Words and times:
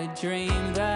a 0.00 0.06
dream 0.14 0.72
that 0.72 0.89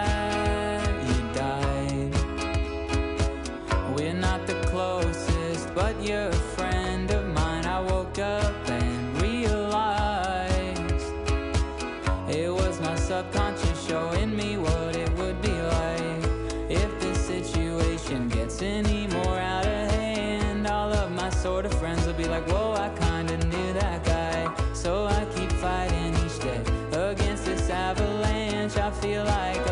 feel 29.05 29.23
like 29.23 29.64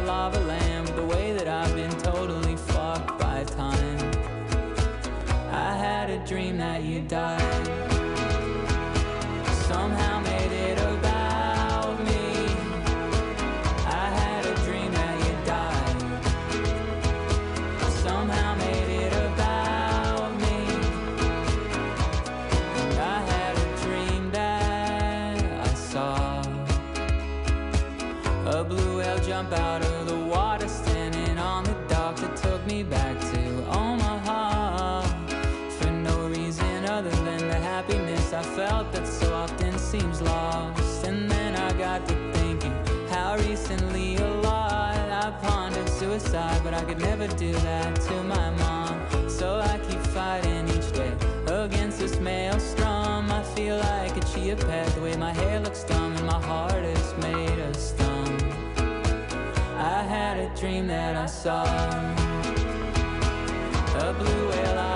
but 46.63 46.73
I 46.73 46.83
could 46.85 46.99
never 46.99 47.27
do 47.27 47.51
that 47.51 47.95
to 48.07 48.23
my 48.23 48.49
mom. 48.51 49.29
So 49.29 49.59
I 49.59 49.77
keep 49.89 49.99
fighting 49.99 50.67
each 50.69 50.91
day 50.93 51.13
against 51.47 51.99
this 51.99 52.19
maelstrom. 52.19 53.31
I 53.31 53.43
feel 53.55 53.77
like 53.77 54.15
a 54.15 54.21
chia 54.21 54.55
pet, 54.55 54.87
the 54.95 55.01
way 55.01 55.15
my 55.17 55.33
hair 55.33 55.59
looks 55.59 55.83
dumb 55.83 56.15
and 56.15 56.25
my 56.25 56.41
heart 56.41 56.83
is 56.83 57.13
made 57.21 57.59
of 57.59 57.75
stone. 57.75 58.37
I 59.77 60.03
had 60.03 60.37
a 60.37 60.49
dream 60.59 60.87
that 60.87 61.15
I 61.15 61.25
saw 61.25 61.63
a 63.95 64.13
blue 64.13 64.49
whale. 64.49 64.92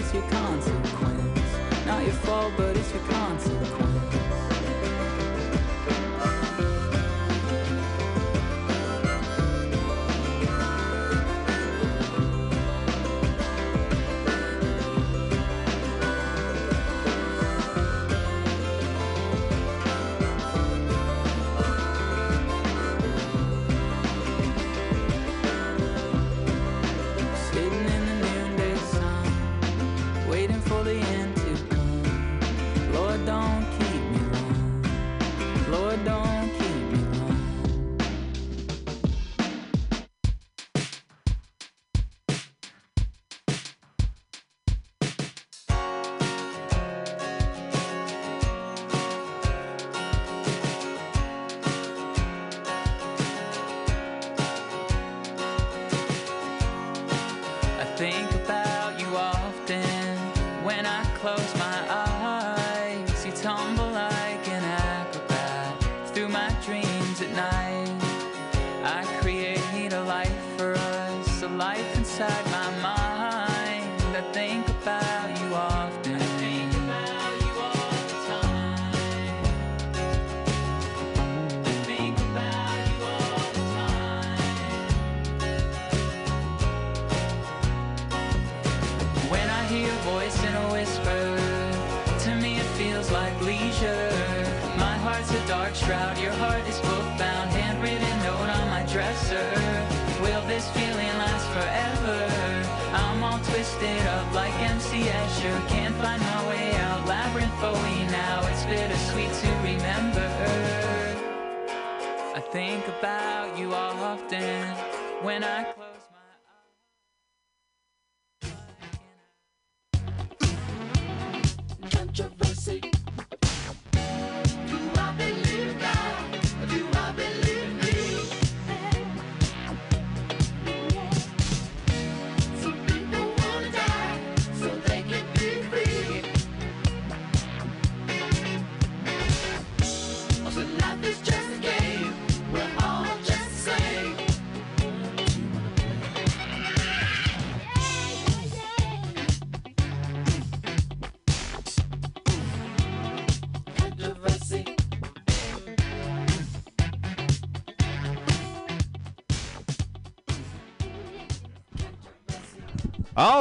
it's 0.00 0.14
your 0.14 0.22
consequence. 0.30 1.86
Not 1.86 2.02
your 2.02 2.14
fault, 2.24 2.52
but 2.56 2.74
it's 2.74 2.90
your 2.92 3.02
consequence. 3.02 4.19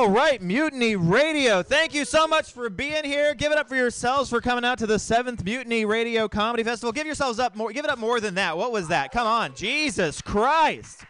Right, 0.10 0.42
Mutiny 0.42 0.96
Radio. 0.96 1.62
Thank 1.62 1.94
you 1.94 2.04
so 2.04 2.28
much 2.28 2.51
for 2.51 2.68
being 2.68 3.04
here. 3.04 3.36
Give 3.36 3.51
it 3.51 3.60
up 3.60 3.70
for 3.70 3.75
yourselves 3.75 4.28
for 4.28 4.42
coming 4.42 4.66
out 4.66 4.80
to 4.80 4.88
the 4.88 4.98
seventh 4.98 5.44
Mutiny 5.44 5.86
Radio 5.86 6.28
Comedy 6.28 6.63
Festival. 6.63 6.92
Give 6.92 7.06
yourselves 7.06 7.38
up 7.38 7.56
more. 7.56 7.72
Give 7.72 7.86
it 7.86 7.92
up 7.92 8.00
more 8.00 8.20
than 8.20 8.34
that. 8.34 8.58
What 8.58 8.72
was 8.72 8.88
that? 8.88 9.12
Come 9.12 9.28
on, 9.28 9.54
Jesus 9.54 10.20
Christ! 10.20 11.06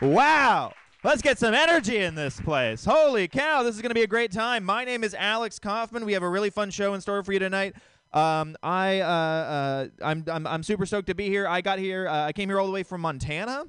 Wow. 0.00 0.72
Let's 1.02 1.20
get 1.20 1.36
some 1.36 1.52
energy 1.52 1.96
in 1.96 2.14
this 2.14 2.40
place. 2.40 2.84
Holy 2.84 3.26
cow, 3.26 3.64
this 3.64 3.74
is 3.74 3.82
going 3.82 3.90
to 3.90 3.94
be 3.94 4.02
a 4.02 4.06
great 4.06 4.30
time. 4.30 4.62
My 4.62 4.84
name 4.84 5.02
is 5.02 5.14
Alex 5.14 5.58
Kaufman. 5.58 6.04
We 6.04 6.12
have 6.12 6.22
a 6.22 6.30
really 6.30 6.50
fun 6.50 6.70
show 6.70 6.94
in 6.94 7.00
store 7.00 7.24
for 7.24 7.32
you 7.32 7.40
tonight. 7.40 7.74
Um, 8.12 8.54
I, 8.62 9.00
uh, 9.00 9.06
uh, 9.06 9.86
I'm, 10.00 10.24
I'm, 10.28 10.46
I'm 10.46 10.62
super 10.62 10.86
stoked 10.86 11.08
to 11.08 11.14
be 11.16 11.28
here. 11.28 11.48
I 11.48 11.60
got 11.60 11.80
here. 11.80 12.06
Uh, 12.06 12.26
I 12.26 12.32
came 12.32 12.48
here 12.48 12.60
all 12.60 12.66
the 12.66 12.72
way 12.72 12.84
from 12.84 13.00
Montana. 13.00 13.64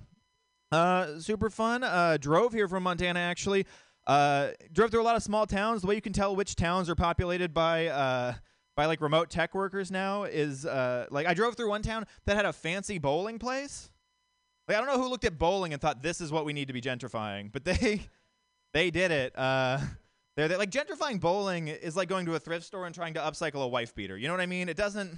Uh, 0.71 1.19
super 1.19 1.49
fun. 1.49 1.83
Uh, 1.83 2.17
drove 2.19 2.53
here 2.53 2.67
from 2.67 2.83
Montana 2.83 3.19
actually. 3.19 3.65
Uh, 4.07 4.49
drove 4.71 4.91
through 4.91 5.01
a 5.01 5.03
lot 5.03 5.15
of 5.15 5.23
small 5.23 5.47
towns. 5.47 5.81
The 5.81 5.87
way 5.87 5.95
you 5.95 6.01
can 6.01 6.13
tell 6.13 6.35
which 6.35 6.55
towns 6.55 6.89
are 6.89 6.95
populated 6.95 7.53
by 7.53 7.87
uh, 7.87 8.33
by 8.75 8.85
like 8.85 9.01
remote 9.01 9.29
tech 9.29 9.55
workers 9.55 9.89
now 9.89 10.23
is 10.23 10.65
uh, 10.65 11.07
like 11.09 11.25
I 11.25 11.33
drove 11.33 11.55
through 11.55 11.69
one 11.69 11.81
town 11.81 12.05
that 12.25 12.35
had 12.35 12.45
a 12.45 12.53
fancy 12.53 12.99
bowling 12.99 13.39
place. 13.39 13.89
Like 14.67 14.77
I 14.77 14.81
don't 14.81 14.89
know 14.89 15.01
who 15.01 15.09
looked 15.09 15.25
at 15.25 15.37
bowling 15.37 15.73
and 15.73 15.81
thought 15.81 16.03
this 16.03 16.21
is 16.21 16.31
what 16.31 16.45
we 16.45 16.53
need 16.53 16.67
to 16.67 16.73
be 16.73 16.81
gentrifying, 16.81 17.51
but 17.51 17.65
they 17.65 18.01
they 18.73 18.91
did 18.91 19.11
it. 19.11 19.37
Uh, 19.37 19.79
they're, 20.35 20.49
they're 20.49 20.57
like 20.57 20.71
gentrifying 20.71 21.19
bowling 21.19 21.69
is 21.69 21.95
like 21.95 22.09
going 22.09 22.25
to 22.25 22.35
a 22.35 22.39
thrift 22.39 22.65
store 22.65 22.85
and 22.85 22.93
trying 22.93 23.13
to 23.15 23.21
upcycle 23.21 23.63
a 23.63 23.67
wife 23.67 23.95
beater. 23.95 24.17
You 24.17 24.27
know 24.27 24.33
what 24.33 24.41
I 24.41 24.47
mean? 24.47 24.69
It 24.69 24.77
doesn't 24.77 25.17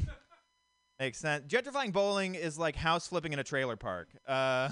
make 1.00 1.16
sense. 1.16 1.46
Gentrifying 1.52 1.92
bowling 1.92 2.36
is 2.36 2.58
like 2.58 2.76
house 2.76 3.08
flipping 3.08 3.34
in 3.34 3.40
a 3.40 3.44
trailer 3.44 3.76
park, 3.76 4.10
uh, 4.28 4.70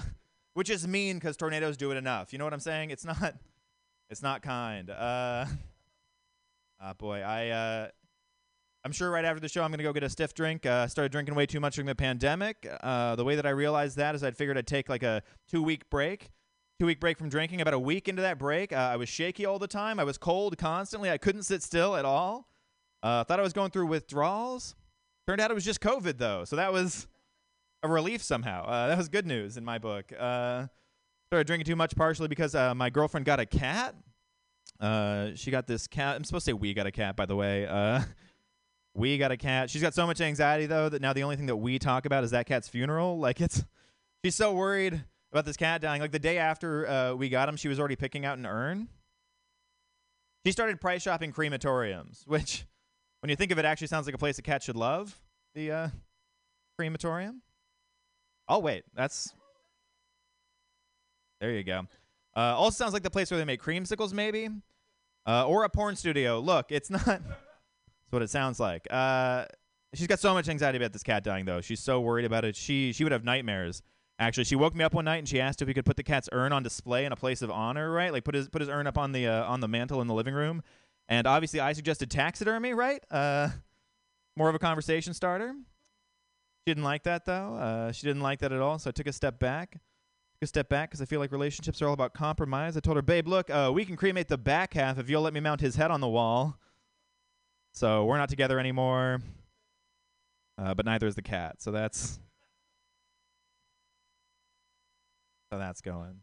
which 0.54 0.70
is 0.70 0.86
mean 0.86 1.16
because 1.16 1.36
tornadoes 1.36 1.76
do 1.76 1.90
it 1.90 1.96
enough. 1.96 2.32
You 2.32 2.38
know 2.38 2.44
what 2.44 2.54
I'm 2.54 2.60
saying? 2.60 2.90
It's 2.90 3.04
not. 3.04 3.34
It's 4.08 4.22
not 4.22 4.42
kind. 4.42 4.90
Uh, 4.90 5.46
ah, 6.80 6.94
boy, 6.98 7.20
I. 7.20 7.48
Uh, 7.48 7.88
I'm 8.84 8.92
sure 8.92 9.10
right 9.10 9.24
after 9.24 9.40
the 9.40 9.48
show 9.48 9.64
I'm 9.64 9.72
gonna 9.72 9.82
go 9.82 9.92
get 9.92 10.04
a 10.04 10.08
stiff 10.08 10.32
drink. 10.32 10.64
Uh, 10.64 10.84
I 10.84 10.86
started 10.86 11.10
drinking 11.10 11.34
way 11.34 11.44
too 11.44 11.58
much 11.58 11.74
during 11.74 11.86
the 11.86 11.94
pandemic. 11.96 12.68
Uh, 12.82 13.16
the 13.16 13.24
way 13.24 13.34
that 13.34 13.44
I 13.44 13.50
realized 13.50 13.96
that 13.96 14.14
is 14.14 14.22
I 14.22 14.30
figured 14.30 14.56
I'd 14.56 14.68
take 14.68 14.88
like 14.88 15.02
a 15.02 15.22
two 15.48 15.60
week 15.60 15.90
break, 15.90 16.30
two 16.78 16.86
week 16.86 17.00
break 17.00 17.18
from 17.18 17.28
drinking. 17.28 17.60
About 17.60 17.74
a 17.74 17.80
week 17.80 18.06
into 18.06 18.22
that 18.22 18.38
break, 18.38 18.72
uh, 18.72 18.76
I 18.76 18.96
was 18.96 19.08
shaky 19.08 19.44
all 19.44 19.58
the 19.58 19.66
time. 19.66 19.98
I 19.98 20.04
was 20.04 20.18
cold 20.18 20.56
constantly. 20.56 21.10
I 21.10 21.18
couldn't 21.18 21.42
sit 21.42 21.64
still 21.64 21.96
at 21.96 22.04
all. 22.04 22.48
Uh, 23.02 23.24
thought 23.24 23.40
I 23.40 23.42
was 23.42 23.52
going 23.52 23.72
through 23.72 23.86
withdrawals. 23.86 24.76
Turned 25.26 25.40
out 25.40 25.50
it 25.50 25.54
was 25.54 25.64
just 25.64 25.80
COVID 25.80 26.18
though, 26.18 26.44
so 26.44 26.54
that 26.54 26.72
was 26.72 27.08
a 27.82 27.88
relief 27.88 28.22
somehow. 28.22 28.66
Uh, 28.66 28.86
that 28.86 28.98
was 28.98 29.08
good 29.08 29.26
news 29.26 29.56
in 29.56 29.64
my 29.64 29.78
book. 29.78 30.12
Uh, 30.16 30.66
started 31.28 31.46
drinking 31.46 31.66
too 31.66 31.76
much 31.76 31.96
partially 31.96 32.28
because 32.28 32.54
uh, 32.54 32.74
my 32.74 32.90
girlfriend 32.90 33.26
got 33.26 33.40
a 33.40 33.46
cat. 33.46 33.94
Uh, 34.78 35.30
she 35.34 35.50
got 35.50 35.66
this 35.66 35.86
cat. 35.86 36.16
I'm 36.16 36.24
supposed 36.24 36.44
to 36.46 36.50
say 36.50 36.52
we 36.52 36.74
got 36.74 36.86
a 36.86 36.92
cat, 36.92 37.16
by 37.16 37.26
the 37.26 37.34
way. 37.34 37.66
Uh, 37.66 38.02
we 38.94 39.18
got 39.18 39.32
a 39.32 39.36
cat. 39.36 39.70
She's 39.70 39.82
got 39.82 39.94
so 39.94 40.06
much 40.06 40.20
anxiety 40.20 40.66
though 40.66 40.88
that 40.88 41.02
now 41.02 41.12
the 41.12 41.22
only 41.22 41.36
thing 41.36 41.46
that 41.46 41.56
we 41.56 41.78
talk 41.78 42.06
about 42.06 42.24
is 42.24 42.30
that 42.30 42.46
cat's 42.46 42.68
funeral. 42.68 43.18
Like 43.26 43.40
it's, 43.40 43.64
she's 44.24 44.34
so 44.36 44.52
worried 44.52 45.04
about 45.32 45.44
this 45.44 45.56
cat 45.56 45.80
dying. 45.80 46.00
Like 46.00 46.12
the 46.12 46.18
day 46.18 46.38
after 46.38 46.86
uh, 46.88 47.14
we 47.14 47.28
got 47.28 47.48
him, 47.48 47.56
she 47.56 47.68
was 47.68 47.80
already 47.80 47.96
picking 47.96 48.24
out 48.24 48.38
an 48.38 48.46
urn. 48.46 48.88
She 50.44 50.52
started 50.52 50.80
price 50.80 51.02
shopping 51.02 51.32
crematoriums, 51.32 52.24
which, 52.24 52.66
when 53.20 53.30
you 53.30 53.36
think 53.36 53.50
of 53.50 53.58
it, 53.58 53.64
actually 53.64 53.88
sounds 53.88 54.06
like 54.06 54.14
a 54.14 54.18
place 54.18 54.38
a 54.38 54.42
cat 54.42 54.62
should 54.62 54.76
love. 54.76 55.18
The 55.56 55.72
uh, 55.72 55.88
crematorium. 56.78 57.42
Oh 58.48 58.60
wait, 58.60 58.84
that's 58.94 59.32
there 61.40 61.52
you 61.52 61.64
go. 61.64 61.86
Uh, 62.36 62.54
also 62.56 62.76
sounds 62.76 62.92
like 62.92 63.02
the 63.02 63.10
place 63.10 63.30
where 63.30 63.38
they 63.38 63.44
make 63.44 63.62
creamsicles, 63.62 64.12
maybe, 64.12 64.48
uh, 65.26 65.46
or 65.46 65.64
a 65.64 65.68
porn 65.68 65.96
studio. 65.96 66.38
Look, 66.40 66.66
it's 66.70 66.90
not. 66.90 67.04
That's 67.06 68.12
what 68.12 68.22
it 68.22 68.30
sounds 68.30 68.60
like. 68.60 68.86
Uh, 68.90 69.46
she's 69.94 70.06
got 70.06 70.20
so 70.20 70.34
much 70.34 70.48
anxiety 70.48 70.76
about 70.76 70.92
this 70.92 71.02
cat 71.02 71.24
dying, 71.24 71.44
though. 71.44 71.60
She's 71.60 71.80
so 71.80 72.00
worried 72.00 72.24
about 72.24 72.44
it. 72.44 72.54
She 72.54 72.92
she 72.92 73.04
would 73.04 73.12
have 73.12 73.24
nightmares. 73.24 73.82
Actually, 74.18 74.44
she 74.44 74.56
woke 74.56 74.74
me 74.74 74.82
up 74.82 74.94
one 74.94 75.04
night 75.04 75.18
and 75.18 75.28
she 75.28 75.40
asked 75.40 75.60
if 75.60 75.68
we 75.68 75.74
could 75.74 75.84
put 75.84 75.96
the 75.96 76.02
cat's 76.02 76.28
urn 76.32 76.52
on 76.52 76.62
display 76.62 77.04
in 77.04 77.12
a 77.12 77.16
place 77.16 77.42
of 77.42 77.50
honor, 77.50 77.90
right? 77.90 78.12
Like 78.12 78.24
put 78.24 78.34
his 78.34 78.48
put 78.48 78.60
his 78.60 78.68
urn 78.68 78.86
up 78.86 78.96
on 78.96 79.12
the 79.12 79.26
uh, 79.26 79.44
on 79.44 79.60
the 79.60 79.68
mantle 79.68 80.00
in 80.00 80.06
the 80.06 80.14
living 80.14 80.34
room. 80.34 80.62
And 81.08 81.26
obviously, 81.26 81.60
I 81.60 81.72
suggested 81.72 82.10
taxidermy, 82.10 82.72
right? 82.74 83.02
Uh, 83.10 83.48
more 84.36 84.48
of 84.48 84.54
a 84.54 84.58
conversation 84.58 85.14
starter. 85.14 85.52
She 85.52 86.70
didn't 86.70 86.84
like 86.84 87.04
that 87.04 87.24
though. 87.24 87.54
Uh, 87.56 87.92
she 87.92 88.06
didn't 88.06 88.22
like 88.22 88.40
that 88.40 88.52
at 88.52 88.60
all. 88.60 88.78
So 88.78 88.88
I 88.88 88.92
took 88.92 89.06
a 89.06 89.12
step 89.12 89.38
back. 89.38 89.78
A 90.42 90.46
step 90.46 90.68
back 90.68 90.90
because 90.90 91.00
I 91.00 91.06
feel 91.06 91.18
like 91.18 91.32
relationships 91.32 91.80
are 91.80 91.86
all 91.86 91.94
about 91.94 92.12
compromise. 92.12 92.76
I 92.76 92.80
told 92.80 92.96
her, 92.96 93.02
"Babe, 93.02 93.26
look, 93.26 93.48
uh, 93.48 93.70
we 93.74 93.86
can 93.86 93.96
cremate 93.96 94.28
the 94.28 94.36
back 94.36 94.74
half 94.74 94.98
if 94.98 95.08
you'll 95.08 95.22
let 95.22 95.32
me 95.32 95.40
mount 95.40 95.62
his 95.62 95.76
head 95.76 95.90
on 95.90 96.00
the 96.00 96.08
wall." 96.08 96.60
So 97.72 98.04
we're 98.04 98.18
not 98.18 98.28
together 98.28 98.58
anymore. 98.60 99.20
Uh, 100.58 100.74
but 100.74 100.86
neither 100.86 101.06
is 101.06 101.14
the 101.14 101.22
cat. 101.22 101.62
So 101.62 101.70
that's 101.70 102.20
so 105.50 105.58
that's 105.58 105.80
going. 105.80 106.20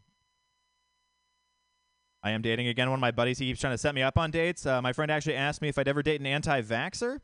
I 2.22 2.30
am 2.30 2.40
dating 2.40 2.68
again. 2.68 2.88
One 2.88 2.98
of 2.98 3.00
my 3.00 3.10
buddies, 3.10 3.38
he 3.38 3.46
keeps 3.46 3.60
trying 3.60 3.74
to 3.74 3.78
set 3.78 3.94
me 3.94 4.02
up 4.02 4.16
on 4.16 4.30
dates. 4.30 4.64
Uh, 4.64 4.80
my 4.80 4.92
friend 4.92 5.10
actually 5.10 5.34
asked 5.34 5.60
me 5.60 5.68
if 5.68 5.76
I'd 5.76 5.88
ever 5.88 6.02
date 6.02 6.20
an 6.20 6.26
anti-vaxxer. 6.26 7.20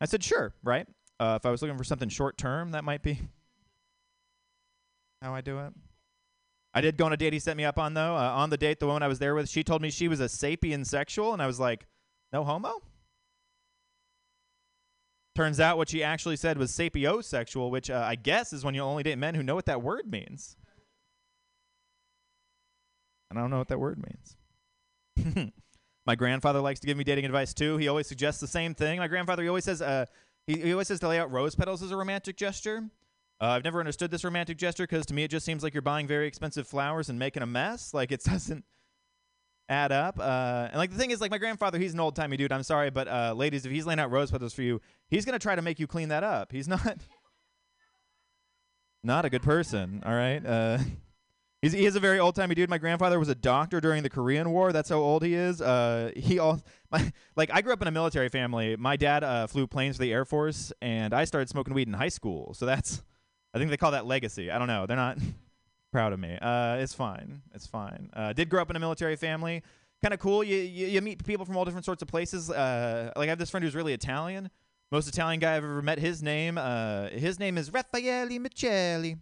I 0.00 0.04
said, 0.04 0.22
sure, 0.22 0.54
right? 0.62 0.86
Uh, 1.18 1.38
if 1.40 1.46
I 1.46 1.50
was 1.50 1.62
looking 1.62 1.78
for 1.78 1.84
something 1.84 2.08
short 2.08 2.36
term, 2.36 2.72
that 2.72 2.84
might 2.84 3.02
be 3.02 3.20
how 5.22 5.34
I 5.34 5.40
do 5.40 5.58
it. 5.60 5.72
I 6.74 6.80
did 6.80 6.96
go 6.96 7.04
on 7.04 7.12
a 7.12 7.16
date 7.16 7.32
he 7.32 7.38
set 7.38 7.56
me 7.56 7.64
up 7.64 7.78
on, 7.78 7.94
though. 7.94 8.16
Uh, 8.16 8.32
on 8.34 8.50
the 8.50 8.56
date, 8.56 8.80
the 8.80 8.86
woman 8.86 9.02
I 9.02 9.08
was 9.08 9.18
there 9.18 9.34
with, 9.34 9.48
she 9.48 9.62
told 9.62 9.82
me 9.82 9.90
she 9.90 10.08
was 10.08 10.20
a 10.20 10.24
sapien 10.24 10.86
sexual, 10.86 11.32
and 11.32 11.42
I 11.42 11.46
was 11.46 11.60
like, 11.60 11.86
no 12.32 12.44
homo? 12.44 12.80
Turns 15.34 15.60
out 15.60 15.76
what 15.78 15.88
she 15.88 16.02
actually 16.02 16.36
said 16.36 16.58
was 16.58 16.70
sapiosexual, 16.72 17.70
which 17.70 17.90
uh, 17.90 18.04
I 18.06 18.16
guess 18.16 18.52
is 18.52 18.64
when 18.64 18.74
you 18.74 18.82
only 18.82 19.02
date 19.02 19.16
men 19.16 19.34
who 19.34 19.42
know 19.42 19.54
what 19.54 19.66
that 19.66 19.82
word 19.82 20.10
means. 20.10 20.56
And 23.30 23.38
I 23.38 23.42
don't 23.42 23.50
know 23.50 23.58
what 23.58 23.68
that 23.68 23.80
word 23.80 24.02
means. 25.16 25.52
My 26.06 26.14
grandfather 26.16 26.60
likes 26.60 26.80
to 26.80 26.86
give 26.86 26.98
me 26.98 27.04
dating 27.04 27.24
advice 27.24 27.54
too. 27.54 27.78
He 27.78 27.88
always 27.88 28.06
suggests 28.06 28.40
the 28.40 28.46
same 28.46 28.74
thing. 28.74 28.98
My 28.98 29.08
grandfather, 29.08 29.42
he 29.42 29.48
always 29.48 29.64
says, 29.64 29.80
uh, 29.80 30.04
he, 30.46 30.60
he 30.60 30.72
always 30.72 30.88
says 30.88 31.00
to 31.00 31.08
lay 31.08 31.18
out 31.18 31.30
rose 31.30 31.54
petals 31.54 31.82
as 31.82 31.92
a 31.92 31.96
romantic 31.96 32.36
gesture. 32.36 32.84
Uh, 33.42 33.46
I've 33.46 33.64
never 33.64 33.80
understood 33.80 34.12
this 34.12 34.22
romantic 34.22 34.56
gesture 34.56 34.84
because 34.84 35.04
to 35.06 35.14
me 35.14 35.24
it 35.24 35.28
just 35.28 35.44
seems 35.44 35.64
like 35.64 35.74
you're 35.74 35.82
buying 35.82 36.06
very 36.06 36.28
expensive 36.28 36.68
flowers 36.68 37.08
and 37.08 37.18
making 37.18 37.42
a 37.42 37.46
mess. 37.46 37.92
Like 37.92 38.12
it 38.12 38.22
doesn't 38.24 38.64
add 39.68 39.90
up. 39.90 40.20
Uh, 40.20 40.68
and 40.68 40.76
like 40.76 40.90
the 40.90 40.96
thing 40.96 41.10
is, 41.10 41.20
like 41.20 41.32
my 41.32 41.38
grandfather, 41.38 41.80
he's 41.80 41.92
an 41.92 41.98
old 41.98 42.14
timey 42.14 42.36
dude. 42.36 42.52
I'm 42.52 42.62
sorry, 42.62 42.90
but 42.90 43.08
uh, 43.08 43.34
ladies, 43.36 43.66
if 43.66 43.72
he's 43.72 43.84
laying 43.84 43.98
out 43.98 44.12
rose 44.12 44.30
petals 44.30 44.54
for 44.54 44.62
you, 44.62 44.80
he's 45.08 45.24
gonna 45.24 45.40
try 45.40 45.56
to 45.56 45.62
make 45.62 45.80
you 45.80 45.88
clean 45.88 46.10
that 46.10 46.22
up. 46.22 46.52
He's 46.52 46.68
not 46.68 46.98
not 49.02 49.24
a 49.24 49.30
good 49.30 49.42
person. 49.42 50.04
All 50.06 50.14
right. 50.14 50.44
Uh, 50.46 50.78
he's, 51.62 51.72
he 51.72 51.84
is 51.84 51.96
a 51.96 52.00
very 52.00 52.20
old 52.20 52.36
timey 52.36 52.54
dude. 52.54 52.70
My 52.70 52.78
grandfather 52.78 53.18
was 53.18 53.28
a 53.28 53.34
doctor 53.34 53.80
during 53.80 54.04
the 54.04 54.10
Korean 54.10 54.50
War. 54.50 54.72
That's 54.72 54.88
how 54.88 54.98
old 54.98 55.24
he 55.24 55.34
is. 55.34 55.60
Uh, 55.60 56.12
he 56.14 56.38
all 56.38 56.62
my 56.92 57.12
like 57.34 57.50
I 57.52 57.60
grew 57.60 57.72
up 57.72 57.82
in 57.82 57.88
a 57.88 57.92
military 57.92 58.28
family. 58.28 58.76
My 58.76 58.96
dad 58.96 59.24
uh, 59.24 59.48
flew 59.48 59.66
planes 59.66 59.96
for 59.96 60.02
the 60.02 60.12
Air 60.12 60.24
Force, 60.24 60.72
and 60.80 61.12
I 61.12 61.24
started 61.24 61.48
smoking 61.48 61.74
weed 61.74 61.88
in 61.88 61.94
high 61.94 62.08
school. 62.08 62.54
So 62.54 62.66
that's 62.66 63.02
I 63.54 63.58
think 63.58 63.70
they 63.70 63.76
call 63.76 63.90
that 63.92 64.06
legacy. 64.06 64.50
I 64.50 64.58
don't 64.58 64.68
know. 64.68 64.86
They're 64.86 64.96
not 64.96 65.18
proud 65.92 66.12
of 66.12 66.20
me. 66.20 66.38
Uh, 66.40 66.76
it's 66.76 66.94
fine. 66.94 67.42
It's 67.54 67.66
fine. 67.66 68.10
Uh, 68.14 68.32
did 68.32 68.48
grow 68.48 68.62
up 68.62 68.70
in 68.70 68.76
a 68.76 68.80
military 68.80 69.16
family. 69.16 69.62
Kind 70.02 70.14
of 70.14 70.20
cool. 70.20 70.42
You, 70.42 70.56
you 70.56 70.86
you 70.88 71.00
meet 71.00 71.24
people 71.24 71.44
from 71.46 71.56
all 71.56 71.64
different 71.64 71.84
sorts 71.84 72.02
of 72.02 72.08
places. 72.08 72.50
Uh, 72.50 73.12
like 73.14 73.28
I 73.28 73.30
have 73.30 73.38
this 73.38 73.50
friend 73.50 73.62
who's 73.62 73.74
really 73.74 73.92
Italian. 73.92 74.50
Most 74.90 75.06
Italian 75.08 75.38
guy 75.40 75.56
I've 75.56 75.64
ever 75.64 75.80
met. 75.80 75.98
His 75.98 76.22
name. 76.22 76.58
Uh, 76.58 77.08
his 77.08 77.38
name 77.38 77.56
is 77.56 77.72
Raffaele 77.72 78.28
Michelli, 78.40 79.16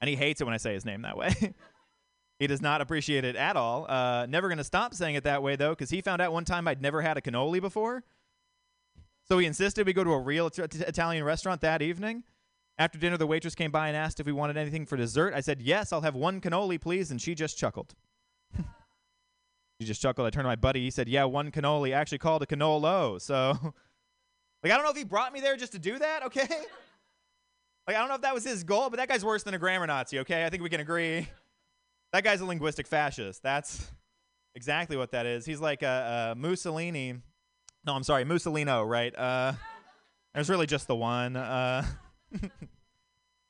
and 0.00 0.08
he 0.08 0.14
hates 0.14 0.40
it 0.40 0.44
when 0.44 0.54
I 0.54 0.58
say 0.58 0.72
his 0.72 0.84
name 0.84 1.02
that 1.02 1.16
way. 1.16 1.34
he 2.38 2.46
does 2.46 2.62
not 2.62 2.80
appreciate 2.80 3.24
it 3.24 3.34
at 3.34 3.56
all. 3.56 3.90
Uh, 3.90 4.26
never 4.26 4.48
gonna 4.48 4.62
stop 4.64 4.94
saying 4.94 5.16
it 5.16 5.24
that 5.24 5.42
way 5.42 5.56
though, 5.56 5.70
because 5.70 5.90
he 5.90 6.00
found 6.00 6.22
out 6.22 6.32
one 6.32 6.44
time 6.44 6.68
I'd 6.68 6.80
never 6.80 7.02
had 7.02 7.16
a 7.16 7.20
cannoli 7.20 7.60
before. 7.60 8.04
So 9.28 9.38
he 9.38 9.46
insisted 9.46 9.84
we 9.86 9.92
go 9.92 10.04
to 10.04 10.12
a 10.12 10.20
real 10.20 10.46
It- 10.46 10.74
Italian 10.80 11.24
restaurant 11.24 11.60
that 11.62 11.82
evening. 11.82 12.22
After 12.78 12.98
dinner, 12.98 13.16
the 13.16 13.26
waitress 13.26 13.54
came 13.54 13.70
by 13.70 13.88
and 13.88 13.96
asked 13.96 14.20
if 14.20 14.26
we 14.26 14.32
wanted 14.32 14.56
anything 14.56 14.84
for 14.84 14.96
dessert. 14.96 15.32
I 15.34 15.40
said, 15.40 15.62
Yes, 15.62 15.92
I'll 15.92 16.02
have 16.02 16.14
one 16.14 16.40
cannoli, 16.40 16.80
please. 16.80 17.10
And 17.10 17.20
she 17.20 17.34
just 17.34 17.56
chuckled. 17.56 17.94
she 19.80 19.86
just 19.86 20.02
chuckled. 20.02 20.26
I 20.26 20.30
turned 20.30 20.44
to 20.44 20.48
my 20.48 20.56
buddy. 20.56 20.82
He 20.82 20.90
said, 20.90 21.08
Yeah, 21.08 21.24
one 21.24 21.50
cannoli. 21.50 21.88
I 21.88 22.00
actually 22.00 22.18
called 22.18 22.42
a 22.42 22.46
cannolo. 22.46 23.20
So, 23.20 23.34
like, 24.62 24.72
I 24.72 24.76
don't 24.76 24.84
know 24.84 24.90
if 24.90 24.96
he 24.96 25.04
brought 25.04 25.32
me 25.32 25.40
there 25.40 25.56
just 25.56 25.72
to 25.72 25.78
do 25.78 25.98
that, 25.98 26.24
okay? 26.24 26.48
Like, 27.86 27.96
I 27.96 28.00
don't 28.00 28.08
know 28.08 28.16
if 28.16 28.22
that 28.22 28.34
was 28.34 28.44
his 28.44 28.64
goal, 28.64 28.90
but 28.90 28.96
that 28.96 29.08
guy's 29.08 29.24
worse 29.24 29.44
than 29.44 29.54
a 29.54 29.58
grammar 29.58 29.86
Nazi, 29.86 30.18
okay? 30.20 30.44
I 30.44 30.50
think 30.50 30.62
we 30.62 30.68
can 30.68 30.80
agree. 30.80 31.28
That 32.12 32.24
guy's 32.24 32.40
a 32.40 32.44
linguistic 32.44 32.86
fascist. 32.86 33.42
That's 33.44 33.90
exactly 34.56 34.96
what 34.96 35.12
that 35.12 35.24
is. 35.24 35.46
He's 35.46 35.60
like 35.60 35.82
a, 35.82 36.32
a 36.32 36.34
Mussolini. 36.34 37.14
No, 37.86 37.94
I'm 37.94 38.02
sorry, 38.02 38.24
Mussolino, 38.24 38.84
right? 38.88 39.16
Uh, 39.16 39.52
there's 40.34 40.50
really 40.50 40.66
just 40.66 40.88
the 40.88 40.96
one. 40.96 41.36
Uh, 41.36 41.84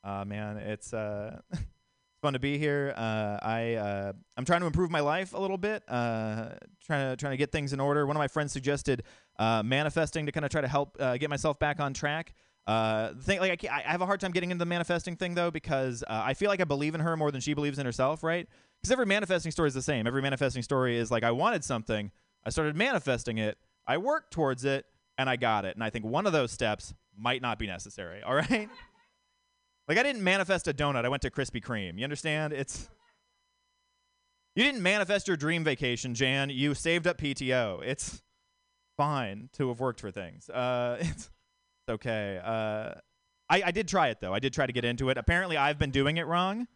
uh 0.05 0.25
man 0.25 0.57
it's 0.57 0.93
uh 0.93 1.41
it's 1.53 1.63
fun 2.23 2.33
to 2.33 2.39
be 2.39 2.59
here. 2.59 2.95
Uh 2.97 3.39
i 3.43 3.75
uh 3.75 4.13
i'm 4.37 4.45
trying 4.45 4.61
to 4.61 4.67
improve 4.67 4.91
my 4.91 5.01
life 5.01 5.35
a 5.35 5.39
little 5.39 5.59
bit 5.59 5.83
uh 5.89 6.51
trying 6.85 7.11
to 7.11 7.17
trying 7.17 7.33
to 7.33 7.37
get 7.37 7.53
things 7.53 7.73
in 7.73 7.81
order. 7.81 8.07
One 8.07 8.17
of 8.17 8.21
my 8.21 8.29
friends 8.29 8.53
suggested 8.53 9.03
uh 9.39 9.63
manifesting 9.63 10.27
to 10.27 10.33
kind 10.33 10.45
of 10.45 10.51
try 10.51 10.61
to 10.61 10.69
help 10.69 10.97
get 10.99 11.31
myself 11.31 11.59
back 11.59 11.81
on 11.81 11.95
track. 11.95 12.35
Uh 12.67 13.15
thing 13.15 13.39
like 13.41 13.65
I, 13.65 13.83
I 13.87 13.93
have 13.93 14.03
a 14.03 14.07
hard 14.07 14.21
time 14.21 14.33
getting 14.33 14.51
into 14.51 14.59
the 14.59 14.69
manifesting 14.69 15.17
thing 15.17 15.35
though 15.35 15.53
because 15.53 16.03
uh, 16.09 16.23
i 16.25 16.35
feel 16.35 16.49
like 16.49 16.61
i 16.61 16.65
believe 16.65 16.97
in 16.97 17.01
her 17.01 17.17
more 17.17 17.31
than 17.31 17.41
she 17.41 17.55
believes 17.55 17.79
in 17.79 17.87
herself 17.87 18.25
right? 18.25 18.49
Because 18.81 18.91
every 18.91 19.07
manifesting 19.07 19.53
story 19.53 19.69
is 19.69 19.75
the 19.75 19.83
same. 19.83 20.07
Every 20.07 20.21
manifesting 20.21 20.63
story 20.63 20.97
is 20.99 21.11
like 21.11 21.23
i 21.23 21.31
wanted 21.31 21.63
something 21.65 22.11
i 22.45 22.51
started 22.51 22.75
manifesting 22.77 23.39
it 23.39 23.57
i 23.87 23.97
worked 23.99 24.33
towards 24.33 24.65
it 24.65 24.85
and 25.17 25.31
i 25.31 25.37
got 25.37 25.65
it. 25.65 25.77
And 25.77 25.85
i 25.85 25.91
think 25.91 26.05
one 26.05 26.27
of 26.27 26.33
those 26.33 26.51
steps 26.51 26.93
might 27.19 27.43
not 27.43 27.59
be 27.59 27.67
necessary 27.67 28.23
all 28.23 28.35
right 28.35 28.69
like 29.89 29.99
I 29.99 30.03
didn't 30.03 30.23
manifest 30.23 30.69
a 30.69 30.75
donut. 30.75 31.05
I 31.05 31.09
went 31.09 31.23
to 31.23 31.31
Krispy 31.31 31.63
Kreme. 31.63 31.99
You 31.99 32.05
understand? 32.05 32.53
It's 32.53 32.89
you 34.55 34.65
didn't 34.65 34.83
manifest 34.83 35.29
your 35.29 35.37
dream 35.37 35.65
vacation, 35.65 36.15
Jan. 36.15 36.51
You 36.51 36.75
saved 36.75 37.07
up 37.07 37.19
PTO. 37.19 37.83
It's 37.85 38.23
fine 38.97 39.51
to 39.53 39.69
have 39.69 39.81
worked 39.81 40.01
for 40.01 40.11
things. 40.11 40.49
Uh, 40.49 40.97
it's, 41.01 41.31
okay. 41.89 42.41
Uh, 42.43 42.95
I, 43.49 43.63
I 43.67 43.71
did 43.71 43.87
try 43.87 44.09
it 44.09 44.21
though. 44.21 44.35
I 44.35 44.39
did 44.39 44.53
try 44.53 44.67
to 44.67 44.73
get 44.73 44.85
into 44.85 45.11
it. 45.11 45.19
Apparently, 45.19 45.57
I've 45.57 45.79
been 45.79 45.91
doing 45.91 46.17
it 46.17 46.27
wrong. 46.27 46.67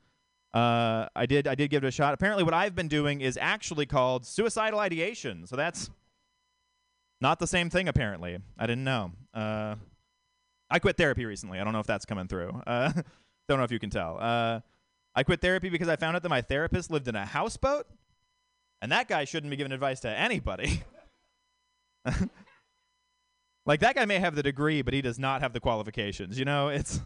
Uh, 0.53 1.07
I 1.15 1.27
did. 1.27 1.47
I 1.47 1.55
did 1.55 1.71
give 1.71 1.85
it 1.85 1.89
a 1.89 1.93
shot. 1.93 2.15
Apparently, 2.15 2.45
what 2.45 2.55
I've 2.55 2.75
been 2.75 2.89
doing 2.89 3.21
is 3.21 3.39
actually 3.41 3.87
called 3.87 4.27
suicidal 4.27 4.79
ideation. 4.79 5.47
So 5.47 5.57
that's 5.57 5.91
not 7.21 7.39
the 7.39 7.47
same 7.47 7.71
thing. 7.71 7.89
Apparently, 7.89 8.39
I 8.59 8.67
didn't 8.67 8.85
know. 8.85 9.13
Uh, 9.33 9.77
I 10.71 10.79
quit 10.79 10.97
therapy 10.97 11.25
recently. 11.25 11.59
I 11.59 11.65
don't 11.65 11.73
know 11.73 11.81
if 11.81 11.87
that's 11.87 12.05
coming 12.05 12.29
through. 12.29 12.63
Uh, 12.67 12.93
don't 13.49 13.59
know 13.59 13.65
if 13.65 13.73
you 13.73 13.79
can 13.79 13.91
tell. 13.91 14.19
Uh, 14.21 14.61
I 15.15 15.25
quit 15.25 15.41
therapy 15.41 15.69
because 15.69 15.89
I 15.89 15.97
found 15.97 16.17
out 16.17 16.23
that 16.23 16.29
my 16.29 16.43
therapist 16.43 16.91
lived 16.91 17.09
in 17.09 17.17
a 17.17 17.27
houseboat, 17.27 17.87
and 18.81 18.93
that 18.93 19.09
guy 19.09 19.25
shouldn't 19.25 19.51
be 19.51 19.57
giving 19.57 19.73
advice 19.73 20.01
to 20.01 20.09
anybody. 20.09 20.83
like 23.67 23.81
that 23.81 23.97
guy 23.97 24.05
may 24.05 24.21
have 24.21 24.37
the 24.37 24.43
degree, 24.43 24.83
but 24.83 24.95
he 24.95 25.03
does 25.03 25.19
not 25.19 25.43
have 25.43 25.53
the 25.53 25.61
qualifications. 25.61 26.39
You 26.39 26.45
know, 26.45 26.69
it's 26.69 27.01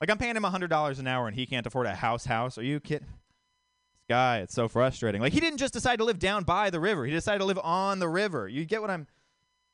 like 0.00 0.10
I'm 0.10 0.18
paying 0.18 0.36
him 0.36 0.42
hundred 0.44 0.68
dollars 0.68 0.98
an 0.98 1.06
hour, 1.06 1.26
and 1.26 1.34
he 1.34 1.46
can't 1.46 1.66
afford 1.66 1.86
a 1.86 1.94
house. 1.94 2.26
House? 2.26 2.58
Are 2.58 2.62
you 2.62 2.78
kidding? 2.80 3.08
This 3.08 4.04
guy, 4.10 4.40
it's 4.40 4.54
so 4.54 4.68
frustrating. 4.68 5.22
Like 5.22 5.32
he 5.32 5.40
didn't 5.40 5.58
just 5.58 5.72
decide 5.72 5.96
to 6.00 6.04
live 6.04 6.18
down 6.18 6.44
by 6.44 6.68
the 6.68 6.80
river; 6.80 7.06
he 7.06 7.12
decided 7.12 7.38
to 7.38 7.46
live 7.46 7.58
on 7.62 7.98
the 7.98 8.08
river. 8.08 8.46
You 8.46 8.66
get 8.66 8.82
what 8.82 8.90
I'm? 8.90 9.06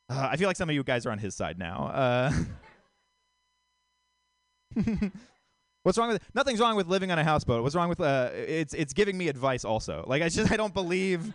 Uh, 0.08 0.28
I 0.30 0.36
feel 0.36 0.48
like 0.48 0.56
some 0.56 0.68
of 0.68 0.74
you 0.76 0.84
guys 0.84 1.06
are 1.06 1.10
on 1.10 1.18
his 1.18 1.34
side 1.34 1.58
now. 1.58 1.90
Uh, 1.92 2.32
What's 5.82 5.98
wrong 5.98 6.08
with 6.10 6.22
nothing's 6.34 6.60
wrong 6.60 6.76
with 6.76 6.86
living 6.86 7.10
on 7.10 7.18
a 7.18 7.24
houseboat. 7.24 7.62
What's 7.62 7.74
wrong 7.74 7.88
with 7.88 8.00
uh 8.00 8.30
it's 8.32 8.72
it's 8.74 8.92
giving 8.92 9.18
me 9.18 9.28
advice 9.28 9.64
also. 9.64 10.04
Like 10.06 10.22
I 10.22 10.28
just 10.28 10.52
I 10.52 10.56
don't 10.56 10.72
believe 10.74 11.32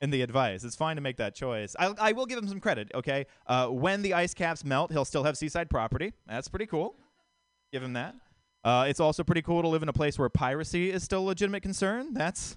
in 0.00 0.10
the 0.10 0.22
advice. 0.22 0.64
It's 0.64 0.76
fine 0.76 0.96
to 0.96 1.02
make 1.02 1.18
that 1.18 1.34
choice. 1.34 1.76
I 1.78 1.94
I 1.98 2.12
will 2.12 2.26
give 2.26 2.38
him 2.38 2.48
some 2.48 2.60
credit, 2.60 2.90
okay? 2.94 3.26
Uh 3.46 3.66
when 3.66 4.02
the 4.02 4.14
ice 4.14 4.32
caps 4.32 4.64
melt, 4.64 4.90
he'll 4.90 5.04
still 5.04 5.24
have 5.24 5.36
seaside 5.36 5.68
property. 5.68 6.12
That's 6.26 6.48
pretty 6.48 6.66
cool. 6.66 6.94
Give 7.72 7.82
him 7.82 7.92
that. 7.92 8.14
Uh 8.64 8.86
it's 8.88 9.00
also 9.00 9.22
pretty 9.22 9.42
cool 9.42 9.60
to 9.60 9.68
live 9.68 9.82
in 9.82 9.88
a 9.90 9.92
place 9.92 10.18
where 10.18 10.28
piracy 10.30 10.90
is 10.90 11.02
still 11.02 11.20
a 11.20 11.26
legitimate 11.28 11.62
concern. 11.62 12.14
That's 12.14 12.56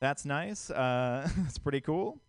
that's 0.00 0.24
nice. 0.24 0.70
Uh 0.70 1.28
that's 1.38 1.58
pretty 1.58 1.80
cool. 1.80 2.20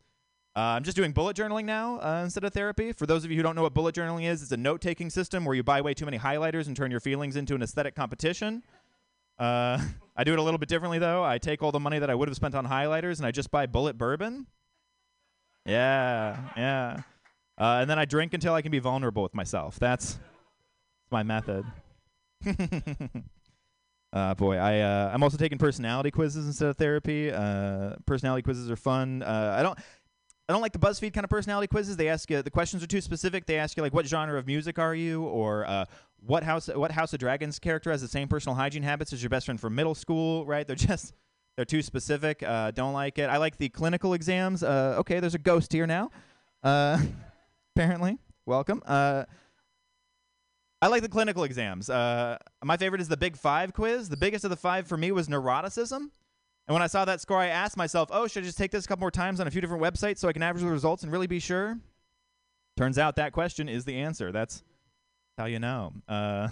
Uh, 0.56 0.62
I'm 0.62 0.84
just 0.84 0.96
doing 0.96 1.12
bullet 1.12 1.36
journaling 1.36 1.66
now 1.66 2.00
uh, 2.00 2.22
instead 2.24 2.46
of 2.46 2.54
therapy. 2.54 2.94
For 2.94 3.06
those 3.06 3.26
of 3.26 3.32
you 3.32 3.36
who 3.36 3.44
don't 3.44 3.58
know 3.58 3.64
what 3.64 3.74
Bulleit 3.74 3.92
journaling 3.92 4.24
is, 4.24 4.42
it's 4.42 4.54
a 4.54 4.58
note 4.58 4.80
taking 4.80 5.10
system 5.10 5.44
where 5.44 5.54
you 5.54 5.64
buy 5.64 5.82
way 5.82 5.94
too 5.94 6.06
many 6.06 6.18
highlighters 6.18 6.68
and 6.68 6.78
turn 6.78 6.92
your 6.92 7.02
feelings 7.02 7.36
into 7.36 7.56
an 7.56 7.62
aesthetic 7.62 7.94
competition. 7.94 8.64
Uh, 9.38 9.78
I 10.16 10.24
do 10.24 10.32
it 10.32 10.40
a 10.40 10.42
little 10.42 10.58
bit 10.58 10.70
differently, 10.70 10.98
though. 10.98 11.26
I 11.26 11.40
take 11.40 11.62
all 11.62 11.74
the 11.74 11.80
money 11.80 12.00
that 12.00 12.10
I 12.10 12.16
would 12.16 12.30
have 12.30 12.38
spent 12.38 12.56
on 12.56 12.66
highlighters 12.66 13.18
and 13.18 13.26
I 13.26 13.32
just 13.32 13.52
buy 13.52 13.66
bullet 13.66 13.98
bourbon. 13.98 14.48
Yeah, 15.66 16.38
yeah. 16.56 17.02
Uh, 17.58 17.80
and 17.82 17.90
then 17.90 18.00
I 18.00 18.06
drink 18.06 18.34
until 18.34 18.54
I 18.54 18.62
can 18.62 18.72
be 18.72 18.80
vulnerable 18.80 19.24
with 19.24 19.36
myself. 19.36 19.78
That's 19.78 20.20
my 21.12 21.24
method. 21.24 21.66
Uh, 24.14 24.34
boy, 24.34 24.56
I 24.56 24.80
uh, 24.80 25.12
I'm 25.14 25.24
also 25.24 25.36
taking 25.36 25.58
personality 25.58 26.10
quizzes 26.10 26.48
instead 26.48 26.70
of 26.70 26.78
therapy. 26.78 27.30
Uh, 27.30 27.96
personality 28.06 28.44
quizzes 28.44 28.72
are 28.72 28.78
fun. 28.78 29.22
Uh, 29.22 29.56
I 29.60 29.62
don't 29.62 29.78
I 30.48 30.54
don't 30.54 30.62
like 30.62 30.74
the 30.74 30.80
BuzzFeed 30.80 31.14
kind 31.14 31.24
of 31.24 31.30
personality 31.30 31.68
quizzes. 31.68 31.98
They 31.98 32.08
ask 32.08 32.30
you 32.30 32.42
the 32.44 32.52
questions 32.52 32.84
are 32.84 32.88
too 32.88 33.02
specific. 33.02 33.48
They 33.48 33.58
ask 33.58 33.76
you 33.76 33.82
like 33.82 33.94
what 33.94 34.06
genre 34.06 34.38
of 34.38 34.46
music 34.46 34.78
are 34.78 34.94
you, 34.94 35.24
or 35.24 35.66
uh, 35.66 35.86
what 36.26 36.44
house 36.44 36.68
what 36.68 36.92
House 36.92 37.14
of 37.14 37.20
Dragons 37.20 37.58
character 37.58 37.90
has 37.90 38.02
the 38.02 38.08
same 38.08 38.28
personal 38.28 38.56
hygiene 38.56 38.84
habits 38.84 39.12
as 39.12 39.24
your 39.24 39.32
best 39.32 39.46
friend 39.46 39.60
from 39.60 39.74
middle 39.74 39.96
school. 39.96 40.46
Right? 40.46 40.68
They're 40.68 40.76
just 40.76 41.14
they're 41.56 41.66
too 41.66 41.82
specific. 41.82 42.44
Uh, 42.44 42.72
don't 42.72 42.94
like 42.94 43.18
it. 43.18 43.30
I 43.30 43.38
like 43.38 43.58
the 43.58 43.70
clinical 43.70 44.14
exams. 44.14 44.62
Uh, 44.62 44.98
okay, 45.00 45.20
there's 45.20 45.36
a 45.36 45.40
ghost 45.40 45.74
here 45.74 45.88
now. 45.88 46.12
Uh, 46.62 47.02
apparently, 47.76 48.20
welcome. 48.46 48.84
Uh, 48.86 49.26
I 50.80 50.88
like 50.90 51.02
the 51.02 51.10
clinical 51.10 51.44
exams. 51.44 51.90
Uh, 51.90 52.38
my 52.64 52.78
favorite 52.78 53.02
is 53.02 53.08
the 53.08 53.18
Big 53.18 53.36
Five 53.36 53.74
quiz. 53.74 54.10
The 54.10 54.18
biggest 54.18 54.44
of 54.44 54.52
the 54.52 54.58
five 54.58 54.86
for 54.86 54.98
me 54.98 55.12
was 55.12 55.28
neuroticism. 55.28 56.12
And 56.68 56.74
when 56.74 56.82
I 56.82 56.88
saw 56.88 57.06
that 57.06 57.22
score, 57.22 57.38
I 57.38 57.48
asked 57.48 57.78
myself, 57.78 58.10
oh, 58.12 58.28
should 58.28 58.44
I 58.44 58.46
just 58.46 58.58
take 58.58 58.72
this 58.72 58.86
a 58.86 58.88
couple 58.88 59.02
more 59.02 59.12
times 59.12 59.40
on 59.40 59.48
a 59.48 59.52
few 59.52 59.62
different 59.62 59.84
websites 59.84 60.18
so 60.18 60.28
I 60.28 60.34
can 60.34 60.42
average 60.42 60.64
the 60.64 60.70
results 60.70 61.04
and 61.04 61.12
really 61.12 61.28
be 61.28 61.40
sure? 61.40 61.78
Turns 62.76 62.98
out 62.98 63.16
that 63.18 63.34
question 63.34 63.70
is 63.70 63.86
the 63.86 63.98
answer. 63.98 64.32
That's 64.32 64.64
how 65.38 65.46
you 65.46 65.60
know. 65.60 65.94
Uh, 66.08 66.50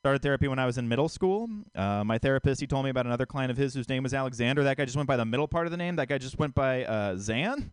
started 0.00 0.22
therapy 0.22 0.48
when 0.48 0.58
I 0.58 0.66
was 0.66 0.76
in 0.76 0.88
middle 0.88 1.08
school. 1.08 1.48
Uh, 1.74 2.02
my 2.04 2.18
therapist, 2.18 2.60
he 2.60 2.66
told 2.66 2.84
me 2.84 2.90
about 2.90 3.06
another 3.06 3.26
client 3.26 3.50
of 3.50 3.56
his 3.56 3.74
whose 3.74 3.88
name 3.88 4.02
was 4.02 4.12
Alexander. 4.12 4.64
That 4.64 4.76
guy 4.76 4.84
just 4.84 4.96
went 4.96 5.06
by 5.06 5.16
the 5.16 5.24
middle 5.24 5.48
part 5.48 5.66
of 5.66 5.70
the 5.70 5.76
name. 5.76 5.96
That 5.96 6.08
guy 6.08 6.18
just 6.18 6.38
went 6.38 6.54
by 6.54 6.84
uh, 6.84 7.16
Zan. 7.16 7.70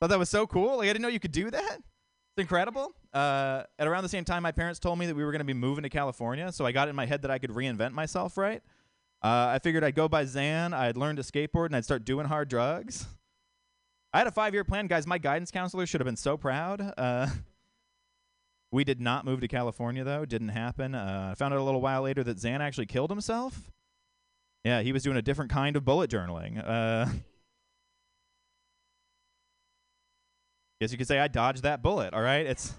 Thought 0.00 0.10
that 0.10 0.18
was 0.18 0.30
so 0.30 0.46
cool. 0.46 0.78
Like 0.78 0.88
I 0.88 0.92
didn't 0.92 1.02
know 1.02 1.08
you 1.08 1.20
could 1.20 1.32
do 1.32 1.50
that. 1.50 1.76
It's 1.76 2.40
incredible. 2.40 2.94
Uh, 3.12 3.64
at 3.78 3.86
around 3.86 4.02
the 4.02 4.08
same 4.08 4.24
time, 4.24 4.42
my 4.42 4.52
parents 4.52 4.78
told 4.78 4.98
me 4.98 5.06
that 5.06 5.14
we 5.14 5.24
were 5.24 5.32
going 5.32 5.40
to 5.40 5.44
be 5.44 5.54
moving 5.54 5.82
to 5.82 5.90
California, 5.90 6.50
so 6.50 6.64
I 6.64 6.72
got 6.72 6.88
in 6.88 6.96
my 6.96 7.06
head 7.06 7.22
that 7.22 7.30
I 7.30 7.38
could 7.38 7.50
reinvent 7.50 7.92
myself, 7.92 8.38
right? 8.38 8.62
Uh, 9.22 9.52
I 9.54 9.58
figured 9.60 9.84
I'd 9.84 9.94
go 9.94 10.08
by 10.08 10.24
Zan, 10.24 10.74
I'd 10.74 10.96
learn 10.96 11.16
to 11.16 11.22
skateboard, 11.22 11.66
and 11.66 11.76
I'd 11.76 11.84
start 11.84 12.04
doing 12.04 12.26
hard 12.26 12.48
drugs. 12.48 13.06
I 14.12 14.18
had 14.18 14.26
a 14.26 14.32
five 14.32 14.52
year 14.52 14.64
plan, 14.64 14.88
guys. 14.88 15.06
My 15.06 15.18
guidance 15.18 15.50
counselor 15.50 15.86
should 15.86 16.00
have 16.00 16.06
been 16.06 16.16
so 16.16 16.36
proud. 16.36 16.92
Uh, 16.98 17.28
We 18.72 18.84
did 18.84 19.02
not 19.02 19.26
move 19.26 19.42
to 19.42 19.48
California 19.48 20.02
though. 20.02 20.24
Didn't 20.24 20.48
happen. 20.48 20.94
Uh, 20.94 21.28
I 21.32 21.34
found 21.34 21.52
out 21.52 21.60
a 21.60 21.62
little 21.62 21.82
while 21.82 22.00
later 22.00 22.24
that 22.24 22.38
Zan 22.38 22.62
actually 22.62 22.86
killed 22.86 23.10
himself. 23.10 23.70
Yeah, 24.64 24.80
he 24.80 24.92
was 24.92 25.02
doing 25.02 25.18
a 25.18 25.22
different 25.22 25.50
kind 25.50 25.76
of 25.76 25.84
bullet 25.84 26.10
journaling. 26.10 26.58
Uh, 26.66 27.06
guess 30.80 30.90
you 30.90 30.96
could 30.96 31.06
say 31.06 31.18
I 31.18 31.28
dodged 31.28 31.64
that 31.64 31.82
bullet. 31.82 32.14
All 32.14 32.22
right, 32.22 32.46
it's 32.46 32.72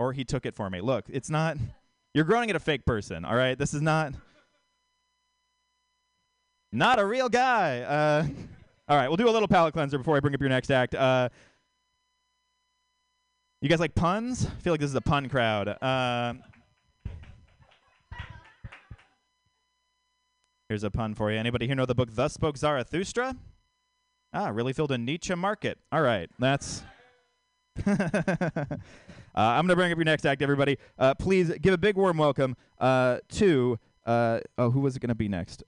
or 0.00 0.12
he 0.12 0.24
took 0.24 0.44
it 0.44 0.56
for 0.56 0.68
me. 0.68 0.80
Look, 0.80 1.04
it's 1.08 1.30
not. 1.30 1.56
You're 2.12 2.24
growing 2.24 2.50
at 2.50 2.56
a 2.56 2.60
fake 2.60 2.84
person. 2.84 3.24
All 3.24 3.36
right, 3.36 3.56
this 3.56 3.72
is 3.72 3.80
not 3.82 4.12
not 6.72 6.98
a 6.98 7.04
real 7.04 7.28
guy. 7.28 7.80
Uh, 7.80 8.26
all 8.88 8.96
right, 8.96 9.08
we'll 9.08 9.16
do 9.16 9.28
a 9.28 9.30
little 9.30 9.48
palate 9.48 9.74
cleanser 9.74 9.98
before 9.98 10.16
I 10.16 10.20
bring 10.20 10.34
up 10.34 10.40
your 10.40 10.50
next 10.50 10.70
act. 10.70 10.94
Uh, 10.94 11.28
you 13.60 13.68
guys 13.68 13.80
like 13.80 13.94
puns? 13.94 14.46
I 14.46 14.60
feel 14.60 14.72
like 14.72 14.80
this 14.80 14.90
is 14.90 14.96
a 14.96 15.00
pun 15.00 15.28
crowd. 15.28 15.68
Uh, 15.82 16.34
here's 20.68 20.84
a 20.84 20.90
pun 20.90 21.14
for 21.14 21.32
you. 21.32 21.38
Anybody 21.38 21.66
here 21.66 21.74
know 21.74 21.86
the 21.86 21.94
book 21.94 22.10
Thus 22.12 22.34
Spoke 22.34 22.56
Zarathustra? 22.56 23.36
Ah, 24.32 24.48
really 24.48 24.72
filled 24.72 24.92
a 24.92 24.98
Nietzsche 24.98 25.34
market. 25.34 25.78
All 25.90 26.02
right, 26.02 26.30
that's. 26.38 26.82
Uh, 29.38 29.52
I'm 29.52 29.66
going 29.66 29.68
to 29.68 29.76
bring 29.76 29.92
up 29.92 29.98
your 29.98 30.04
next 30.04 30.26
act, 30.26 30.42
everybody. 30.42 30.78
Uh, 30.98 31.14
please 31.14 31.52
give 31.60 31.72
a 31.72 31.78
big 31.78 31.94
warm 31.94 32.18
welcome 32.18 32.56
uh, 32.80 33.18
to. 33.34 33.78
Uh, 34.04 34.40
oh, 34.56 34.70
who 34.70 34.80
was 34.80 34.96
it 34.96 35.00
going 35.00 35.10
to 35.10 35.14
be 35.14 35.28
next? 35.28 35.62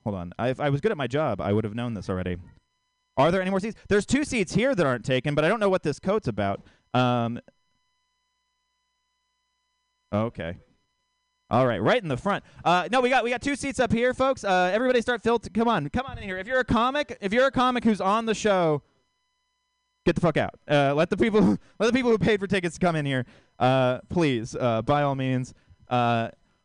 Uh, 0.00 0.10
hold 0.10 0.16
on. 0.16 0.32
I, 0.38 0.48
if 0.48 0.60
I 0.60 0.70
was 0.70 0.80
good 0.80 0.90
at 0.90 0.98
my 0.98 1.06
job, 1.06 1.40
I 1.40 1.52
would 1.52 1.64
have 1.64 1.74
known 1.74 1.94
this 1.94 2.08
already. 2.08 2.36
Are 3.16 3.30
there 3.30 3.40
any 3.40 3.50
more 3.50 3.60
seats? 3.60 3.76
There's 3.88 4.06
two 4.06 4.24
seats 4.24 4.54
here 4.54 4.74
that 4.74 4.86
aren't 4.86 5.04
taken, 5.04 5.34
but 5.34 5.44
I 5.44 5.48
don't 5.48 5.60
know 5.60 5.68
what 5.68 5.82
this 5.82 5.98
coat's 5.98 6.28
about. 6.28 6.62
Um, 6.94 7.40
okay. 10.12 10.56
All 11.50 11.66
right, 11.66 11.82
right 11.82 12.00
in 12.00 12.08
the 12.08 12.16
front. 12.16 12.44
Uh, 12.64 12.88
no, 12.92 13.00
we 13.00 13.08
got 13.08 13.24
we 13.24 13.30
got 13.30 13.42
two 13.42 13.56
seats 13.56 13.80
up 13.80 13.92
here, 13.92 14.14
folks. 14.14 14.44
Uh, 14.44 14.70
everybody, 14.72 15.00
start 15.00 15.20
filtering. 15.22 15.52
Come 15.52 15.66
on, 15.66 15.88
come 15.90 16.06
on 16.06 16.16
in 16.16 16.22
here. 16.22 16.38
If 16.38 16.46
you're 16.46 16.60
a 16.60 16.64
comic, 16.64 17.18
if 17.20 17.32
you're 17.32 17.46
a 17.46 17.50
comic 17.50 17.82
who's 17.82 18.00
on 18.00 18.24
the 18.24 18.34
show, 18.34 18.82
get 20.06 20.14
the 20.14 20.20
fuck 20.20 20.36
out. 20.36 20.60
Uh, 20.70 20.94
let 20.94 21.10
the 21.10 21.16
people 21.16 21.40
let 21.80 21.86
the 21.88 21.92
people 21.92 22.12
who 22.12 22.18
paid 22.18 22.38
for 22.38 22.46
tickets 22.46 22.78
come 22.78 22.94
in 22.94 23.04
here, 23.04 23.26
uh, 23.58 23.98
please. 24.08 24.54
Uh, 24.54 24.82
by 24.82 25.02
all 25.02 25.16
means. 25.16 25.52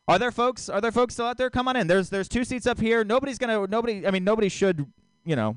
Are 0.07 0.19
there 0.19 0.31
folks? 0.31 0.69
Are 0.69 0.81
there 0.81 0.91
folks 0.91 1.15
still 1.15 1.25
out 1.25 1.37
there? 1.37 1.49
Come 1.49 1.67
on 1.67 1.75
in. 1.75 1.87
There's 1.87 2.09
there's 2.09 2.27
two 2.27 2.43
seats 2.43 2.67
up 2.67 2.79
here. 2.79 3.03
Nobody's 3.03 3.37
gonna 3.37 3.65
nobody. 3.67 4.05
I 4.05 4.11
mean 4.11 4.23
nobody 4.23 4.49
should 4.49 4.85
you 5.25 5.35
know 5.35 5.55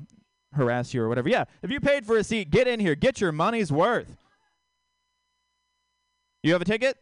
harass 0.53 0.93
you 0.93 1.01
or 1.03 1.09
whatever. 1.09 1.29
Yeah, 1.29 1.45
if 1.61 1.69
you 1.69 1.79
paid 1.79 2.05
for 2.05 2.17
a 2.17 2.23
seat, 2.23 2.49
get 2.49 2.67
in 2.67 2.79
here. 2.79 2.95
Get 2.95 3.21
your 3.21 3.31
money's 3.31 3.71
worth. 3.71 4.17
You 6.41 6.53
have 6.53 6.61
a 6.61 6.65
ticket? 6.65 6.97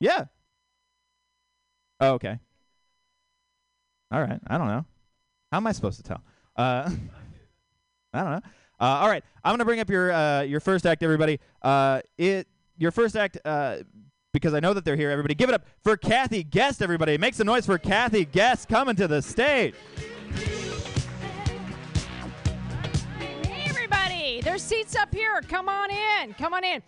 Yeah. 0.00 0.24
Oh, 2.00 2.14
okay. 2.14 2.38
All 4.10 4.20
right. 4.20 4.40
I 4.46 4.58
don't 4.58 4.68
know. 4.68 4.84
How 5.50 5.58
am 5.58 5.66
I 5.66 5.72
supposed 5.72 5.98
to 5.98 6.02
tell? 6.02 6.20
Uh, 6.56 6.90
I 8.12 8.22
don't 8.22 8.30
know. 8.30 8.40
Uh, 8.80 8.98
all 9.00 9.08
right, 9.08 9.24
I'm 9.44 9.52
gonna 9.52 9.64
bring 9.64 9.80
up 9.80 9.88
your 9.88 10.12
uh, 10.12 10.42
your 10.42 10.60
first 10.60 10.84
act, 10.84 11.02
everybody. 11.02 11.38
Uh, 11.62 12.00
it 12.18 12.48
your 12.76 12.90
first 12.90 13.16
act 13.16 13.38
uh, 13.44 13.78
because 14.34 14.52
I 14.52 14.60
know 14.60 14.74
that 14.74 14.84
they're 14.84 14.96
here. 14.96 15.10
Everybody, 15.10 15.34
give 15.34 15.48
it 15.48 15.54
up 15.54 15.64
for 15.82 15.96
Kathy 15.96 16.42
Guest. 16.42 16.82
Everybody, 16.82 17.16
make 17.16 17.32
some 17.32 17.46
noise 17.46 17.64
for 17.64 17.78
Kathy 17.78 18.26
Guest 18.26 18.68
coming 18.68 18.96
to 18.96 19.08
the 19.08 19.22
stage. 19.22 19.74
Hey, 23.18 23.64
everybody. 23.66 24.42
There's 24.42 24.62
seats 24.62 24.94
up 24.94 25.14
here. 25.14 25.40
Come 25.48 25.70
on 25.70 25.90
in. 25.90 26.34
Come 26.34 26.52
on 26.52 26.64
in. 26.64 26.82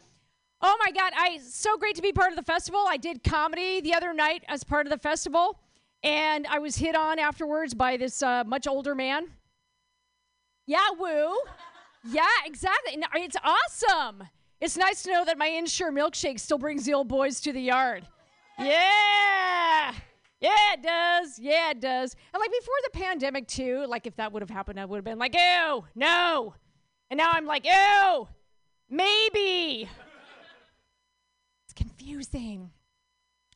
Oh 0.61 0.77
my 0.85 0.91
God, 0.91 1.13
I 1.17 1.39
so 1.39 1.77
great 1.77 1.97
to 1.97 2.03
be 2.03 2.13
part 2.13 2.31
of 2.31 2.37
the 2.37 2.43
festival. 2.43 2.85
I 2.89 2.97
did 2.97 3.23
comedy 3.23 3.81
the 3.81 3.95
other 3.95 4.13
night 4.13 4.43
as 4.49 4.65
part 4.65 4.87
of 4.87 4.91
the 4.91 4.99
festival, 4.99 5.61
and 6.03 6.47
I 6.47 6.59
was 6.59 6.77
hit 6.77 6.97
on 6.97 7.19
afterwards 7.19 7.75
by 7.75 7.97
this 7.97 8.23
uh, 8.23 8.43
much 8.45 8.67
older 8.67 8.95
man. 8.95 9.29
Yeah, 10.67 10.89
woo. 10.99 11.37
Yeah, 12.11 12.27
exactly. 12.45 12.99
It's 13.15 13.37
awesome. 13.45 14.25
It's 14.61 14.77
nice 14.77 15.03
to 15.03 15.13
know 15.13 15.25
that 15.25 15.39
my 15.39 15.49
Ensure 15.49 15.93
milkshake 15.93 16.41
still 16.41 16.59
brings 16.59 16.85
the 16.85 16.95
old 16.95 17.09
boys 17.09 17.41
to 17.43 17.53
the 17.53 17.61
yard. 17.61 18.07
Yeah. 18.59 19.93
Yeah, 20.41 20.73
it 20.73 20.83
does. 20.83 21.39
Yeah, 21.39 21.71
it 21.71 21.81
does. 21.81 22.15
And 22.33 22.41
like 22.41 22.51
before 22.51 22.75
the 22.85 22.91
pandemic, 22.91 23.49
too, 23.49 23.85
like 23.89 24.07
if 24.07 24.17
that 24.17 24.33
would 24.33 24.43
have 24.43 24.51
happened, 24.51 24.79
I 24.79 24.85
would 24.85 24.97
have 24.97 25.05
been 25.05 25.19
like, 25.19 25.35
ew, 25.35 25.85
no. 25.95 26.55
And 27.11 27.19
now 27.19 27.31
I'm 27.33 27.47
like, 27.47 27.67
ew, 27.67 28.29
maybe. 28.91 29.89
It's 31.65 31.75
confusing. 31.75 32.71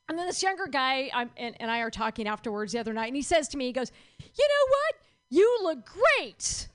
And 0.09 0.17
then 0.17 0.25
this 0.25 0.43
younger 0.43 0.67
guy 0.67 1.09
I'm, 1.13 1.29
and, 1.37 1.55
and 1.59 1.71
I 1.71 1.79
are 1.79 1.91
talking 1.91 2.27
afterwards 2.27 2.73
the 2.73 2.79
other 2.79 2.93
night, 2.93 3.07
and 3.07 3.15
he 3.15 3.21
says 3.21 3.47
to 3.49 3.57
me, 3.57 3.67
he 3.67 3.71
goes, 3.71 3.91
You 4.19 4.47
know 4.47 4.67
what? 4.69 4.95
You 5.29 5.59
look 5.63 5.85
great. 5.85 6.67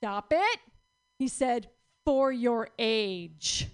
Stop 0.00 0.32
it. 0.32 0.58
He 1.18 1.28
said, 1.28 1.68
For 2.08 2.32
your 2.32 2.70
age. 2.78 3.68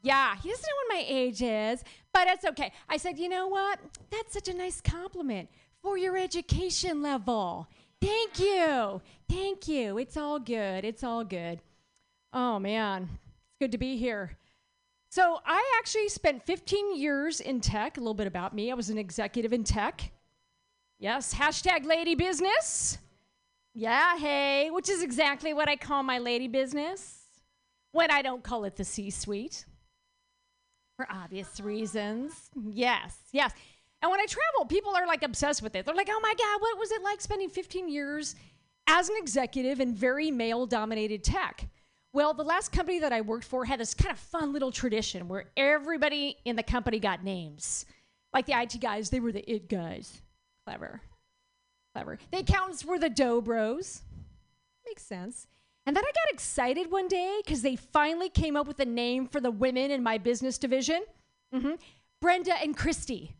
Yeah, 0.00 0.34
he 0.36 0.48
doesn't 0.48 0.64
know 0.64 0.76
what 0.86 0.96
my 0.96 1.04
age 1.06 1.42
is, 1.42 1.84
but 2.10 2.26
it's 2.26 2.46
okay. 2.46 2.72
I 2.88 2.96
said, 2.96 3.18
You 3.18 3.28
know 3.28 3.48
what? 3.48 3.78
That's 4.08 4.32
such 4.32 4.48
a 4.48 4.54
nice 4.54 4.80
compliment 4.80 5.50
for 5.82 5.98
your 5.98 6.16
education 6.16 7.02
level. 7.02 7.68
Thank 8.00 8.40
you. 8.40 9.02
Thank 9.28 9.68
you. 9.68 9.98
It's 9.98 10.16
all 10.16 10.38
good. 10.38 10.86
It's 10.86 11.04
all 11.04 11.22
good. 11.22 11.60
Oh, 12.32 12.58
man. 12.58 13.10
It's 13.12 13.58
good 13.60 13.72
to 13.72 13.78
be 13.78 13.98
here. 13.98 14.38
So, 15.10 15.38
I 15.44 15.62
actually 15.78 16.08
spent 16.08 16.46
15 16.46 16.96
years 16.96 17.40
in 17.40 17.60
tech. 17.60 17.98
A 17.98 18.00
little 18.00 18.14
bit 18.14 18.26
about 18.26 18.54
me. 18.54 18.70
I 18.70 18.74
was 18.74 18.88
an 18.88 18.96
executive 18.96 19.52
in 19.52 19.64
tech. 19.64 20.12
Yes, 20.98 21.34
hashtag 21.34 21.84
lady 21.84 22.14
business. 22.14 22.96
Yeah, 23.74 24.16
hey, 24.16 24.70
which 24.70 24.88
is 24.88 25.02
exactly 25.02 25.52
what 25.52 25.68
I 25.68 25.76
call 25.76 26.02
my 26.02 26.18
lady 26.18 26.48
business 26.48 27.17
when 27.92 28.10
I 28.10 28.22
don't 28.22 28.42
call 28.42 28.64
it 28.64 28.76
the 28.76 28.84
C 28.84 29.10
suite 29.10 29.64
for 30.96 31.06
obvious 31.10 31.60
reasons. 31.60 32.50
Yes, 32.70 33.16
yes. 33.32 33.52
And 34.02 34.10
when 34.10 34.20
I 34.20 34.26
travel, 34.26 34.66
people 34.66 34.94
are 34.94 35.06
like 35.06 35.22
obsessed 35.22 35.62
with 35.62 35.74
it. 35.74 35.84
They're 35.84 35.94
like, 35.94 36.08
oh 36.10 36.20
my 36.20 36.34
God, 36.38 36.60
what 36.60 36.78
was 36.78 36.92
it 36.92 37.02
like 37.02 37.20
spending 37.20 37.48
15 37.48 37.88
years 37.88 38.36
as 38.86 39.08
an 39.08 39.16
executive 39.18 39.80
in 39.80 39.94
very 39.94 40.30
male 40.30 40.66
dominated 40.66 41.24
tech? 41.24 41.66
Well, 42.12 42.32
the 42.32 42.44
last 42.44 42.72
company 42.72 43.00
that 43.00 43.12
I 43.12 43.20
worked 43.20 43.44
for 43.44 43.64
had 43.64 43.80
this 43.80 43.94
kind 43.94 44.12
of 44.12 44.18
fun 44.18 44.52
little 44.52 44.72
tradition 44.72 45.28
where 45.28 45.46
everybody 45.56 46.36
in 46.44 46.56
the 46.56 46.62
company 46.62 46.98
got 46.98 47.22
names. 47.22 47.86
Like 48.32 48.46
the 48.46 48.60
IT 48.60 48.80
guys, 48.80 49.10
they 49.10 49.20
were 49.20 49.32
the 49.32 49.48
it 49.50 49.68
guys. 49.68 50.22
Clever. 50.66 51.00
Clever. 51.94 52.18
The 52.30 52.38
accountants 52.38 52.84
were 52.84 52.98
the 52.98 53.10
dough 53.10 53.40
bros. 53.40 54.02
Makes 54.86 55.02
sense. 55.02 55.46
And 55.88 55.96
then 55.96 56.04
I 56.04 56.08
got 56.08 56.34
excited 56.34 56.92
one 56.92 57.08
day 57.08 57.40
because 57.42 57.62
they 57.62 57.74
finally 57.74 58.28
came 58.28 58.56
up 58.58 58.66
with 58.66 58.78
a 58.78 58.84
name 58.84 59.26
for 59.26 59.40
the 59.40 59.50
women 59.50 59.90
in 59.90 60.02
my 60.02 60.18
business 60.18 60.58
division 60.58 61.02
hmm 61.50 61.76
Brenda 62.20 62.52
and 62.62 62.76
Christy. 62.76 63.32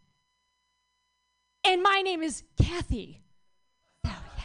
And 1.62 1.82
my 1.82 2.00
name 2.00 2.22
is 2.22 2.44
Kathy. 2.58 3.20
Oh, 4.06 4.16
yeah. 4.38 4.42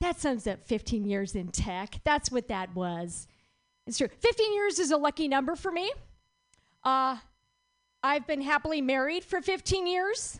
That 0.00 0.20
sums 0.20 0.46
up 0.46 0.62
15 0.66 1.06
years 1.06 1.34
in 1.34 1.48
tech. 1.48 2.00
That's 2.04 2.30
what 2.30 2.48
that 2.48 2.74
was. 2.74 3.26
It's 3.86 3.96
true. 3.96 4.08
15 4.18 4.52
years 4.52 4.78
is 4.78 4.90
a 4.90 4.98
lucky 4.98 5.26
number 5.26 5.56
for 5.56 5.72
me. 5.72 5.90
Uh, 6.84 7.16
I've 8.02 8.26
been 8.26 8.42
happily 8.42 8.82
married 8.82 9.24
for 9.24 9.40
15 9.40 9.86
years. 9.86 10.38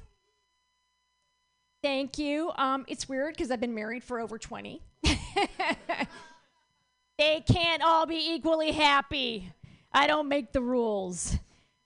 Thank 1.83 2.19
you. 2.19 2.51
Um, 2.57 2.85
it's 2.87 3.09
weird 3.09 3.35
because 3.35 3.51
I've 3.51 3.61
been 3.61 3.75
married 3.75 4.05
for 4.05 4.21
over 4.21 4.37
20. 4.37 4.83
they 7.19 7.43
can't 7.47 7.83
all 7.83 8.07
be 8.07 8.35
equally 8.35 8.73
happy. 8.73 9.53
I 9.93 10.07
don't 10.07 10.29
make 10.29 10.53
the 10.53 10.61
rules. 10.61 11.37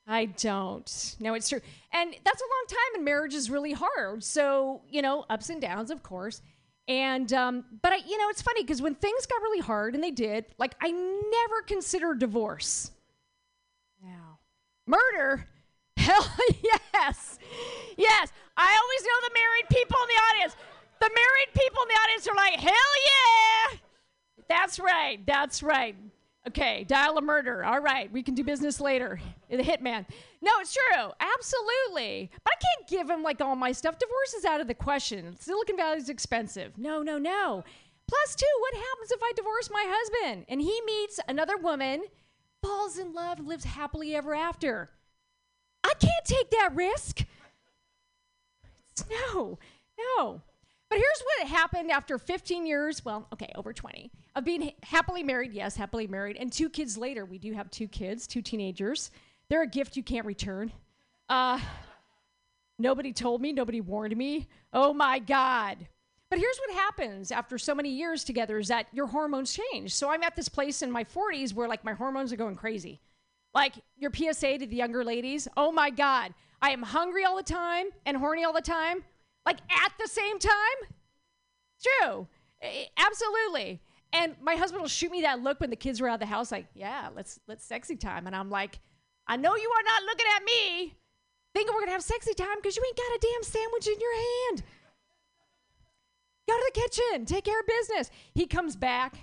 I 0.06 0.26
don't. 0.26 1.16
No, 1.20 1.34
it's 1.34 1.48
true. 1.48 1.60
And 1.92 2.14
that's 2.24 2.40
a 2.40 2.44
long 2.44 2.64
time, 2.68 2.94
and 2.96 3.04
marriage 3.04 3.34
is 3.34 3.48
really 3.48 3.72
hard. 3.72 4.22
So, 4.24 4.82
you 4.90 5.00
know, 5.00 5.24
ups 5.30 5.48
and 5.48 5.60
downs, 5.60 5.90
of 5.90 6.02
course. 6.02 6.42
And, 6.88 7.32
um, 7.32 7.64
but 7.80 7.92
I, 7.92 7.96
you 7.96 8.18
know, 8.18 8.28
it's 8.28 8.42
funny 8.42 8.62
because 8.62 8.82
when 8.82 8.94
things 8.96 9.26
got 9.26 9.40
really 9.40 9.60
hard, 9.60 9.94
and 9.94 10.02
they 10.02 10.10
did, 10.10 10.46
like, 10.58 10.74
I 10.82 10.90
never 10.90 11.62
considered 11.66 12.18
divorce. 12.18 12.90
Now, 14.04 14.38
murder? 14.86 15.46
Hell 15.96 16.26
yes. 16.62 17.38
Yes. 17.96 18.32
I 18.56 18.80
always 18.82 19.02
know 19.02 19.28
the 19.28 19.34
married 19.34 19.68
people 19.70 19.96
in 20.02 20.08
the 20.08 20.20
audience. 20.30 20.56
The 21.00 21.08
married 21.08 21.54
people 21.54 21.82
in 21.82 21.88
the 21.88 22.00
audience 22.02 22.28
are 22.28 22.34
like, 22.34 22.60
hell 22.60 22.72
yeah. 22.72 23.78
That's 24.48 24.78
right. 24.78 25.24
That's 25.26 25.62
right. 25.62 25.96
Okay, 26.48 26.84
dial 26.88 27.18
a 27.18 27.22
murder. 27.22 27.64
All 27.64 27.78
right, 27.78 28.10
we 28.10 28.22
can 28.22 28.34
do 28.34 28.42
business 28.42 28.80
later. 28.80 29.20
The 29.48 29.58
hitman. 29.58 30.06
No, 30.40 30.50
it's 30.60 30.74
true. 30.74 31.10
Absolutely. 31.20 32.30
But 32.42 32.54
I 32.54 32.56
can't 32.56 32.88
give 32.88 33.10
him 33.10 33.22
like 33.22 33.40
all 33.40 33.54
my 33.54 33.70
stuff. 33.70 33.98
Divorce 33.98 34.34
is 34.34 34.44
out 34.44 34.60
of 34.60 34.66
the 34.66 34.74
question. 34.74 35.36
Silicon 35.38 35.76
Valley 35.76 35.98
is 35.98 36.08
expensive. 36.08 36.78
No, 36.78 37.02
no, 37.02 37.18
no. 37.18 37.62
Plus, 38.08 38.34
two, 38.34 38.46
what 38.60 38.74
happens 38.74 39.12
if 39.12 39.20
I 39.22 39.32
divorce 39.36 39.70
my 39.70 39.84
husband 39.86 40.46
and 40.48 40.60
he 40.60 40.80
meets 40.84 41.20
another 41.28 41.56
woman 41.56 42.02
falls 42.62 42.98
in 42.98 43.12
love 43.12 43.40
lives 43.40 43.64
happily 43.64 44.14
ever 44.14 44.34
after. 44.34 44.90
I 45.84 45.92
can't 45.98 46.24
take 46.24 46.50
that 46.50 46.74
risk. 46.74 47.24
No, 49.34 49.58
no. 49.98 50.42
But 50.88 50.98
here's 50.98 51.22
what 51.24 51.48
happened 51.48 51.90
after 51.90 52.18
15 52.18 52.66
years, 52.66 53.04
well, 53.04 53.26
okay, 53.32 53.50
over 53.54 53.72
20, 53.72 54.10
of 54.34 54.44
being 54.44 54.62
ha- 54.62 54.74
happily 54.82 55.22
married, 55.22 55.52
yes, 55.52 55.76
happily 55.76 56.06
married, 56.06 56.36
and 56.38 56.52
two 56.52 56.68
kids 56.68 56.96
later. 56.96 57.24
We 57.24 57.38
do 57.38 57.52
have 57.52 57.70
two 57.70 57.88
kids, 57.88 58.26
two 58.26 58.42
teenagers. 58.42 59.10
They're 59.48 59.62
a 59.62 59.66
gift 59.66 59.96
you 59.96 60.02
can't 60.02 60.26
return. 60.26 60.72
Uh, 61.28 61.58
nobody 62.78 63.12
told 63.12 63.40
me, 63.40 63.52
nobody 63.52 63.80
warned 63.80 64.16
me. 64.16 64.48
Oh 64.72 64.92
my 64.92 65.18
God. 65.18 65.86
But 66.30 66.38
here's 66.38 66.58
what 66.58 66.74
happens 66.74 67.30
after 67.30 67.58
so 67.58 67.74
many 67.74 67.90
years 67.90 68.24
together 68.24 68.58
is 68.58 68.68
that 68.68 68.86
your 68.92 69.06
hormones 69.06 69.52
change. 69.52 69.94
So 69.94 70.08
I'm 70.08 70.22
at 70.22 70.34
this 70.34 70.48
place 70.48 70.80
in 70.80 70.90
my 70.90 71.04
40s 71.04 71.52
where 71.52 71.68
like 71.68 71.84
my 71.84 71.92
hormones 71.92 72.32
are 72.32 72.36
going 72.36 72.56
crazy. 72.56 73.00
Like 73.54 73.74
your 73.98 74.10
PSA 74.14 74.58
to 74.58 74.66
the 74.66 74.76
younger 74.76 75.04
ladies, 75.04 75.46
oh 75.58 75.70
my 75.70 75.90
God, 75.90 76.32
I 76.62 76.70
am 76.70 76.82
hungry 76.82 77.24
all 77.24 77.36
the 77.36 77.42
time 77.42 77.88
and 78.06 78.16
horny 78.16 78.44
all 78.44 78.54
the 78.54 78.62
time, 78.62 79.04
like 79.44 79.58
at 79.70 79.92
the 80.00 80.08
same 80.08 80.38
time. 80.38 80.52
True. 81.82 82.26
Absolutely. 82.96 83.82
And 84.12 84.34
my 84.42 84.56
husband 84.56 84.82
will 84.82 84.88
shoot 84.88 85.10
me 85.10 85.22
that 85.22 85.42
look 85.42 85.60
when 85.60 85.70
the 85.70 85.76
kids 85.76 86.00
are 86.00 86.08
out 86.08 86.14
of 86.14 86.20
the 86.20 86.26
house, 86.26 86.52
like, 86.52 86.66
yeah, 86.74 87.08
let's 87.14 87.40
let's 87.48 87.64
sexy 87.64 87.96
time. 87.96 88.26
And 88.26 88.36
I'm 88.36 88.50
like, 88.50 88.78
I 89.26 89.36
know 89.36 89.56
you 89.56 89.70
are 89.70 89.84
not 89.84 90.02
looking 90.04 90.26
at 90.36 90.44
me 90.44 90.94
thinking 91.54 91.74
we're 91.74 91.80
gonna 91.80 91.92
have 91.92 92.02
sexy 92.02 92.34
time 92.34 92.56
because 92.56 92.76
you 92.76 92.82
ain't 92.86 92.96
got 92.96 93.04
a 93.04 93.18
damn 93.20 93.42
sandwich 93.42 93.86
in 93.86 94.00
your 94.00 94.14
hand. 94.14 94.62
Go 96.48 96.56
to 96.56 96.72
the 96.74 96.80
kitchen, 96.80 97.24
take 97.24 97.44
care 97.44 97.60
of 97.60 97.66
business. 97.66 98.10
He 98.34 98.46
comes 98.46 98.76
back, 98.76 99.16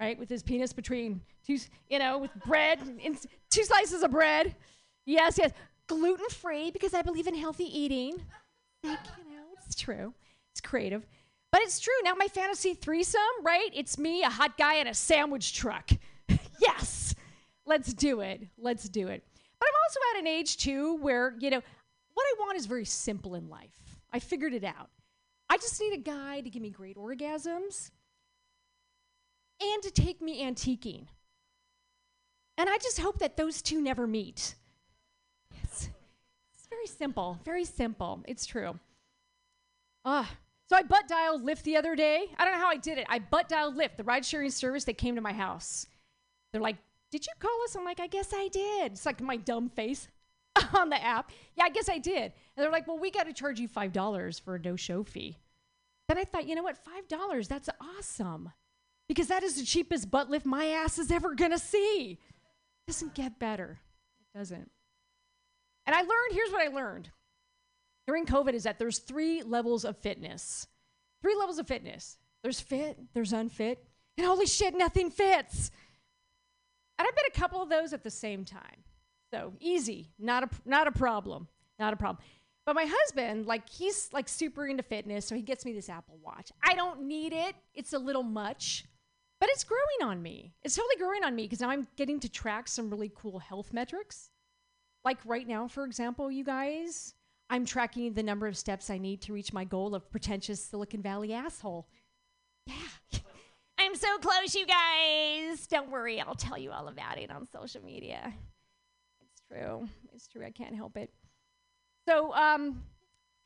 right, 0.00 0.18
with 0.18 0.28
his 0.28 0.42
penis 0.42 0.72
between 0.72 1.20
two, 1.46 1.58
you 1.88 1.98
know, 1.98 2.18
with 2.18 2.34
bread, 2.46 2.80
and 3.04 3.18
two 3.50 3.64
slices 3.64 4.02
of 4.02 4.10
bread. 4.10 4.54
Yes, 5.04 5.38
yes, 5.38 5.52
gluten 5.86 6.28
free 6.30 6.70
because 6.70 6.94
I 6.94 7.02
believe 7.02 7.26
in 7.26 7.34
healthy 7.34 7.64
eating. 7.64 8.22
Like, 8.82 8.98
you 9.18 9.36
know, 9.36 9.42
it's 9.66 9.74
true. 9.74 10.14
It's 10.52 10.60
creative. 10.60 11.06
But 11.54 11.62
it's 11.62 11.78
true. 11.78 11.94
Now 12.02 12.14
my 12.16 12.26
fantasy 12.26 12.74
threesome, 12.74 13.20
right? 13.44 13.68
It's 13.72 13.96
me, 13.96 14.24
a 14.24 14.28
hot 14.28 14.58
guy, 14.58 14.74
and 14.74 14.88
a 14.88 14.92
sandwich 14.92 15.54
truck. 15.54 15.88
yes. 16.58 17.14
Let's 17.64 17.94
do 17.94 18.22
it. 18.22 18.48
Let's 18.58 18.88
do 18.88 19.06
it. 19.06 19.22
But 19.60 19.68
I'm 19.68 19.74
also 19.86 20.00
at 20.12 20.20
an 20.22 20.26
age 20.26 20.56
too 20.56 20.96
where, 20.96 21.36
you 21.38 21.50
know, 21.50 21.62
what 22.14 22.24
I 22.24 22.34
want 22.40 22.58
is 22.58 22.66
very 22.66 22.84
simple 22.84 23.36
in 23.36 23.48
life. 23.48 24.00
I 24.12 24.18
figured 24.18 24.52
it 24.52 24.64
out. 24.64 24.90
I 25.48 25.56
just 25.58 25.80
need 25.80 25.92
a 25.92 25.98
guy 25.98 26.40
to 26.40 26.50
give 26.50 26.60
me 26.60 26.70
great 26.70 26.96
orgasms 26.96 27.92
and 29.62 29.80
to 29.84 29.92
take 29.92 30.20
me 30.20 30.42
antiquing. 30.42 31.06
And 32.58 32.68
I 32.68 32.78
just 32.78 32.98
hope 32.98 33.20
that 33.20 33.36
those 33.36 33.62
two 33.62 33.80
never 33.80 34.08
meet. 34.08 34.56
It's, 35.62 35.88
it's 36.52 36.66
very 36.68 36.88
simple, 36.88 37.38
very 37.44 37.64
simple. 37.64 38.24
It's 38.26 38.44
true. 38.44 38.80
Ah, 40.04 40.28
so 40.68 40.76
I 40.76 40.82
butt 40.82 41.08
dialed 41.08 41.44
Lyft 41.44 41.62
the 41.62 41.76
other 41.76 41.94
day. 41.94 42.26
I 42.38 42.44
don't 42.44 42.54
know 42.54 42.60
how 42.60 42.70
I 42.70 42.76
did 42.76 42.98
it. 42.98 43.06
I 43.08 43.18
butt 43.18 43.48
dialed 43.48 43.76
Lyft, 43.76 43.96
the 43.96 44.04
ride 44.04 44.24
sharing 44.24 44.50
service 44.50 44.84
that 44.84 44.98
came 44.98 45.14
to 45.16 45.20
my 45.20 45.32
house. 45.32 45.86
They're 46.52 46.62
like, 46.62 46.76
Did 47.10 47.26
you 47.26 47.32
call 47.38 47.56
us? 47.64 47.74
I'm 47.74 47.84
like, 47.84 48.00
I 48.00 48.06
guess 48.06 48.32
I 48.34 48.48
did. 48.48 48.92
It's 48.92 49.06
like 49.06 49.20
my 49.20 49.36
dumb 49.36 49.68
face 49.68 50.08
on 50.74 50.88
the 50.88 51.02
app. 51.02 51.30
Yeah, 51.56 51.64
I 51.64 51.70
guess 51.70 51.88
I 51.88 51.98
did. 51.98 52.32
And 52.56 52.64
they're 52.64 52.72
like, 52.72 52.86
Well, 52.86 52.98
we 52.98 53.10
got 53.10 53.26
to 53.26 53.32
charge 53.32 53.60
you 53.60 53.68
$5 53.68 54.40
for 54.40 54.54
a 54.54 54.58
no 54.58 54.76
show 54.76 55.04
fee. 55.04 55.38
Then 56.08 56.18
I 56.18 56.24
thought, 56.24 56.46
you 56.46 56.54
know 56.54 56.62
what? 56.62 56.78
$5, 57.10 57.48
that's 57.48 57.70
awesome. 57.98 58.52
Because 59.08 59.28
that 59.28 59.42
is 59.42 59.56
the 59.56 59.64
cheapest 59.64 60.10
butt 60.10 60.30
lift 60.30 60.46
my 60.46 60.66
ass 60.66 60.98
is 60.98 61.10
ever 61.10 61.34
going 61.34 61.50
to 61.50 61.58
see. 61.58 62.18
It 62.20 62.90
doesn't 62.90 63.14
get 63.14 63.38
better. 63.38 63.80
It 64.20 64.38
doesn't. 64.38 64.70
And 65.86 65.94
I 65.94 66.00
learned 66.00 66.32
here's 66.32 66.50
what 66.50 66.66
I 66.66 66.74
learned 66.74 67.10
during 68.06 68.26
COVID 68.26 68.54
is 68.54 68.64
that 68.64 68.78
there's 68.78 68.98
three 68.98 69.42
levels 69.42 69.84
of 69.84 69.96
fitness. 69.98 70.66
Three 71.22 71.36
levels 71.36 71.58
of 71.58 71.66
fitness. 71.66 72.18
There's 72.42 72.60
fit, 72.60 72.98
there's 73.14 73.32
unfit, 73.32 73.82
and 74.18 74.26
holy 74.26 74.46
shit, 74.46 74.76
nothing 74.76 75.10
fits. 75.10 75.70
And 76.98 77.08
I've 77.08 77.16
been 77.16 77.24
a 77.34 77.38
couple 77.38 77.62
of 77.62 77.68
those 77.68 77.92
at 77.92 78.04
the 78.04 78.10
same 78.10 78.44
time. 78.44 78.84
So 79.32 79.54
easy, 79.58 80.10
not 80.18 80.44
a 80.44 80.48
not 80.64 80.86
a 80.86 80.92
problem, 80.92 81.48
not 81.78 81.92
a 81.92 81.96
problem. 81.96 82.22
But 82.66 82.76
my 82.76 82.86
husband, 82.88 83.46
like 83.46 83.68
he's 83.68 84.10
like 84.12 84.28
super 84.28 84.66
into 84.66 84.82
fitness, 84.82 85.26
so 85.26 85.34
he 85.34 85.42
gets 85.42 85.64
me 85.64 85.72
this 85.72 85.88
Apple 85.88 86.18
Watch. 86.22 86.52
I 86.62 86.74
don't 86.74 87.02
need 87.02 87.32
it; 87.32 87.56
it's 87.74 87.94
a 87.94 87.98
little 87.98 88.22
much, 88.22 88.84
but 89.40 89.48
it's 89.50 89.64
growing 89.64 90.08
on 90.08 90.22
me. 90.22 90.54
It's 90.62 90.76
totally 90.76 90.96
growing 90.96 91.24
on 91.24 91.34
me 91.34 91.44
because 91.44 91.60
now 91.60 91.70
I'm 91.70 91.88
getting 91.96 92.20
to 92.20 92.28
track 92.28 92.68
some 92.68 92.90
really 92.90 93.10
cool 93.14 93.38
health 93.38 93.72
metrics. 93.72 94.30
Like 95.04 95.18
right 95.24 95.48
now, 95.48 95.66
for 95.66 95.84
example, 95.84 96.30
you 96.30 96.44
guys, 96.44 97.14
I'm 97.50 97.64
tracking 97.64 98.14
the 98.14 98.22
number 98.22 98.46
of 98.46 98.56
steps 98.56 98.90
I 98.90 98.98
need 98.98 99.22
to 99.22 99.32
reach 99.32 99.52
my 99.52 99.64
goal 99.64 99.94
of 99.94 100.10
pretentious 100.10 100.62
Silicon 100.64 101.02
Valley 101.02 101.32
asshole. 101.32 101.86
Yeah. 102.66 102.74
I'm 103.78 103.94
so 103.94 104.18
close, 104.18 104.54
you 104.54 104.66
guys. 104.66 105.66
Don't 105.66 105.90
worry, 105.90 106.20
I'll 106.20 106.34
tell 106.34 106.56
you 106.56 106.70
all 106.70 106.88
about 106.88 107.18
it 107.18 107.30
on 107.30 107.46
social 107.46 107.82
media. 107.82 108.32
It's 109.20 109.42
true. 109.50 109.88
It's 110.14 110.26
true. 110.28 110.44
I 110.44 110.50
can't 110.50 110.74
help 110.74 110.96
it. 110.96 111.10
So, 112.06 112.32
um, 112.34 112.82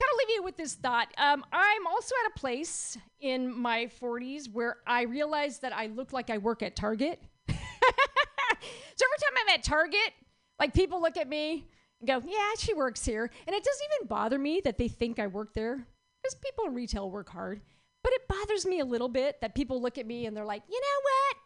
of 0.00 0.18
leave 0.18 0.36
you 0.36 0.42
with 0.42 0.56
this 0.56 0.74
thought. 0.74 1.08
Um, 1.16 1.44
I'm 1.52 1.86
also 1.86 2.14
at 2.24 2.32
a 2.34 2.38
place 2.38 2.96
in 3.20 3.52
my 3.56 3.90
40s 4.00 4.52
where 4.52 4.76
I 4.86 5.02
realize 5.02 5.58
that 5.60 5.74
I 5.74 5.86
look 5.86 6.12
like 6.12 6.30
I 6.30 6.38
work 6.38 6.62
at 6.62 6.76
Target. 6.76 7.20
so 7.48 7.54
every 7.54 9.18
time 9.20 9.34
I'm 9.42 9.54
at 9.54 9.62
Target, 9.62 10.12
like 10.58 10.74
people 10.74 11.00
look 11.00 11.16
at 11.16 11.28
me 11.28 11.66
go, 12.06 12.22
"Yeah, 12.26 12.50
she 12.58 12.74
works 12.74 13.04
here," 13.04 13.30
and 13.46 13.56
it 13.56 13.64
doesn't 13.64 13.88
even 13.96 14.08
bother 14.08 14.38
me 14.38 14.60
that 14.64 14.78
they 14.78 14.88
think 14.88 15.18
I 15.18 15.26
work 15.26 15.54
there 15.54 15.86
because 16.22 16.34
people 16.36 16.66
in 16.66 16.74
retail 16.74 17.10
work 17.10 17.28
hard. 17.30 17.60
But 18.02 18.12
it 18.12 18.28
bothers 18.28 18.64
me 18.64 18.80
a 18.80 18.84
little 18.84 19.08
bit 19.08 19.40
that 19.40 19.54
people 19.54 19.82
look 19.82 19.98
at 19.98 20.06
me 20.06 20.26
and 20.26 20.36
they're 20.36 20.44
like, 20.44 20.62
"You 20.68 20.80
know 20.80 21.00
what? 21.02 21.36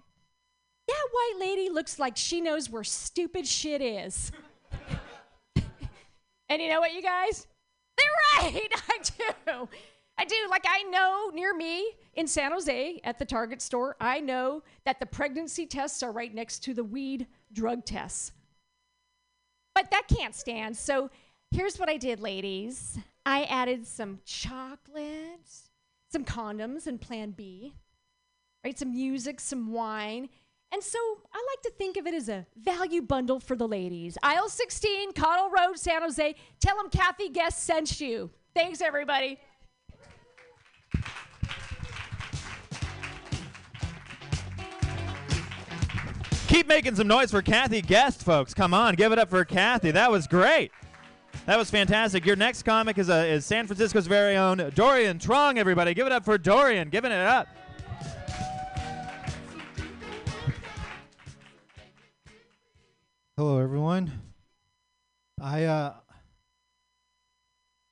That 0.89 1.09
white 1.13 1.47
lady 1.49 1.69
looks 1.69 1.99
like 1.99 2.17
she 2.17 2.41
knows 2.41 2.71
where 2.71 2.85
stupid 2.85 3.47
shit 3.47 3.83
is." 3.83 4.33
and 6.49 6.63
you 6.63 6.69
know 6.69 6.81
what, 6.81 6.95
you 6.95 7.03
guys? 7.03 7.47
They're 7.97 8.43
right. 8.43 8.69
I 8.89 8.99
do. 9.03 9.69
I 10.19 10.25
do. 10.25 10.37
Like, 10.51 10.65
I 10.69 10.83
know 10.85 11.31
near 11.33 11.55
me 11.55 11.93
in 12.15 12.27
San 12.27 12.53
Jose 12.53 13.01
at 13.03 13.19
the 13.19 13.25
Target 13.25 13.63
store, 13.63 13.97
I 14.01 14.21
know 14.21 14.63
that 14.85 15.01
the 15.01 15.07
pregnancy 15.07 15.67
tests 15.67 16.03
are 16.03 16.13
right 16.13 16.33
next 16.33 16.61
to 16.61 16.75
the 16.75 16.85
weed 16.85 17.27
drug 17.53 17.85
tests. 17.85 18.33
But 19.75 19.91
that 19.91 20.05
can't 20.09 20.35
stand. 20.35 20.77
So 20.77 21.11
here's 21.51 21.79
what 21.79 21.89
I 21.89 21.97
did, 21.97 22.21
ladies 22.21 22.99
I 23.25 23.45
added 23.45 23.87
some 23.87 24.21
chocolate, 24.25 25.49
some 26.11 26.25
condoms 26.25 26.87
and 26.87 27.01
Plan 27.01 27.31
B, 27.31 27.75
right? 28.65 28.79
Some 28.79 28.93
music, 28.93 29.41
some 29.41 29.73
wine. 29.73 30.29
And 30.73 30.83
so 30.83 30.99
I 31.33 31.37
like 31.37 31.63
to 31.65 31.71
think 31.79 31.97
of 31.97 32.07
it 32.07 32.15
as 32.15 32.29
a 32.29 32.47
value 32.57 33.03
bundle 33.03 33.39
for 33.39 33.55
the 33.55 33.69
ladies. 33.69 34.17
Aisle 34.23 34.49
16, 34.49 35.13
Cottle 35.13 35.51
Road, 35.51 35.79
San 35.79 36.03
Jose. 36.03 36.35
Tell 36.61 36.77
them 36.77 36.91
Kathy 36.91 37.29
Guest 37.29 37.63
sent 37.63 38.01
you. 38.01 38.31
Thanks, 38.55 38.81
everybody. 38.81 39.39
Keep 46.53 46.69
making 46.69 46.95
some 46.97 47.09
noise 47.09 47.31
for 47.31 47.41
Kathy 47.41 47.81
Guest, 47.81 48.23
folks. 48.23 48.53
Come 48.53 48.75
on, 48.75 48.95
give 48.95 49.11
it 49.11 49.19
up 49.19 49.31
for 49.31 49.43
Kathy. 49.43 49.91
That 49.91 50.11
was 50.11 50.27
great. 50.27 50.71
That 51.47 51.57
was 51.57 51.71
fantastic. 51.71 52.27
Your 52.27 52.37
next 52.37 52.65
comic 52.65 52.99
is, 52.99 53.09
uh, 53.09 53.25
is 53.27 53.47
San 53.47 53.67
Francisco's 53.67 54.07
very 54.07 54.37
own 54.37 54.71
Dorian 54.75 55.19
Trong, 55.19 55.57
everybody. 55.57 55.95
Give 55.95 56.07
it 56.07 56.13
up 56.13 56.27
for 56.27 56.37
Dorian. 56.37 56.91
Giving 56.91 57.11
it 57.11 57.27
up. 57.27 57.49
Hello, 63.39 63.59
everyone. 63.59 64.13
I, 65.41 65.65
uh, 65.65 65.95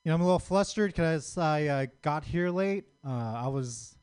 you 0.05 0.09
know, 0.09 0.13
I'm 0.13 0.21
a 0.21 0.23
little 0.23 0.37
flustered 0.37 0.91
because 0.91 1.35
I 1.35 1.65
uh, 1.65 1.85
got 2.03 2.25
here 2.25 2.51
late. 2.51 2.83
Uh, 3.03 3.09
I 3.37 3.47
was 3.47 3.97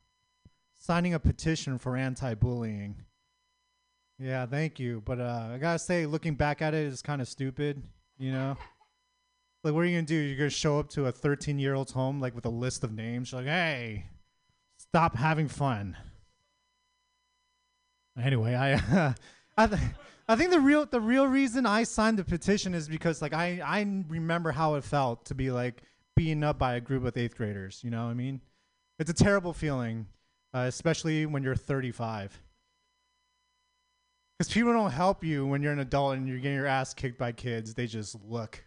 signing 0.79 1.14
a 1.14 1.21
petition 1.21 1.79
for 1.79 1.97
anti-bullying. 1.97 3.05
Yeah, 4.18 4.46
thank 4.46 4.78
you. 4.81 5.02
But 5.04 5.20
uh, 5.20 5.50
I 5.54 5.59
gotta 5.59 5.78
say, 5.78 6.07
looking 6.07 6.35
back 6.35 6.61
at 6.61 6.74
it, 6.74 6.87
it's 6.87 7.02
kind 7.02 7.20
of 7.20 7.28
stupid. 7.28 7.83
You 8.18 8.33
know, 8.33 8.57
like, 9.62 9.74
what 9.74 9.81
are 9.81 9.87
you 9.87 9.96
gonna 9.96 10.07
do? 10.07 10.16
You're 10.16 10.37
gonna 10.38 10.50
show 10.50 10.78
up 10.78 10.88
to 10.90 11.07
a 11.07 11.12
13 11.12 11.59
year 11.59 11.74
old's 11.74 11.92
home 11.92 12.20
like 12.20 12.35
with 12.35 12.46
a 12.46 12.50
list 12.50 12.83
of 12.85 12.92
names, 12.92 13.33
like, 13.33 13.46
hey, 13.46 14.07
stop 14.76 15.16
having 15.16 15.48
fun. 15.48 15.96
Anyway, 18.20 18.54
I, 18.57 19.14
I, 19.57 19.66
th- 19.68 19.81
I 20.28 20.35
think 20.35 20.50
the 20.50 20.61
real 20.61 20.87
the 20.87 21.00
real 21.00 21.26
reason 21.26 21.66
I 21.66 21.85
signed 21.85 22.18
the 22.18 22.24
petition 22.24 22.74
is 22.74 22.88
because 22.88 23.22
like 23.22 23.33
I 23.33 23.61
I 23.64 23.81
remember 24.09 24.50
how 24.50 24.74
it 24.74 24.85
felt 24.85 25.26
to 25.26 25.35
be 25.35 25.50
like 25.52 25.83
beaten 26.16 26.42
up 26.42 26.59
by 26.59 26.74
a 26.74 26.81
group 26.81 27.04
of 27.04 27.16
eighth 27.16 27.37
graders. 27.37 27.81
You 27.85 27.90
know 27.90 28.04
what 28.04 28.11
I 28.11 28.14
mean? 28.14 28.40
It's 28.98 29.11
a 29.11 29.14
terrible 29.14 29.52
feeling, 29.52 30.07
uh, 30.52 30.64
especially 30.66 31.24
when 31.26 31.44
you're 31.44 31.54
35. 31.54 32.37
Because 34.38 34.53
people 34.53 34.72
don't 34.72 34.92
help 34.92 35.24
you 35.24 35.46
when 35.46 35.62
you're 35.62 35.72
an 35.72 35.81
adult 35.81 36.16
and 36.16 36.29
you're 36.29 36.38
getting 36.38 36.57
your 36.57 36.66
ass 36.66 36.94
kicked 36.94 37.18
by 37.18 37.33
kids. 37.33 37.74
They 37.74 37.87
just 37.87 38.16
look. 38.24 38.64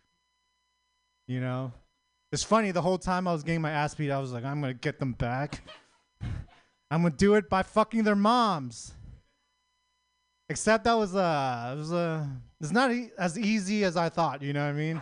You 1.27 1.39
know? 1.39 1.71
It's 2.33 2.43
funny, 2.43 2.71
the 2.71 2.81
whole 2.81 2.97
time 2.97 3.27
I 3.27 3.33
was 3.33 3.43
getting 3.43 3.61
my 3.61 3.71
ass 3.71 3.95
beat, 3.95 4.11
I 4.11 4.19
was 4.19 4.31
like, 4.31 4.43
I'm 4.45 4.61
going 4.61 4.73
to 4.73 4.79
get 4.79 4.99
them 4.99 5.13
back. 5.13 5.61
I'm 6.91 7.01
going 7.01 7.11
to 7.11 7.17
do 7.17 7.35
it 7.35 7.49
by 7.49 7.63
fucking 7.63 8.03
their 8.03 8.15
moms. 8.15 8.93
Except 10.49 10.83
that 10.83 10.93
was, 10.93 11.15
uh, 11.15 11.71
it 11.73 11.77
was, 11.77 11.93
uh, 11.93 12.25
it's 12.59 12.71
not 12.71 12.91
e- 12.91 13.11
as 13.17 13.39
easy 13.39 13.85
as 13.85 13.95
I 13.95 14.09
thought, 14.09 14.41
you 14.41 14.51
know 14.51 14.63
what 14.63 14.71
I 14.71 14.73
mean? 14.73 15.01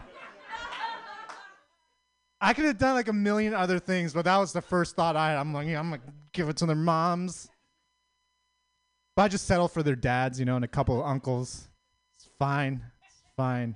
I 2.41 2.53
could 2.53 2.65
have 2.65 2.77
done 2.77 2.93
like 2.93 3.07
a 3.07 3.13
million 3.13 3.55
other 3.55 3.79
things, 3.79 4.13
but 4.13 4.25
that 4.25 4.37
was 4.37 4.53
the 4.53 4.61
first 4.61 4.95
thought 4.95 5.15
I 5.15 5.29
had. 5.29 5.37
I'm 5.39 5.53
like, 5.53 5.67
yeah, 5.67 5.79
I'm 5.79 5.89
going 5.89 6.01
to 6.01 6.07
give 6.33 6.49
it 6.49 6.57
to 6.57 6.67
their 6.67 6.75
moms. 6.75 7.49
But 9.19 9.23
I 9.23 9.27
just 9.27 9.47
settle 9.47 9.67
for 9.67 9.83
their 9.83 9.97
dads, 9.97 10.39
you 10.39 10.45
know, 10.45 10.55
and 10.55 10.63
a 10.63 10.67
couple 10.69 10.97
of 10.97 11.05
uncles. 11.05 11.67
It's 12.15 12.29
fine. 12.39 12.81
It's 13.05 13.21
fine. 13.35 13.75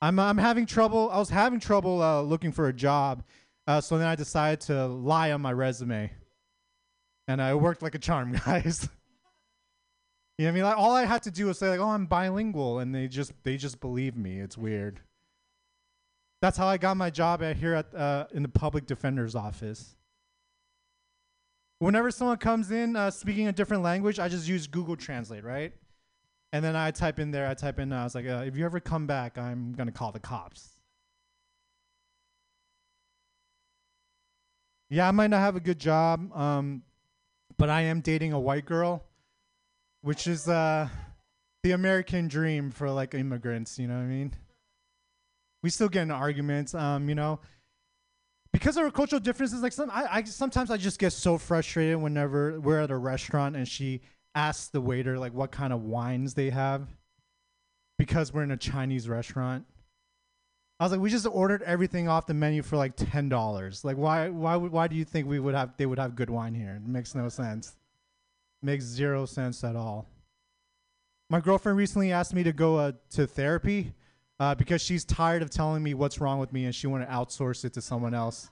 I'm 0.00 0.16
I'm 0.20 0.38
having 0.38 0.64
trouble. 0.64 1.10
I 1.10 1.18
was 1.18 1.28
having 1.28 1.58
trouble 1.58 2.00
uh, 2.00 2.22
looking 2.22 2.52
for 2.52 2.68
a 2.68 2.72
job, 2.72 3.24
uh, 3.66 3.80
so 3.80 3.98
then 3.98 4.06
I 4.06 4.14
decided 4.14 4.60
to 4.66 4.86
lie 4.86 5.32
on 5.32 5.42
my 5.42 5.52
resume, 5.52 6.12
and 7.26 7.42
I 7.42 7.56
worked 7.56 7.82
like 7.82 7.96
a 7.96 7.98
charm, 7.98 8.38
guys. 8.46 8.88
you 10.38 10.44
know 10.44 10.50
what 10.50 10.52
I 10.52 10.54
mean? 10.54 10.62
Like 10.62 10.78
all 10.78 10.94
I 10.94 11.04
had 11.04 11.24
to 11.24 11.32
do 11.32 11.46
was 11.46 11.58
say 11.58 11.68
like, 11.68 11.80
"Oh, 11.80 11.88
I'm 11.88 12.06
bilingual," 12.06 12.78
and 12.78 12.94
they 12.94 13.08
just 13.08 13.32
they 13.42 13.56
just 13.56 13.80
believe 13.80 14.16
me. 14.16 14.38
It's 14.38 14.56
weird. 14.56 15.00
That's 16.40 16.56
how 16.56 16.68
I 16.68 16.76
got 16.76 16.96
my 16.96 17.10
job 17.10 17.42
here 17.42 17.74
at 17.74 17.92
uh, 17.92 18.28
in 18.32 18.44
the 18.44 18.48
public 18.48 18.86
defender's 18.86 19.34
office. 19.34 19.96
Whenever 21.84 22.10
someone 22.10 22.38
comes 22.38 22.70
in 22.70 22.96
uh, 22.96 23.10
speaking 23.10 23.46
a 23.46 23.52
different 23.52 23.82
language, 23.82 24.18
I 24.18 24.26
just 24.26 24.48
use 24.48 24.66
Google 24.66 24.96
Translate, 24.96 25.44
right? 25.44 25.70
And 26.50 26.64
then 26.64 26.76
I 26.76 26.90
type 26.90 27.18
in 27.18 27.30
there, 27.30 27.46
I 27.46 27.52
type 27.52 27.78
in, 27.78 27.92
uh, 27.92 28.00
I 28.00 28.04
was 28.04 28.14
like, 28.14 28.26
uh, 28.26 28.42
if 28.46 28.56
you 28.56 28.64
ever 28.64 28.80
come 28.80 29.06
back, 29.06 29.36
I'm 29.36 29.74
going 29.74 29.88
to 29.88 29.92
call 29.92 30.10
the 30.10 30.18
cops. 30.18 30.80
Yeah, 34.88 35.06
I 35.06 35.10
might 35.10 35.26
not 35.26 35.40
have 35.40 35.56
a 35.56 35.60
good 35.60 35.78
job, 35.78 36.34
um, 36.34 36.84
but 37.58 37.68
I 37.68 37.82
am 37.82 38.00
dating 38.00 38.32
a 38.32 38.40
white 38.40 38.64
girl, 38.64 39.04
which 40.00 40.26
is 40.26 40.48
uh, 40.48 40.88
the 41.64 41.72
American 41.72 42.28
dream 42.28 42.70
for 42.70 42.90
like 42.90 43.12
immigrants, 43.12 43.78
you 43.78 43.88
know 43.88 43.96
what 43.96 44.04
I 44.04 44.06
mean? 44.06 44.32
We 45.62 45.68
still 45.68 45.90
get 45.90 46.04
in 46.04 46.10
arguments, 46.10 46.74
um, 46.74 47.10
you 47.10 47.14
know 47.14 47.40
because 48.54 48.76
of 48.76 48.84
our 48.84 48.90
cultural 48.92 49.18
differences, 49.18 49.64
like 49.64 49.72
some, 49.72 49.90
I, 49.90 50.06
I 50.12 50.22
sometimes 50.22 50.70
I 50.70 50.76
just 50.76 51.00
get 51.00 51.12
so 51.12 51.38
frustrated 51.38 51.96
whenever 51.96 52.60
we're 52.60 52.78
at 52.78 52.92
a 52.92 52.96
restaurant 52.96 53.56
and 53.56 53.66
she 53.66 54.00
asks 54.36 54.68
the 54.68 54.80
waiter 54.80 55.18
like 55.18 55.34
what 55.34 55.50
kind 55.50 55.72
of 55.72 55.82
wines 55.82 56.34
they 56.34 56.50
have, 56.50 56.86
because 57.98 58.32
we're 58.32 58.44
in 58.44 58.52
a 58.52 58.56
Chinese 58.56 59.08
restaurant. 59.08 59.64
I 60.78 60.84
was 60.84 60.92
like, 60.92 61.00
we 61.00 61.10
just 61.10 61.26
ordered 61.26 61.64
everything 61.64 62.06
off 62.06 62.28
the 62.28 62.34
menu 62.34 62.62
for 62.62 62.76
like 62.76 62.92
ten 62.94 63.28
dollars. 63.28 63.84
Like, 63.84 63.96
why, 63.96 64.28
why, 64.28 64.54
why 64.54 64.86
do 64.86 64.94
you 64.94 65.04
think 65.04 65.26
we 65.26 65.40
would 65.40 65.56
have 65.56 65.76
they 65.76 65.86
would 65.86 65.98
have 65.98 66.14
good 66.14 66.30
wine 66.30 66.54
here? 66.54 66.76
It 66.76 66.88
makes 66.88 67.12
no 67.16 67.28
sense. 67.28 67.74
Makes 68.62 68.84
zero 68.84 69.26
sense 69.26 69.64
at 69.64 69.74
all. 69.74 70.06
My 71.28 71.40
girlfriend 71.40 71.76
recently 71.76 72.12
asked 72.12 72.32
me 72.32 72.44
to 72.44 72.52
go 72.52 72.76
uh, 72.76 72.92
to 73.10 73.26
therapy 73.26 73.94
uh, 74.40 74.54
because 74.54 74.82
she's 74.82 75.04
tired 75.04 75.42
of 75.42 75.50
telling 75.50 75.82
me 75.82 75.94
what's 75.94 76.20
wrong 76.20 76.38
with 76.38 76.52
me 76.52 76.64
and 76.64 76.74
she 76.74 76.86
want 76.86 77.06
to 77.06 77.12
outsource 77.12 77.64
it 77.64 77.72
to 77.74 77.80
someone 77.80 78.14
else. 78.14 78.50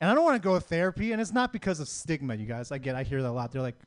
And 0.00 0.10
I 0.10 0.14
don't 0.14 0.24
want 0.24 0.40
to 0.40 0.46
go 0.46 0.54
to 0.54 0.60
therapy, 0.60 1.12
and 1.12 1.20
it's 1.20 1.32
not 1.32 1.52
because 1.52 1.80
of 1.80 1.88
stigma, 1.88 2.36
you 2.36 2.46
guys. 2.46 2.70
I 2.70 2.78
get, 2.78 2.94
I 2.94 3.02
hear 3.02 3.20
that 3.20 3.28
a 3.28 3.32
lot. 3.32 3.50
They're 3.50 3.62
like, 3.62 3.78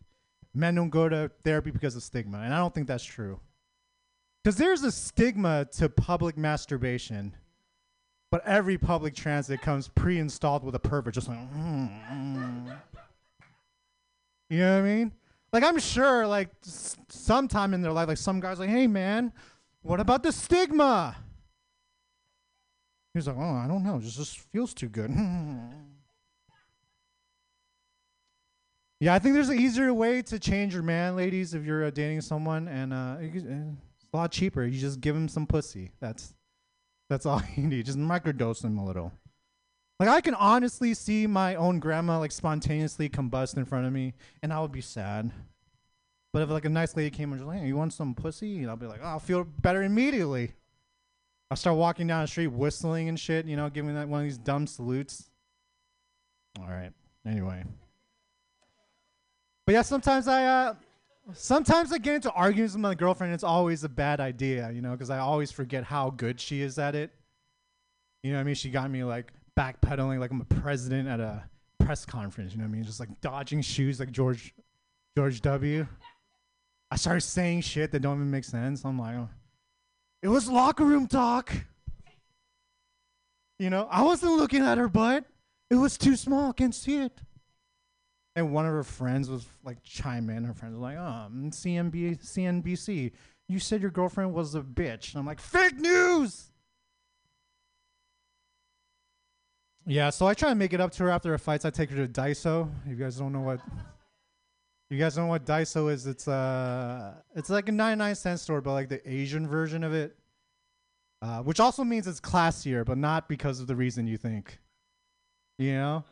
men 0.54 0.76
don't 0.76 0.90
go 0.90 1.08
to 1.08 1.32
therapy 1.46 1.72
because 1.72 1.96
of 1.96 2.04
stigma, 2.04 2.40
and 2.40 2.54
I 2.54 2.58
don't 2.58 2.74
think 2.74 2.88
that's 2.88 3.04
true. 3.04 3.40
Because 4.44 4.58
there's 4.58 4.84
a 4.84 4.92
stigma 4.92 5.68
to 5.78 5.88
public 5.88 6.38
masturbation, 6.38 7.34
but 8.30 8.46
every 8.46 8.78
public 8.78 9.16
transit 9.16 9.62
comes 9.62 9.88
pre-installed 9.88 10.64
with 10.64 10.76
a 10.76 10.80
pervert, 10.80 11.14
just 11.14 11.30
like, 11.30 11.38
mm, 11.38 12.12
mm. 12.12 12.78
you 14.50 14.60
know 14.60 14.74
what 14.74 14.80
I 14.80 14.96
mean? 14.96 15.14
Like 15.54 15.64
I'm 15.64 15.80
sure, 15.80 16.26
like 16.26 16.50
s- 16.66 16.98
sometime 17.10 17.74
in 17.74 17.82
their 17.82 17.92
life, 17.92 18.08
like 18.08 18.18
some 18.18 18.40
guys 18.40 18.60
like, 18.60 18.70
hey 18.70 18.88
man, 18.88 19.32
what 19.82 20.00
about 20.00 20.24
the 20.24 20.32
stigma? 20.32 21.18
He's 23.14 23.28
like, 23.28 23.36
oh, 23.38 23.56
I 23.56 23.68
don't 23.68 23.84
know, 23.84 24.00
just, 24.00 24.18
just 24.18 24.40
feels 24.40 24.74
too 24.74 24.88
good. 24.88 25.12
yeah, 29.00 29.14
I 29.14 29.20
think 29.20 29.36
there's 29.36 29.50
an 29.50 29.60
easier 29.60 29.94
way 29.94 30.22
to 30.24 30.40
change 30.40 30.74
your 30.74 30.84
man, 30.84 31.18
ladies, 31.18 31.54
if 31.54 31.66
you're 31.66 31.86
uh, 31.86 31.90
dating 31.90 32.22
someone, 32.22 32.70
and 32.70 32.94
uh, 32.94 33.18
uh, 33.18 33.20
it's 33.20 33.46
a 34.14 34.18
lot 34.18 34.32
cheaper. 34.32 34.64
You 34.66 34.80
just 34.80 35.02
give 35.02 35.16
him 35.16 35.28
some 35.28 35.46
pussy. 35.46 35.92
That's 36.00 36.34
that's 37.10 37.26
all 37.26 37.42
you 37.56 37.68
need. 37.68 37.86
Just 37.86 37.98
microdose 37.98 38.64
him 38.64 38.78
a 38.78 38.86
little. 38.86 39.12
Like 40.00 40.08
I 40.10 40.22
can 40.22 40.34
honestly 40.34 40.94
see 40.94 41.28
my 41.28 41.56
own 41.56 41.80
grandma 41.80 42.18
like 42.18 42.32
spontaneously 42.32 43.10
combust 43.10 43.58
in 43.58 43.66
front 43.66 43.86
of 43.86 43.94
me, 43.94 44.14
and 44.42 44.54
I 44.54 44.62
would 44.62 44.72
be 44.72 44.82
sad. 44.82 45.32
But 46.34 46.44
if 46.44 46.50
like 46.50 46.66
a 46.66 46.70
nice 46.70 46.96
lady 46.96 47.10
came 47.10 47.32
and 47.32 47.42
was 47.42 47.48
like, 47.48 47.60
hey, 47.60 47.68
"You 47.68 47.76
want 47.76 47.94
some 47.94 48.16
pussy?" 48.16 48.60
and 48.60 48.70
I'll 48.70 48.78
be 48.78 48.86
like, 48.86 49.02
"Oh, 49.04 49.08
I'll 49.08 49.20
feel 49.20 49.44
better 49.44 49.84
immediately." 49.84 50.54
I'll 51.50 51.58
start 51.58 51.76
walking 51.76 52.08
down 52.08 52.22
the 52.22 52.28
street 52.30 52.48
whistling 52.48 53.10
and 53.10 53.20
shit, 53.20 53.46
you 53.46 53.58
know, 53.58 53.70
giving 53.70 53.94
that 53.96 54.08
one 54.08 54.22
of 54.22 54.24
these 54.24 54.38
dumb 54.38 54.66
salutes. 54.66 55.30
All 56.58 56.68
right. 56.68 56.94
Anyway. 57.26 57.66
But 59.66 59.74
yeah, 59.74 59.82
sometimes 59.82 60.30
I 60.30 60.46
uh 60.46 60.76
sometimes 61.34 61.92
I 61.92 61.98
get 61.98 62.16
into 62.16 62.32
arguments 62.32 62.74
with 62.74 62.82
my 62.82 62.96
girlfriend. 62.96 63.34
It's 63.34 63.44
always 63.44 63.84
a 63.84 63.90
bad 63.90 64.22
idea, 64.22 64.72
you 64.72 64.82
know, 64.82 64.92
because 64.92 65.10
I 65.10 65.20
always 65.20 65.52
forget 65.52 65.84
how 65.84 66.10
good 66.12 66.40
she 66.40 66.62
is 66.62 66.80
at 66.80 66.96
it. 66.96 67.12
You 68.24 68.32
know 68.32 68.38
what 68.38 68.42
I 68.42 68.46
mean? 68.46 68.56
She 68.56 68.70
got 68.70 68.90
me 68.90 69.04
like 69.04 69.34
backpedaling 69.60 70.20
like 70.20 70.32
I'm 70.32 70.40
a 70.40 70.46
president 70.46 71.10
at 71.10 71.20
a 71.20 71.44
press 71.80 72.06
conference, 72.06 72.54
you 72.54 72.60
know 72.60 72.64
what 72.64 72.70
I 72.70 72.74
mean? 72.76 72.84
Just 72.86 73.02
like 73.02 73.10
dodging 73.20 73.62
shoes 73.62 74.00
like 74.00 74.12
George 74.12 74.54
George 75.18 75.42
W. 75.42 75.86
I 76.92 76.98
started 76.98 77.22
saying 77.22 77.62
shit 77.62 77.92
that 77.92 78.02
don't 78.02 78.18
even 78.18 78.30
make 78.30 78.44
sense. 78.44 78.84
I'm 78.84 79.00
like, 79.00 79.16
it 80.22 80.28
was 80.28 80.50
locker 80.50 80.84
room 80.84 81.08
talk. 81.08 81.54
You 83.58 83.70
know, 83.70 83.88
I 83.90 84.04
wasn't 84.04 84.34
looking 84.34 84.62
at 84.62 84.78
her 84.78 84.90
butt. 84.90 85.24
It 85.70 85.76
was 85.76 85.98
too 85.98 86.18
small. 86.18 86.50
I 86.50 86.54
can't 86.54 86.76
see 86.76 86.98
it. 86.98 87.22
And 88.36 88.54
one 88.54 88.66
of 88.66 88.74
her 88.74 88.84
friends 88.84 89.30
was 89.30 89.46
like 89.64 89.82
chime 89.84 90.30
in. 90.30 90.44
Her 90.44 90.54
friends 90.54 90.76
were 90.76 90.82
like, 90.82 90.98
oh, 90.98 91.28
CNB, 91.32 92.22
CNBC, 92.22 93.12
you 93.48 93.60
said 93.60 93.82
your 93.82 93.92
girlfriend 93.92 94.34
was 94.34 94.56
a 94.56 94.62
bitch. 94.62 95.14
And 95.14 95.20
I'm 95.20 95.26
like, 95.26 95.40
fake 95.40 95.78
news. 95.78 96.52
Yeah, 99.86 100.10
so 100.10 100.28
I 100.28 100.34
try 100.34 100.50
to 100.50 100.56
make 100.56 100.74
it 100.74 100.82
up 100.82 100.92
to 100.94 101.04
her 101.04 101.10
after 101.10 101.30
her 101.30 101.38
fights. 101.38 101.66
I 101.66 101.70
take 101.70 101.90
her 101.90 102.06
to 102.06 102.12
Daiso. 102.12 102.70
If 102.86 102.92
you 102.92 102.96
guys 102.96 103.18
don't 103.18 103.34
know 103.34 103.42
what 103.42 103.60
you 104.92 105.00
guys 105.00 105.18
know 105.18 105.26
what 105.26 105.46
Daiso 105.46 105.92
is, 105.92 106.06
it's 106.06 106.28
uh 106.28 107.14
it's 107.36 107.50
like 107.50 107.70
a 107.70 107.72
99 107.72 108.16
cent 108.16 108.40
store, 108.40 108.62
but 108.62 108.74
like 108.74 108.90
the 108.90 109.10
Asian 109.10 109.48
version 109.48 109.84
of 109.84 109.94
it. 109.94 110.18
Uh, 111.24 111.40
which 111.44 111.60
also 111.60 111.84
means 111.84 112.08
it's 112.08 112.20
classier, 112.20 112.84
but 112.84 112.98
not 112.98 113.30
because 113.30 113.60
of 113.60 113.68
the 113.68 113.76
reason 113.76 114.08
you 114.08 114.18
think. 114.18 114.58
You 115.60 115.74
know? 115.74 116.04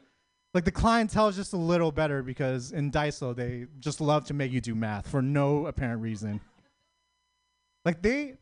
Like 0.54 0.65
the 0.65 0.72
clientele 0.72 1.28
is 1.30 1.36
just 1.36 1.54
a 1.54 1.58
little 1.58 1.92
better 1.92 2.22
because 2.22 2.72
in 2.72 2.92
Daiso 2.92 3.36
they 3.36 3.65
just 3.80 4.02
love 4.02 4.26
to 4.26 4.34
make 4.34 4.52
you 4.52 4.62
do 4.62 4.76
math 4.76 5.08
for 5.08 5.22
no 5.22 5.65
apparent 5.65 6.02
reason. 6.02 6.39
Like 7.86 8.02
they 8.02 8.38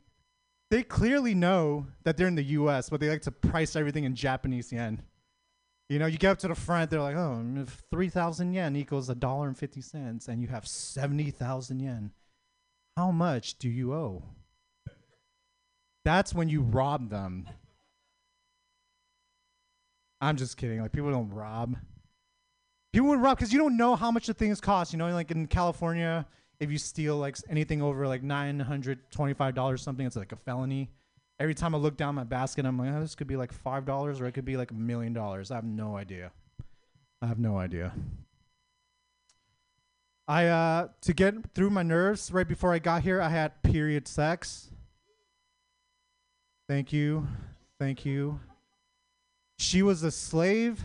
they 0.69 0.83
clearly 0.83 1.33
know 1.33 1.87
that 2.03 2.17
they're 2.17 2.27
in 2.27 2.35
the 2.35 2.43
US, 2.43 2.89
but 2.89 2.99
they 2.99 3.09
like 3.09 3.21
to 3.23 3.31
price 3.31 3.75
everything 3.75 4.03
in 4.03 4.15
Japanese 4.15 4.71
yen. 4.71 5.01
You 5.89 5.99
know, 5.99 6.05
you 6.05 6.17
get 6.17 6.31
up 6.31 6.39
to 6.39 6.49
the 6.49 6.55
front, 6.55 6.91
they're 6.91 7.01
like, 7.01 7.15
oh, 7.15 7.41
if 7.55 7.81
3,000 7.91 8.53
yen 8.53 8.75
equals 8.75 9.09
a 9.09 9.15
dollar 9.15 9.47
and 9.47 9.57
50 9.57 9.79
cents, 9.81 10.27
and 10.27 10.41
you 10.41 10.47
have 10.49 10.67
70,000 10.67 11.79
yen, 11.79 12.11
how 12.97 13.11
much 13.11 13.57
do 13.57 13.69
you 13.69 13.93
owe? 13.93 14.23
That's 16.03 16.33
when 16.33 16.49
you 16.49 16.61
rob 16.61 17.09
them. 17.09 17.47
I'm 20.19 20.35
just 20.35 20.57
kidding. 20.57 20.81
Like, 20.81 20.91
people 20.91 21.11
don't 21.11 21.29
rob. 21.29 21.77
People 22.91 23.09
would 23.09 23.21
rob 23.21 23.37
because 23.37 23.53
you 23.53 23.59
don't 23.59 23.77
know 23.77 23.95
how 23.95 24.09
much 24.11 24.27
the 24.27 24.33
things 24.33 24.59
cost. 24.59 24.91
You 24.91 24.99
know, 24.99 25.09
like 25.09 25.31
in 25.31 25.47
California, 25.47 26.25
if 26.59 26.71
you 26.71 26.77
steal 26.77 27.17
like 27.17 27.37
anything 27.49 27.81
over 27.81 28.07
like 28.07 28.23
$925 28.23 29.57
or 29.57 29.77
something, 29.77 30.05
it's 30.05 30.15
like 30.15 30.31
a 30.31 30.37
felony. 30.37 30.89
Every 31.39 31.53
time 31.53 31.75
I 31.75 31.77
look 31.77 31.97
down 31.97 32.15
my 32.15 32.23
basket, 32.23 32.65
I'm 32.65 32.79
like, 32.79 32.91
oh, 32.93 32.99
this 32.99 33.15
could 33.15 33.27
be 33.27 33.35
like 33.37 33.51
five 33.51 33.85
dollars, 33.85 34.19
or 34.19 34.25
it 34.25 34.31
could 34.31 34.45
be 34.45 34.57
like 34.57 34.71
a 34.71 34.75
million 34.75 35.13
dollars. 35.13 35.51
I 35.51 35.55
have 35.55 35.65
no 35.65 35.95
idea. 35.95 36.31
I 37.21 37.27
have 37.27 37.39
no 37.39 37.57
idea. 37.57 37.93
I 40.27 40.47
uh 40.47 40.87
to 41.01 41.13
get 41.13 41.53
through 41.53 41.69
my 41.69 41.83
nerves 41.83 42.31
right 42.31 42.47
before 42.47 42.73
I 42.73 42.79
got 42.79 43.03
here, 43.03 43.21
I 43.21 43.29
had 43.29 43.61
period 43.63 44.07
sex. 44.07 44.69
Thank 46.67 46.91
you. 46.91 47.27
Thank 47.79 48.05
you. 48.05 48.39
She 49.57 49.81
was 49.81 50.03
a 50.03 50.11
slave 50.11 50.83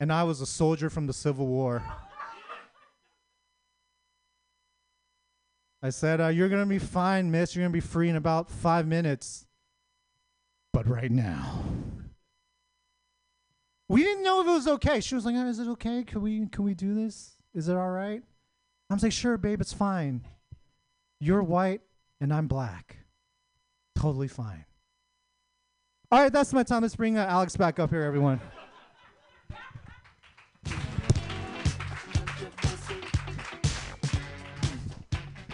and 0.00 0.12
I 0.12 0.22
was 0.22 0.40
a 0.40 0.46
soldier 0.46 0.88
from 0.88 1.06
the 1.06 1.12
Civil 1.12 1.46
War. 1.46 1.82
I 5.82 5.90
said, 5.90 6.20
uh, 6.20 6.28
You're 6.28 6.48
going 6.48 6.62
to 6.62 6.68
be 6.68 6.78
fine, 6.78 7.30
miss. 7.30 7.54
You're 7.54 7.62
going 7.62 7.72
to 7.72 7.76
be 7.76 7.80
free 7.80 8.08
in 8.08 8.16
about 8.16 8.50
five 8.50 8.86
minutes. 8.86 9.46
But 10.74 10.88
right 10.88 11.12
now. 11.12 11.62
We 13.88 14.02
didn't 14.02 14.24
know 14.24 14.40
if 14.40 14.48
it 14.48 14.50
was 14.50 14.66
okay. 14.66 15.00
She 15.00 15.14
was 15.14 15.24
like, 15.24 15.36
"Uh, 15.36 15.46
Is 15.46 15.60
it 15.60 15.68
okay? 15.68 16.02
Can 16.02 16.20
we, 16.20 16.48
can 16.48 16.64
we 16.64 16.74
do 16.74 16.94
this? 16.94 17.36
Is 17.54 17.68
it 17.68 17.76
all 17.76 17.90
right? 17.90 18.20
I 18.90 18.94
was 18.94 19.04
like, 19.04 19.12
Sure, 19.12 19.38
babe, 19.38 19.60
it's 19.60 19.72
fine. 19.72 20.26
You're 21.20 21.44
white 21.44 21.82
and 22.20 22.34
I'm 22.34 22.48
black. 22.48 22.96
Totally 23.94 24.26
fine. 24.26 24.64
All 26.10 26.20
right, 26.20 26.32
that's 26.32 26.52
my 26.52 26.64
time. 26.64 26.82
Let's 26.82 26.96
bring 26.96 27.16
uh, 27.16 27.24
Alex 27.24 27.56
back 27.56 27.78
up 27.78 27.90
here, 27.90 28.02
everyone. 28.02 28.40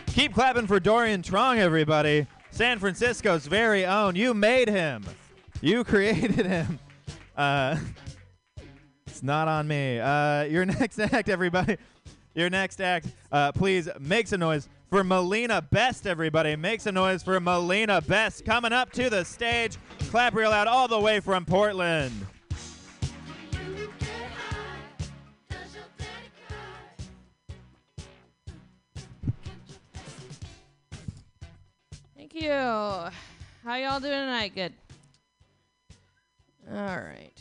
Keep 0.06 0.32
clapping 0.32 0.66
for 0.66 0.80
Dorian 0.80 1.22
Trong, 1.22 1.58
everybody. 1.58 2.26
San 2.60 2.78
Francisco's 2.78 3.46
very 3.46 3.86
own. 3.86 4.14
You 4.14 4.34
made 4.34 4.68
him. 4.68 5.02
You 5.62 5.82
created 5.92 6.44
him. 6.44 6.78
Uh, 7.34 7.78
it's 9.06 9.22
not 9.22 9.48
on 9.48 9.66
me. 9.66 9.98
Uh, 9.98 10.42
your 10.42 10.66
next 10.78 10.98
act, 10.98 11.30
everybody. 11.30 11.78
Your 12.34 12.50
next 12.50 12.82
act. 12.82 13.06
Uh, 13.32 13.50
please 13.52 13.88
make 13.98 14.26
some 14.26 14.40
noise 14.40 14.68
for 14.90 15.02
Melina 15.02 15.62
Best, 15.62 16.06
everybody. 16.06 16.54
Make 16.54 16.82
some 16.82 16.96
noise 16.96 17.22
for 17.22 17.40
Melina 17.40 18.02
Best 18.02 18.44
coming 18.44 18.74
up 18.74 18.92
to 18.92 19.08
the 19.08 19.24
stage. 19.24 19.78
Clap 20.10 20.34
real 20.34 20.50
loud 20.50 20.66
all 20.66 20.86
the 20.86 21.00
way 21.00 21.20
from 21.20 21.46
Portland. 21.46 22.12
You. 32.40 32.50
How 32.50 33.76
y'all 33.76 34.00
doing 34.00 34.12
tonight? 34.12 34.54
Good. 34.54 34.72
All 36.70 36.96
right. 36.96 37.32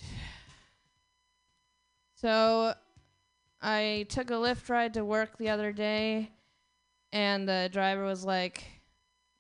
So, 2.15 2.73
I 3.61 4.05
took 4.09 4.29
a 4.29 4.33
Lyft 4.33 4.69
ride 4.69 4.95
to 4.95 5.05
work 5.05 5.37
the 5.37 5.49
other 5.49 5.71
day, 5.71 6.31
and 7.13 7.47
the 7.47 7.69
driver 7.71 8.03
was 8.03 8.25
like, 8.25 8.65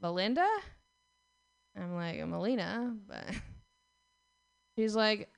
"Melinda." 0.01 0.47
I'm 1.75 1.93
like, 1.93 2.25
"Melina," 2.25 2.95
but 3.05 3.25
she's 4.77 4.95
like, 4.95 5.29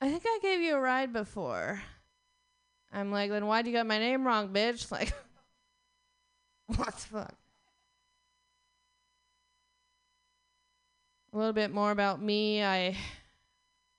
"I 0.00 0.08
think 0.08 0.22
I 0.24 0.38
gave 0.40 0.60
you 0.60 0.76
a 0.76 0.80
ride 0.80 1.12
before." 1.12 1.82
I'm 2.92 3.10
like, 3.10 3.30
"Then 3.30 3.46
why'd 3.46 3.66
you 3.66 3.72
got 3.72 3.86
my 3.86 3.98
name 3.98 4.24
wrong, 4.24 4.50
bitch?" 4.52 4.88
Like, 4.92 5.12
what 6.66 6.94
the 6.94 7.00
fuck? 7.00 7.41
A 11.32 11.38
little 11.38 11.52
bit 11.52 11.72
more 11.72 11.90
about 11.90 12.20
me. 12.20 12.62
I 12.62 12.96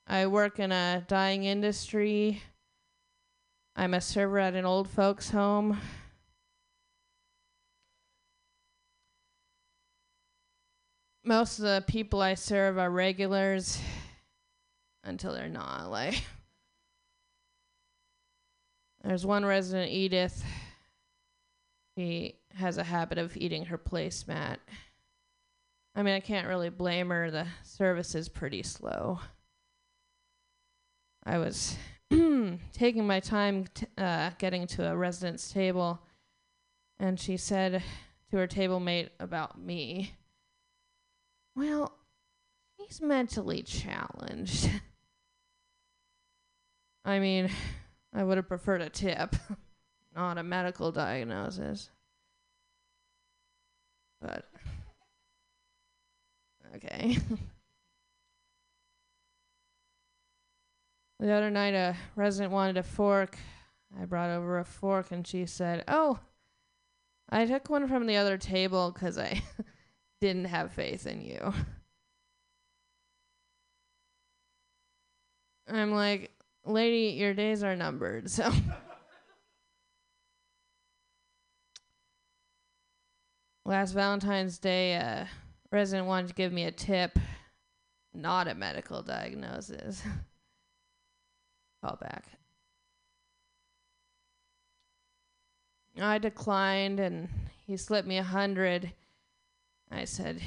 I 0.05 0.27
work 0.27 0.59
in 0.59 0.71
a 0.71 1.03
dying 1.07 1.45
industry. 1.45 2.41
I'm 3.75 3.93
a 3.93 4.01
server 4.01 4.37
at 4.37 4.53
an 4.53 4.65
old 4.65 4.87
folks 4.87 5.31
home. 5.31 5.79
Most 11.23 11.57
of 11.57 11.65
the 11.65 11.83
people 11.87 12.21
I 12.21 12.35
serve 12.35 12.77
are 12.77 12.91
regulars 12.91 13.79
until 15.03 15.33
they're 15.33 15.49
not. 15.49 15.89
Like 15.89 16.21
there's 19.03 19.25
one 19.25 19.45
resident, 19.45 19.91
Edith. 19.91 20.43
She 21.97 22.35
has 22.55 22.77
a 22.77 22.83
habit 22.83 23.17
of 23.17 23.35
eating 23.37 23.65
her 23.65 23.77
placemat. 23.77 24.57
I 25.95 26.01
mean, 26.01 26.15
I 26.15 26.19
can't 26.19 26.47
really 26.47 26.69
blame 26.69 27.09
her. 27.09 27.29
The 27.29 27.47
service 27.63 28.15
is 28.15 28.27
pretty 28.27 28.63
slow. 28.63 29.19
I 31.23 31.37
was 31.37 31.77
taking 32.73 33.05
my 33.05 33.19
time 33.19 33.65
t- 33.73 33.85
uh, 33.97 34.31
getting 34.39 34.67
to 34.67 34.91
a 34.91 34.97
resident's 34.97 35.51
table, 35.51 36.01
and 36.99 37.19
she 37.19 37.37
said 37.37 37.83
to 38.31 38.37
her 38.37 38.47
table 38.47 38.79
mate 38.79 39.11
about 39.19 39.59
me, 39.59 40.15
Well, 41.55 41.93
he's 42.77 42.99
mentally 42.99 43.61
challenged. 43.61 44.69
I 47.05 47.19
mean, 47.19 47.49
I 48.13 48.23
would 48.23 48.37
have 48.37 48.47
preferred 48.47 48.81
a 48.81 48.89
tip, 48.89 49.35
not 50.15 50.37
a 50.37 50.43
medical 50.43 50.91
diagnosis. 50.91 51.89
But 54.21 54.49
Okay. 56.75 57.17
the 61.19 61.31
other 61.31 61.49
night, 61.51 61.73
a 61.73 61.95
resident 62.15 62.51
wanted 62.51 62.77
a 62.77 62.83
fork. 62.83 63.37
I 63.99 64.05
brought 64.05 64.29
over 64.29 64.57
a 64.59 64.65
fork, 64.65 65.11
and 65.11 65.25
she 65.27 65.45
said, 65.45 65.83
Oh, 65.87 66.19
I 67.29 67.45
took 67.45 67.69
one 67.69 67.87
from 67.87 68.07
the 68.07 68.17
other 68.17 68.37
table 68.37 68.91
because 68.91 69.17
I 69.17 69.41
didn't 70.21 70.45
have 70.45 70.71
faith 70.71 71.05
in 71.05 71.21
you. 71.21 71.53
I'm 75.67 75.91
like, 75.91 76.31
Lady, 76.65 77.17
your 77.17 77.33
days 77.33 77.63
are 77.63 77.75
numbered, 77.75 78.29
so. 78.29 78.51
Last 83.65 83.93
Valentine's 83.93 84.59
Day, 84.59 84.97
uh, 84.97 85.25
resident 85.73 86.07
wanted 86.07 86.27
to 86.27 86.35
give 86.35 86.53
me 86.53 86.63
a 86.65 86.71
tip, 86.71 87.17
not 88.13 88.47
a 88.47 88.53
medical 88.53 89.01
diagnosis. 89.01 90.03
Call 91.83 91.97
back. 91.99 92.25
I 95.99 96.17
declined, 96.19 96.99
and 96.99 97.27
he 97.65 97.75
slipped 97.75 98.07
me 98.07 98.17
a 98.17 98.23
hundred. 98.23 98.93
I 99.91 100.05
said, 100.05 100.41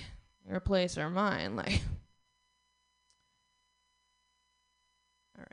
"Your 0.49 0.61
place 0.61 0.97
or 0.97 1.11
mine?" 1.11 1.57
Like, 1.67 1.81
all 5.37 5.45
right. 5.45 5.53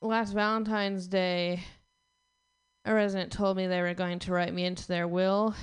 Last 0.00 0.32
Valentine's 0.32 1.06
Day, 1.06 1.60
a 2.88 2.94
resident 2.94 3.30
told 3.30 3.56
me 3.58 3.66
they 3.66 3.82
were 3.82 3.92
going 3.92 4.18
to 4.20 4.32
write 4.32 4.54
me 4.54 4.64
into 4.64 4.88
their 4.88 5.06
will. 5.06 5.54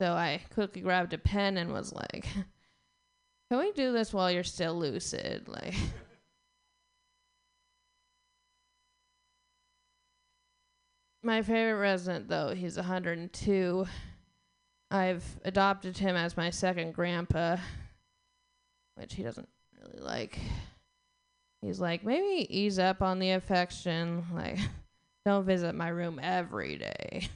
So 0.00 0.12
I 0.12 0.40
quickly 0.52 0.80
grabbed 0.80 1.12
a 1.12 1.18
pen 1.18 1.58
and 1.58 1.72
was 1.72 1.92
like, 1.92 2.26
Can 3.50 3.58
we 3.58 3.72
do 3.72 3.92
this 3.92 4.14
while 4.14 4.30
you're 4.30 4.42
still 4.42 4.74
lucid? 4.74 5.46
Like, 5.48 5.74
my 11.22 11.42
favorite 11.42 11.80
resident, 11.80 12.28
though, 12.28 12.54
he's 12.54 12.76
102. 12.76 13.86
I've 14.90 15.24
adopted 15.44 15.98
him 15.98 16.16
as 16.16 16.36
my 16.36 16.48
second 16.48 16.94
grandpa, 16.94 17.58
which 18.94 19.14
he 19.14 19.22
doesn't 19.22 19.48
really 19.78 20.00
like. 20.00 20.38
He's 21.60 21.80
like, 21.80 22.04
maybe 22.04 22.46
ease 22.48 22.78
up 22.78 23.02
on 23.02 23.18
the 23.18 23.32
affection. 23.32 24.24
Like, 24.34 24.58
don't 25.24 25.44
visit 25.44 25.74
my 25.74 25.88
room 25.88 26.20
every 26.22 26.76
day. 26.76 27.28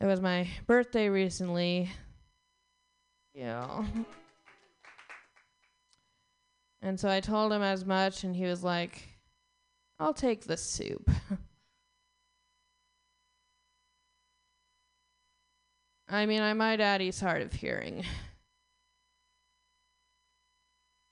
It 0.00 0.06
was 0.06 0.20
my 0.20 0.48
birthday 0.66 1.08
recently. 1.08 1.90
Yeah. 3.34 3.84
And 6.82 6.98
so 7.00 7.08
I 7.08 7.20
told 7.20 7.52
him 7.52 7.62
as 7.62 7.84
much, 7.84 8.24
and 8.24 8.36
he 8.36 8.44
was 8.44 8.62
like, 8.62 9.08
I'll 9.98 10.14
take 10.14 10.42
the 10.42 10.56
soup. 10.56 11.10
I 16.08 16.26
mean, 16.26 16.42
I 16.42 16.52
might 16.52 16.80
add 16.80 17.00
he's 17.00 17.20
hard 17.20 17.42
of 17.42 17.52
hearing. 17.52 18.04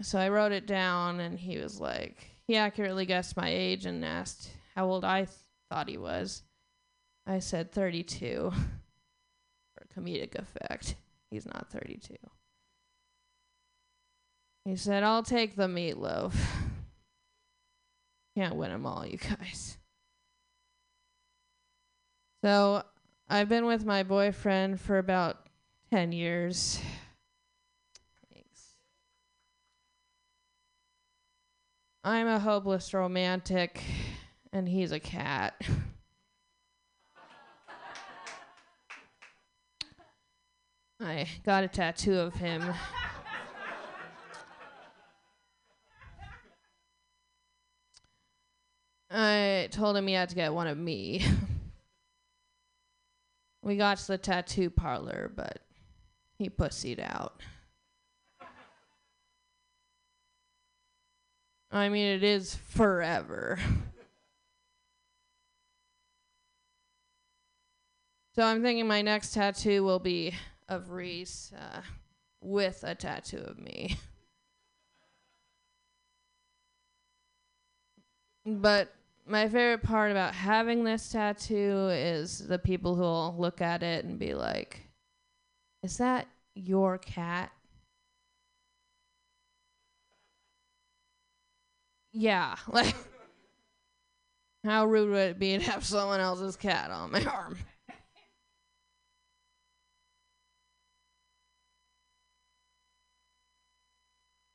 So 0.02 0.18
I 0.18 0.28
wrote 0.28 0.52
it 0.52 0.66
down, 0.66 1.20
and 1.20 1.38
he 1.38 1.58
was 1.58 1.80
like, 1.80 2.26
he 2.46 2.56
accurately 2.56 3.06
guessed 3.06 3.36
my 3.36 3.48
age 3.48 3.86
and 3.86 4.04
asked 4.04 4.50
how 4.74 4.86
old 4.86 5.04
I 5.04 5.24
th- 5.24 5.30
thought 5.70 5.88
he 5.88 5.98
was. 5.98 6.42
I 7.26 7.38
said 7.38 7.72
32 7.72 8.52
for 9.74 10.00
comedic 10.00 10.34
effect. 10.34 10.96
He's 11.30 11.46
not 11.46 11.70
32. 11.70 12.14
He 14.64 14.76
said, 14.76 15.02
I'll 15.02 15.22
take 15.22 15.56
the 15.56 15.66
meatloaf. 15.66 16.34
Can't 18.36 18.56
win 18.56 18.70
'em 18.70 18.86
all, 18.86 19.06
you 19.06 19.18
guys. 19.18 19.78
So 22.42 22.82
I've 23.28 23.48
been 23.48 23.64
with 23.66 23.84
my 23.84 24.02
boyfriend 24.02 24.80
for 24.80 24.98
about 24.98 25.46
10 25.90 26.12
years. 26.12 26.80
Thanks. 28.32 28.74
I'm 32.02 32.26
a 32.26 32.38
hopeless 32.38 32.92
romantic, 32.92 33.82
and 34.54 34.66
he's 34.68 34.92
a 34.92 35.00
cat. 35.00 35.60
I 41.00 41.26
got 41.44 41.64
a 41.64 41.68
tattoo 41.68 42.18
of 42.20 42.34
him. 42.34 42.62
I 49.10 49.68
told 49.72 49.96
him 49.96 50.06
he 50.06 50.14
had 50.14 50.28
to 50.28 50.36
get 50.36 50.54
one 50.54 50.68
of 50.68 50.78
me. 50.78 51.26
we 53.62 53.76
got 53.76 53.98
to 53.98 54.06
the 54.06 54.18
tattoo 54.18 54.70
parlor, 54.70 55.30
but 55.34 55.58
he 56.38 56.48
pussied 56.48 57.00
out. 57.00 57.42
I 61.72 61.88
mean, 61.88 62.06
it 62.06 62.22
is 62.22 62.54
forever. 62.54 63.58
so 68.34 68.42
I'm 68.42 68.62
thinking 68.62 68.86
my 68.88 69.02
next 69.02 69.32
tattoo 69.34 69.84
will 69.84 70.00
be 70.00 70.34
of 70.68 70.90
Reese 70.90 71.52
uh, 71.56 71.82
with 72.40 72.82
a 72.82 72.94
tattoo 72.94 73.38
of 73.38 73.58
me. 73.58 73.96
but 78.44 78.92
my 79.26 79.48
favorite 79.48 79.84
part 79.84 80.10
about 80.10 80.34
having 80.34 80.82
this 80.82 81.10
tattoo 81.10 81.88
is 81.90 82.46
the 82.46 82.58
people 82.58 82.96
who'll 82.96 83.36
look 83.38 83.60
at 83.60 83.82
it 83.82 84.04
and 84.04 84.18
be 84.18 84.34
like, 84.34 84.80
Is 85.82 85.98
that 85.98 86.26
your 86.54 86.98
cat? 86.98 87.52
Yeah, 92.12 92.56
like 92.68 92.94
how 94.64 94.86
rude 94.86 95.10
would 95.10 95.18
it 95.18 95.38
be 95.38 95.56
to 95.56 95.64
have 95.64 95.84
someone 95.84 96.20
else's 96.20 96.56
cat 96.56 96.90
on 96.90 97.12
my 97.12 97.24
arm? 97.24 97.56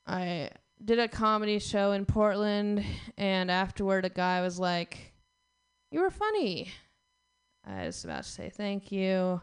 I 0.10 0.50
did 0.84 0.98
a 0.98 1.08
comedy 1.08 1.60
show 1.60 1.92
in 1.92 2.04
Portland, 2.06 2.84
and 3.16 3.52
afterward, 3.52 4.06
a 4.06 4.10
guy 4.10 4.42
was 4.42 4.58
like, 4.58 5.14
You 5.92 6.02
were 6.02 6.10
funny. 6.10 6.72
I 7.64 7.86
was 7.86 8.04
about 8.04 8.24
to 8.24 8.30
say 8.30 8.50
thank 8.50 8.92
you. 8.92 9.40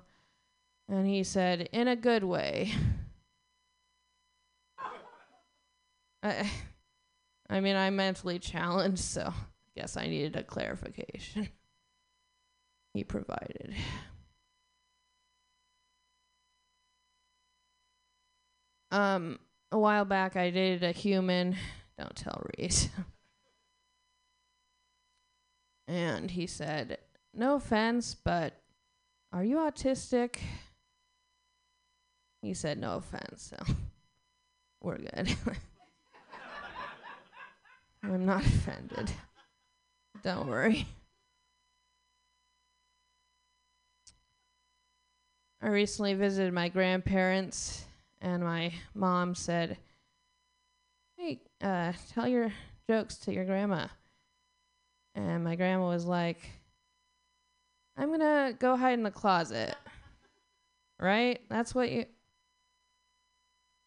And 0.88 1.06
he 1.06 1.22
said, 1.22 1.68
In 1.72 1.86
a 1.86 1.94
good 1.94 2.24
way. 2.24 2.72
I, 6.24 6.50
I 7.48 7.60
mean, 7.60 7.76
I'm 7.76 7.94
mentally 7.94 8.40
challenged, 8.40 9.04
so 9.04 9.22
I 9.22 9.80
guess 9.80 9.96
I 9.96 10.08
needed 10.08 10.34
a 10.34 10.42
clarification. 10.42 11.48
He 12.92 13.04
provided. 13.04 13.74
Um, 18.90 19.38
a 19.76 19.78
while 19.78 20.06
back, 20.06 20.36
I 20.36 20.50
dated 20.50 20.82
a 20.82 20.92
human. 20.92 21.54
Don't 21.98 22.16
tell 22.16 22.42
Reese. 22.58 22.88
and 25.86 26.30
he 26.30 26.46
said, 26.46 26.98
No 27.34 27.56
offense, 27.56 28.14
but 28.14 28.54
are 29.32 29.44
you 29.44 29.56
autistic? 29.56 30.36
He 32.40 32.54
said, 32.54 32.78
No 32.78 32.94
offense, 32.96 33.54
so 33.54 33.74
we're 34.82 34.96
good. 34.98 35.36
I'm 38.02 38.24
not 38.24 38.46
offended. 38.46 39.10
Don't 40.22 40.46
worry. 40.46 40.86
I 45.60 45.68
recently 45.68 46.14
visited 46.14 46.52
my 46.52 46.68
grandparents, 46.68 47.85
and 48.20 48.42
my 48.42 48.72
mom 48.94 49.34
said, 49.34 49.78
Hey, 51.16 51.40
uh, 51.62 51.92
tell 52.12 52.28
your 52.28 52.52
jokes 52.88 53.16
to 53.18 53.32
your 53.32 53.44
grandma. 53.44 53.86
And 55.14 55.44
my 55.44 55.56
grandma 55.56 55.88
was 55.88 56.04
like, 56.04 56.38
I'm 57.96 58.10
gonna 58.10 58.52
go 58.58 58.76
hide 58.76 58.94
in 58.94 59.02
the 59.02 59.10
closet. 59.10 59.74
Right? 61.00 61.40
That's 61.48 61.74
what 61.74 61.90
you. 61.90 62.06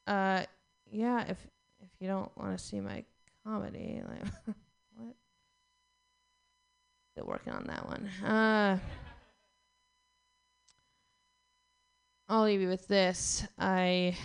Uh, 0.08 0.44
yeah. 0.92 1.26
If 1.28 1.38
if 1.82 1.90
you 2.00 2.08
don't 2.08 2.36
want 2.38 2.58
to 2.58 2.64
see 2.64 2.80
my 2.80 3.04
comedy, 3.46 4.02
like 4.08 4.34
what? 4.96 5.16
Still 7.14 7.28
working 7.28 7.54
on 7.54 7.66
that 7.66 7.88
one. 7.88 8.10
Uh. 8.24 8.80
I'll 12.40 12.46
leave 12.46 12.62
you 12.62 12.70
with 12.70 12.88
this. 12.88 13.46
I 13.58 14.16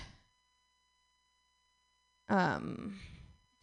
um 2.29 2.95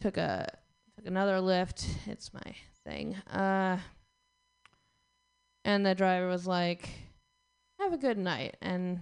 took 0.02 0.18
a 0.18 0.46
took 0.94 1.06
another 1.06 1.36
Lyft. 1.36 1.86
It's 2.06 2.34
my 2.34 2.54
thing. 2.84 3.16
Uh 3.32 3.78
and 5.64 5.86
the 5.86 5.94
driver 5.94 6.28
was 6.28 6.46
like, 6.46 6.90
"Have 7.80 7.94
a 7.94 7.96
good 7.96 8.18
night 8.18 8.58
and 8.60 9.00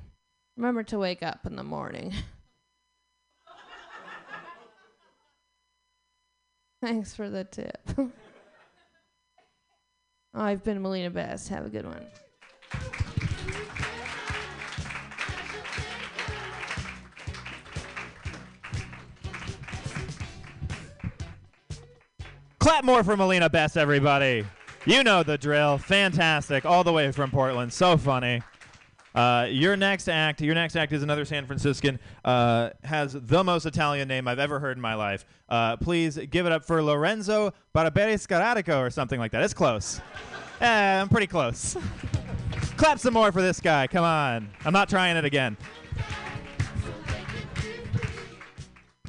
remember 0.56 0.84
to 0.84 1.00
wake 1.00 1.24
up 1.24 1.44
in 1.44 1.56
the 1.56 1.64
morning." 1.64 2.14
Thanks 6.80 7.12
for 7.12 7.28
the 7.28 7.42
tip. 7.42 7.90
I've 10.32 10.62
been 10.62 10.80
Melina 10.80 11.10
Best. 11.10 11.48
Have 11.48 11.66
a 11.66 11.70
good 11.70 11.86
one. 11.86 12.06
Clap 22.70 22.84
more 22.84 23.02
for 23.02 23.16
Melina 23.16 23.50
Best, 23.50 23.76
everybody. 23.76 24.46
You 24.86 25.02
know 25.02 25.24
the 25.24 25.36
drill. 25.36 25.76
Fantastic. 25.76 26.64
All 26.64 26.84
the 26.84 26.92
way 26.92 27.10
from 27.10 27.28
Portland. 27.32 27.72
So 27.72 27.96
funny. 27.96 28.42
Uh, 29.12 29.48
your 29.50 29.76
next 29.76 30.08
act, 30.08 30.40
your 30.40 30.54
next 30.54 30.76
act 30.76 30.92
is 30.92 31.02
another 31.02 31.24
San 31.24 31.46
Franciscan. 31.46 31.98
Uh, 32.24 32.70
has 32.84 33.14
the 33.14 33.42
most 33.42 33.66
Italian 33.66 34.06
name 34.06 34.28
I've 34.28 34.38
ever 34.38 34.60
heard 34.60 34.76
in 34.76 34.80
my 34.80 34.94
life. 34.94 35.24
Uh, 35.48 35.78
please 35.78 36.16
give 36.30 36.46
it 36.46 36.52
up 36.52 36.64
for 36.64 36.80
Lorenzo 36.80 37.52
Barberi 37.74 38.14
Scaratico 38.14 38.78
or 38.78 38.88
something 38.88 39.18
like 39.18 39.32
that. 39.32 39.42
It's 39.42 39.52
close. 39.52 40.00
Eh, 40.60 41.00
I'm 41.00 41.08
pretty 41.08 41.26
close. 41.26 41.76
Clap 42.76 43.00
some 43.00 43.14
more 43.14 43.32
for 43.32 43.42
this 43.42 43.58
guy. 43.58 43.88
Come 43.88 44.04
on. 44.04 44.48
I'm 44.64 44.72
not 44.72 44.88
trying 44.88 45.16
it 45.16 45.24
again. 45.24 45.56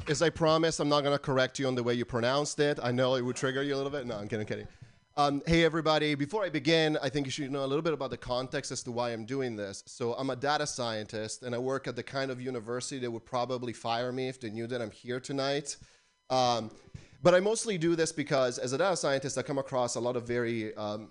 As 0.08 0.20
I 0.20 0.30
promised, 0.30 0.80
I'm 0.80 0.88
not 0.88 1.02
going 1.02 1.14
to 1.14 1.18
correct 1.18 1.60
you 1.60 1.68
on 1.68 1.76
the 1.76 1.82
way 1.82 1.94
you 1.94 2.04
pronounced 2.04 2.58
it. 2.58 2.80
I 2.82 2.90
know 2.90 3.14
it 3.14 3.22
would 3.22 3.36
trigger 3.36 3.62
you 3.62 3.74
a 3.74 3.76
little 3.76 3.90
bit. 3.90 4.04
No, 4.04 4.16
I'm 4.16 4.26
kidding, 4.26 4.46
kidding. 4.46 4.66
Um, 5.16 5.42
hey, 5.46 5.64
everybody. 5.64 6.16
Before 6.16 6.44
I 6.44 6.48
begin, 6.48 6.98
I 7.00 7.08
think 7.08 7.26
you 7.26 7.30
should 7.30 7.52
know 7.52 7.64
a 7.64 7.66
little 7.66 7.82
bit 7.82 7.92
about 7.92 8.10
the 8.10 8.16
context 8.16 8.72
as 8.72 8.82
to 8.82 8.90
why 8.90 9.10
I'm 9.10 9.24
doing 9.24 9.54
this. 9.54 9.84
So, 9.86 10.14
I'm 10.14 10.30
a 10.30 10.36
data 10.36 10.66
scientist, 10.66 11.44
and 11.44 11.54
I 11.54 11.58
work 11.58 11.86
at 11.86 11.94
the 11.94 12.02
kind 12.02 12.32
of 12.32 12.40
university 12.40 12.98
that 12.98 13.10
would 13.10 13.24
probably 13.24 13.72
fire 13.72 14.10
me 14.10 14.28
if 14.28 14.40
they 14.40 14.50
knew 14.50 14.66
that 14.66 14.82
I'm 14.82 14.90
here 14.90 15.20
tonight. 15.20 15.76
Um, 16.30 16.72
but 17.22 17.34
I 17.34 17.40
mostly 17.40 17.78
do 17.78 17.94
this 17.94 18.10
because, 18.10 18.58
as 18.58 18.72
a 18.72 18.78
data 18.78 18.96
scientist, 18.96 19.38
I 19.38 19.42
come 19.42 19.58
across 19.58 19.94
a 19.94 20.00
lot 20.00 20.16
of 20.16 20.26
very 20.26 20.74
um, 20.74 21.10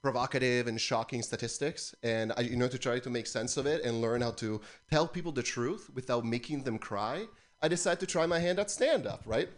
provocative 0.00 0.66
and 0.66 0.80
shocking 0.80 1.20
statistics, 1.22 1.94
and 2.02 2.32
I, 2.38 2.40
you 2.40 2.56
know, 2.56 2.68
to 2.68 2.78
try 2.78 2.98
to 3.00 3.10
make 3.10 3.26
sense 3.26 3.58
of 3.58 3.66
it 3.66 3.84
and 3.84 4.00
learn 4.00 4.22
how 4.22 4.30
to 4.32 4.62
tell 4.90 5.06
people 5.06 5.32
the 5.32 5.42
truth 5.42 5.90
without 5.94 6.24
making 6.24 6.62
them 6.62 6.78
cry. 6.78 7.26
I 7.64 7.68
decided 7.68 7.98
to 8.00 8.06
try 8.06 8.26
my 8.26 8.38
hand 8.38 8.58
at 8.58 8.70
stand 8.70 9.06
up, 9.06 9.22
right? 9.24 9.48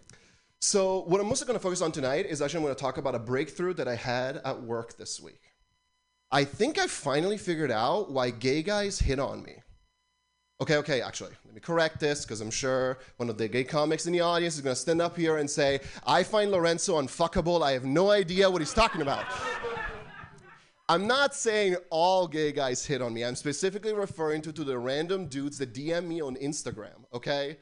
So, 0.61 1.00
what 1.09 1.20
I'm 1.20 1.26
mostly 1.26 1.48
going 1.48 1.59
to 1.59 1.62
focus 1.62 1.82
on 1.82 1.90
tonight 1.90 2.26
is 2.26 2.40
actually 2.40 2.59
I'm 2.59 2.62
going 2.62 2.74
to 2.76 2.80
talk 2.80 2.98
about 2.98 3.16
a 3.16 3.18
breakthrough 3.18 3.74
that 3.74 3.88
I 3.88 3.96
had 3.96 4.36
at 4.44 4.62
work 4.62 4.96
this 4.96 5.20
week. 5.20 5.40
I 6.30 6.44
think 6.44 6.78
I 6.78 6.86
finally 6.86 7.36
figured 7.36 7.72
out 7.72 8.12
why 8.12 8.30
gay 8.30 8.62
guys 8.62 9.00
hit 9.00 9.18
on 9.18 9.42
me. 9.42 9.57
Okay, 10.61 10.76
okay, 10.76 11.00
actually, 11.00 11.32
let 11.46 11.52
me 11.52 11.61
correct 11.61 11.98
this 11.98 12.24
because 12.24 12.40
I'm 12.40 12.52
sure 12.52 12.98
one 13.16 13.28
of 13.28 13.38
the 13.38 13.48
gay 13.48 13.64
comics 13.64 14.07
in 14.07 14.12
the 14.12 14.20
audience 14.20 14.54
is 14.54 14.61
going 14.61 14.76
to 14.76 14.80
stand 14.80 15.02
up 15.02 15.16
here 15.16 15.38
and 15.38 15.50
say, 15.50 15.80
I 16.07 16.22
find 16.22 16.52
Lorenzo 16.52 17.02
unfuckable. 17.02 17.61
I 17.61 17.72
have 17.72 17.84
no 17.84 18.12
idea 18.12 18.48
what 18.48 18.62
he's 18.62 18.72
talking 18.72 19.02
about. 19.02 19.24
I'm 20.88 21.09
not 21.09 21.34
saying 21.34 21.74
all 21.90 22.28
gay 22.28 22.52
guys 22.52 22.86
hit 22.86 23.02
on 23.02 23.12
me. 23.12 23.24
I'm 23.24 23.34
specifically 23.34 23.92
referring 23.92 24.42
to, 24.42 24.52
to 24.52 24.62
the 24.62 24.78
random 24.78 25.26
dudes 25.26 25.59
that 25.59 25.74
DM 25.74 26.07
me 26.07 26.22
on 26.22 26.36
Instagram, 26.36 27.04
okay? 27.12 27.57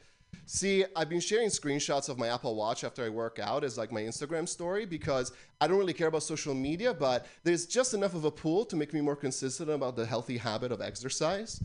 See, 0.46 0.84
I've 0.96 1.08
been 1.08 1.20
sharing 1.20 1.48
screenshots 1.48 2.08
of 2.08 2.18
my 2.18 2.28
Apple 2.28 2.54
Watch 2.54 2.84
after 2.84 3.04
I 3.04 3.08
work 3.08 3.38
out 3.38 3.64
as 3.64 3.78
like 3.78 3.92
my 3.92 4.02
Instagram 4.02 4.48
story 4.48 4.86
because 4.86 5.32
I 5.60 5.66
don't 5.66 5.78
really 5.78 5.92
care 5.92 6.08
about 6.08 6.22
social 6.22 6.54
media, 6.54 6.92
but 6.92 7.26
there's 7.42 7.66
just 7.66 7.94
enough 7.94 8.14
of 8.14 8.24
a 8.24 8.30
pool 8.30 8.64
to 8.66 8.76
make 8.76 8.92
me 8.92 9.00
more 9.00 9.16
consistent 9.16 9.70
about 9.70 9.96
the 9.96 10.06
healthy 10.06 10.36
habit 10.36 10.72
of 10.72 10.80
exercise. 10.80 11.62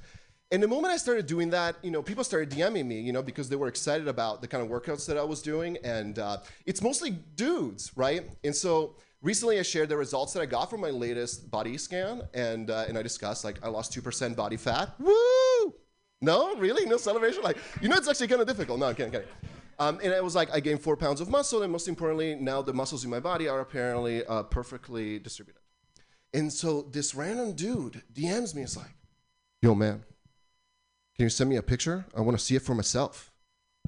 And 0.51 0.63
the 0.63 0.67
moment 0.67 0.91
I 0.91 0.97
started 0.97 1.27
doing 1.27 1.51
that, 1.51 1.75
you 1.83 1.91
know, 1.91 2.01
people 2.01 2.23
started 2.23 2.49
DMing 2.49 2.87
me, 2.87 2.99
you 2.99 3.13
know, 3.13 3.21
because 3.21 3.49
they 3.49 3.55
were 3.55 3.67
excited 3.67 4.07
about 4.07 4.41
the 4.41 4.47
kind 4.47 4.63
of 4.63 4.69
workouts 4.69 5.05
that 5.05 5.15
I 5.15 5.23
was 5.23 5.43
doing. 5.43 5.77
And 5.83 6.17
uh, 6.17 6.37
it's 6.65 6.81
mostly 6.81 7.11
dudes, 7.11 7.91
right? 7.95 8.27
And 8.43 8.55
so 8.55 8.95
recently 9.21 9.59
I 9.59 9.61
shared 9.61 9.89
the 9.89 9.97
results 9.97 10.33
that 10.33 10.41
I 10.41 10.47
got 10.47 10.71
from 10.71 10.81
my 10.81 10.89
latest 10.89 11.51
body 11.51 11.77
scan. 11.77 12.23
And, 12.33 12.71
uh, 12.71 12.85
and 12.87 12.97
I 12.97 13.03
discussed, 13.03 13.43
like, 13.43 13.63
I 13.63 13.67
lost 13.67 13.93
2% 13.93 14.35
body 14.35 14.57
fat. 14.57 14.95
Woo! 14.99 15.75
No, 16.21 16.55
really? 16.55 16.85
No 16.85 16.97
celebration? 16.97 17.43
Like, 17.43 17.57
you 17.81 17.87
know, 17.87 17.95
it's 17.95 18.07
actually 18.07 18.27
kind 18.27 18.41
of 18.41 18.47
difficult. 18.47 18.79
No, 18.79 18.87
I'm 18.87 18.95
kidding, 18.95 19.11
kidding. 19.11 19.27
Um, 19.79 19.99
and 20.03 20.11
it 20.11 20.23
was 20.23 20.35
like 20.35 20.53
I 20.53 20.59
gained 20.59 20.81
four 20.81 20.97
pounds 20.97 21.21
of 21.21 21.29
muscle, 21.29 21.63
and 21.63 21.71
most 21.71 21.87
importantly, 21.87 22.35
now 22.35 22.61
the 22.61 22.73
muscles 22.73 23.05
in 23.05 23.09
my 23.09 23.21
body 23.21 23.47
are 23.47 23.61
apparently 23.61 24.25
uh, 24.25 24.43
perfectly 24.43 25.19
distributed. 25.19 25.61
And 26.33 26.51
so 26.51 26.83
this 26.91 27.15
random 27.15 27.53
dude 27.53 28.03
DMs 28.13 28.53
me. 28.53 28.63
It's 28.63 28.75
like, 28.75 28.93
"Yo, 29.61 29.73
man, 29.73 30.03
can 31.15 31.23
you 31.23 31.29
send 31.29 31.49
me 31.49 31.55
a 31.55 31.63
picture? 31.63 32.05
I 32.15 32.21
want 32.21 32.37
to 32.37 32.43
see 32.43 32.57
it 32.57 32.61
for 32.61 32.75
myself." 32.75 33.31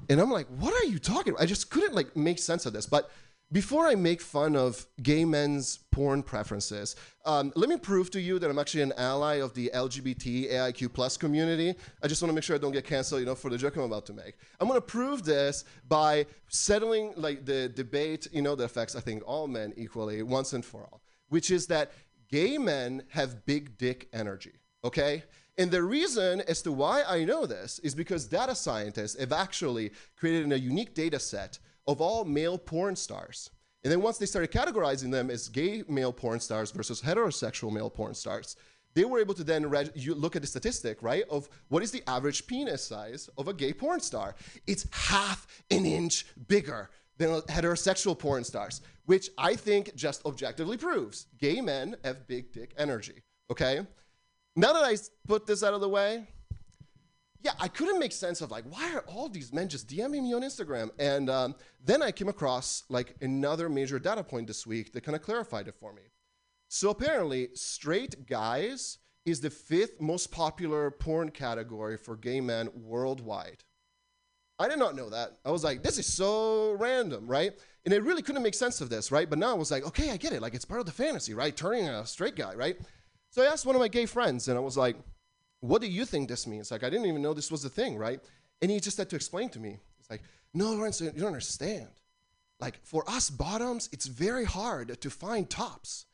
And 0.08 0.18
I'm 0.18 0.30
like, 0.30 0.46
"What 0.46 0.72
are 0.72 0.86
you 0.86 0.98
talking?" 0.98 1.34
about? 1.34 1.42
I 1.42 1.46
just 1.46 1.70
couldn't 1.70 1.94
like 1.94 2.16
make 2.16 2.38
sense 2.38 2.64
of 2.64 2.72
this. 2.72 2.86
But 2.86 3.10
before 3.52 3.86
I 3.86 3.94
make 3.94 4.22
fun 4.22 4.56
of 4.56 4.86
gay 5.02 5.26
men's 5.26 5.78
porn 5.90 6.22
preferences, 6.22 6.96
um, 7.26 7.52
let 7.54 7.68
me 7.68 7.76
prove 7.76 8.10
to 8.12 8.20
you 8.20 8.38
that 8.38 8.50
I'm 8.50 8.58
actually 8.58 8.82
an 8.82 8.94
ally 8.96 9.34
of 9.36 9.52
the 9.52 9.70
LGBT 9.74 10.50
AIQ 10.50 10.92
plus 10.94 11.18
community. 11.18 11.74
I 12.02 12.08
just 12.08 12.22
want 12.22 12.30
to 12.30 12.34
make 12.34 12.44
sure 12.44 12.56
I 12.56 12.58
don't 12.58 12.72
get 12.72 12.86
canceled, 12.86 13.20
you 13.20 13.26
know, 13.26 13.34
for 13.34 13.50
the 13.50 13.58
joke 13.58 13.76
I'm 13.76 13.82
about 13.82 14.06
to 14.06 14.14
make. 14.14 14.36
I'm 14.58 14.68
going 14.68 14.80
to 14.80 14.86
prove 14.86 15.22
this 15.24 15.64
by 15.86 16.26
settling 16.48 17.12
like 17.16 17.44
the 17.44 17.68
debate, 17.68 18.26
you 18.32 18.40
know, 18.40 18.54
that 18.54 18.64
affects 18.64 18.96
I 18.96 19.00
think 19.00 19.22
all 19.26 19.46
men 19.46 19.74
equally 19.76 20.22
once 20.22 20.54
and 20.54 20.64
for 20.64 20.80
all, 20.90 21.02
which 21.28 21.50
is 21.50 21.66
that 21.66 21.92
gay 22.30 22.56
men 22.56 23.02
have 23.10 23.44
big 23.44 23.76
dick 23.76 24.08
energy. 24.14 24.52
Okay. 24.82 25.24
And 25.58 25.70
the 25.70 25.82
reason 25.82 26.40
as 26.48 26.62
to 26.62 26.72
why 26.72 27.02
I 27.02 27.24
know 27.24 27.44
this 27.44 27.78
is 27.80 27.94
because 27.94 28.26
data 28.26 28.54
scientists 28.54 29.20
have 29.20 29.32
actually 29.32 29.92
created 30.16 30.50
a 30.50 30.58
unique 30.58 30.94
data 30.94 31.18
set 31.18 31.58
of 31.86 32.00
all 32.00 32.24
male 32.24 32.58
porn 32.58 32.96
stars. 32.96 33.50
And 33.84 33.90
then 33.90 34.00
once 34.00 34.18
they 34.18 34.26
started 34.26 34.52
categorizing 34.52 35.10
them 35.10 35.30
as 35.30 35.48
gay 35.48 35.82
male 35.88 36.12
porn 36.12 36.40
stars 36.40 36.70
versus 36.70 37.02
heterosexual 37.02 37.72
male 37.72 37.90
porn 37.90 38.14
stars, 38.14 38.56
they 38.94 39.04
were 39.04 39.18
able 39.18 39.34
to 39.34 39.44
then 39.44 39.68
reg- 39.68 39.90
you 39.94 40.14
look 40.14 40.36
at 40.36 40.42
the 40.42 40.48
statistic, 40.48 41.02
right, 41.02 41.24
of 41.30 41.48
what 41.68 41.82
is 41.82 41.90
the 41.90 42.02
average 42.06 42.46
penis 42.46 42.84
size 42.84 43.28
of 43.38 43.48
a 43.48 43.54
gay 43.54 43.72
porn 43.72 44.00
star. 44.00 44.34
It's 44.66 44.86
half 44.92 45.46
an 45.70 45.86
inch 45.86 46.26
bigger 46.46 46.90
than 47.18 47.40
heterosexual 47.42 48.18
porn 48.18 48.44
stars, 48.44 48.82
which 49.06 49.30
I 49.38 49.56
think 49.56 49.94
just 49.94 50.24
objectively 50.26 50.76
proves 50.76 51.26
gay 51.38 51.60
men 51.60 51.96
have 52.04 52.26
big 52.26 52.52
dick 52.52 52.74
energy. 52.76 53.22
Okay? 53.50 53.80
Now 54.54 54.72
that 54.74 54.84
I 54.84 54.96
put 55.26 55.46
this 55.46 55.62
out 55.62 55.74
of 55.74 55.80
the 55.80 55.88
way, 55.88 56.26
yeah, 57.42 57.52
I 57.58 57.68
couldn't 57.68 57.98
make 57.98 58.12
sense 58.12 58.40
of 58.40 58.50
like, 58.50 58.64
why 58.64 58.94
are 58.94 59.04
all 59.06 59.28
these 59.28 59.52
men 59.52 59.68
just 59.68 59.88
DMing 59.88 60.22
me 60.22 60.32
on 60.32 60.42
Instagram? 60.42 60.90
And 60.98 61.28
um, 61.28 61.54
then 61.84 62.02
I 62.02 62.12
came 62.12 62.28
across 62.28 62.84
like 62.88 63.16
another 63.20 63.68
major 63.68 63.98
data 63.98 64.22
point 64.22 64.46
this 64.46 64.66
week 64.66 64.92
that 64.92 65.02
kind 65.02 65.16
of 65.16 65.22
clarified 65.22 65.66
it 65.66 65.74
for 65.74 65.92
me. 65.92 66.02
So 66.68 66.90
apparently, 66.90 67.48
straight 67.54 68.26
guys 68.26 68.98
is 69.24 69.40
the 69.40 69.50
fifth 69.50 70.00
most 70.00 70.30
popular 70.30 70.90
porn 70.90 71.30
category 71.30 71.96
for 71.96 72.16
gay 72.16 72.40
men 72.40 72.70
worldwide. 72.74 73.64
I 74.58 74.68
did 74.68 74.78
not 74.78 74.94
know 74.94 75.10
that. 75.10 75.38
I 75.44 75.50
was 75.50 75.64
like, 75.64 75.82
this 75.82 75.98
is 75.98 76.06
so 76.06 76.72
random, 76.72 77.26
right? 77.26 77.52
And 77.84 77.92
I 77.92 77.96
really 77.96 78.22
couldn't 78.22 78.42
make 78.42 78.54
sense 78.54 78.80
of 78.80 78.90
this, 78.90 79.10
right? 79.10 79.28
But 79.28 79.38
now 79.38 79.50
I 79.50 79.54
was 79.54 79.70
like, 79.70 79.84
okay, 79.86 80.10
I 80.10 80.16
get 80.16 80.32
it. 80.32 80.40
Like, 80.40 80.54
it's 80.54 80.64
part 80.64 80.80
of 80.80 80.86
the 80.86 80.92
fantasy, 80.92 81.34
right? 81.34 81.56
Turning 81.56 81.88
a 81.88 82.06
straight 82.06 82.36
guy, 82.36 82.54
right? 82.54 82.76
So 83.30 83.42
I 83.42 83.46
asked 83.46 83.66
one 83.66 83.74
of 83.74 83.80
my 83.80 83.88
gay 83.88 84.06
friends, 84.06 84.46
and 84.48 84.56
I 84.56 84.60
was 84.60 84.76
like, 84.76 84.96
what 85.62 85.80
do 85.80 85.86
you 85.86 86.04
think 86.04 86.28
this 86.28 86.46
means? 86.46 86.72
Like, 86.72 86.82
I 86.82 86.90
didn't 86.90 87.06
even 87.06 87.22
know 87.22 87.32
this 87.32 87.50
was 87.50 87.64
a 87.64 87.68
thing, 87.70 87.96
right? 87.96 88.20
And 88.60 88.70
he 88.70 88.80
just 88.80 88.98
had 88.98 89.08
to 89.10 89.16
explain 89.16 89.48
to 89.50 89.60
me. 89.60 89.78
It's 90.00 90.10
like, 90.10 90.22
no, 90.52 90.72
Lorenzo, 90.72 91.04
you 91.04 91.12
don't 91.12 91.28
understand. 91.28 91.88
Like, 92.58 92.80
for 92.82 93.08
us 93.08 93.30
bottoms, 93.30 93.88
it's 93.92 94.06
very 94.06 94.44
hard 94.44 95.00
to 95.00 95.08
find 95.08 95.48
tops. 95.48 96.06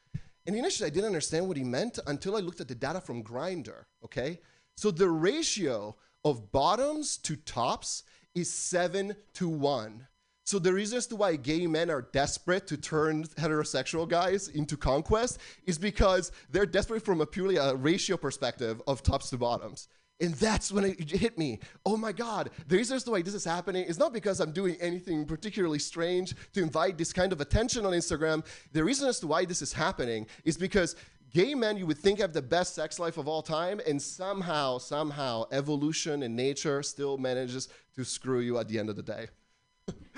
And 0.46 0.54
initially, 0.54 0.86
I 0.86 0.90
didn't 0.90 1.06
understand 1.06 1.48
what 1.48 1.56
he 1.56 1.64
meant 1.64 1.98
until 2.06 2.36
I 2.36 2.40
looked 2.40 2.60
at 2.60 2.68
the 2.68 2.74
data 2.74 3.00
from 3.00 3.24
Grindr. 3.24 3.84
Okay, 4.04 4.40
so 4.76 4.90
the 4.90 5.08
ratio 5.08 5.96
of 6.26 6.52
bottoms 6.52 7.16
to 7.18 7.34
tops 7.34 8.02
is 8.34 8.52
seven 8.52 9.16
to 9.34 9.48
one. 9.48 10.06
So 10.48 10.58
the 10.58 10.72
reasons 10.72 11.06
to 11.08 11.16
why 11.16 11.36
gay 11.36 11.66
men 11.66 11.90
are 11.90 12.00
desperate 12.00 12.66
to 12.68 12.78
turn 12.78 13.24
heterosexual 13.24 14.08
guys 14.08 14.48
into 14.48 14.78
conquest 14.78 15.40
is 15.66 15.76
because 15.76 16.32
they're 16.50 16.64
desperate 16.64 17.04
from 17.04 17.20
a 17.20 17.26
purely 17.26 17.56
a 17.56 17.74
ratio 17.74 18.16
perspective 18.16 18.80
of 18.86 19.02
tops 19.02 19.28
to 19.28 19.36
bottoms. 19.36 19.88
And 20.22 20.32
that's 20.32 20.72
when 20.72 20.84
it 20.86 21.10
hit 21.10 21.36
me. 21.36 21.58
Oh 21.84 21.98
my 21.98 22.12
God, 22.12 22.48
the 22.66 22.78
reason 22.78 22.98
to 22.98 23.10
why 23.10 23.20
this 23.20 23.34
is 23.34 23.44
happening 23.44 23.84
is 23.84 23.98
not 23.98 24.14
because 24.14 24.40
I'm 24.40 24.52
doing 24.52 24.78
anything 24.80 25.26
particularly 25.26 25.80
strange 25.80 26.34
to 26.54 26.62
invite 26.62 26.96
this 26.96 27.12
kind 27.12 27.34
of 27.34 27.42
attention 27.42 27.84
on 27.84 27.92
Instagram. 27.92 28.42
The 28.72 28.82
reason 28.82 29.06
as 29.06 29.20
to 29.20 29.26
why 29.26 29.44
this 29.44 29.60
is 29.60 29.74
happening 29.74 30.26
is 30.46 30.56
because 30.56 30.96
gay 31.30 31.54
men 31.54 31.76
you 31.76 31.84
would 31.84 31.98
think 31.98 32.20
have 32.20 32.32
the 32.32 32.40
best 32.40 32.74
sex 32.74 32.98
life 32.98 33.18
of 33.18 33.28
all 33.28 33.42
time, 33.42 33.82
and 33.86 34.00
somehow, 34.00 34.78
somehow, 34.78 35.44
evolution 35.52 36.22
and 36.22 36.34
nature 36.34 36.82
still 36.82 37.18
manages 37.18 37.68
to 37.96 38.02
screw 38.02 38.40
you 38.40 38.56
at 38.56 38.66
the 38.66 38.78
end 38.78 38.88
of 38.88 38.96
the 38.96 39.02
day. 39.02 39.26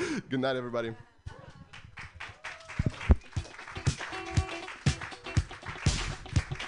Good 0.29 0.41
night, 0.41 0.57
everybody. 0.57 0.93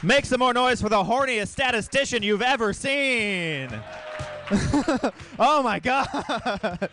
Make 0.03 0.25
some 0.25 0.41
more 0.41 0.53
noise 0.53 0.83
for 0.83 0.89
the 0.89 1.03
horniest 1.03 1.49
statistician 1.49 2.25
you've 2.25 2.43
ever 2.43 2.73
seen. 2.73 3.69
oh 5.39 5.63
my 5.63 5.79
god. 5.79 6.09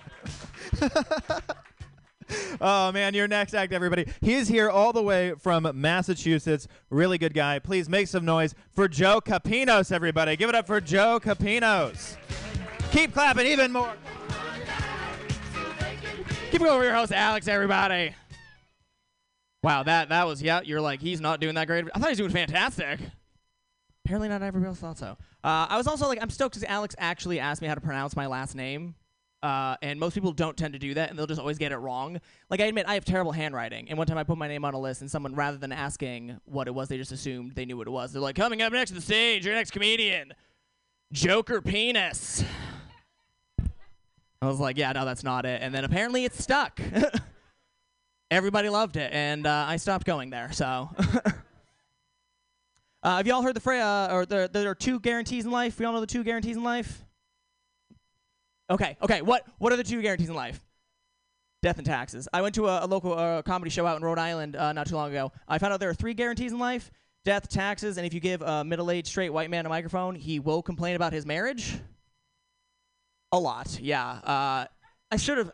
oh 2.61 2.91
man, 2.91 3.15
your 3.15 3.27
next 3.27 3.55
act, 3.55 3.73
everybody. 3.73 4.05
He's 4.21 4.47
here 4.47 4.69
all 4.69 4.93
the 4.93 5.01
way 5.01 5.33
from 5.39 5.69
Massachusetts. 5.73 6.67
Really 6.91 7.17
good 7.17 7.33
guy. 7.33 7.57
Please 7.57 7.89
make 7.89 8.07
some 8.07 8.25
noise 8.25 8.53
for 8.71 8.87
Joe 8.87 9.19
Capinos, 9.19 9.91
everybody. 9.91 10.35
Give 10.35 10.49
it 10.49 10.55
up 10.55 10.67
for 10.67 10.79
Joe 10.79 11.19
Capinos. 11.19 12.15
Keep 12.91 13.13
clapping 13.13 13.47
even 13.47 13.71
more. 13.71 13.91
Keep 16.51 16.61
it 16.61 16.67
over 16.67 16.83
your 16.83 16.95
host, 16.95 17.11
Alex, 17.11 17.47
everybody. 17.47 18.15
Wow, 19.61 19.83
that 19.83 20.09
that 20.09 20.25
was 20.25 20.41
yeah. 20.41 20.61
You're 20.61 20.81
like 20.81 20.99
he's 20.99 21.21
not 21.21 21.39
doing 21.39 21.53
that 21.55 21.67
great. 21.67 21.85
I 21.93 21.99
thought 21.99 22.07
he 22.07 22.11
was 22.11 22.17
doing 22.17 22.31
fantastic. 22.31 22.99
Apparently, 24.03 24.29
not 24.29 24.41
everybody 24.41 24.67
else 24.67 24.79
thought 24.79 24.97
so. 24.97 25.17
Uh, 25.43 25.67
I 25.69 25.77
was 25.77 25.85
also 25.85 26.07
like, 26.07 26.17
I'm 26.19 26.31
stoked 26.31 26.55
because 26.55 26.67
Alex 26.67 26.95
actually 26.97 27.39
asked 27.39 27.61
me 27.61 27.67
how 27.67 27.75
to 27.75 27.81
pronounce 27.81 28.15
my 28.15 28.25
last 28.25 28.55
name, 28.55 28.95
uh, 29.43 29.75
and 29.83 29.99
most 29.99 30.15
people 30.15 30.31
don't 30.31 30.57
tend 30.57 30.73
to 30.73 30.79
do 30.79 30.95
that, 30.95 31.11
and 31.11 31.19
they'll 31.19 31.27
just 31.27 31.39
always 31.39 31.59
get 31.59 31.71
it 31.71 31.77
wrong. 31.77 32.19
Like 32.49 32.61
I 32.61 32.65
admit, 32.65 32.87
I 32.87 32.95
have 32.95 33.05
terrible 33.05 33.31
handwriting, 33.31 33.87
and 33.89 33.97
one 33.99 34.07
time 34.07 34.17
I 34.17 34.23
put 34.23 34.39
my 34.39 34.47
name 34.47 34.65
on 34.65 34.73
a 34.73 34.79
list, 34.79 35.01
and 35.01 35.11
someone 35.11 35.35
rather 35.35 35.57
than 35.57 35.71
asking 35.71 36.39
what 36.45 36.67
it 36.67 36.73
was, 36.73 36.87
they 36.87 36.97
just 36.97 37.11
assumed 37.11 37.53
they 37.53 37.65
knew 37.65 37.77
what 37.77 37.85
it 37.85 37.91
was. 37.91 38.11
They're 38.11 38.23
like, 38.23 38.35
coming 38.35 38.63
up 38.63 38.73
next 38.73 38.89
to 38.89 38.95
the 38.95 39.01
stage, 39.01 39.45
your 39.45 39.53
next 39.53 39.69
comedian, 39.69 40.33
Joker 41.13 41.61
Penis. 41.61 42.43
I 44.41 44.47
was 44.47 44.59
like, 44.59 44.77
yeah, 44.77 44.91
no, 44.93 45.03
that's 45.03 45.23
not 45.23 45.45
it. 45.45 45.61
And 45.61 45.73
then 45.73 45.83
apparently 45.83 46.23
it's 46.23 46.41
stuck. 46.41 46.79
Everybody 48.31 48.69
loved 48.69 48.95
it, 48.95 49.11
and 49.11 49.45
uh, 49.45 49.65
I 49.67 49.77
stopped 49.77 50.05
going 50.05 50.29
there. 50.29 50.51
So, 50.51 50.89
uh, 53.03 53.17
have 53.17 53.25
y'all 53.25 53.41
heard 53.41 53.55
the 53.55 53.59
phrase? 53.59 53.81
Uh, 53.81 54.09
or 54.11 54.25
there, 54.25 54.47
there 54.47 54.69
are 54.69 54.75
two 54.75 54.99
guarantees 54.99 55.45
in 55.45 55.51
life. 55.51 55.79
We 55.79 55.85
all 55.85 55.93
know 55.93 55.99
the 55.99 56.07
two 56.07 56.23
guarantees 56.23 56.55
in 56.55 56.63
life. 56.63 57.03
Okay, 58.69 58.97
okay. 59.01 59.23
What 59.23 59.47
what 59.57 59.73
are 59.73 59.77
the 59.77 59.83
two 59.83 60.01
guarantees 60.03 60.29
in 60.29 60.35
life? 60.35 60.63
Death 61.63 61.79
and 61.79 61.87
taxes. 61.87 62.27
I 62.31 62.43
went 62.43 62.53
to 62.55 62.67
a, 62.67 62.85
a 62.85 62.87
local 62.87 63.17
uh, 63.17 63.41
comedy 63.41 63.71
show 63.71 63.87
out 63.87 63.97
in 63.97 64.03
Rhode 64.03 64.19
Island 64.19 64.55
uh, 64.55 64.73
not 64.73 64.85
too 64.85 64.95
long 64.95 65.09
ago. 65.09 65.31
I 65.47 65.57
found 65.57 65.73
out 65.73 65.79
there 65.79 65.89
are 65.89 65.95
three 65.95 66.13
guarantees 66.13 66.51
in 66.51 66.59
life: 66.59 66.91
death, 67.25 67.49
taxes, 67.49 67.97
and 67.97 68.05
if 68.05 68.13
you 68.13 68.19
give 68.19 68.43
a 68.43 68.63
middle-aged 68.63 69.07
straight 69.07 69.31
white 69.31 69.49
man 69.49 69.65
a 69.65 69.69
microphone, 69.69 70.13
he 70.13 70.39
will 70.39 70.61
complain 70.61 70.95
about 70.95 71.13
his 71.13 71.25
marriage. 71.25 71.79
A 73.31 73.39
lot, 73.39 73.79
yeah. 73.79 74.09
Uh, 74.09 74.65
I 75.11 75.17
should 75.17 75.37
have. 75.37 75.51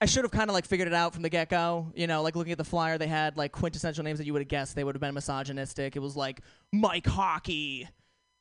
I 0.00 0.06
should 0.06 0.24
have 0.24 0.32
kind 0.32 0.50
of 0.50 0.54
like 0.54 0.66
figured 0.66 0.88
it 0.88 0.92
out 0.92 1.14
from 1.14 1.22
the 1.22 1.30
get 1.30 1.48
go. 1.48 1.92
You 1.94 2.06
know, 2.06 2.22
like 2.22 2.36
looking 2.36 2.52
at 2.52 2.58
the 2.58 2.64
flyer, 2.64 2.98
they 2.98 3.06
had 3.06 3.36
like 3.36 3.52
quintessential 3.52 4.04
names 4.04 4.18
that 4.18 4.26
you 4.26 4.32
would 4.32 4.42
have 4.42 4.48
guessed 4.48 4.74
they 4.74 4.84
would 4.84 4.94
have 4.94 5.00
been 5.00 5.14
misogynistic. 5.14 5.96
It 5.96 6.00
was 6.00 6.16
like 6.16 6.40
Mike 6.72 7.06
Hockey, 7.06 7.88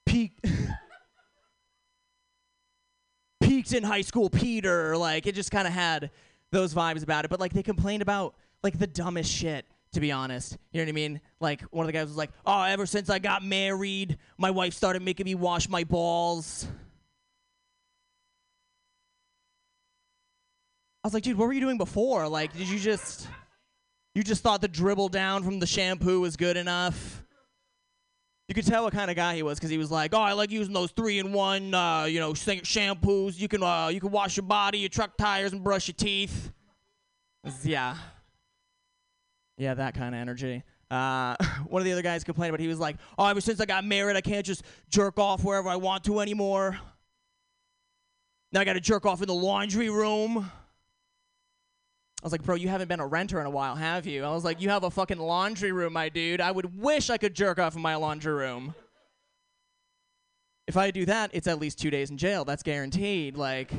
Pete. 0.06 0.34
peaked 3.42 3.74
in 3.74 3.84
high 3.84 4.02
school 4.02 4.30
Peter. 4.30 4.98
Like 4.98 5.28
it 5.28 5.36
just 5.36 5.52
kind 5.52 5.68
of 5.68 5.74
had 5.74 6.10
those 6.52 6.74
vibes 6.74 7.04
about 7.04 7.26
it. 7.26 7.30
But 7.30 7.40
like 7.40 7.54
they 7.54 7.64
complained 7.64 8.02
about 8.02 8.36
like 8.64 8.80
the 8.80 8.88
dumbest 8.88 9.32
shit. 9.32 9.66
To 9.94 10.00
be 10.00 10.12
honest, 10.12 10.58
you 10.72 10.80
know 10.80 10.86
what 10.86 10.90
I 10.90 10.94
mean? 10.94 11.22
Like 11.40 11.62
one 11.70 11.84
of 11.84 11.88
the 11.88 11.94
guys 11.94 12.08
was 12.08 12.18
like, 12.18 12.32
"Oh, 12.48 12.64
ever 12.64 12.88
since 12.88 13.12
I 13.12 13.20
got 13.20 13.44
married, 13.44 14.18
my 14.40 14.50
wife 14.50 14.74
started 14.74 15.04
making 15.04 15.26
me 15.26 15.36
wash 15.36 15.70
my 15.70 15.84
balls." 15.84 16.68
I 21.04 21.08
was 21.08 21.14
like, 21.14 21.24
"Dude, 21.24 21.38
what 21.38 21.48
were 21.48 21.54
you 21.54 21.62
doing 21.62 21.78
before? 21.78 22.28
Like, 22.28 22.54
did 22.56 22.70
you 22.70 22.80
just 22.80 23.28
you 24.16 24.24
just 24.24 24.44
thought 24.44 24.62
the 24.62 24.68
dribble 24.68 25.10
down 25.10 25.44
from 25.44 25.60
the 25.60 25.68
shampoo 25.68 26.22
was 26.22 26.36
good 26.36 26.58
enough?" 26.58 27.24
you 28.48 28.56
could 28.56 28.66
tell 28.66 28.84
what 28.84 28.94
kind 28.94 29.10
of 29.10 29.16
guy 29.16 29.36
he 29.36 29.44
was 29.44 29.58
because 29.58 29.70
he 29.70 29.78
was 29.78 29.90
like, 29.90 30.14
"Oh, 30.14 30.20
I 30.20 30.34
like 30.34 30.52
using 30.52 30.74
those 30.74 30.92
three-in-one, 30.92 31.74
uh, 31.74 32.04
you 32.04 32.20
know, 32.20 32.34
shampoos. 32.34 33.40
You 33.40 33.48
can, 33.48 33.64
uh, 33.64 33.88
you 33.88 34.02
can 34.02 34.12
wash 34.12 34.36
your 34.36 34.46
body, 34.46 34.80
your 34.80 34.90
truck 34.90 35.16
tires, 35.18 35.54
and 35.54 35.64
brush 35.64 35.88
your 35.88 35.96
teeth." 35.96 36.52
Yeah, 37.64 37.98
yeah, 39.58 39.74
that 39.74 39.94
kind 39.96 40.14
of 40.14 40.20
energy. 40.20 40.64
Uh, 40.92 41.36
one 41.68 41.82
of 41.82 41.86
the 41.86 41.94
other 41.94 42.02
guys 42.02 42.24
complained 42.24 42.50
about. 42.50 42.60
He 42.60 42.68
was 42.68 42.80
like, 42.80 42.98
"Oh, 43.18 43.26
ever 43.26 43.42
since 43.42 43.60
I 43.62 43.66
got 43.66 43.86
married, 43.86 44.18
I 44.18 44.22
can't 44.22 44.46
just 44.46 44.64
jerk 44.90 45.18
off 45.20 45.44
wherever 45.44 45.70
I 45.70 45.78
want 45.78 46.04
to 46.06 46.20
anymore. 46.20 46.78
Now 48.52 48.60
I 48.60 48.66
got 48.66 48.74
to 48.74 48.82
jerk 48.82 49.06
off 49.06 49.22
in 49.22 49.28
the 49.28 49.34
laundry 49.34 49.90
room." 49.90 50.52
I 52.24 52.26
was 52.26 52.32
like, 52.32 52.44
bro, 52.44 52.56
you 52.56 52.70
haven't 52.70 52.88
been 52.88 53.02
a 53.02 53.06
renter 53.06 53.42
in 53.42 53.46
a 53.46 53.50
while, 53.50 53.76
have 53.76 54.08
you? 54.08 54.24
I 54.24 54.30
was 54.30 54.46
like, 54.46 54.62
you 54.62 54.70
have 54.70 54.86
a 54.86 54.90
fucking 54.90 55.20
laundry 55.20 55.74
room, 55.74 55.92
my 55.92 56.08
dude. 56.08 56.40
I 56.40 56.52
would 56.52 56.82
wish 56.82 57.10
I 57.10 57.18
could 57.18 57.34
jerk 57.34 57.60
off 57.60 57.76
in 57.76 57.82
my 57.82 57.96
laundry 57.96 58.32
room. 58.32 58.74
If 60.66 60.78
I 60.78 60.92
do 60.92 61.06
that, 61.06 61.32
it's 61.34 61.48
at 61.48 61.60
least 61.60 61.80
two 61.80 61.90
days 61.90 62.12
in 62.12 62.18
jail. 62.18 62.46
That's 62.46 62.64
guaranteed. 62.64 63.36
Like, 63.36 63.74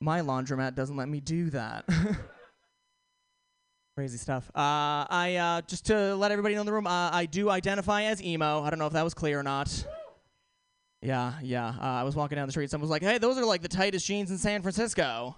my 0.00 0.22
laundromat 0.22 0.74
doesn't 0.74 0.96
let 0.96 1.06
me 1.06 1.20
do 1.20 1.50
that. 1.50 1.84
Crazy 3.98 4.16
stuff. 4.16 4.50
Uh, 4.54 5.04
I 5.10 5.36
uh, 5.38 5.60
just 5.66 5.84
to 5.86 6.16
let 6.16 6.30
everybody 6.30 6.54
know 6.54 6.62
in 6.62 6.66
the 6.66 6.72
room, 6.72 6.86
uh, 6.86 7.10
I 7.12 7.26
do 7.26 7.50
identify 7.50 8.04
as 8.04 8.22
emo. 8.22 8.62
I 8.62 8.70
don't 8.70 8.78
know 8.78 8.86
if 8.86 8.94
that 8.94 9.04
was 9.04 9.12
clear 9.12 9.38
or 9.38 9.42
not. 9.42 9.86
Yeah, 11.02 11.34
yeah. 11.42 11.74
Uh, 11.78 11.82
I 11.82 12.02
was 12.04 12.16
walking 12.16 12.36
down 12.36 12.46
the 12.46 12.52
street. 12.52 12.70
Someone 12.70 12.88
was 12.88 12.90
like, 12.90 13.02
"Hey, 13.02 13.18
those 13.18 13.36
are 13.36 13.44
like 13.44 13.60
the 13.60 13.68
tightest 13.68 14.06
jeans 14.06 14.30
in 14.30 14.38
San 14.38 14.62
Francisco." 14.62 15.36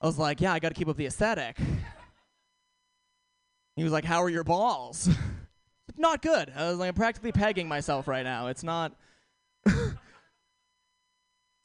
I 0.00 0.06
was 0.06 0.18
like, 0.18 0.40
yeah, 0.40 0.52
I 0.52 0.58
got 0.58 0.68
to 0.68 0.74
keep 0.74 0.88
up 0.88 0.96
the 0.96 1.06
aesthetic. 1.06 1.56
He 3.76 3.84
was 3.84 3.92
like, 3.92 4.04
how 4.04 4.22
are 4.22 4.30
your 4.30 4.44
balls? 4.44 5.08
not 5.96 6.22
good. 6.22 6.52
I 6.54 6.68
was 6.70 6.78
like, 6.78 6.88
I'm 6.88 6.94
practically 6.94 7.32
pegging 7.32 7.68
myself 7.68 8.08
right 8.08 8.24
now. 8.24 8.46
It's 8.48 8.62
not. 8.62 8.92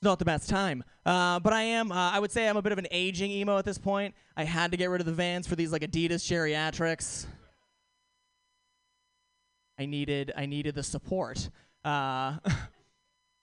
not 0.02 0.20
the 0.20 0.26
best 0.26 0.50
time. 0.50 0.84
Uh, 1.06 1.40
but 1.40 1.54
I 1.54 1.62
am, 1.62 1.92
uh, 1.92 2.12
I 2.12 2.20
would 2.20 2.32
say 2.32 2.48
I'm 2.48 2.58
a 2.58 2.62
bit 2.62 2.72
of 2.72 2.78
an 2.78 2.88
aging 2.92 3.32
emo 3.32 3.58
at 3.58 3.66
this 3.66 3.78
point. 3.78 4.16
I 4.36 4.44
had 4.44 4.72
to 4.72 4.78
get 4.78 4.90
rid 4.90 5.02
of 5.02 5.06
the 5.06 5.14
vans 5.14 5.48
for 5.48 5.56
these 5.56 5.72
like 5.72 5.84
Adidas 5.84 6.24
geriatrics. 6.26 7.26
I 9.80 9.86
needed, 9.86 10.32
I 10.36 10.46
needed 10.46 10.76
the 10.76 10.84
support. 10.84 11.50
Uh, 11.84 12.38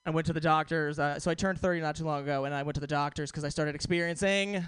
I 0.09 0.11
went 0.11 0.25
to 0.25 0.33
the 0.33 0.41
doctors. 0.41 0.97
Uh, 0.97 1.19
so 1.19 1.29
I 1.29 1.35
turned 1.35 1.59
30 1.59 1.81
not 1.81 1.95
too 1.95 2.03
long 2.03 2.23
ago, 2.23 2.45
and 2.45 2.53
I 2.53 2.63
went 2.63 2.73
to 2.73 2.81
the 2.81 2.87
doctors 2.87 3.29
because 3.29 3.43
I 3.43 3.49
started 3.49 3.75
experiencing 3.75 4.67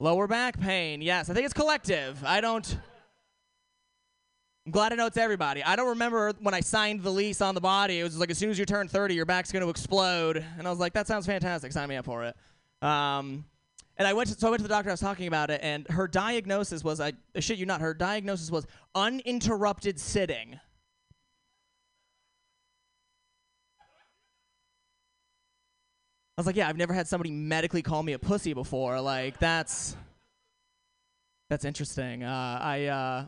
lower 0.00 0.26
back 0.26 0.58
pain. 0.58 1.00
Yes, 1.00 1.30
I 1.30 1.34
think 1.34 1.44
it's 1.44 1.54
collective. 1.54 2.24
I 2.24 2.40
don't. 2.40 2.76
I'm 4.66 4.72
glad 4.72 4.92
I 4.92 4.96
know 4.96 5.06
it's 5.06 5.16
everybody. 5.16 5.62
I 5.62 5.76
don't 5.76 5.90
remember 5.90 6.32
when 6.40 6.54
I 6.54 6.60
signed 6.60 7.04
the 7.04 7.10
lease 7.10 7.40
on 7.40 7.54
the 7.54 7.60
body. 7.60 8.00
It 8.00 8.02
was 8.02 8.18
like 8.18 8.30
as 8.30 8.38
soon 8.38 8.50
as 8.50 8.58
you 8.58 8.66
turn 8.66 8.88
30, 8.88 9.14
your 9.14 9.26
back's 9.26 9.52
going 9.52 9.62
to 9.62 9.70
explode, 9.70 10.44
and 10.58 10.66
I 10.66 10.70
was 10.70 10.80
like, 10.80 10.92
that 10.94 11.06
sounds 11.06 11.24
fantastic. 11.24 11.70
Sign 11.70 11.88
me 11.88 11.94
up 11.94 12.04
for 12.04 12.24
it. 12.24 12.36
Um, 12.82 13.44
and 13.96 14.08
I 14.08 14.12
went 14.12 14.28
to, 14.30 14.34
so 14.34 14.48
I 14.48 14.50
went 14.50 14.58
to 14.58 14.64
the 14.64 14.74
doctor. 14.74 14.90
I 14.90 14.92
was 14.92 15.00
talking 15.00 15.28
about 15.28 15.50
it, 15.50 15.60
and 15.62 15.86
her 15.88 16.08
diagnosis 16.08 16.82
was 16.82 17.00
I, 17.00 17.12
I 17.36 17.40
shit 17.40 17.58
you 17.58 17.66
not. 17.66 17.80
Her 17.80 17.94
diagnosis 17.94 18.50
was 18.50 18.66
uninterrupted 18.96 20.00
sitting. 20.00 20.58
I 26.36 26.40
was 26.40 26.46
like, 26.46 26.56
yeah, 26.56 26.68
I've 26.68 26.76
never 26.76 26.94
had 26.94 27.06
somebody 27.06 27.30
medically 27.30 27.82
call 27.82 28.02
me 28.02 28.14
a 28.14 28.18
pussy 28.18 28.54
before. 28.54 29.00
Like 29.00 29.38
that's 29.38 29.96
that's 31.50 31.64
interesting. 31.64 32.22
Uh, 32.22 32.58
I 32.62 32.86
uh, 32.86 33.24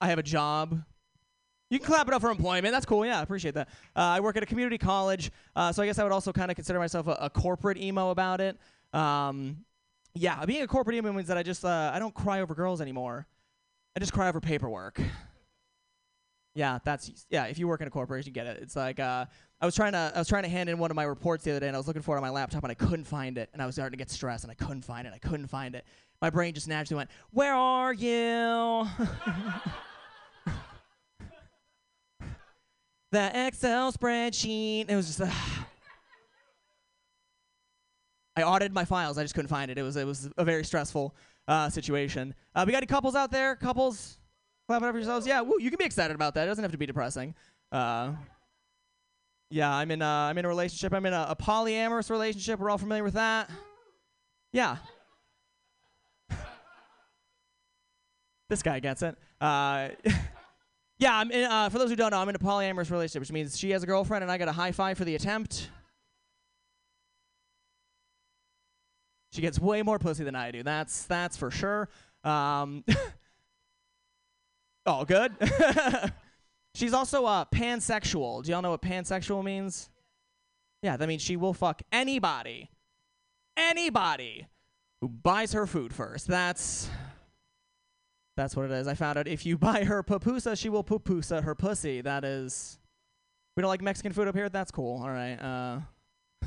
I 0.00 0.08
have 0.08 0.18
a 0.18 0.22
job. 0.22 0.80
You 1.70 1.78
can 1.78 1.86
clap 1.86 2.08
it 2.08 2.14
up 2.14 2.20
for 2.20 2.30
employment. 2.30 2.72
That's 2.72 2.86
cool. 2.86 3.06
Yeah, 3.06 3.20
I 3.20 3.22
appreciate 3.22 3.54
that. 3.54 3.68
Uh, 3.94 4.00
I 4.00 4.20
work 4.20 4.36
at 4.36 4.42
a 4.42 4.46
community 4.46 4.76
college, 4.76 5.30
uh, 5.54 5.72
so 5.72 5.82
I 5.82 5.86
guess 5.86 5.98
I 5.98 6.02
would 6.02 6.12
also 6.12 6.32
kind 6.32 6.50
of 6.50 6.56
consider 6.56 6.78
myself 6.78 7.06
a, 7.06 7.16
a 7.20 7.30
corporate 7.30 7.78
emo 7.78 8.10
about 8.10 8.40
it. 8.40 8.58
Um, 8.92 9.64
yeah, 10.14 10.44
being 10.44 10.62
a 10.62 10.66
corporate 10.66 10.96
emo 10.96 11.12
means 11.12 11.28
that 11.28 11.38
I 11.38 11.42
just 11.42 11.64
uh, 11.64 11.90
I 11.94 11.98
don't 11.98 12.14
cry 12.14 12.40
over 12.40 12.54
girls 12.54 12.80
anymore. 12.80 13.26
I 13.96 14.00
just 14.00 14.12
cry 14.12 14.28
over 14.28 14.40
paperwork. 14.40 15.00
Yeah, 16.54 16.78
that's 16.84 17.26
yeah. 17.30 17.44
If 17.44 17.58
you 17.58 17.68
work 17.68 17.80
in 17.80 17.86
a 17.86 17.90
corporation, 17.90 18.32
get 18.32 18.46
it. 18.46 18.58
It's 18.60 18.74
like 18.74 18.98
uh, 18.98 19.26
I 19.60 19.66
was 19.66 19.74
trying 19.74 19.92
to 19.92 20.12
I 20.14 20.18
was 20.18 20.28
trying 20.28 20.42
to 20.42 20.48
hand 20.48 20.68
in 20.68 20.78
one 20.78 20.90
of 20.90 20.96
my 20.96 21.04
reports 21.04 21.44
the 21.44 21.52
other 21.52 21.60
day, 21.60 21.68
and 21.68 21.76
I 21.76 21.78
was 21.78 21.86
looking 21.86 22.02
for 22.02 22.16
it 22.16 22.18
on 22.18 22.22
my 22.22 22.30
laptop, 22.30 22.64
and 22.64 22.70
I 22.70 22.74
couldn't 22.74 23.04
find 23.04 23.38
it, 23.38 23.50
and 23.52 23.62
I 23.62 23.66
was 23.66 23.76
starting 23.76 23.92
to 23.92 23.98
get 23.98 24.10
stressed, 24.10 24.42
and 24.44 24.50
I 24.50 24.54
couldn't 24.54 24.82
find 24.82 25.06
it. 25.06 25.12
I 25.14 25.18
couldn't 25.18 25.46
find 25.46 25.74
it. 25.74 25.84
My 26.20 26.28
brain 26.30 26.52
just 26.52 26.66
naturally 26.66 26.96
went, 26.98 27.10
"Where 27.30 27.54
are 27.54 27.92
you?" 27.92 28.06
the 33.12 33.46
Excel 33.46 33.92
spreadsheet. 33.92 34.90
It 34.90 34.96
was 34.96 35.06
just. 35.06 35.20
Uh, 35.20 35.30
I 38.36 38.42
audited 38.42 38.72
my 38.72 38.84
files. 38.84 39.18
I 39.18 39.22
just 39.22 39.34
couldn't 39.34 39.48
find 39.48 39.70
it. 39.70 39.78
It 39.78 39.82
was 39.82 39.96
it 39.96 40.06
was 40.06 40.30
a 40.36 40.44
very 40.44 40.64
stressful 40.64 41.14
uh, 41.48 41.68
situation. 41.68 42.34
Uh, 42.54 42.64
we 42.66 42.72
got 42.72 42.78
any 42.78 42.86
couples 42.86 43.14
out 43.14 43.30
there? 43.30 43.56
Couples, 43.56 44.18
clap 44.70 44.82
it 44.82 44.86
up 44.86 44.94
yourselves. 44.94 45.26
Yeah, 45.26 45.40
woo, 45.40 45.56
you 45.58 45.68
can 45.68 45.78
be 45.78 45.84
excited 45.84 46.14
about 46.14 46.34
that. 46.34 46.44
It 46.44 46.46
doesn't 46.46 46.62
have 46.62 46.70
to 46.70 46.78
be 46.78 46.86
depressing. 46.86 47.34
Uh, 47.72 48.12
yeah, 49.50 49.74
I'm 49.74 49.90
in. 49.90 50.00
Uh, 50.00 50.06
I'm 50.06 50.38
in 50.38 50.44
a 50.44 50.48
relationship. 50.48 50.94
I'm 50.94 51.04
in 51.06 51.12
a, 51.12 51.26
a 51.30 51.34
polyamorous 51.36 52.08
relationship. 52.08 52.60
We're 52.60 52.70
all 52.70 52.78
familiar 52.78 53.02
with 53.02 53.14
that. 53.14 53.50
Yeah. 54.52 54.76
this 58.48 58.62
guy 58.62 58.78
gets 58.78 59.02
it. 59.02 59.16
Uh, 59.40 59.88
yeah, 61.00 61.16
I'm 61.16 61.32
in, 61.32 61.50
uh, 61.50 61.68
for 61.68 61.80
those 61.80 61.90
who 61.90 61.96
don't 61.96 62.12
know, 62.12 62.18
I'm 62.18 62.28
in 62.28 62.36
a 62.36 62.38
polyamorous 62.38 62.92
relationship, 62.92 63.22
which 63.22 63.32
means 63.32 63.58
she 63.58 63.70
has 63.70 63.82
a 63.82 63.86
girlfriend 63.86 64.22
and 64.22 64.30
I 64.30 64.38
got 64.38 64.46
a 64.46 64.52
high 64.52 64.70
five 64.70 64.96
for 64.96 65.04
the 65.04 65.16
attempt. 65.16 65.68
She 69.32 69.40
gets 69.40 69.58
way 69.58 69.82
more 69.82 69.98
pussy 69.98 70.22
than 70.22 70.36
I 70.36 70.52
do. 70.52 70.62
That's 70.62 71.06
that's 71.06 71.36
for 71.36 71.50
sure. 71.50 71.88
Um, 72.22 72.84
oh, 74.86 75.04
good. 75.04 75.32
She's 76.74 76.92
also 76.94 77.24
uh, 77.24 77.44
pansexual. 77.46 78.44
Do 78.44 78.52
y'all 78.52 78.62
know 78.62 78.70
what 78.70 78.82
pansexual 78.82 79.42
means? 79.44 79.90
Yeah, 80.82 80.96
that 80.96 81.08
means 81.08 81.22
she 81.22 81.36
will 81.36 81.52
fuck 81.52 81.82
anybody, 81.92 82.70
anybody 83.56 84.46
who 85.00 85.08
buys 85.08 85.52
her 85.52 85.66
food 85.66 85.92
first. 85.92 86.26
That's 86.26 86.88
that's 88.36 88.56
what 88.56 88.64
it 88.66 88.70
is. 88.72 88.86
I 88.86 88.94
found 88.94 89.18
out 89.18 89.28
if 89.28 89.44
you 89.44 89.58
buy 89.58 89.84
her 89.84 90.02
pupusa, 90.02 90.58
she 90.58 90.68
will 90.68 90.84
pupusa 90.84 91.42
her 91.42 91.54
pussy. 91.54 92.00
That 92.00 92.24
is. 92.24 92.78
We 93.56 93.62
don't 93.62 93.68
like 93.68 93.82
Mexican 93.82 94.12
food 94.12 94.28
up 94.28 94.34
here. 94.34 94.48
That's 94.48 94.70
cool. 94.70 95.02
All 95.02 95.10
right. 95.10 95.36
Uh, 95.36 95.80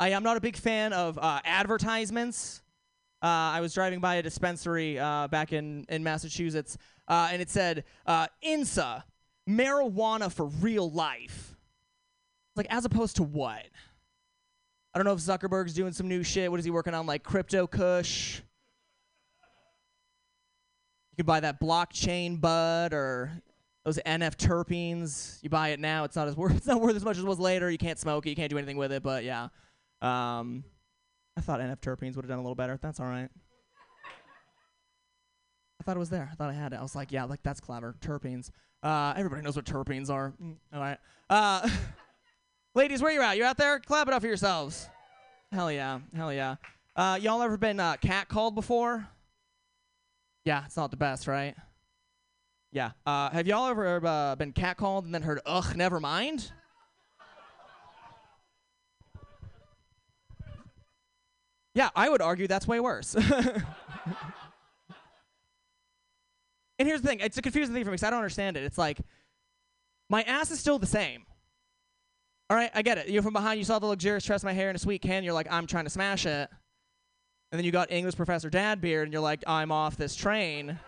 I 0.00 0.10
am 0.10 0.22
not 0.22 0.36
a 0.36 0.40
big 0.40 0.56
fan 0.56 0.92
of 0.92 1.18
uh, 1.18 1.40
advertisements. 1.44 2.62
Uh, 3.22 3.26
I 3.26 3.60
was 3.60 3.74
driving 3.74 4.00
by 4.00 4.16
a 4.16 4.22
dispensary 4.22 4.98
uh, 4.98 5.28
back 5.28 5.52
in, 5.52 5.84
in 5.88 6.02
Massachusetts, 6.02 6.78
uh, 7.06 7.28
and 7.30 7.42
it 7.42 7.50
said, 7.50 7.84
uh, 8.06 8.28
INSA, 8.42 9.02
marijuana 9.48 10.32
for 10.32 10.46
real 10.46 10.90
life. 10.90 11.56
Like, 12.56 12.66
as 12.70 12.84
opposed 12.84 13.16
to 13.16 13.22
what? 13.22 13.66
I 14.92 14.98
don't 14.98 15.04
know 15.04 15.12
if 15.12 15.20
Zuckerberg's 15.20 15.74
doing 15.74 15.92
some 15.92 16.08
new 16.08 16.22
shit. 16.22 16.50
What 16.50 16.58
is 16.58 16.64
he 16.64 16.70
working 16.70 16.94
on? 16.94 17.06
Like 17.06 17.22
Crypto 17.22 17.66
Kush? 17.66 18.40
You 21.10 21.16
could 21.16 21.26
buy 21.26 21.40
that 21.40 21.60
blockchain 21.60 22.40
bud 22.40 22.92
or 22.92 23.32
those 23.84 23.98
NF 24.04 24.36
terpenes. 24.36 25.42
You 25.42 25.50
buy 25.50 25.68
it 25.68 25.80
now, 25.80 26.04
it's 26.04 26.16
not 26.16 26.26
as 26.26 26.36
worth. 26.36 26.52
It's 26.56 26.66
not 26.66 26.80
worth 26.80 26.96
as 26.96 27.04
much 27.04 27.18
as 27.18 27.22
it 27.22 27.26
was 27.26 27.38
later. 27.38 27.70
You 27.70 27.78
can't 27.78 27.98
smoke 27.98 28.26
it. 28.26 28.30
You 28.30 28.36
can't 28.36 28.50
do 28.50 28.58
anything 28.58 28.76
with 28.76 28.92
it. 28.92 29.02
But 29.02 29.24
yeah, 29.24 29.48
um, 30.02 30.64
I 31.36 31.40
thought 31.40 31.60
NF 31.60 31.80
terpenes 31.80 32.16
would 32.16 32.24
have 32.24 32.28
done 32.28 32.38
a 32.38 32.42
little 32.42 32.54
better. 32.54 32.78
That's 32.80 33.00
all 33.00 33.06
right. 33.06 33.28
I 35.80 35.82
thought 35.82 35.96
it 35.96 36.00
was 36.00 36.10
there. 36.10 36.28
I 36.30 36.34
thought 36.34 36.50
I 36.50 36.54
had 36.54 36.72
it. 36.72 36.76
I 36.76 36.82
was 36.82 36.94
like, 36.94 37.10
yeah, 37.10 37.24
like 37.24 37.42
that's 37.42 37.60
clever. 37.60 37.96
Terpenes. 38.00 38.50
Uh, 38.82 39.14
everybody 39.16 39.42
knows 39.42 39.56
what 39.56 39.64
terpenes 39.64 40.10
are. 40.10 40.34
Mm, 40.42 40.56
all 40.74 40.80
right. 40.80 40.98
Uh, 41.30 41.68
ladies, 42.74 43.00
where 43.00 43.12
you 43.12 43.22
at? 43.22 43.36
You 43.36 43.44
out 43.44 43.56
there? 43.56 43.78
Clap 43.80 44.08
it 44.08 44.14
up 44.14 44.20
for 44.20 44.28
yourselves. 44.28 44.88
Hell 45.52 45.72
yeah. 45.72 46.00
Hell 46.14 46.32
yeah. 46.32 46.56
Uh, 46.94 47.18
y'all 47.20 47.40
ever 47.40 47.56
been 47.56 47.80
uh, 47.80 47.96
catcalled 47.96 48.54
before? 48.54 49.08
Yeah, 50.44 50.64
it's 50.66 50.76
not 50.76 50.90
the 50.90 50.96
best, 50.96 51.26
right? 51.26 51.54
Yeah. 52.72 52.90
Uh, 53.06 53.30
have 53.30 53.46
y'all 53.46 53.68
ever 53.68 54.06
uh, 54.06 54.36
been 54.36 54.52
catcalled 54.52 55.04
and 55.04 55.14
then 55.14 55.22
heard, 55.22 55.40
ugh, 55.46 55.76
never 55.76 55.98
mind? 55.98 56.52
Yeah, 61.74 61.90
I 61.94 62.08
would 62.08 62.20
argue 62.20 62.46
that's 62.46 62.66
way 62.66 62.80
worse. 62.80 63.14
and 63.14 63.64
here's 66.78 67.00
the 67.02 67.08
thing 67.08 67.20
it's 67.20 67.38
a 67.38 67.42
confusing 67.42 67.74
thing 67.74 67.84
for 67.84 67.90
me 67.90 67.94
because 67.94 68.02
I 68.04 68.10
don't 68.10 68.18
understand 68.18 68.56
it. 68.56 68.64
It's 68.64 68.78
like, 68.78 68.98
my 70.08 70.22
ass 70.22 70.50
is 70.50 70.58
still 70.58 70.78
the 70.78 70.86
same. 70.86 71.24
All 72.48 72.56
right, 72.56 72.70
I 72.74 72.82
get 72.82 72.98
it. 72.98 73.08
You're 73.08 73.22
from 73.22 73.32
behind, 73.32 73.58
you 73.58 73.64
saw 73.64 73.78
the 73.78 73.86
luxurious 73.86 74.24
tress 74.24 74.42
my 74.42 74.52
hair 74.52 74.70
in 74.70 74.76
a 74.76 74.78
sweet 74.78 75.02
can, 75.02 75.22
you're 75.22 75.32
like, 75.32 75.46
I'm 75.50 75.68
trying 75.68 75.84
to 75.84 75.90
smash 75.90 76.26
it. 76.26 76.50
And 77.52 77.58
then 77.58 77.64
you 77.64 77.70
got 77.70 77.92
English 77.92 78.16
professor 78.16 78.50
dad 78.50 78.80
beard, 78.80 79.04
and 79.04 79.12
you're 79.12 79.22
like, 79.22 79.44
I'm 79.46 79.70
off 79.70 79.96
this 79.96 80.16
train. 80.16 80.78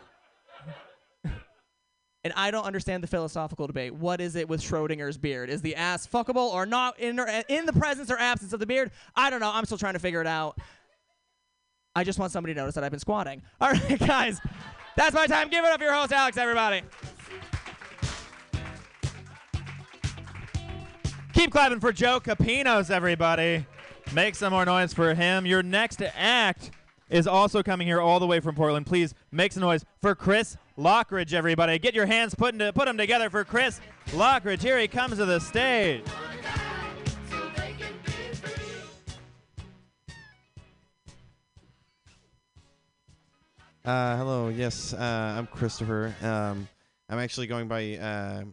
And 2.24 2.32
I 2.36 2.52
don't 2.52 2.64
understand 2.64 3.02
the 3.02 3.08
philosophical 3.08 3.66
debate. 3.66 3.94
What 3.94 4.20
is 4.20 4.36
it 4.36 4.48
with 4.48 4.62
Schrodinger's 4.62 5.18
beard? 5.18 5.50
Is 5.50 5.60
the 5.60 5.74
ass 5.74 6.06
fuckable 6.06 6.52
or 6.52 6.66
not 6.66 6.98
in, 7.00 7.18
or, 7.18 7.26
in 7.48 7.66
the 7.66 7.72
presence 7.72 8.10
or 8.10 8.18
absence 8.18 8.52
of 8.52 8.60
the 8.60 8.66
beard? 8.66 8.92
I 9.16 9.28
don't 9.28 9.40
know. 9.40 9.50
I'm 9.52 9.64
still 9.64 9.78
trying 9.78 9.94
to 9.94 9.98
figure 9.98 10.20
it 10.20 10.26
out. 10.26 10.56
I 11.96 12.04
just 12.04 12.18
want 12.18 12.30
somebody 12.32 12.54
to 12.54 12.60
notice 12.60 12.76
that 12.76 12.84
I've 12.84 12.92
been 12.92 13.00
squatting. 13.00 13.42
All 13.60 13.72
right, 13.72 13.98
guys. 13.98 14.40
That's 14.96 15.14
my 15.14 15.26
time. 15.26 15.48
Give 15.48 15.64
it 15.64 15.70
up 15.70 15.78
for 15.78 15.84
your 15.84 15.94
host, 15.94 16.12
Alex, 16.12 16.36
everybody. 16.36 16.82
Keep 21.32 21.50
clapping 21.50 21.80
for 21.80 21.92
Joe 21.92 22.20
Capinos, 22.20 22.90
everybody. 22.90 23.66
Make 24.14 24.36
some 24.36 24.52
more 24.52 24.64
noise 24.64 24.92
for 24.92 25.14
him. 25.14 25.44
Your 25.44 25.62
next 25.62 26.02
act 26.14 26.70
is 27.10 27.26
also 27.26 27.62
coming 27.62 27.86
here 27.86 28.00
all 28.00 28.20
the 28.20 28.26
way 28.26 28.38
from 28.40 28.54
Portland. 28.54 28.86
Please 28.86 29.14
make 29.30 29.52
some 29.52 29.62
noise 29.62 29.84
for 30.00 30.14
Chris 30.14 30.56
Lockridge, 30.78 31.32
everybody. 31.32 31.78
Get 31.78 31.94
your 31.94 32.06
hands 32.06 32.34
put, 32.34 32.54
into, 32.54 32.72
put 32.72 32.86
them 32.86 32.96
together 32.96 33.30
for 33.30 33.44
Chris 33.44 33.80
Lockridge. 34.08 34.62
Here 34.62 34.78
he 34.78 34.88
comes 34.88 35.18
to 35.18 35.24
the 35.24 35.38
stage. 35.40 36.02
Uh, 43.84 44.16
hello. 44.16 44.48
Yes, 44.48 44.94
uh, 44.94 45.34
I'm 45.36 45.48
Christopher. 45.48 46.14
Um, 46.22 46.68
I'm 47.08 47.18
actually 47.18 47.48
going 47.48 47.66
by. 47.66 47.96
Uh, 47.96 48.44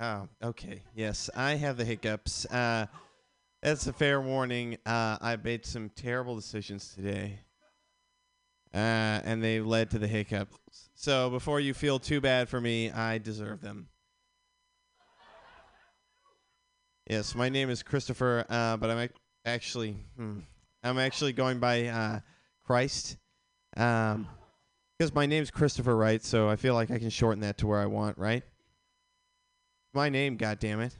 oh, 0.00 0.28
okay. 0.42 0.82
Yes, 0.94 1.30
I 1.36 1.54
have 1.54 1.76
the 1.76 1.84
hiccups. 1.84 2.44
Uh, 2.46 2.86
that's 3.62 3.86
a 3.86 3.92
fair 3.92 4.20
warning. 4.20 4.76
Uh, 4.84 5.18
I 5.20 5.36
made 5.36 5.64
some 5.64 5.90
terrible 5.90 6.34
decisions 6.34 6.92
today, 6.94 7.38
uh, 8.74 9.20
and 9.24 9.42
they 9.42 9.60
led 9.60 9.90
to 9.90 9.98
the 9.98 10.06
hiccups. 10.06 10.90
So 10.94 11.30
before 11.30 11.60
you 11.60 11.74
feel 11.74 11.98
too 11.98 12.20
bad 12.20 12.48
for 12.48 12.60
me, 12.60 12.90
I 12.90 13.18
deserve 13.18 13.60
them. 13.60 13.88
Yes, 17.08 17.34
my 17.34 17.48
name 17.48 17.70
is 17.70 17.82
Christopher, 17.82 18.44
uh, 18.50 18.76
but 18.76 18.90
I'm 18.90 18.98
ac- 18.98 19.14
actually, 19.46 19.96
hmm, 20.16 20.40
I'm 20.82 20.98
actually 20.98 21.32
going 21.32 21.58
by 21.58 21.86
uh, 21.86 22.20
Christ. 22.64 23.16
Um, 23.76 24.28
because 24.98 25.14
my 25.14 25.26
name's 25.26 25.50
Christopher, 25.50 25.96
right? 25.96 26.22
So 26.22 26.48
I 26.48 26.56
feel 26.56 26.74
like 26.74 26.90
I 26.90 26.98
can 26.98 27.10
shorten 27.10 27.40
that 27.40 27.58
to 27.58 27.66
where 27.66 27.78
I 27.78 27.86
want, 27.86 28.18
right? 28.18 28.42
My 29.94 30.08
name, 30.08 30.36
goddammit. 30.36 30.92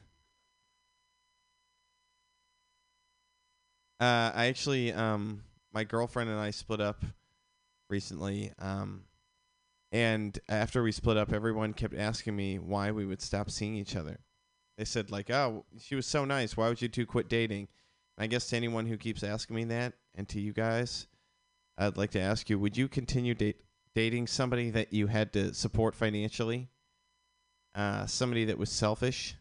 Uh, 3.99 4.31
I 4.33 4.45
actually, 4.45 4.93
um, 4.93 5.43
my 5.73 5.83
girlfriend 5.83 6.29
and 6.29 6.39
I 6.39 6.51
split 6.51 6.79
up 6.79 7.03
recently. 7.89 8.51
Um, 8.59 9.03
and 9.91 10.37
after 10.47 10.83
we 10.83 10.91
split 10.91 11.17
up, 11.17 11.33
everyone 11.33 11.73
kept 11.73 11.95
asking 11.95 12.35
me 12.35 12.59
why 12.59 12.91
we 12.91 13.05
would 13.05 13.21
stop 13.21 13.49
seeing 13.49 13.75
each 13.75 13.95
other. 13.95 14.19
They 14.77 14.85
said 14.85 15.11
like, 15.11 15.29
"Oh, 15.29 15.65
she 15.79 15.95
was 15.95 16.05
so 16.05 16.25
nice. 16.25 16.55
Why 16.55 16.69
would 16.69 16.81
you 16.81 16.87
two 16.87 17.05
quit 17.05 17.27
dating?" 17.27 17.67
And 18.17 18.23
I 18.23 18.27
guess 18.27 18.47
to 18.49 18.55
anyone 18.55 18.85
who 18.85 18.97
keeps 18.97 19.23
asking 19.23 19.55
me 19.55 19.65
that, 19.65 19.93
and 20.15 20.27
to 20.29 20.39
you 20.39 20.53
guys, 20.53 21.07
I'd 21.77 21.97
like 21.97 22.11
to 22.11 22.19
ask 22.19 22.49
you: 22.49 22.59
Would 22.59 22.77
you 22.77 22.87
continue 22.87 23.33
date, 23.33 23.61
dating 23.95 24.27
somebody 24.27 24.69
that 24.69 24.93
you 24.93 25.07
had 25.07 25.33
to 25.33 25.53
support 25.53 25.95
financially? 25.95 26.69
Uh, 27.75 28.05
somebody 28.05 28.45
that 28.45 28.57
was 28.57 28.69
selfish, 28.69 29.35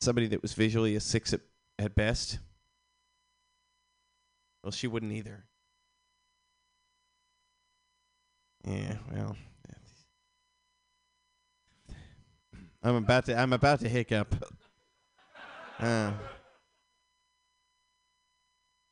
somebody 0.00 0.28
that 0.28 0.42
was 0.42 0.54
visually 0.54 0.96
a 0.96 1.00
six 1.00 1.32
at, 1.32 1.40
at 1.78 1.94
best. 1.94 2.38
Well, 4.62 4.72
she 4.72 4.86
wouldn't 4.86 5.12
either. 5.12 5.44
Yeah, 8.64 8.96
well, 9.12 9.36
I'm 12.82 12.96
about 12.96 13.26
to 13.26 13.38
I'm 13.38 13.52
about 13.52 13.80
to 13.80 13.88
hiccup. 13.88 14.34
Uh, 15.78 16.12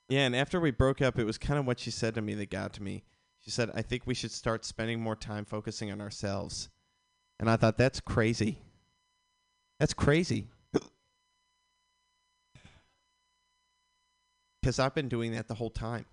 yeah, 0.08 0.26
and 0.26 0.34
after 0.34 0.60
we 0.60 0.70
broke 0.72 1.00
up, 1.00 1.18
it 1.18 1.24
was 1.24 1.38
kind 1.38 1.58
of 1.58 1.66
what 1.66 1.78
she 1.78 1.90
said 1.90 2.14
to 2.16 2.22
me 2.22 2.34
that 2.34 2.50
got 2.50 2.72
to 2.74 2.82
me. 2.82 3.04
She 3.40 3.50
said, 3.50 3.70
"I 3.74 3.82
think 3.82 4.06
we 4.06 4.14
should 4.14 4.32
start 4.32 4.64
spending 4.64 5.00
more 5.00 5.16
time 5.16 5.44
focusing 5.44 5.90
on 5.92 6.00
ourselves." 6.00 6.68
And 7.38 7.48
I 7.50 7.56
thought 7.56 7.78
that's 7.78 8.00
crazy. 8.00 8.58
That's 9.78 9.94
crazy. 9.94 10.48
Cuz 14.64 14.78
I've 14.78 14.94
been 14.94 15.08
doing 15.08 15.32
that 15.32 15.48
the 15.48 15.54
whole 15.54 15.70
time. 15.70 16.06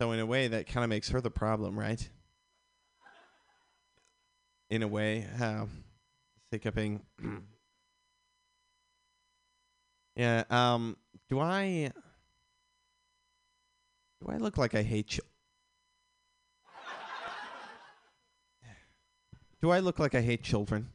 So 0.00 0.12
in 0.12 0.20
a 0.20 0.26
way 0.26 0.48
that 0.48 0.66
kind 0.66 0.84
of 0.84 0.90
makes 0.90 1.08
her 1.10 1.20
the 1.20 1.30
problem, 1.30 1.78
right? 1.78 2.08
In 4.68 4.82
a 4.82 4.88
way, 4.88 5.26
how 5.38 5.68
hiccuping. 6.50 7.00
yeah. 10.16 10.44
Um. 10.50 10.96
Do 11.28 11.40
I? 11.40 11.92
Do 14.20 14.28
I 14.28 14.36
look 14.36 14.58
like 14.58 14.74
I 14.74 14.82
hate 14.82 15.08
chil- 15.08 15.24
Do 19.62 19.70
I 19.70 19.80
look 19.80 19.98
like 19.98 20.14
I 20.14 20.20
hate 20.20 20.42
children? 20.42 20.90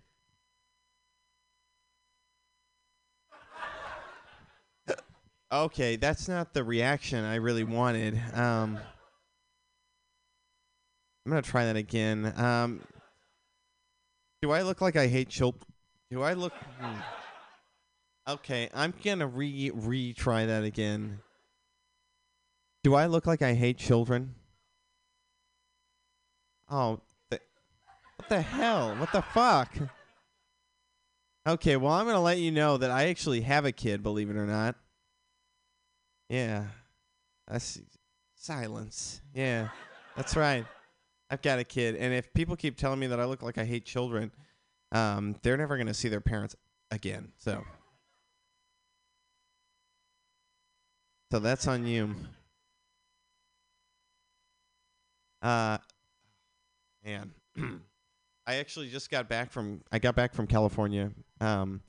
Okay, 5.51 5.95
that's 5.95 6.27
not 6.27 6.53
the 6.53 6.63
reaction 6.63 7.23
I 7.25 7.35
really 7.35 7.63
wanted. 7.63 8.15
Um, 8.33 8.79
I'm 11.25 11.31
gonna 11.31 11.41
try 11.41 11.65
that 11.65 11.75
again. 11.75 12.33
Um, 12.35 12.81
do 14.41 14.51
I 14.51 14.63
look 14.63 14.81
like 14.81 14.95
I 14.95 15.07
hate 15.07 15.29
children? 15.29 15.63
Do 16.09 16.21
I 16.23 16.33
look? 16.33 16.53
hmm. 16.79 16.99
Okay, 18.27 18.69
I'm 18.73 18.93
gonna 19.03 19.27
re 19.27 19.71
retry 19.71 20.47
that 20.47 20.63
again. 20.63 21.19
Do 22.83 22.95
I 22.95 23.05
look 23.05 23.27
like 23.27 23.41
I 23.41 23.53
hate 23.53 23.77
children? 23.77 24.35
Oh, 26.69 27.01
th- 27.29 27.41
what 28.15 28.29
the 28.29 28.41
hell? 28.41 28.95
What 28.95 29.11
the 29.11 29.21
fuck? 29.21 29.75
Okay, 31.47 31.75
well, 31.75 31.93
I'm 31.93 32.05
gonna 32.05 32.21
let 32.21 32.39
you 32.39 32.51
know 32.51 32.77
that 32.77 32.91
I 32.91 33.07
actually 33.07 33.41
have 33.41 33.65
a 33.65 33.71
kid. 33.71 34.01
Believe 34.03 34.29
it 34.29 34.35
or 34.35 34.45
not. 34.45 34.75
Yeah, 36.31 36.67
that's 37.45 37.77
silence. 38.35 39.19
Yeah, 39.33 39.67
that's 40.15 40.37
right. 40.37 40.65
I've 41.29 41.41
got 41.41 41.59
a 41.59 41.65
kid, 41.65 41.97
and 41.97 42.13
if 42.13 42.33
people 42.33 42.55
keep 42.55 42.77
telling 42.77 42.99
me 42.99 43.07
that 43.07 43.19
I 43.19 43.25
look 43.25 43.43
like 43.43 43.57
I 43.57 43.65
hate 43.65 43.83
children, 43.83 44.31
um, 44.93 45.35
they're 45.41 45.57
never 45.57 45.77
gonna 45.77 45.93
see 45.93 46.07
their 46.07 46.21
parents 46.21 46.55
again. 46.89 47.33
So, 47.37 47.65
so 51.33 51.39
that's 51.39 51.67
on 51.67 51.85
you. 51.85 52.15
Uh, 55.41 55.79
man, 57.03 57.31
I 58.47 58.55
actually 58.55 58.87
just 58.87 59.11
got 59.11 59.27
back 59.27 59.51
from 59.51 59.81
I 59.91 59.99
got 59.99 60.15
back 60.15 60.33
from 60.33 60.47
California, 60.47 61.11
um, 61.41 61.81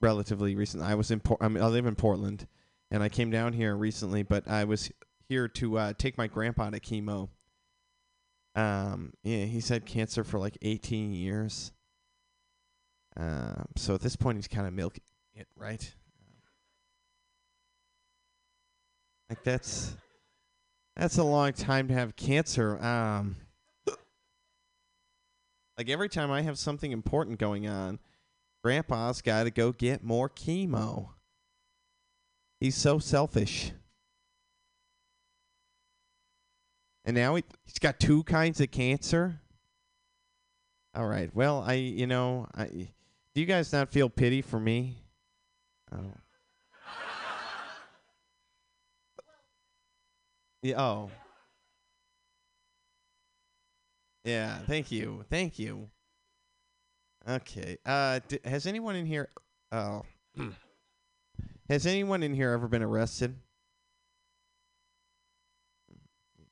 relatively 0.00 0.54
recently. 0.54 0.86
I 0.86 0.94
was 0.94 1.10
in 1.10 1.20
Por- 1.20 1.42
I, 1.42 1.48
mean, 1.48 1.62
I 1.62 1.66
live 1.66 1.84
in 1.84 1.96
Portland, 1.96 2.46
and 2.94 3.02
I 3.02 3.08
came 3.08 3.28
down 3.28 3.52
here 3.52 3.74
recently, 3.74 4.22
but 4.22 4.46
I 4.46 4.62
was 4.62 4.88
here 5.28 5.48
to 5.48 5.78
uh, 5.78 5.92
take 5.98 6.16
my 6.16 6.28
grandpa 6.28 6.70
to 6.70 6.78
chemo. 6.78 7.28
Um, 8.54 9.12
yeah, 9.24 9.46
he's 9.46 9.68
had 9.68 9.84
cancer 9.84 10.22
for 10.22 10.38
like 10.38 10.56
18 10.62 11.12
years. 11.12 11.72
Um, 13.16 13.64
so 13.74 13.96
at 13.96 14.00
this 14.00 14.14
point, 14.14 14.38
he's 14.38 14.46
kind 14.46 14.68
of 14.68 14.72
milking 14.74 15.02
it, 15.34 15.48
right? 15.56 15.92
Like 19.28 19.42
that's 19.42 19.96
that's 20.94 21.18
a 21.18 21.24
long 21.24 21.52
time 21.52 21.88
to 21.88 21.94
have 21.94 22.14
cancer. 22.14 22.80
Um, 22.80 23.34
like 25.76 25.88
every 25.88 26.08
time 26.08 26.30
I 26.30 26.42
have 26.42 26.60
something 26.60 26.92
important 26.92 27.40
going 27.40 27.66
on, 27.66 27.98
Grandpa's 28.62 29.20
got 29.20 29.44
to 29.44 29.50
go 29.50 29.72
get 29.72 30.04
more 30.04 30.28
chemo. 30.28 31.08
He's 32.64 32.76
so 32.76 32.98
selfish. 32.98 33.72
And 37.04 37.14
now 37.14 37.34
he, 37.34 37.44
he's 37.66 37.78
got 37.78 38.00
two 38.00 38.22
kinds 38.22 38.58
of 38.58 38.70
cancer. 38.70 39.38
All 40.94 41.06
right. 41.06 41.28
Well, 41.34 41.62
I, 41.66 41.74
you 41.74 42.06
know, 42.06 42.48
I, 42.54 42.88
do 43.34 43.40
you 43.42 43.44
guys 43.44 43.70
not 43.70 43.90
feel 43.90 44.08
pity 44.08 44.40
for 44.40 44.58
me? 44.58 44.96
Oh. 45.92 45.98
Yeah, 50.62 50.80
oh. 50.80 51.10
Yeah, 54.24 54.56
thank 54.60 54.90
you. 54.90 55.22
Thank 55.28 55.58
you. 55.58 55.90
Okay. 57.28 57.76
Uh 57.84 58.20
d- 58.26 58.38
has 58.42 58.66
anyone 58.66 58.96
in 58.96 59.04
here 59.04 59.28
Oh. 59.70 60.04
has 61.68 61.86
anyone 61.86 62.22
in 62.22 62.34
here 62.34 62.50
ever 62.50 62.68
been 62.68 62.82
arrested? 62.82 63.36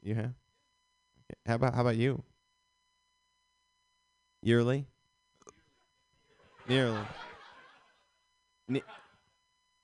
You 0.02 0.14
have? 0.16 0.32
How 1.46 1.54
about 1.54 1.74
how 1.74 1.80
about 1.82 1.96
you? 1.96 2.22
Yearly. 4.42 4.86
Nearly. 6.68 7.00
Ne- 8.68 8.82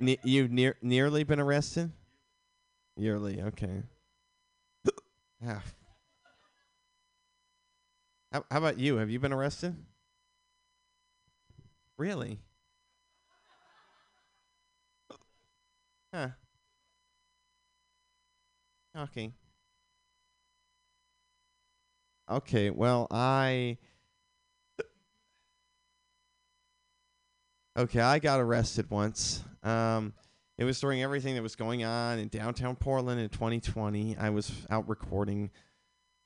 ne- 0.00 0.18
you've 0.24 0.50
near 0.50 0.76
nearly 0.82 1.24
been 1.24 1.40
arrested. 1.40 1.92
Yearly, 2.96 3.40
okay. 3.42 3.82
Ah. 5.46 5.62
How, 8.32 8.44
how 8.50 8.58
about 8.58 8.78
you? 8.78 8.96
Have 8.96 9.08
you 9.08 9.20
been 9.20 9.32
arrested? 9.32 9.76
Really? 11.96 12.40
Huh. 16.12 16.28
Okay. 18.96 19.32
Okay, 22.30 22.70
well, 22.70 23.06
I. 23.11 23.78
Okay, 27.76 28.00
I 28.00 28.18
got 28.18 28.40
arrested 28.40 28.90
once. 28.90 29.44
Um, 29.62 30.12
it 30.59 30.64
was 30.64 30.80
during 30.80 31.02
everything 31.02 31.36
that 31.36 31.42
was 31.42 31.54
going 31.54 31.84
on 31.84 32.18
in 32.18 32.28
downtown 32.28 32.74
Portland 32.74 33.20
in 33.20 33.28
2020. 33.28 34.16
I 34.16 34.30
was 34.30 34.50
out 34.68 34.88
recording 34.88 35.50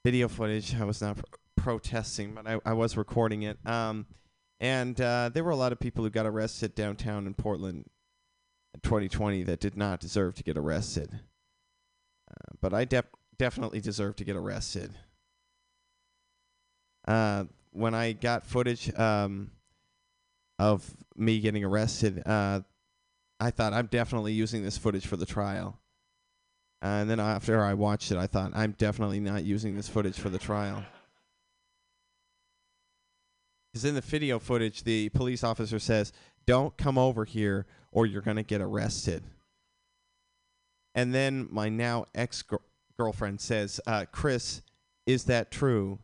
video 0.05 0.29
footage. 0.29 0.75
I 0.75 0.85
was 0.85 1.03
not 1.03 1.19
pr- 1.19 1.25
protesting, 1.57 2.35
but 2.35 2.47
I, 2.47 2.59
I 2.65 2.73
was 2.73 2.97
recording 2.97 3.43
it. 3.43 3.59
Um, 3.67 4.07
and 4.61 4.99
uh, 5.01 5.31
there 5.35 5.45
were 5.45 5.51
a 5.51 5.57
lot 5.57 5.73
of 5.73 5.79
people 5.79 6.05
who 6.05 6.11
got 6.11 6.25
arrested 6.25 6.75
downtown 6.75 7.27
in 7.27 7.35
Portland 7.35 7.85
in 8.75 8.81
2020 8.81 9.45
that 9.45 9.61
did 9.61 9.77
not 9.77 10.01
deserve 10.01 10.35
to 10.37 10.43
get 10.43 10.57
arrested. 10.57 11.21
Uh, 12.31 12.55
but 12.61 12.73
I 12.73 12.85
def- 12.85 13.05
definitely 13.39 13.81
deserve 13.81 14.17
to 14.17 14.25
get 14.25 14.37
arrested. 14.37 14.93
Uh, 17.07 17.45
when 17.73 17.95
I 17.95 18.13
got 18.13 18.47
footage 18.47 18.93
um, 18.99 19.51
of 20.59 20.89
me 21.17 21.41
getting 21.41 21.65
arrested, 21.65 22.23
uh, 22.27 22.61
I 23.41 23.51
thought 23.51 23.73
I'm 23.73 23.87
definitely 23.87 24.33
using 24.33 24.63
this 24.63 24.79
footage 24.79 25.07
for 25.07 25.17
the 25.17 25.27
trial. 25.27 25.79
and 26.81 27.11
then 27.11 27.19
after 27.19 27.63
I 27.63 27.75
watched 27.75 28.13
it, 28.13 28.19
I 28.19 28.27
thought 28.27 28.53
I'm 28.55 28.73
definitely 28.73 29.21
not 29.21 29.45
using 29.45 29.75
this 29.75 29.89
footage 29.89 30.19
for 30.19 30.29
the 30.29 30.39
trial. 30.39 30.85
Because 33.73 33.85
in 33.87 33.95
the 33.95 34.01
video 34.01 34.39
footage, 34.39 34.85
the 34.85 35.09
police 35.09 35.43
officer 35.43 35.79
says, 35.79 36.13
"Don't 36.47 36.77
come 36.77 36.99
over 36.99 37.25
here, 37.25 37.67
or 37.91 38.07
you're 38.07 38.23
gonna 38.23 38.43
get 38.43 38.61
arrested." 38.61 39.25
And 40.95 41.15
then 41.15 41.49
my 41.51 41.69
now 41.69 42.07
ex 42.15 42.45
girlfriend 42.97 43.41
says, 43.41 43.81
uh, 43.87 44.07
"Chris, 44.13 44.63
is 45.07 45.25
that 45.25 45.51
true? 45.51 45.99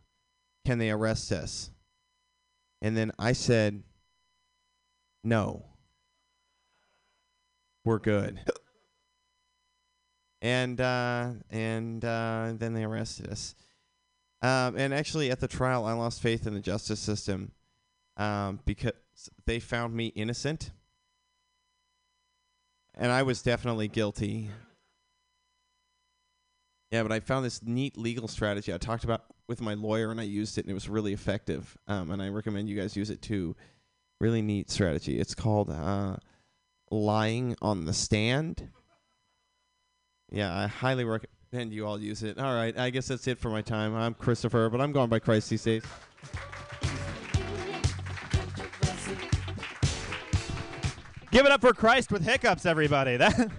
Can 0.65 0.79
they 0.79 0.91
arrest 0.91 1.33
us?" 1.33 1.71
And 2.81 2.97
then 2.97 3.13
I 3.19 3.33
said, 3.33 3.83
"No, 5.25 5.65
we're 7.85 7.99
good." 7.99 8.41
and 10.41 10.81
uh, 10.81 11.31
and 11.51 12.05
uh, 12.05 12.53
then 12.57 12.75
they 12.75 12.85
arrested 12.85 13.29
us. 13.29 13.55
Um, 14.41 14.77
and 14.77 14.95
actually, 14.95 15.31
at 15.31 15.41
the 15.41 15.49
trial, 15.49 15.85
I 15.85 15.93
lost 15.95 16.23
faith 16.23 16.47
in 16.47 16.55
the 16.55 16.61
justice 16.61 17.01
system 17.01 17.53
um, 18.17 18.61
because 18.65 18.93
they 19.47 19.61
found 19.61 19.95
me 19.95 20.07
innocent, 20.09 20.71
and 22.95 23.11
I 23.11 23.23
was 23.23 23.43
definitely 23.43 23.89
guilty. 23.89 24.51
Yeah, 26.91 27.03
but 27.03 27.13
I 27.13 27.21
found 27.21 27.45
this 27.45 27.63
neat 27.63 27.99
legal 27.99 28.29
strategy 28.29 28.73
I 28.73 28.79
talked 28.79 29.05
about 29.05 29.25
with 29.47 29.61
my 29.61 29.75
lawyer, 29.75 30.11
and 30.11 30.21
I 30.21 30.25
used 30.25 30.59
it, 30.59 30.65
and 30.65 30.71
it 30.71 30.75
was 30.75 30.89
really 30.89 31.13
effective. 31.13 31.77
Um, 31.87 32.11
and 32.11 32.23
I 32.23 32.29
recommend 32.29 32.69
you 32.69 32.77
guys 32.77 32.97
use 32.97 33.11
it 33.11 33.23
too. 33.23 33.57
Really 34.21 34.43
neat 34.43 34.71
strategy. 34.71 35.19
It's 35.19 35.35
called 35.35 35.71
uh, 35.71 36.17
lying 36.91 37.57
on 37.61 37.85
the 37.85 37.93
stand. 37.93 38.69
Yeah, 40.31 40.57
I 40.57 40.67
highly 40.67 41.05
recommend 41.05 41.73
you 41.73 41.87
all 41.87 42.01
use 42.01 42.23
it. 42.23 42.39
All 42.39 42.55
right, 42.55 42.77
I 42.77 42.91
guess 42.91 43.09
that's 43.09 43.27
it 43.27 43.39
for 43.39 43.51
my 43.51 43.63
time. 43.63 43.95
I'm 43.95 44.15
Christopher, 44.15 44.69
but 44.71 44.81
I'm 44.81 44.93
going 44.93 45.09
by 45.09 45.19
Christ 45.19 45.51
these 45.51 45.65
days. 45.65 45.85
Give 51.31 51.45
it 51.45 51.53
up 51.53 51.61
for 51.61 51.73
Christ 51.73 52.11
with 52.11 52.25
hiccups, 52.25 52.67
everybody. 52.67 53.17
That 53.29 53.51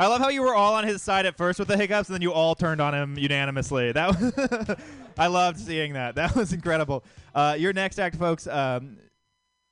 I 0.00 0.06
love 0.06 0.20
how 0.20 0.28
you 0.28 0.42
were 0.42 0.54
all 0.54 0.74
on 0.74 0.84
his 0.84 1.02
side 1.02 1.26
at 1.26 1.36
first 1.36 1.58
with 1.58 1.66
the 1.66 1.76
hiccups, 1.76 2.08
and 2.08 2.14
then 2.14 2.22
you 2.22 2.32
all 2.32 2.54
turned 2.54 2.80
on 2.80 2.94
him 2.94 3.18
unanimously. 3.18 3.90
That 3.90 4.80
I 5.18 5.26
loved 5.26 5.58
seeing 5.58 5.94
that. 5.94 6.14
That 6.14 6.36
was 6.36 6.52
incredible. 6.52 7.02
Uh, 7.34 7.56
your 7.58 7.72
next 7.72 7.98
act, 7.98 8.14
folks. 8.14 8.46
Um, 8.46 8.98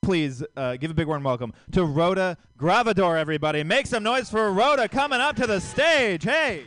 please 0.03 0.43
uh, 0.57 0.77
give 0.77 0.91
a 0.91 0.95
big 0.95 1.07
warm 1.07 1.23
welcome 1.23 1.53
to 1.73 1.85
Rhoda 1.85 2.37
Gravador, 2.59 3.17
everybody. 3.17 3.63
Make 3.63 3.87
some 3.87 4.03
noise 4.03 4.29
for 4.29 4.53
Rhoda 4.53 4.89
coming 4.89 5.21
up 5.21 5.37
to 5.37 5.47
the 5.47 5.61
stage. 5.61 6.25
Hey. 6.25 6.65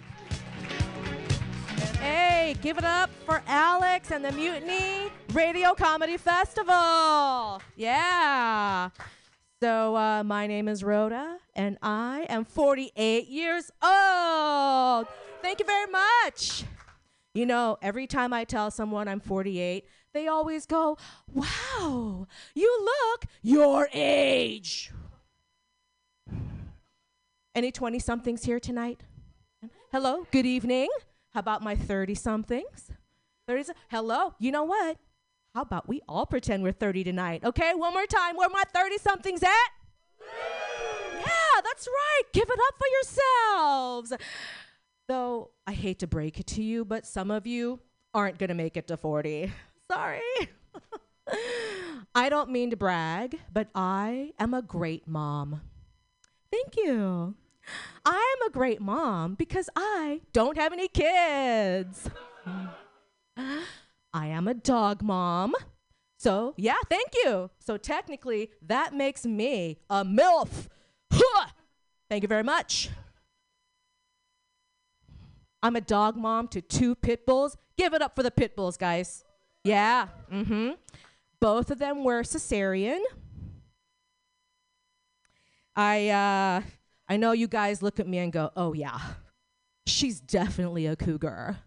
Hey, 2.00 2.56
give 2.62 2.78
it 2.78 2.86
up 2.86 3.10
for 3.26 3.44
Alex 3.46 4.12
and 4.12 4.24
the 4.24 4.32
Mutiny 4.32 5.12
Radio 5.34 5.74
Comedy 5.74 6.16
Festival. 6.16 7.62
Yeah. 7.76 8.90
So, 9.62 9.98
uh, 9.98 10.24
my 10.24 10.48
name 10.48 10.70
is 10.70 10.86
Rhoda, 10.86 11.38
and 11.54 11.78
I 11.82 12.26
am 12.30 12.46
48 12.46 13.28
years 13.28 13.70
old. 13.84 15.06
Thank 15.42 15.60
you 15.60 15.66
very 15.66 15.92
much. 15.92 16.64
You 17.34 17.46
know, 17.46 17.78
every 17.82 18.08
time 18.08 18.32
I 18.32 18.46
tell 18.46 18.72
someone 18.72 19.10
I'm 19.10 19.20
48, 19.20 19.86
they 20.14 20.28
always 20.30 20.66
go, 20.66 20.98
Wow, 21.34 22.26
you 22.56 22.86
look 22.86 23.26
your 23.42 23.90
age. 23.92 24.94
Any 27.54 27.74
20 27.74 28.00
somethings 28.00 28.46
here 28.46 28.62
tonight? 28.62 29.02
Hello, 29.92 30.26
good 30.32 30.46
evening. 30.46 30.88
How 31.34 31.42
about 31.42 31.62
my 31.62 31.76
30 31.76 32.16
somethings? 32.16 32.92
30 33.46 33.74
Hello, 33.90 34.36
you 34.40 34.54
know 34.54 34.64
what? 34.64 34.96
How 35.56 35.62
about 35.62 35.88
we 35.88 36.02
all 36.08 36.26
pretend 36.26 36.62
we're 36.62 36.72
30 36.72 37.04
tonight? 37.04 37.44
Okay, 37.44 37.74
one 37.74 37.94
more 37.94 38.06
time. 38.06 38.36
Where 38.36 38.50
my 38.50 38.64
30 38.74 38.98
somethings 39.00 39.42
at? 39.42 39.50
Yeah, 41.20 41.62
that's 41.64 41.88
right. 41.88 42.22
Give 42.34 42.48
it 42.48 42.60
up 42.68 42.76
for 42.78 42.88
yourselves. 44.08 44.14
Though 45.08 45.52
I 45.66 45.74
hate 45.74 46.00
to 46.00 46.08
break 46.08 46.40
it 46.40 46.46
to 46.48 46.64
you, 46.64 46.86
but 46.86 47.06
some 47.06 47.32
of 47.32 47.48
you 47.48 47.80
aren't 48.14 48.38
going 48.38 48.50
to 48.50 48.56
make 48.56 48.78
it 48.78 48.88
to 48.88 48.98
40. 48.98 49.52
Sorry. 49.92 50.22
I 52.16 52.30
don't 52.30 52.52
mean 52.52 52.70
to 52.70 52.76
brag, 52.76 53.40
but 53.52 53.70
I 53.74 54.34
am 54.40 54.54
a 54.54 54.62
great 54.62 55.08
mom. 55.08 55.62
Thank 56.52 56.76
you. 56.78 57.36
I 58.06 58.36
am 58.38 58.48
a 58.48 58.52
great 58.52 58.82
mom 58.82 59.34
because 59.34 59.70
I 59.76 60.22
don't 60.32 60.58
have 60.58 60.74
any 60.74 60.88
kids. 60.88 62.10
I 64.14 64.28
am 64.28 64.48
a 64.48 64.54
dog 64.54 65.02
mom. 65.02 65.54
So, 66.18 66.54
yeah, 66.58 66.76
thank 66.90 67.10
you. 67.24 67.50
So, 67.60 67.78
technically, 67.78 68.52
that 68.62 68.94
makes 68.94 69.26
me 69.26 69.80
a 69.90 70.04
MILF. 70.04 70.68
Huh! 71.14 71.48
Thank 72.10 72.24
you 72.24 72.28
very 72.28 72.44
much. 72.44 72.90
I'm 75.62 75.76
a 75.76 75.82
dog 75.82 76.18
mom 76.18 76.48
to 76.50 76.62
two 76.62 76.96
pit 76.96 77.26
bulls. 77.26 77.58
Give 77.78 77.94
it 77.94 78.02
up 78.02 78.16
for 78.16 78.24
the 78.24 78.32
pit 78.32 78.56
bulls, 78.56 78.78
guys. 78.78 79.24
Yeah, 79.64 80.08
mm 80.32 80.46
hmm. 80.46 80.70
Both 81.40 81.72
of 81.72 81.80
them 81.80 82.04
were 82.04 82.24
cesarean. 82.24 83.00
I, 85.76 86.10
uh, 86.10 86.62
I 87.08 87.18
know 87.18 87.32
you 87.32 87.48
guys 87.48 87.82
look 87.82 88.00
at 88.00 88.08
me 88.08 88.18
and 88.18 88.34
go, 88.34 88.52
oh, 88.58 88.74
yeah, 88.74 89.00
she's 89.88 90.20
definitely 90.20 90.86
a 90.86 90.98
cougar 90.98 91.60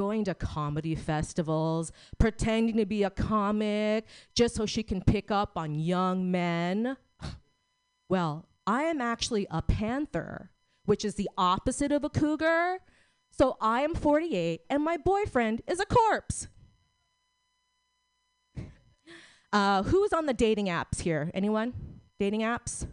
going 0.00 0.24
to 0.24 0.34
comedy 0.34 0.94
festivals, 0.94 1.92
pretending 2.18 2.74
to 2.74 2.86
be 2.86 3.02
a 3.02 3.10
comic 3.10 4.06
just 4.34 4.54
so 4.54 4.64
she 4.64 4.82
can 4.82 5.02
pick 5.02 5.30
up 5.30 5.58
on 5.58 5.74
young 5.74 6.30
men. 6.30 6.96
Well, 8.08 8.48
I 8.66 8.84
am 8.84 9.02
actually 9.02 9.46
a 9.50 9.60
panther, 9.60 10.50
which 10.86 11.04
is 11.04 11.16
the 11.16 11.28
opposite 11.36 11.92
of 11.92 12.02
a 12.02 12.08
cougar. 12.08 12.78
So 13.30 13.58
I 13.60 13.82
am 13.82 13.94
48 13.94 14.62
and 14.70 14.82
my 14.82 14.96
boyfriend 14.96 15.60
is 15.68 15.80
a 15.80 15.84
corpse. 15.84 16.48
Uh, 19.52 19.82
who's 19.82 20.14
on 20.14 20.24
the 20.24 20.32
dating 20.32 20.68
apps 20.68 21.02
here? 21.02 21.30
Anyone? 21.34 21.74
Dating 22.18 22.40
apps? 22.40 22.86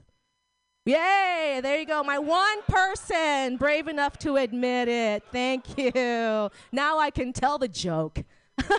Yay! 0.87 1.59
There 1.61 1.77
you 1.77 1.85
go. 1.85 2.01
My 2.01 2.17
one 2.17 2.61
person 2.61 3.57
brave 3.57 3.89
enough 3.89 4.17
to 4.19 4.37
admit 4.37 4.87
it. 4.87 5.21
Thank 5.33 5.77
you. 5.77 6.49
Now 6.71 6.97
I 6.97 7.09
can 7.09 7.33
tell 7.33 7.57
the 7.57 7.67
joke. 7.67 8.23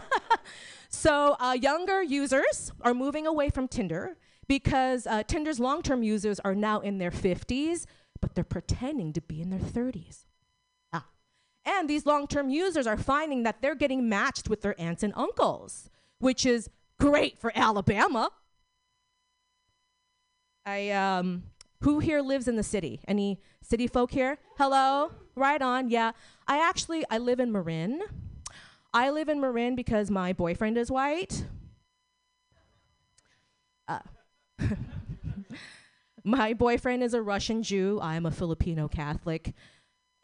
so, 0.89 1.37
uh, 1.39 1.53
younger 1.53 2.03
users 2.03 2.73
are 2.81 2.95
moving 2.95 3.27
away 3.27 3.51
from 3.51 3.69
Tinder 3.69 4.17
because 4.47 5.07
uh, 5.07 5.23
Tinder's 5.23 5.61
long 5.61 5.83
term 5.83 6.03
users 6.03 6.41
are 6.41 6.55
now 6.55 6.81
in 6.81 6.97
their 6.97 7.11
50s, 7.11 7.85
but 8.23 8.35
they're 8.35 8.43
pretending 8.43 9.13
to 9.13 9.21
be 9.21 9.43
in 9.43 9.51
their 9.51 9.61
30s. 9.61 10.25
Ah. 10.95 11.05
And 11.67 11.91
these 11.91 12.07
long 12.07 12.27
term 12.27 12.49
users 12.49 12.87
are 12.87 12.97
finding 12.97 13.43
that 13.43 13.61
they're 13.61 13.75
getting 13.75 14.09
matched 14.09 14.49
with 14.49 14.63
their 14.63 14.81
aunts 14.81 15.03
and 15.03 15.13
uncles, 15.15 15.91
which 16.21 16.47
is 16.47 16.71
great 16.99 17.39
for 17.39 17.53
Alabama. 17.55 18.31
I, 20.65 20.89
um, 20.91 21.45
who 21.83 22.01
here 22.01 22.21
lives 22.21 22.49
in 22.49 22.57
the 22.57 22.63
city? 22.63 23.01
Any 23.07 23.41
city 23.63 23.87
folk 23.87 24.11
here? 24.11 24.39
Hello? 24.57 25.13
Right 25.35 25.63
on, 25.63 25.91
yeah. 25.91 26.13
I 26.47 26.67
actually, 26.67 27.05
I 27.11 27.19
live 27.19 27.41
in 27.41 27.53
Marin. 27.53 28.03
I 28.93 29.11
live 29.11 29.29
in 29.29 29.41
Marin 29.41 29.77
because 29.77 30.11
my 30.11 30.33
boyfriend 30.33 30.77
is 30.77 30.91
white. 30.91 31.45
Uh, 33.87 34.01
my 36.25 36.53
boyfriend 36.53 37.03
is 37.03 37.15
a 37.15 37.23
Russian 37.23 37.63
Jew. 37.63 38.01
I'm 38.03 38.27
a 38.27 38.31
Filipino 38.31 38.89
Catholic. 38.89 39.55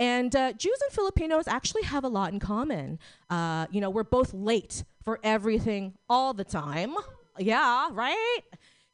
And 0.00 0.34
uh, 0.34 0.52
Jews 0.55 0.78
and 0.82 0.92
Filipinos 0.92 1.46
actually 1.46 1.82
have 1.82 2.02
a 2.02 2.09
lot 2.09 2.32
in 2.32 2.40
common. 2.40 2.98
Uh, 3.30 3.66
you 3.70 3.80
know, 3.80 3.90
we're 3.90 4.02
both 4.02 4.34
late 4.34 4.82
for 5.05 5.20
everything 5.22 5.94
all 6.09 6.34
the 6.34 6.44
time. 6.44 6.94
Yeah, 7.38 7.88
right? 7.92 8.40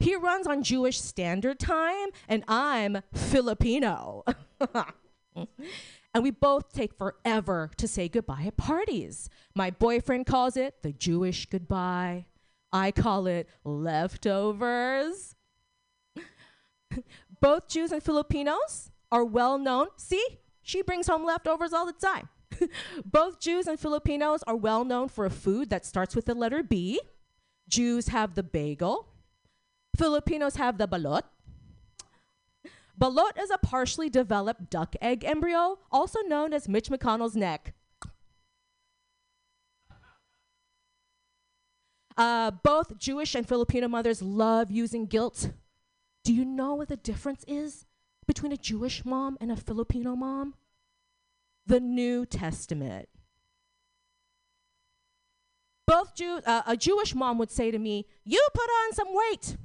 He 0.01 0.15
runs 0.15 0.47
on 0.47 0.63
Jewish 0.63 0.99
Standard 0.99 1.59
Time, 1.59 2.09
and 2.27 2.43
I'm 2.47 3.03
Filipino. 3.13 4.23
and 5.35 6.23
we 6.23 6.31
both 6.31 6.73
take 6.73 6.97
forever 6.97 7.69
to 7.77 7.87
say 7.87 8.09
goodbye 8.09 8.45
at 8.47 8.57
parties. 8.57 9.29
My 9.53 9.69
boyfriend 9.69 10.25
calls 10.25 10.57
it 10.57 10.81
the 10.81 10.91
Jewish 10.91 11.45
goodbye. 11.45 12.25
I 12.73 12.89
call 12.89 13.27
it 13.27 13.47
leftovers. 13.63 15.35
Both 17.39 17.67
Jews 17.67 17.91
and 17.91 18.01
Filipinos 18.01 18.89
are 19.11 19.23
well 19.23 19.59
known. 19.59 19.89
See, 19.97 20.25
she 20.63 20.81
brings 20.81 21.05
home 21.05 21.25
leftovers 21.25 21.73
all 21.73 21.85
the 21.85 21.93
time. 21.93 22.27
Both 23.05 23.39
Jews 23.39 23.67
and 23.67 23.79
Filipinos 23.79 24.41
are 24.47 24.55
well 24.55 24.83
known 24.83 25.09
for 25.09 25.27
a 25.27 25.29
food 25.29 25.69
that 25.69 25.85
starts 25.85 26.15
with 26.15 26.25
the 26.25 26.33
letter 26.33 26.63
B. 26.63 26.99
Jews 27.67 28.07
have 28.07 28.33
the 28.33 28.43
bagel. 28.43 29.10
Filipinos 29.95 30.55
have 30.55 30.77
the 30.77 30.87
balot. 30.87 31.23
Balot 32.99 33.39
is 33.39 33.49
a 33.49 33.57
partially 33.57 34.09
developed 34.09 34.69
duck 34.69 34.95
egg 35.01 35.23
embryo, 35.23 35.79
also 35.91 36.19
known 36.21 36.53
as 36.53 36.69
Mitch 36.69 36.89
McConnell's 36.89 37.35
neck. 37.35 37.73
Uh, 42.17 42.51
both 42.51 42.97
Jewish 42.97 43.33
and 43.35 43.47
Filipino 43.47 43.87
mothers 43.87 44.21
love 44.21 44.69
using 44.69 45.05
guilt. 45.05 45.51
Do 46.23 46.33
you 46.33 46.45
know 46.45 46.75
what 46.75 46.89
the 46.89 46.97
difference 46.97 47.43
is 47.47 47.85
between 48.27 48.51
a 48.51 48.57
Jewish 48.57 49.03
mom 49.03 49.37
and 49.41 49.51
a 49.51 49.55
Filipino 49.55 50.15
mom? 50.15 50.53
The 51.65 51.79
New 51.79 52.25
Testament. 52.25 53.09
Both 55.87 56.15
Jew, 56.15 56.41
uh, 56.45 56.61
a 56.67 56.77
Jewish 56.77 57.15
mom 57.15 57.37
would 57.37 57.49
say 57.49 57.71
to 57.71 57.79
me, 57.79 58.05
"You 58.23 58.45
put 58.53 58.69
on 58.69 58.93
some 58.93 59.07
weight." 59.09 59.57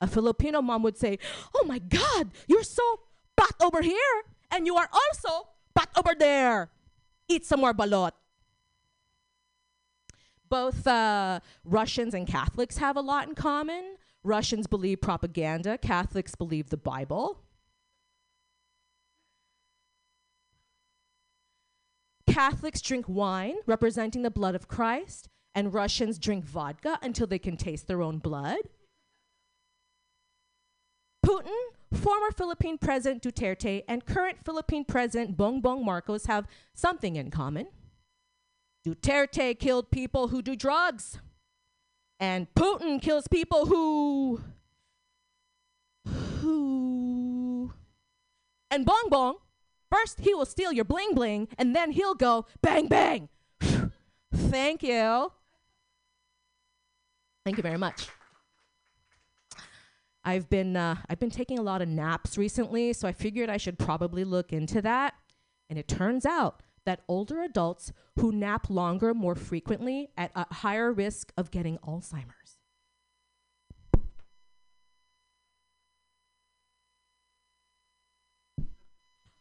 A 0.00 0.06
Filipino 0.06 0.62
mom 0.62 0.82
would 0.82 0.96
say, 0.96 1.18
"Oh 1.54 1.64
my 1.64 1.78
God, 1.78 2.30
you're 2.46 2.62
so 2.62 3.00
fat 3.36 3.54
over 3.60 3.82
here, 3.82 4.24
and 4.50 4.66
you 4.66 4.76
are 4.76 4.88
also 4.92 5.48
fat 5.74 5.90
over 5.96 6.14
there. 6.18 6.70
Eat 7.28 7.44
some 7.44 7.60
more 7.60 7.74
balot." 7.74 8.12
Both 10.48 10.86
uh, 10.86 11.40
Russians 11.64 12.14
and 12.14 12.26
Catholics 12.26 12.78
have 12.78 12.96
a 12.96 13.00
lot 13.00 13.28
in 13.28 13.34
common. 13.34 13.96
Russians 14.22 14.66
believe 14.66 15.00
propaganda, 15.00 15.78
Catholics 15.78 16.34
believe 16.34 16.70
the 16.70 16.76
Bible. 16.76 17.42
Catholics 22.26 22.80
drink 22.80 23.06
wine 23.08 23.56
representing 23.66 24.22
the 24.22 24.30
blood 24.30 24.54
of 24.54 24.68
Christ, 24.68 25.28
and 25.54 25.74
Russians 25.74 26.18
drink 26.18 26.44
vodka 26.44 26.98
until 27.02 27.26
they 27.26 27.38
can 27.38 27.56
taste 27.56 27.86
their 27.86 28.02
own 28.02 28.18
blood. 28.18 28.60
Putin, 31.30 31.56
former 31.92 32.32
Philippine 32.36 32.76
President 32.76 33.22
Duterte, 33.22 33.84
and 33.86 34.04
current 34.04 34.38
Philippine 34.44 34.84
President 34.84 35.36
Bongbong 35.36 35.84
Marcos 35.84 36.26
have 36.26 36.46
something 36.74 37.16
in 37.16 37.30
common. 37.30 37.68
Duterte 38.84 39.58
killed 39.58 39.90
people 39.90 40.28
who 40.28 40.42
do 40.42 40.56
drugs. 40.56 41.18
And 42.18 42.52
Putin 42.54 43.00
kills 43.00 43.28
people 43.28 43.66
who. 43.66 44.40
who. 46.40 47.72
And 48.70 48.84
Bong 48.84 49.06
Bong, 49.08 49.36
first 49.90 50.20
he 50.20 50.34
will 50.34 50.46
steal 50.46 50.72
your 50.72 50.84
bling 50.84 51.14
bling, 51.14 51.48
and 51.56 51.74
then 51.76 51.92
he'll 51.92 52.14
go 52.14 52.46
bang 52.60 52.88
bang. 52.88 53.28
Thank 54.34 54.82
you. 54.82 55.32
Thank 57.44 57.56
you 57.56 57.62
very 57.62 57.78
much. 57.78 58.08
I've 60.24 60.50
been 60.50 60.76
uh, 60.76 60.96
I've 61.08 61.20
been 61.20 61.30
taking 61.30 61.58
a 61.58 61.62
lot 61.62 61.82
of 61.82 61.88
naps 61.88 62.36
recently, 62.36 62.92
so 62.92 63.08
I 63.08 63.12
figured 63.12 63.48
I 63.48 63.56
should 63.56 63.78
probably 63.78 64.24
look 64.24 64.52
into 64.52 64.82
that. 64.82 65.14
And 65.68 65.78
it 65.78 65.88
turns 65.88 66.26
out 66.26 66.62
that 66.84 67.00
older 67.08 67.42
adults 67.42 67.92
who 68.16 68.32
nap 68.32 68.68
longer 68.68 69.14
more 69.14 69.34
frequently 69.34 70.10
at 70.16 70.30
a 70.34 70.52
higher 70.54 70.92
risk 70.92 71.32
of 71.36 71.50
getting 71.50 71.78
Alzheimer's. 71.78 72.58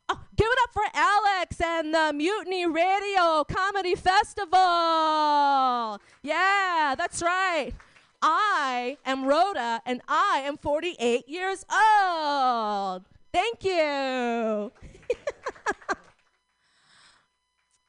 Oh, 0.08 0.22
give 0.36 0.48
it 0.50 0.60
up 0.64 0.74
for 0.74 0.84
Alex 0.94 1.62
and 1.62 1.94
the 1.94 2.14
Mutiny 2.14 2.66
Radio 2.66 3.44
Comedy 3.44 3.96
Festival. 3.96 6.00
Yeah, 6.24 6.96
that's 6.98 7.22
right. 7.22 7.74
I 8.22 8.98
am 9.06 9.26
Rhoda 9.26 9.82
and 9.86 10.02
I 10.08 10.42
am 10.46 10.58
48 10.58 11.28
years 11.28 11.66
old. 11.72 13.06
Thank 13.32 13.64
you. 13.64 14.72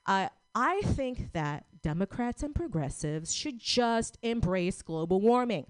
I 0.06 0.30
I 0.54 0.80
think 0.84 1.32
that 1.32 1.64
Democrats 1.82 2.42
and 2.42 2.54
progressives 2.54 3.32
should 3.32 3.58
just 3.58 4.18
embrace 4.22 4.82
global 4.82 5.20
warming. 5.20 5.66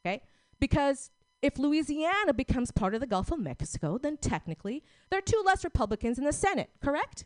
Okay? 0.00 0.22
Because 0.60 1.10
if 1.42 1.58
Louisiana 1.58 2.32
becomes 2.34 2.70
part 2.70 2.94
of 2.94 3.00
the 3.00 3.06
Gulf 3.06 3.30
of 3.30 3.38
Mexico, 3.38 3.98
then 3.98 4.16
technically 4.16 4.82
there 5.10 5.18
are 5.18 5.22
two 5.22 5.42
less 5.44 5.64
Republicans 5.64 6.18
in 6.18 6.24
the 6.24 6.32
Senate, 6.32 6.70
correct? 6.82 7.24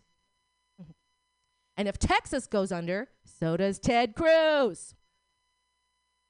And 1.77 1.89
if 1.89 1.99
Texas 1.99 2.47
goes 2.47 2.73
under, 2.73 3.09
so 3.25 3.57
does 3.57 3.79
Ted 3.79 4.15
Cruz. 4.15 4.95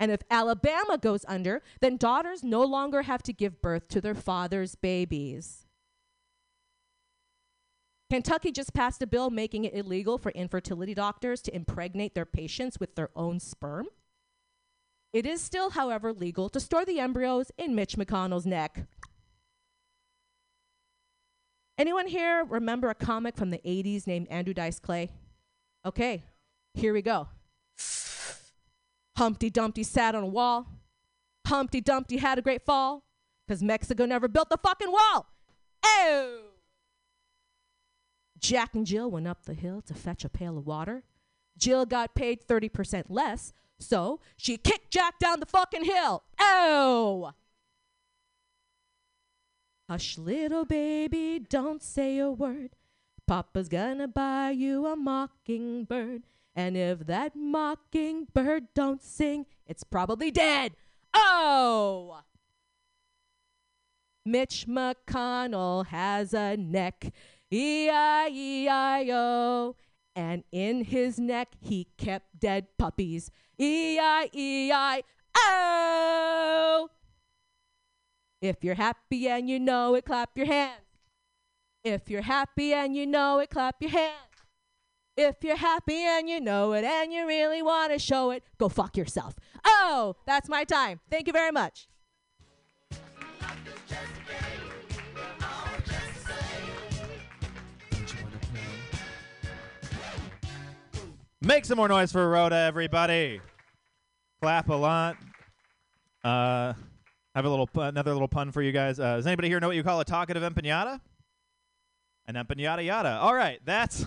And 0.00 0.10
if 0.10 0.22
Alabama 0.30 0.96
goes 0.96 1.26
under, 1.28 1.62
then 1.82 1.98
daughters 1.98 2.42
no 2.42 2.64
longer 2.64 3.02
have 3.02 3.22
to 3.24 3.34
give 3.34 3.60
birth 3.60 3.86
to 3.88 4.00
their 4.00 4.14
father's 4.14 4.74
babies. 4.74 5.66
Kentucky 8.10 8.50
just 8.50 8.72
passed 8.72 9.02
a 9.02 9.06
bill 9.06 9.28
making 9.28 9.64
it 9.64 9.74
illegal 9.74 10.16
for 10.16 10.30
infertility 10.30 10.94
doctors 10.94 11.42
to 11.42 11.54
impregnate 11.54 12.14
their 12.14 12.24
patients 12.24 12.80
with 12.80 12.96
their 12.96 13.10
own 13.14 13.38
sperm. 13.38 13.86
It 15.12 15.26
is 15.26 15.42
still, 15.42 15.70
however, 15.70 16.12
legal 16.14 16.48
to 16.48 16.60
store 16.60 16.86
the 16.86 16.98
embryos 16.98 17.52
in 17.58 17.74
Mitch 17.74 17.96
McConnell's 17.96 18.46
neck. 18.46 18.86
Anyone 21.76 22.06
here 22.06 22.44
remember 22.44 22.88
a 22.88 22.94
comic 22.94 23.36
from 23.36 23.50
the 23.50 23.58
80s 23.58 24.06
named 24.06 24.28
Andrew 24.28 24.54
Dice 24.54 24.78
Clay? 24.78 25.10
Okay, 25.84 26.24
here 26.74 26.94
we 26.94 27.02
go. 27.02 27.28
Humpty 29.20 29.50
Dumpty 29.50 29.82
sat 29.82 30.14
on 30.14 30.22
a 30.22 30.26
wall. 30.26 30.66
Humpty 31.46 31.82
Dumpty 31.82 32.16
had 32.16 32.38
a 32.38 32.42
great 32.42 32.64
fall 32.64 33.04
because 33.46 33.62
Mexico 33.62 34.06
never 34.06 34.28
built 34.28 34.48
the 34.48 34.56
fucking 34.56 34.90
wall. 34.90 35.26
Oh! 35.84 36.40
Jack 38.38 38.74
and 38.74 38.86
Jill 38.86 39.10
went 39.10 39.28
up 39.28 39.44
the 39.44 39.52
hill 39.52 39.82
to 39.82 39.92
fetch 39.92 40.24
a 40.24 40.30
pail 40.30 40.56
of 40.56 40.66
water. 40.66 41.02
Jill 41.58 41.84
got 41.84 42.14
paid 42.14 42.46
30% 42.48 43.04
less, 43.10 43.52
so 43.78 44.20
she 44.38 44.56
kicked 44.56 44.90
Jack 44.90 45.18
down 45.18 45.40
the 45.40 45.44
fucking 45.44 45.84
hill. 45.84 46.22
Oh! 46.40 47.32
Hush, 49.90 50.16
little 50.16 50.64
baby, 50.64 51.44
don't 51.46 51.82
say 51.82 52.16
a 52.16 52.30
word. 52.30 52.70
Papa's 53.28 53.68
gonna 53.68 54.08
buy 54.08 54.52
you 54.52 54.86
a 54.86 54.96
mockingbird. 54.96 56.22
And 56.54 56.76
if 56.76 57.06
that 57.06 57.36
mockingbird 57.36 58.74
don't 58.74 59.02
sing, 59.02 59.46
it's 59.66 59.84
probably 59.84 60.30
dead. 60.30 60.72
Oh! 61.14 62.20
Mitch 64.26 64.66
McConnell 64.68 65.86
has 65.86 66.34
a 66.34 66.56
neck. 66.56 67.12
E-I-E-I-O. 67.50 68.06
And 70.14 70.44
in 70.52 70.84
his 70.84 71.18
neck 71.18 71.54
he 71.60 71.88
kept 71.96 72.38
dead 72.38 72.66
puppies. 72.78 73.30
E-I-E-I-O. 73.58 75.00
If 78.42 78.64
you're 78.64 78.74
happy 78.74 79.28
and 79.28 79.48
you 79.48 79.60
know 79.60 79.94
it, 79.94 80.04
clap 80.04 80.36
your 80.36 80.46
hands. 80.46 80.82
If 81.84 82.10
you're 82.10 82.22
happy 82.22 82.72
and 82.72 82.96
you 82.96 83.06
know 83.06 83.38
it, 83.38 83.50
clap 83.50 83.76
your 83.80 83.90
hands. 83.90 84.29
If 85.22 85.44
you're 85.44 85.54
happy 85.54 86.02
and 86.02 86.30
you 86.30 86.40
know 86.40 86.72
it 86.72 86.82
and 86.82 87.12
you 87.12 87.26
really 87.26 87.60
want 87.60 87.92
to 87.92 87.98
show 87.98 88.30
it, 88.30 88.42
go 88.56 88.70
fuck 88.70 88.96
yourself. 88.96 89.34
Oh, 89.66 90.16
that's 90.26 90.48
my 90.48 90.64
time. 90.64 90.98
Thank 91.10 91.26
you 91.26 91.34
very 91.34 91.52
much. 91.52 91.88
Make 101.42 101.66
some 101.66 101.76
more 101.76 101.88
noise 101.88 102.12
for 102.12 102.26
Rhoda, 102.30 102.56
everybody. 102.56 103.42
Clap 104.40 104.70
a 104.70 104.74
lot. 104.74 105.18
Uh, 106.24 106.72
have 107.34 107.44
a 107.44 107.50
little 107.50 107.68
another 107.74 108.14
little 108.14 108.26
pun 108.26 108.52
for 108.52 108.62
you 108.62 108.72
guys. 108.72 108.98
Uh, 108.98 109.16
does 109.16 109.26
anybody 109.26 109.48
here 109.48 109.60
know 109.60 109.66
what 109.66 109.76
you 109.76 109.82
call 109.82 110.00
a 110.00 110.04
talkative 110.06 110.42
empanada? 110.42 110.98
An 112.26 112.36
empanada 112.36 112.82
yada. 112.82 113.18
All 113.20 113.34
right, 113.34 113.60
that's 113.66 114.06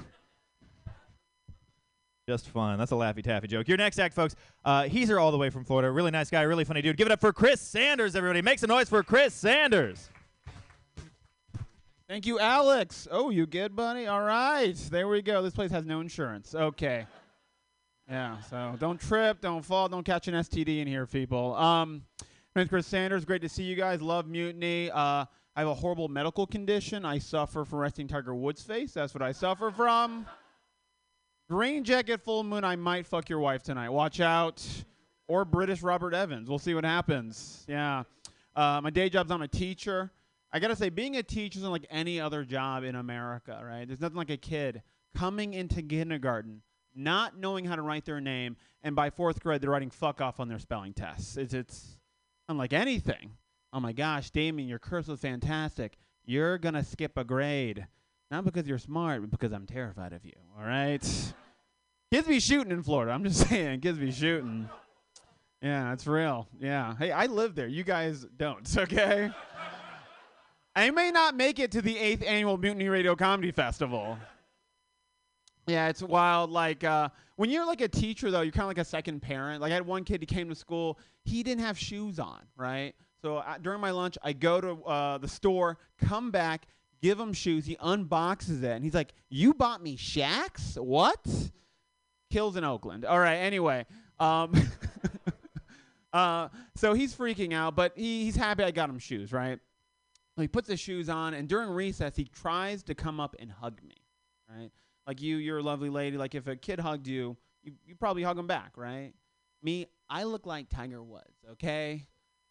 just 2.28 2.48
fun. 2.50 2.78
That's 2.78 2.92
a 2.92 2.96
laffy 2.96 3.24
taffy 3.24 3.48
joke. 3.48 3.68
Your 3.68 3.78
next 3.78 4.00
act, 4.00 4.16
folks. 4.16 4.36
Uh, 4.64 4.84
he's 4.84 5.08
here 5.08 5.20
all 5.20 5.32
the 5.32 5.38
way 5.38 5.50
from 5.50 5.66
Florida. 5.66 5.92
Really 5.92 6.12
nice 6.12 6.30
guy, 6.30 6.42
really 6.44 6.64
funny 6.64 6.82
dude. 6.82 6.98
Give 6.98 7.08
it 7.08 7.12
up 7.12 7.20
for 7.20 7.34
Chris 7.34 7.60
Sanders, 7.60 8.16
everybody. 8.16 8.42
Make 8.42 8.60
some 8.60 8.70
noise 8.70 8.90
for 8.90 9.04
Chris 9.04 9.34
Sanders. 9.34 10.10
Thank 12.08 12.26
you, 12.26 12.40
Alex. 12.40 13.08
Oh, 13.12 13.30
you 13.30 13.46
good, 13.46 13.76
buddy? 13.76 14.08
All 14.08 14.22
right. 14.22 14.76
There 14.92 15.08
we 15.08 15.22
go. 15.22 15.42
This 15.42 15.54
place 15.54 15.72
has 15.72 15.86
no 15.86 16.00
insurance. 16.00 16.54
Okay. 16.54 17.06
Yeah, 18.10 18.40
so 18.42 18.76
don't 18.80 19.00
trip, 19.00 19.40
don't 19.40 19.64
fall, 19.64 19.88
don't 19.88 20.06
catch 20.06 20.28
an 20.28 20.34
STD 20.36 20.82
in 20.82 20.88
here, 20.88 21.06
people. 21.06 21.56
Um, 21.56 22.04
my 22.54 22.62
name's 22.62 22.70
Chris 22.70 22.86
Sanders. 22.86 23.24
Great 23.24 23.42
to 23.42 23.50
see 23.50 23.64
you 23.64 23.76
guys. 23.76 24.02
Love 24.02 24.28
Mutiny. 24.28 24.92
Uh, 24.92 25.26
I 25.56 25.60
have 25.60 25.68
a 25.68 25.74
horrible 25.74 26.10
medical 26.10 26.46
condition. 26.46 27.06
I 27.06 27.18
suffer 27.18 27.64
from 27.64 27.80
resting 27.80 28.08
Tiger 28.08 28.36
Woods 28.36 28.62
face. 28.62 28.94
That's 28.94 29.14
what 29.14 29.22
I 29.22 29.32
suffer 29.32 29.72
from. 29.72 30.26
Green 31.50 31.84
jacket, 31.84 32.22
full 32.22 32.44
moon. 32.44 32.64
I 32.64 32.76
might 32.76 33.06
fuck 33.06 33.30
your 33.30 33.40
wife 33.40 33.64
tonight. 33.64 33.90
Watch 33.90 34.20
out. 34.20 34.66
Or 35.28 35.46
British 35.46 35.82
Robert 35.82 36.14
Evans. 36.14 36.50
We'll 36.50 36.60
see 36.60 36.74
what 36.74 36.84
happens. 36.84 37.66
Yeah. 37.68 38.04
Uh, 38.56 38.82
my 38.82 38.90
day 38.90 39.10
job's 39.10 39.32
I'm 39.32 39.42
a 39.42 39.48
teacher. 39.48 40.12
I 40.52 40.60
gotta 40.60 40.76
say, 40.76 40.90
being 40.90 41.16
a 41.18 41.24
teacher 41.24 41.58
isn't 41.60 41.72
like 41.72 41.88
any 41.90 42.20
other 42.20 42.44
job 42.44 42.84
in 42.84 42.96
America, 42.96 43.60
right? 43.66 43.88
There's 43.88 44.00
nothing 44.00 44.18
like 44.18 44.30
a 44.30 44.38
kid 44.38 44.84
coming 45.16 45.56
into 45.56 45.82
kindergarten, 45.82 46.62
not 46.96 47.38
knowing 47.38 47.66
how 47.66 47.76
to 47.76 47.82
write 47.82 48.06
their 48.06 48.22
name, 48.22 48.56
and 48.84 48.96
by 48.96 49.10
fourth 49.10 49.42
grade 49.42 49.62
they're 49.62 49.72
writing 49.72 49.90
"fuck 49.90 50.22
off" 50.22 50.40
on 50.40 50.48
their 50.48 50.60
spelling 50.60 50.94
tests. 50.94 51.38
It's 51.38 51.56
it's 51.56 51.98
unlike 52.48 52.72
anything. 52.72 53.32
Oh 53.72 53.80
my 53.80 53.94
gosh, 53.94 54.30
Damien, 54.30 54.70
your 54.70 54.78
curse 54.78 55.08
was 55.08 55.20
fantastic. 55.20 55.98
You're 56.24 56.60
gonna 56.60 56.84
skip 56.84 57.18
a 57.18 57.24
grade, 57.24 57.88
not 58.34 58.46
because 58.46 58.68
you're 58.68 58.80
smart, 58.80 59.22
but 59.22 59.30
because 59.30 59.54
I'm 59.54 59.68
terrified 59.68 60.12
of 60.12 60.26
you. 60.26 60.34
All 60.58 60.66
right. 60.66 61.02
Kids 62.12 62.28
be 62.28 62.40
shooting 62.40 62.72
in 62.72 62.82
Florida. 62.82 63.12
I'm 63.12 63.24
just 63.24 63.48
saying, 63.50 63.82
kids 63.82 64.00
be 64.00 64.12
shooting. 64.12 64.68
Yeah, 65.62 65.94
it's 65.94 66.08
real. 66.08 66.48
Yeah. 66.60 66.96
Hey, 66.98 67.12
I 67.12 67.28
live 67.28 67.56
there. 67.56 67.68
You 67.68 67.84
guys 67.84 68.26
don't. 68.38 68.68
Okay. 68.78 69.32
I 70.76 70.90
may 70.90 71.12
not 71.12 71.36
make 71.38 71.60
it 71.60 71.72
to 71.74 71.84
the 71.84 71.96
eighth 72.00 72.24
annual 72.26 72.58
Mutiny 72.58 72.90
Radio 72.90 73.16
Comedy 73.16 73.52
Festival. 73.52 74.18
Yeah, 75.68 75.90
it's 75.90 76.02
wild. 76.02 76.50
Like 76.50 76.84
uh, 76.84 77.10
when 77.36 77.52
you're 77.52 77.68
like 77.68 77.82
a 77.82 77.88
teacher, 77.88 78.32
though, 78.32 78.42
you're 78.42 78.52
kind 78.52 78.64
of 78.64 78.70
like 78.70 78.80
a 78.80 78.86
second 78.86 79.22
parent. 79.22 79.62
Like 79.62 79.72
I 79.72 79.76
had 79.76 79.86
one 79.86 80.04
kid, 80.04 80.22
he 80.22 80.26
came 80.26 80.50
to 80.50 80.56
school, 80.56 80.98
he 81.24 81.44
didn't 81.44 81.64
have 81.64 81.78
shoes 81.78 82.18
on, 82.18 82.42
right? 82.58 82.96
So 83.22 83.38
uh, 83.38 83.60
during 83.62 83.82
my 83.82 83.92
lunch, 83.92 84.18
I 84.24 84.34
go 84.34 84.60
to 84.60 84.84
uh, 84.84 85.18
the 85.20 85.28
store, 85.28 85.78
come 86.00 86.32
back, 86.32 86.66
give 87.04 87.20
him 87.20 87.34
shoes. 87.34 87.66
He 87.66 87.76
unboxes 87.76 88.64
it, 88.64 88.72
and 88.72 88.84
he's 88.84 88.94
like, 88.96 89.14
"You 89.30 89.54
bought 89.54 89.84
me 89.84 89.98
Shaqs? 89.98 90.78
What?" 90.78 91.24
Kills 92.32 92.56
in 92.56 92.64
Oakland. 92.64 93.06
All 93.06 93.20
right. 93.20 93.36
Anyway, 93.36 93.86
um, 94.20 94.54
uh, 96.14 96.48
so 96.76 96.94
he's 96.94 97.14
freaking 97.14 97.54
out, 97.54 97.76
but 97.76 97.92
he, 97.96 98.24
he's 98.24 98.36
happy 98.36 98.64
I 98.64 98.72
got 98.72 98.90
him 98.90 98.98
shoes, 98.98 99.32
right? 99.32 99.60
He 100.38 100.48
puts 100.48 100.68
his 100.68 100.80
shoes 100.80 101.10
on, 101.10 101.36
and 101.36 101.48
during 101.48 101.70
recess, 101.70 102.16
he 102.16 102.24
tries 102.24 102.82
to 102.84 102.96
come 102.96 103.20
up 103.20 103.36
and 103.38 103.52
hug 103.52 103.80
me, 103.84 103.98
right? 104.50 104.72
Like 105.06 105.22
you, 105.22 105.38
you're 105.38 105.60
a 105.60 105.64
lovely 105.64 105.90
lady. 105.92 106.18
Like 106.18 106.34
if 106.34 106.48
a 106.48 106.56
kid 106.56 106.80
hugged 106.80 107.06
you, 107.06 107.38
you 107.62 107.74
you 107.86 107.96
probably 107.96 108.24
hug 108.24 108.40
him 108.40 108.48
back, 108.48 108.72
right? 108.78 109.14
Me, 109.62 109.86
I 110.10 110.24
look 110.24 110.48
like 110.48 110.70
Tiger 110.70 111.04
Woods, 111.04 111.46
okay? 111.52 112.08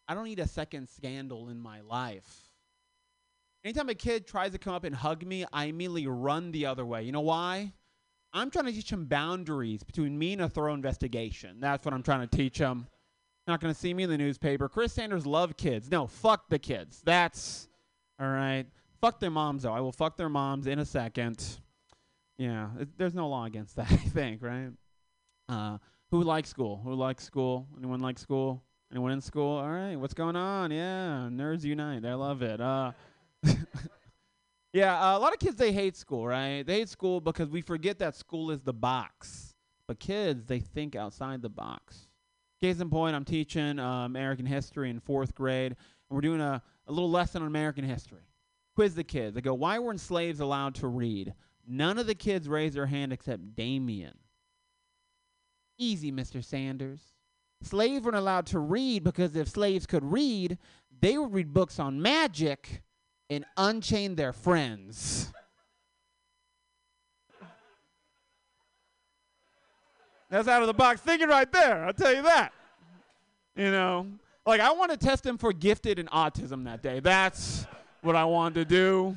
I 0.06 0.14
don't 0.14 0.24
need 0.24 0.40
a 0.40 0.46
second 0.46 0.88
scandal 0.88 1.48
in 1.48 1.58
my 1.58 1.80
life. 1.80 2.51
Anytime 3.64 3.88
a 3.88 3.94
kid 3.94 4.26
tries 4.26 4.52
to 4.52 4.58
come 4.58 4.74
up 4.74 4.84
and 4.84 4.94
hug 4.94 5.24
me, 5.24 5.44
I 5.52 5.66
immediately 5.66 6.06
run 6.06 6.50
the 6.50 6.66
other 6.66 6.84
way. 6.84 7.04
You 7.04 7.12
know 7.12 7.20
why? 7.20 7.72
I'm 8.32 8.50
trying 8.50 8.64
to 8.66 8.72
teach 8.72 8.90
him 8.90 9.04
boundaries 9.04 9.82
between 9.82 10.18
me 10.18 10.32
and 10.32 10.42
a 10.42 10.48
thorough 10.48 10.74
investigation. 10.74 11.60
That's 11.60 11.84
what 11.84 11.94
I'm 11.94 12.02
trying 12.02 12.26
to 12.26 12.36
teach 12.36 12.58
him. 12.58 12.86
Not 13.46 13.60
going 13.60 13.72
to 13.72 13.78
see 13.78 13.92
me 13.92 14.04
in 14.04 14.10
the 14.10 14.18
newspaper. 14.18 14.68
Chris 14.68 14.92
Sanders 14.92 15.26
love 15.26 15.56
kids. 15.56 15.90
No, 15.90 16.06
fuck 16.06 16.48
the 16.48 16.58
kids. 16.58 17.02
That's 17.04 17.68
all 18.20 18.28
right. 18.28 18.66
Fuck 19.00 19.20
their 19.20 19.30
moms 19.30 19.64
though. 19.64 19.72
I 19.72 19.80
will 19.80 19.92
fuck 19.92 20.16
their 20.16 20.28
moms 20.28 20.66
in 20.66 20.78
a 20.78 20.84
second. 20.84 21.58
Yeah, 22.38 22.68
it, 22.80 22.96
there's 22.96 23.14
no 23.14 23.28
law 23.28 23.44
against 23.44 23.76
that. 23.76 23.90
I 23.92 23.96
think, 23.96 24.42
right? 24.42 24.70
Uh, 25.48 25.78
who 26.10 26.22
likes 26.22 26.48
school? 26.48 26.80
Who 26.84 26.94
likes 26.94 27.24
school? 27.24 27.66
Anyone 27.76 28.00
like 28.00 28.18
school? 28.18 28.62
Anyone 28.92 29.12
in 29.12 29.20
school? 29.20 29.58
All 29.58 29.70
right, 29.70 29.96
what's 29.96 30.14
going 30.14 30.36
on? 30.36 30.70
Yeah, 30.70 31.28
nerds 31.30 31.64
unite. 31.64 32.04
I 32.04 32.14
love 32.14 32.42
it. 32.42 32.60
Uh, 32.60 32.92
yeah, 34.72 35.00
uh, 35.00 35.18
a 35.18 35.20
lot 35.20 35.32
of 35.32 35.38
kids 35.38 35.56
they 35.56 35.72
hate 35.72 35.96
school, 35.96 36.26
right? 36.26 36.62
They 36.66 36.74
hate 36.80 36.88
school 36.88 37.20
because 37.20 37.48
we 37.48 37.60
forget 37.60 37.98
that 37.98 38.16
school 38.16 38.50
is 38.50 38.62
the 38.62 38.72
box. 38.72 39.54
But 39.88 39.98
kids, 39.98 40.46
they 40.46 40.60
think 40.60 40.96
outside 40.96 41.42
the 41.42 41.48
box. 41.48 42.08
Case 42.60 42.80
in 42.80 42.88
point, 42.90 43.16
I'm 43.16 43.24
teaching 43.24 43.78
uh, 43.78 44.04
American 44.04 44.46
history 44.46 44.88
in 44.88 45.00
fourth 45.00 45.34
grade, 45.34 45.72
and 45.72 45.76
we're 46.10 46.20
doing 46.20 46.40
a, 46.40 46.62
a 46.86 46.92
little 46.92 47.10
lesson 47.10 47.42
on 47.42 47.48
American 47.48 47.84
history. 47.84 48.22
Quiz 48.74 48.94
the 48.94 49.04
kids. 49.04 49.36
I 49.36 49.40
go, 49.40 49.54
why 49.54 49.78
weren't 49.78 50.00
slaves 50.00 50.40
allowed 50.40 50.76
to 50.76 50.86
read? 50.86 51.34
None 51.66 51.98
of 51.98 52.06
the 52.06 52.14
kids 52.14 52.48
raised 52.48 52.76
their 52.76 52.86
hand 52.86 53.12
except 53.12 53.54
Damien. 53.54 54.14
Easy, 55.78 56.12
Mr. 56.12 56.44
Sanders. 56.44 57.00
Slaves 57.62 58.04
weren't 58.04 58.16
allowed 58.16 58.46
to 58.46 58.58
read 58.58 59.04
because 59.04 59.36
if 59.36 59.48
slaves 59.48 59.86
could 59.86 60.04
read, 60.04 60.58
they 61.00 61.18
would 61.18 61.32
read 61.32 61.52
books 61.52 61.78
on 61.78 62.00
magic 62.00 62.82
and 63.34 63.44
unchain 63.56 64.14
their 64.14 64.32
friends. 64.32 65.32
That's 70.30 70.48
out 70.48 70.62
of 70.62 70.66
the 70.66 70.74
box 70.74 71.00
thinking 71.00 71.28
right 71.28 71.50
there. 71.52 71.84
I'll 71.84 71.92
tell 71.92 72.14
you 72.14 72.22
that. 72.22 72.52
You 73.54 73.70
know, 73.70 74.06
like 74.46 74.60
I 74.60 74.72
want 74.72 74.90
to 74.90 74.96
test 74.96 75.26
him 75.26 75.36
for 75.36 75.52
gifted 75.52 75.98
and 75.98 76.08
autism 76.10 76.64
that 76.64 76.82
day. 76.82 77.00
That's 77.00 77.66
what 78.00 78.16
I 78.16 78.24
wanted 78.24 78.54
to 78.54 78.64
do. 78.64 79.16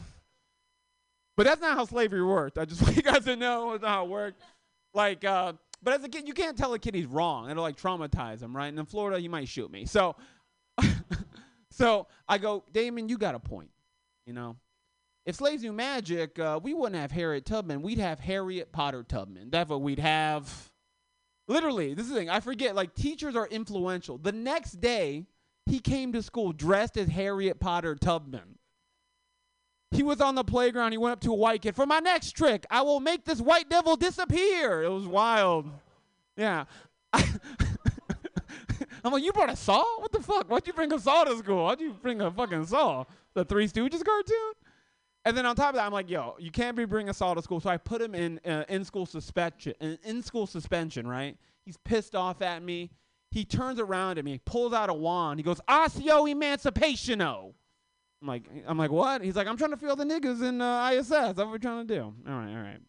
But 1.37 1.45
that's 1.45 1.61
not 1.61 1.77
how 1.77 1.85
slavery 1.85 2.23
worked. 2.23 2.57
I 2.57 2.65
just 2.65 2.81
want 2.83 2.97
you 2.97 3.01
guys 3.01 3.23
to 3.25 3.35
know 3.35 3.71
that's 3.71 3.83
not 3.83 3.89
how 3.89 4.05
it 4.05 4.09
worked. 4.09 4.41
Like, 4.93 5.23
uh, 5.23 5.53
but 5.81 5.93
as 5.93 6.03
a 6.03 6.09
kid, 6.09 6.27
you 6.27 6.33
can't 6.33 6.57
tell 6.57 6.73
a 6.73 6.79
kid 6.79 6.95
he's 6.95 7.05
wrong. 7.05 7.49
It'll 7.49 7.63
like 7.63 7.77
traumatize 7.77 8.41
him, 8.41 8.55
right? 8.55 8.67
And 8.67 8.79
in 8.79 8.85
Florida, 8.85 9.19
he 9.19 9.27
might 9.27 9.47
shoot 9.47 9.71
me. 9.71 9.85
So, 9.85 10.15
so 11.69 12.07
I 12.27 12.37
go, 12.37 12.63
Damon, 12.73 13.07
you 13.07 13.17
got 13.17 13.35
a 13.35 13.39
point. 13.39 13.69
You 14.26 14.34
know, 14.34 14.57
if 15.26 15.35
slaves 15.35 15.64
knew 15.64 15.73
magic, 15.73 16.38
uh, 16.39 16.60
we 16.61 16.73
wouldn't 16.73 16.99
have 16.99 17.11
Harriet 17.11 17.45
Tubman. 17.45 17.81
We'd 17.81 17.99
have 17.99 18.19
Harriet 18.19 18.72
Potter 18.72 19.03
Tubman. 19.03 19.49
That's 19.49 19.69
what 19.69 19.81
we'd 19.81 19.99
have. 19.99 20.72
Literally, 21.47 21.93
this 21.93 22.06
is 22.06 22.11
the 22.11 22.18
thing. 22.18 22.30
I 22.30 22.39
forget. 22.39 22.76
Like 22.76 22.95
teachers 22.95 23.35
are 23.35 23.47
influential. 23.47 24.18
The 24.18 24.31
next 24.31 24.81
day, 24.81 25.26
he 25.65 25.80
came 25.80 26.14
to 26.14 26.22
school 26.22 26.53
dressed 26.53 26.97
as 26.97 27.10
Harriet 27.10 27.60
Potter 27.60 27.95
Tubman. 27.95 28.60
He 29.91 30.03
was 30.03 30.22
on 30.22 30.35
the 30.35 30.43
playground. 30.43 30.91
He 30.91 30.97
went 30.97 31.14
up 31.14 31.22
to 31.22 31.31
a 31.31 31.35
white 31.35 31.61
kid. 31.61 31.76
For 31.76 31.85
my 31.85 31.99
next 31.99 32.34
trick, 32.34 32.65
I 32.69 32.81
will 32.81 32.99
make 32.99 33.26
this 33.26 33.39
white 33.39 33.69
devil 33.69 33.95
disappear. 33.95 34.84
It 34.84 34.89
was 34.89 35.07
wild. 35.07 35.69
Yeah. 36.35 36.65
I'm 37.14 37.23
like, 39.14 39.23
you 39.23 39.31
brought 39.31 39.52
a 39.52 39.56
saw? 39.56 39.84
What 39.99 40.11
the 40.11 40.22
fuck? 40.22 40.49
Why'd 40.49 40.68
you 40.68 40.73
bring 40.73 40.91
a 40.91 40.99
saw 40.99 41.23
to 41.23 41.38
school? 41.38 41.65
Why'd 41.65 41.80
you 41.80 41.93
bring 41.93 42.22
a 42.22 42.31
fucking 42.31 42.65
saw? 42.65 43.06
The 43.35 43.45
Three 43.45 43.67
Stooges 43.67 44.03
cartoon? 44.03 44.53
And 45.25 45.35
then 45.35 45.45
on 45.45 45.55
top 45.55 45.69
of 45.69 45.75
that, 45.75 45.85
I'm 45.85 45.91
like, 45.91 46.09
yo, 46.09 46.35
you 46.39 46.51
can't 46.51 46.77
be 46.77 46.85
bringing 46.85 47.11
saw 47.13 47.33
to 47.33 47.41
school. 47.41 47.59
So 47.59 47.69
I 47.69 47.77
put 47.77 48.01
him 48.01 48.13
in 48.15 48.39
uh, 48.45 48.63
in 48.69 48.85
school 48.85 49.05
suspension. 49.05 49.73
In, 49.79 50.21
school 50.21 50.45
suspension, 50.45 51.07
right? 51.07 51.35
He's 51.65 51.77
pissed 51.77 52.15
off 52.15 52.41
at 52.41 52.61
me. 52.61 52.91
He 53.31 53.43
turns 53.43 53.79
around 53.79 54.17
at 54.17 54.25
me, 54.25 54.39
pulls 54.45 54.71
out 54.71 54.89
a 54.89 54.93
wand. 54.93 55.39
He 55.39 55.43
goes, 55.43 55.59
"Osseo 55.67 56.25
emancipationo." 56.25 57.53
I'm 58.21 58.27
like, 58.27 58.43
I'm 58.65 58.77
like, 58.77 58.91
what? 58.91 59.21
He's 59.21 59.35
like, 59.35 59.45
I'm 59.45 59.57
trying 59.57 59.71
to 59.71 59.77
feel 59.77 59.95
the 59.95 60.05
niggas 60.05 60.41
in 60.41 60.61
uh, 60.61 60.89
ISS. 60.93 61.09
That's 61.09 61.37
what 61.37 61.49
we're 61.49 61.57
trying 61.57 61.85
to 61.85 61.95
do. 61.95 62.01
All 62.01 62.33
right, 62.33 62.49
all 62.49 62.63
right. 62.63 62.79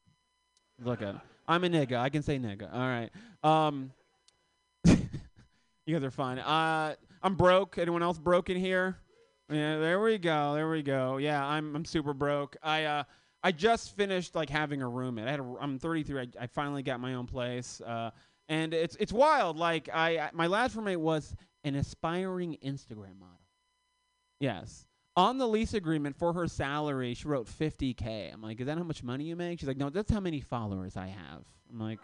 Look 0.82 1.02
at, 1.02 1.16
I'm 1.48 1.64
a 1.64 1.68
nigga. 1.68 1.98
I 1.98 2.10
can 2.10 2.22
say 2.22 2.38
nigga. 2.38 2.72
All 2.72 2.78
right. 2.78 3.10
Um, 3.42 3.92
you 4.84 4.96
guys 5.88 6.04
are 6.04 6.10
fine. 6.10 6.38
Uh, 6.38 6.94
I'm 7.22 7.34
broke. 7.34 7.76
Anyone 7.76 8.02
else 8.02 8.18
broke 8.18 8.50
in 8.50 8.56
here? 8.56 8.96
Yeah, 9.50 9.78
there 9.78 10.00
we 10.00 10.18
go. 10.18 10.54
There 10.54 10.68
we 10.68 10.82
go. 10.82 11.18
Yeah, 11.18 11.44
I'm 11.44 11.74
I'm 11.76 11.84
super 11.84 12.12
broke. 12.12 12.56
I 12.62 12.84
uh 12.84 13.04
I 13.42 13.52
just 13.52 13.94
finished 13.94 14.34
like 14.34 14.50
having 14.50 14.82
a 14.82 14.88
roommate. 14.88 15.28
I 15.28 15.30
had 15.30 15.40
a, 15.40 15.54
I'm 15.60 15.78
33. 15.78 16.20
I, 16.20 16.26
I 16.40 16.46
finally 16.48 16.82
got 16.82 16.98
my 16.98 17.14
own 17.14 17.26
place, 17.26 17.80
uh, 17.80 18.10
and 18.48 18.74
it's 18.74 18.96
it's 18.98 19.12
wild. 19.12 19.56
Like 19.56 19.88
I, 19.92 20.18
I 20.18 20.30
my 20.32 20.48
last 20.48 20.74
roommate 20.74 20.98
was 20.98 21.34
an 21.62 21.76
aspiring 21.76 22.56
Instagram 22.64 23.18
model. 23.20 23.40
Yes. 24.40 24.86
On 25.16 25.38
the 25.38 25.46
lease 25.48 25.72
agreement 25.74 26.14
for 26.16 26.32
her 26.34 26.46
salary, 26.46 27.14
she 27.14 27.26
wrote 27.26 27.46
50k. 27.46 28.32
I'm 28.34 28.42
like, 28.42 28.60
is 28.60 28.66
that 28.66 28.76
how 28.76 28.84
much 28.84 29.02
money 29.02 29.24
you 29.24 29.34
make? 29.34 29.58
She's 29.58 29.66
like, 29.68 29.78
no, 29.78 29.88
that's 29.88 30.10
how 30.10 30.20
many 30.20 30.40
followers 30.40 30.94
I 30.94 31.06
have. 31.06 31.42
I'm 31.70 31.78
like, 31.78 32.00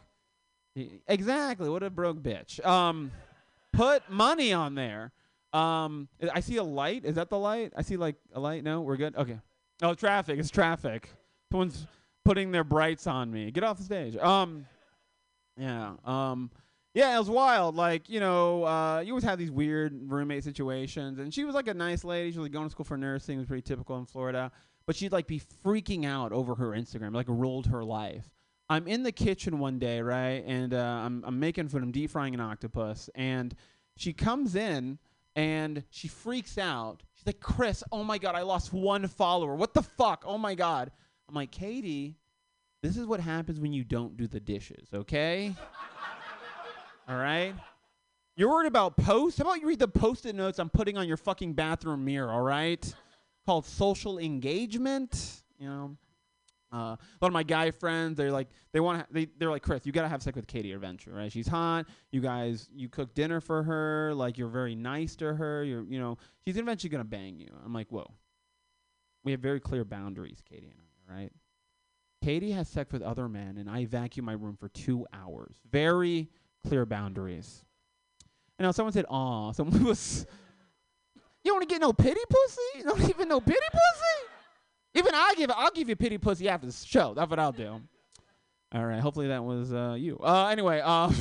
"E- 0.76 1.00
exactly. 1.06 1.68
What 1.68 1.82
a 1.82 1.90
broke 1.90 2.22
bitch. 2.22 2.64
Um, 2.64 3.10
put 3.74 4.08
money 4.08 4.54
on 4.54 4.74
there. 4.76 5.12
Um, 5.52 6.08
I- 6.32 6.40
see 6.40 6.56
a 6.56 6.62
light. 6.64 7.04
Is 7.04 7.16
that 7.16 7.28
the 7.28 7.38
light? 7.38 7.72
I 7.76 7.82
see 7.82 7.96
like 7.96 8.16
a 8.32 8.40
light. 8.40 8.64
No, 8.64 8.80
we're 8.80 8.96
good. 8.96 9.16
Okay. 9.16 9.38
Oh, 9.82 9.94
traffic. 9.94 10.38
It's 10.38 10.50
traffic. 10.50 11.10
Someone's 11.50 11.86
putting 12.24 12.52
their 12.52 12.64
brights 12.64 13.06
on 13.06 13.30
me. 13.30 13.50
Get 13.50 13.64
off 13.64 13.78
the 13.78 13.84
stage. 13.84 14.16
Um, 14.16 14.66
yeah. 15.58 15.94
Um, 16.04 16.50
yeah, 16.94 17.16
it 17.16 17.18
was 17.18 17.30
wild. 17.30 17.74
Like, 17.74 18.08
you 18.08 18.20
know, 18.20 18.64
uh, 18.64 19.00
you 19.00 19.12
always 19.12 19.24
have 19.24 19.38
these 19.38 19.50
weird 19.50 20.10
roommate 20.10 20.44
situations. 20.44 21.18
And 21.18 21.32
she 21.32 21.44
was 21.44 21.54
like 21.54 21.68
a 21.68 21.74
nice 21.74 22.04
lady. 22.04 22.30
She 22.32 22.38
was 22.38 22.44
like 22.46 22.52
going 22.52 22.66
to 22.66 22.70
school 22.70 22.84
for 22.84 22.96
nursing. 22.96 23.36
It 23.36 23.38
was 23.38 23.46
pretty 23.46 23.62
typical 23.62 23.98
in 23.98 24.06
Florida. 24.06 24.52
But 24.86 24.96
she'd 24.96 25.12
like 25.12 25.26
be 25.26 25.40
freaking 25.64 26.04
out 26.04 26.32
over 26.32 26.54
her 26.54 26.70
Instagram, 26.70 27.14
like 27.14 27.28
ruled 27.28 27.66
her 27.66 27.84
life. 27.84 28.28
I'm 28.68 28.86
in 28.86 29.02
the 29.02 29.12
kitchen 29.12 29.58
one 29.58 29.78
day, 29.78 30.00
right? 30.00 30.42
And 30.46 30.74
uh, 30.74 31.02
I'm, 31.04 31.24
I'm 31.26 31.38
making 31.38 31.68
food. 31.68 31.82
I'm 31.82 31.92
deep 31.92 32.10
frying 32.10 32.34
an 32.34 32.40
octopus. 32.40 33.08
And 33.14 33.54
she 33.96 34.12
comes 34.12 34.54
in 34.54 34.98
and 35.36 35.82
she 35.90 36.08
freaks 36.08 36.58
out. 36.58 37.02
She's 37.14 37.26
like, 37.26 37.40
Chris, 37.40 37.82
oh 37.92 38.04
my 38.04 38.18
God, 38.18 38.34
I 38.34 38.42
lost 38.42 38.72
one 38.72 39.06
follower. 39.08 39.54
What 39.54 39.74
the 39.74 39.82
fuck? 39.82 40.24
Oh 40.26 40.38
my 40.38 40.54
God. 40.54 40.90
I'm 41.28 41.34
like, 41.34 41.50
Katie, 41.50 42.16
this 42.82 42.96
is 42.96 43.06
what 43.06 43.20
happens 43.20 43.60
when 43.60 43.72
you 43.72 43.84
don't 43.84 44.16
do 44.16 44.26
the 44.26 44.40
dishes, 44.40 44.88
okay? 44.92 45.54
All 47.08 47.16
right? 47.16 47.54
You're 48.36 48.50
worried 48.50 48.68
about 48.68 48.96
posts? 48.96 49.38
How 49.38 49.44
about 49.44 49.60
you 49.60 49.68
read 49.68 49.78
the 49.78 49.88
post 49.88 50.26
it 50.26 50.34
notes 50.34 50.58
I'm 50.58 50.70
putting 50.70 50.96
on 50.96 51.06
your 51.06 51.16
fucking 51.16 51.52
bathroom 51.52 52.04
mirror, 52.04 52.30
all 52.30 52.40
right? 52.40 52.94
Called 53.44 53.66
social 53.66 54.18
engagement, 54.18 55.42
you 55.58 55.68
know? 55.68 55.96
Uh, 56.72 56.96
a 56.96 56.98
lot 57.20 57.28
of 57.28 57.32
my 57.32 57.42
guy 57.42 57.70
friends, 57.70 58.16
they're 58.16 58.32
like, 58.32 58.48
they 58.72 58.80
want, 58.80 59.06
they, 59.12 59.26
they're 59.38 59.50
like, 59.50 59.62
Chris, 59.62 59.84
you 59.84 59.92
gotta 59.92 60.08
have 60.08 60.22
sex 60.22 60.36
with 60.36 60.46
Katie 60.46 60.72
eventually, 60.72 61.14
right? 61.14 61.30
She's 61.30 61.46
hot. 61.46 61.86
You 62.10 62.20
guys, 62.20 62.68
you 62.74 62.88
cook 62.88 63.14
dinner 63.14 63.40
for 63.40 63.62
her. 63.62 64.14
Like, 64.14 64.38
you're 64.38 64.48
very 64.48 64.74
nice 64.74 65.14
to 65.16 65.34
her. 65.34 65.64
You're, 65.64 65.84
you 65.84 66.00
know, 66.00 66.16
she's 66.46 66.56
eventually 66.56 66.88
gonna 66.88 67.04
bang 67.04 67.38
you. 67.38 67.50
I'm 67.64 67.74
like, 67.74 67.88
whoa. 67.90 68.10
We 69.24 69.32
have 69.32 69.40
very 69.40 69.60
clear 69.60 69.84
boundaries, 69.84 70.42
Katie 70.48 70.70
and 70.70 70.80
I, 70.80 71.20
right? 71.20 71.32
Katie 72.22 72.52
has 72.52 72.68
sex 72.68 72.92
with 72.92 73.02
other 73.02 73.28
men, 73.28 73.58
and 73.58 73.68
I 73.68 73.84
vacuum 73.84 74.24
my 74.26 74.32
room 74.32 74.56
for 74.56 74.68
two 74.68 75.06
hours. 75.12 75.56
Very 75.70 76.28
clear 76.66 76.86
boundaries. 76.86 77.64
And 78.58 78.66
now 78.66 78.70
someone 78.70 78.92
said, 78.92 79.06
"Aw," 79.08 79.52
someone 79.52 79.84
was. 79.84 80.24
You 81.44 81.50
don't 81.50 81.56
want 81.56 81.68
to 81.68 81.74
get 81.74 81.80
no 81.80 81.92
pity 81.92 82.20
pussy? 82.28 82.78
You 82.78 82.84
don't 82.84 83.08
even 83.10 83.28
know 83.28 83.40
pity 83.40 83.58
pussy? 83.72 84.31
Even 84.94 85.14
I 85.14 85.34
give. 85.36 85.50
I'll 85.50 85.70
give 85.70 85.88
you 85.88 85.96
pity 85.96 86.18
pussy 86.18 86.48
after 86.48 86.66
the 86.66 86.72
show. 86.72 87.14
That's 87.14 87.30
what 87.30 87.38
I'll 87.38 87.52
do. 87.52 87.80
All 88.74 88.84
right. 88.84 89.00
Hopefully 89.00 89.28
that 89.28 89.42
was 89.44 89.72
uh, 89.72 89.96
you. 89.98 90.18
Uh, 90.18 90.48
anyway, 90.48 90.80
um, 90.80 91.14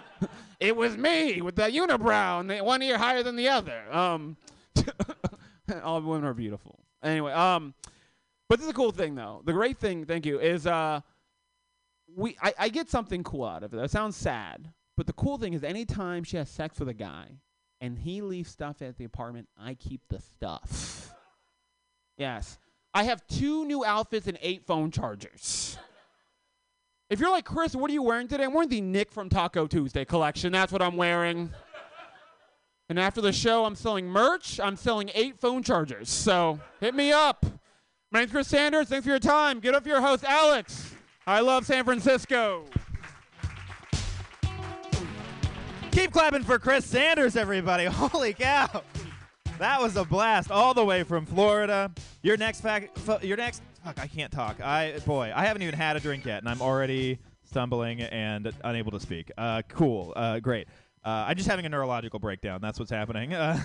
it 0.60 0.76
was 0.76 0.96
me 0.96 1.40
with 1.40 1.56
that 1.56 1.72
unibrow 1.72 2.40
and 2.40 2.50
the 2.50 2.58
one 2.58 2.82
ear 2.82 2.98
higher 2.98 3.22
than 3.22 3.36
the 3.36 3.48
other. 3.48 3.82
Um, 3.92 4.36
all 5.82 6.00
women 6.00 6.24
are 6.24 6.34
beautiful. 6.34 6.78
Anyway, 7.02 7.32
um, 7.32 7.74
but 8.48 8.58
this 8.58 8.64
is 8.64 8.70
a 8.70 8.74
cool 8.74 8.92
thing 8.92 9.14
though. 9.14 9.42
The 9.44 9.52
great 9.52 9.78
thing, 9.78 10.04
thank 10.06 10.26
you, 10.26 10.40
is 10.40 10.66
uh, 10.66 11.00
we 12.16 12.36
I, 12.42 12.54
I 12.58 12.68
get 12.68 12.90
something 12.90 13.22
cool 13.22 13.44
out 13.44 13.62
of 13.62 13.72
it. 13.72 13.76
That 13.76 13.90
sounds 13.90 14.16
sad, 14.16 14.72
but 14.96 15.06
the 15.06 15.12
cool 15.12 15.38
thing 15.38 15.54
is 15.54 15.64
anytime 15.64 16.24
she 16.24 16.36
has 16.36 16.48
sex 16.48 16.78
with 16.78 16.88
a 16.88 16.94
guy 16.94 17.26
and 17.80 17.98
he 17.98 18.22
leaves 18.22 18.50
stuff 18.50 18.82
at 18.82 18.96
the 18.96 19.04
apartment, 19.04 19.48
I 19.58 19.74
keep 19.74 20.00
the 20.08 20.20
stuff. 20.20 21.12
yes. 22.16 22.58
I 22.94 23.02
have 23.04 23.26
two 23.26 23.64
new 23.64 23.84
outfits 23.84 24.28
and 24.28 24.38
eight 24.40 24.64
phone 24.64 24.92
chargers. 24.92 25.76
If 27.10 27.18
you're 27.18 27.30
like, 27.30 27.44
Chris, 27.44 27.74
what 27.74 27.90
are 27.90 27.92
you 27.92 28.02
wearing 28.02 28.28
today? 28.28 28.44
I'm 28.44 28.54
wearing 28.54 28.68
the 28.68 28.80
Nick 28.80 29.10
from 29.10 29.28
Taco 29.28 29.66
Tuesday 29.66 30.04
collection. 30.04 30.52
That's 30.52 30.72
what 30.72 30.80
I'm 30.80 30.96
wearing. 30.96 31.50
And 32.88 32.98
after 32.98 33.20
the 33.20 33.32
show, 33.32 33.64
I'm 33.64 33.74
selling 33.74 34.06
merch. 34.06 34.60
I'm 34.60 34.76
selling 34.76 35.10
eight 35.14 35.38
phone 35.38 35.62
chargers. 35.62 36.08
So 36.08 36.60
hit 36.80 36.94
me 36.94 37.12
up. 37.12 37.44
My 38.12 38.20
name's 38.20 38.30
Chris 38.30 38.46
Sanders. 38.46 38.88
Thanks 38.88 39.04
for 39.04 39.10
your 39.10 39.18
time. 39.18 39.58
Get 39.58 39.74
up 39.74 39.86
your 39.86 40.00
host, 40.00 40.22
Alex. 40.22 40.94
I 41.26 41.40
love 41.40 41.66
San 41.66 41.84
Francisco. 41.84 42.64
Keep 45.90 46.12
clapping 46.12 46.44
for 46.44 46.58
Chris 46.58 46.84
Sanders, 46.84 47.36
everybody. 47.36 47.84
Holy 47.90 48.34
cow. 48.34 48.82
That 49.58 49.80
was 49.80 49.96
a 49.96 50.04
blast 50.04 50.50
all 50.50 50.74
the 50.74 50.84
way 50.84 51.04
from 51.04 51.26
Florida. 51.26 51.92
Your 52.22 52.36
next 52.36 52.60
fact, 52.60 52.98
your 53.22 53.36
next, 53.36 53.62
fuck, 53.84 54.00
I 54.00 54.08
can't 54.08 54.32
talk. 54.32 54.60
I, 54.60 54.98
boy, 55.06 55.32
I 55.34 55.44
haven't 55.46 55.62
even 55.62 55.74
had 55.74 55.96
a 55.96 56.00
drink 56.00 56.24
yet, 56.24 56.38
and 56.38 56.48
I'm 56.48 56.60
already 56.60 57.20
stumbling 57.44 58.00
and 58.00 58.52
unable 58.64 58.90
to 58.90 59.00
speak. 59.00 59.30
Uh, 59.38 59.62
cool. 59.68 60.12
Uh, 60.16 60.40
great. 60.40 60.66
Uh, 61.04 61.26
I'm 61.28 61.36
just 61.36 61.48
having 61.48 61.66
a 61.66 61.68
neurological 61.68 62.18
breakdown. 62.18 62.60
That's 62.60 62.80
what's 62.80 62.90
happening. 62.90 63.32
Uh, 63.32 63.60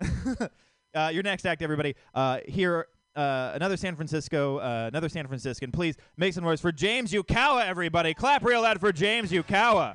uh, 0.94 1.10
your 1.12 1.22
next 1.22 1.46
act, 1.46 1.62
everybody. 1.62 1.94
Uh, 2.14 2.40
here, 2.46 2.86
another 3.14 3.76
San 3.76 3.94
Francisco, 3.94 4.58
another 4.58 5.08
San 5.08 5.28
Franciscan. 5.28 5.70
Please 5.70 5.96
make 6.16 6.34
some 6.34 6.42
noise 6.42 6.60
for 6.60 6.72
James 6.72 7.12
Yukawa, 7.12 7.64
everybody. 7.64 8.12
Clap 8.12 8.44
real 8.44 8.62
loud 8.62 8.80
for 8.80 8.92
James 8.92 9.30
Yukawa. 9.30 9.94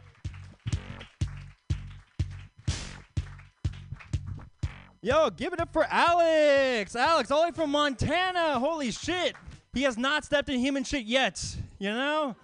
Yo, 5.03 5.29
give 5.31 5.51
it 5.51 5.59
up 5.59 5.73
for 5.73 5.85
Alex. 5.89 6.95
Alex, 6.95 7.29
all 7.29 7.41
the 7.41 7.49
way 7.49 7.51
from 7.51 7.71
Montana. 7.71 8.57
Holy 8.57 8.89
shit. 8.89 9.35
He 9.73 9.83
has 9.83 9.97
not 9.97 10.23
stepped 10.23 10.47
in 10.47 10.61
human 10.61 10.85
shit 10.85 11.03
yet. 11.03 11.57
You 11.77 11.89
know? 11.89 12.37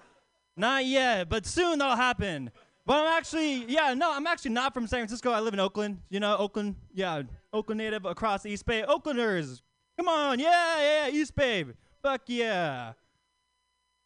Not 0.57 0.83
yet, 0.83 1.29
but 1.29 1.45
soon 1.45 1.79
that'll 1.79 1.95
happen. 1.95 2.51
But 2.85 2.97
I'm 2.97 3.17
actually, 3.17 3.63
yeah, 3.71 3.93
no, 3.93 4.13
I'm 4.13 4.27
actually 4.27 4.51
not 4.51 4.73
from 4.73 4.87
San 4.87 4.99
Francisco. 4.99 5.31
I 5.31 5.39
live 5.39 5.53
in 5.53 5.61
Oakland. 5.61 6.01
You 6.09 6.19
know, 6.19 6.35
Oakland, 6.35 6.75
yeah, 6.93 7.21
Oakland 7.53 7.77
native 7.77 8.03
across 8.03 8.43
the 8.43 8.49
East 8.49 8.65
Bay. 8.65 8.83
Oaklanders, 8.85 9.61
come 9.97 10.09
on, 10.09 10.37
yeah, 10.37 10.81
yeah, 10.81 11.09
East 11.13 11.33
Bay. 11.35 11.63
Fuck 12.03 12.23
yeah. 12.25 12.91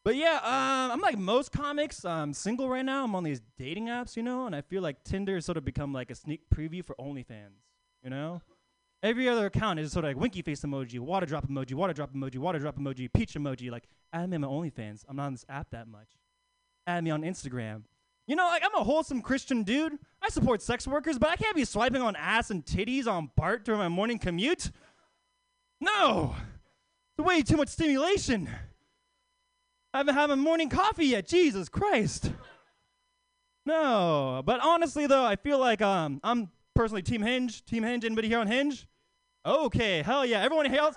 But 0.05 0.15
yeah, 0.15 0.35
um, 0.43 0.91
I'm 0.91 1.01
like 1.01 1.17
most 1.17 1.51
comics. 1.51 2.05
I'm 2.05 2.33
single 2.33 2.69
right 2.69 2.85
now. 2.85 3.03
I'm 3.03 3.15
on 3.15 3.23
these 3.23 3.41
dating 3.57 3.87
apps, 3.87 4.15
you 4.15 4.21
know, 4.21 4.45
and 4.45 4.55
I 4.55 4.61
feel 4.61 4.83
like 4.83 5.03
Tinder 5.03 5.33
has 5.33 5.45
sort 5.45 5.57
of 5.57 5.65
become 5.65 5.91
like 5.91 6.11
a 6.11 6.15
sneak 6.15 6.41
preview 6.53 6.85
for 6.85 6.93
OnlyFans. 6.99 7.72
You 8.03 8.09
know, 8.09 8.41
every 9.01 9.29
other 9.29 9.45
account 9.45 9.79
is 9.79 9.91
sort 9.91 10.05
of 10.05 10.09
like 10.09 10.17
winky 10.17 10.41
face 10.41 10.61
emoji, 10.61 10.99
water 10.99 11.25
drop 11.25 11.47
emoji, 11.47 11.73
water 11.73 11.93
drop 11.93 12.13
emoji, 12.13 12.37
water 12.37 12.59
drop 12.59 12.77
emoji, 12.77 13.11
peach 13.11 13.33
emoji. 13.33 13.71
Like, 13.71 13.85
add 14.11 14.29
me 14.29 14.35
on 14.35 14.41
my 14.41 14.47
OnlyFans. 14.47 15.03
I'm 15.07 15.15
not 15.15 15.27
on 15.27 15.33
this 15.33 15.45
app 15.47 15.69
that 15.71 15.87
much. 15.87 16.09
Add 16.85 17.03
me 17.03 17.11
on 17.11 17.21
Instagram. 17.21 17.83
You 18.27 18.35
know, 18.35 18.45
like 18.47 18.63
I'm 18.63 18.75
a 18.79 18.83
wholesome 18.83 19.21
Christian 19.21 19.63
dude. 19.63 19.97
I 20.21 20.29
support 20.29 20.61
sex 20.61 20.87
workers, 20.87 21.17
but 21.17 21.29
I 21.29 21.35
can't 21.35 21.55
be 21.55 21.65
swiping 21.65 22.01
on 22.01 22.15
ass 22.15 22.51
and 22.51 22.65
titties 22.65 23.07
on 23.07 23.31
BART 23.35 23.65
during 23.65 23.79
my 23.79 23.89
morning 23.89 24.17
commute. 24.17 24.71
No, 25.81 26.33
it's 27.17 27.25
way 27.25 27.41
too 27.41 27.57
much 27.57 27.69
stimulation. 27.69 28.49
I 29.93 29.99
haven't 29.99 30.15
had 30.15 30.29
my 30.29 30.35
morning 30.35 30.69
coffee 30.69 31.07
yet. 31.07 31.27
Jesus 31.27 31.69
Christ. 31.69 32.31
No, 33.65 34.41
but 34.45 34.59
honestly 34.61 35.07
though, 35.07 35.23
I 35.25 35.35
feel 35.35 35.59
like 35.59 35.81
um 35.81 36.19
I'm 36.23 36.49
personally 36.75 37.01
Team 37.01 37.21
Hinge. 37.21 37.63
Team 37.65 37.83
Hinge. 37.83 38.05
Anybody 38.05 38.27
here 38.27 38.39
on 38.39 38.47
Hinge? 38.47 38.87
Okay, 39.45 40.01
hell 40.01 40.25
yeah. 40.25 40.41
Everyone 40.41 40.73
else, 40.73 40.95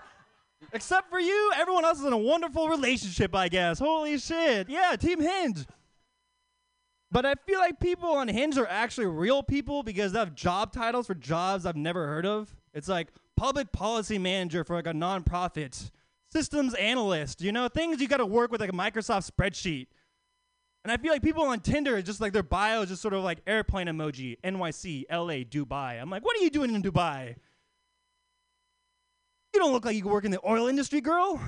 except 0.72 1.10
for 1.10 1.18
you, 1.18 1.52
everyone 1.56 1.84
else 1.84 1.98
is 1.98 2.04
in 2.04 2.12
a 2.12 2.18
wonderful 2.18 2.68
relationship, 2.68 3.34
I 3.34 3.48
guess. 3.48 3.78
Holy 3.78 4.18
shit. 4.18 4.68
Yeah, 4.68 4.94
Team 4.96 5.20
Hinge. 5.20 5.66
But 7.10 7.24
I 7.24 7.34
feel 7.34 7.58
like 7.58 7.78
people 7.78 8.10
on 8.10 8.28
Hinge 8.28 8.58
are 8.58 8.66
actually 8.66 9.06
real 9.06 9.42
people 9.42 9.82
because 9.82 10.12
they 10.12 10.18
have 10.18 10.34
job 10.34 10.72
titles 10.72 11.06
for 11.06 11.14
jobs 11.14 11.64
I've 11.64 11.76
never 11.76 12.06
heard 12.06 12.26
of. 12.26 12.54
It's 12.74 12.88
like 12.88 13.08
public 13.36 13.72
policy 13.72 14.18
manager 14.18 14.64
for 14.64 14.74
like 14.74 14.86
a 14.86 14.92
nonprofit, 14.92 15.90
systems 16.30 16.74
analyst, 16.74 17.40
you 17.40 17.52
know, 17.52 17.68
things 17.68 18.00
you 18.00 18.08
got 18.08 18.18
to 18.18 18.26
work 18.26 18.50
with 18.50 18.60
like 18.60 18.70
a 18.70 18.74
Microsoft 18.74 19.30
spreadsheet. 19.30 19.86
And 20.86 20.92
I 20.92 20.98
feel 20.98 21.10
like 21.10 21.20
people 21.20 21.42
on 21.42 21.58
Tinder, 21.58 22.00
just 22.00 22.20
like 22.20 22.32
their 22.32 22.44
bio 22.44 22.82
is 22.82 22.90
just 22.90 23.02
sort 23.02 23.12
of 23.12 23.24
like 23.24 23.40
airplane 23.44 23.88
emoji, 23.88 24.36
NYC, 24.44 25.06
LA, 25.10 25.42
Dubai. 25.42 26.00
I'm 26.00 26.10
like, 26.10 26.24
what 26.24 26.38
are 26.38 26.40
you 26.44 26.48
doing 26.48 26.72
in 26.76 26.80
Dubai? 26.80 27.34
You 29.52 29.58
don't 29.58 29.72
look 29.72 29.84
like 29.84 29.96
you 29.96 30.04
work 30.04 30.24
in 30.24 30.30
the 30.30 30.38
oil 30.48 30.68
industry, 30.68 31.00
girl. 31.00 31.40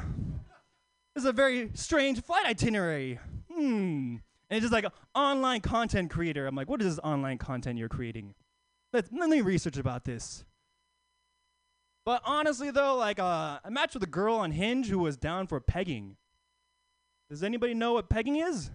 This 1.14 1.22
is 1.22 1.24
a 1.24 1.32
very 1.32 1.70
strange 1.74 2.20
flight 2.20 2.46
itinerary. 2.46 3.20
Hmm. 3.48 4.16
And 4.50 4.56
it's 4.56 4.62
just 4.62 4.72
like 4.72 4.86
online 5.14 5.60
content 5.60 6.10
creator. 6.10 6.48
I'm 6.48 6.56
like, 6.56 6.68
what 6.68 6.82
is 6.82 6.96
this 6.96 7.04
online 7.04 7.38
content 7.38 7.78
you're 7.78 7.88
creating? 7.88 8.34
Let's, 8.92 9.08
let 9.12 9.30
me 9.30 9.40
research 9.40 9.76
about 9.76 10.04
this. 10.04 10.44
But 12.04 12.22
honestly, 12.24 12.72
though, 12.72 12.96
like, 12.96 13.20
uh, 13.20 13.60
I 13.64 13.70
matched 13.70 13.94
with 13.94 14.02
a 14.02 14.08
girl 14.08 14.34
on 14.34 14.50
Hinge 14.50 14.88
who 14.88 14.98
was 14.98 15.16
down 15.16 15.46
for 15.46 15.60
pegging. 15.60 16.16
Does 17.30 17.44
anybody 17.44 17.74
know 17.74 17.92
what 17.92 18.08
pegging 18.08 18.34
is? 18.34 18.72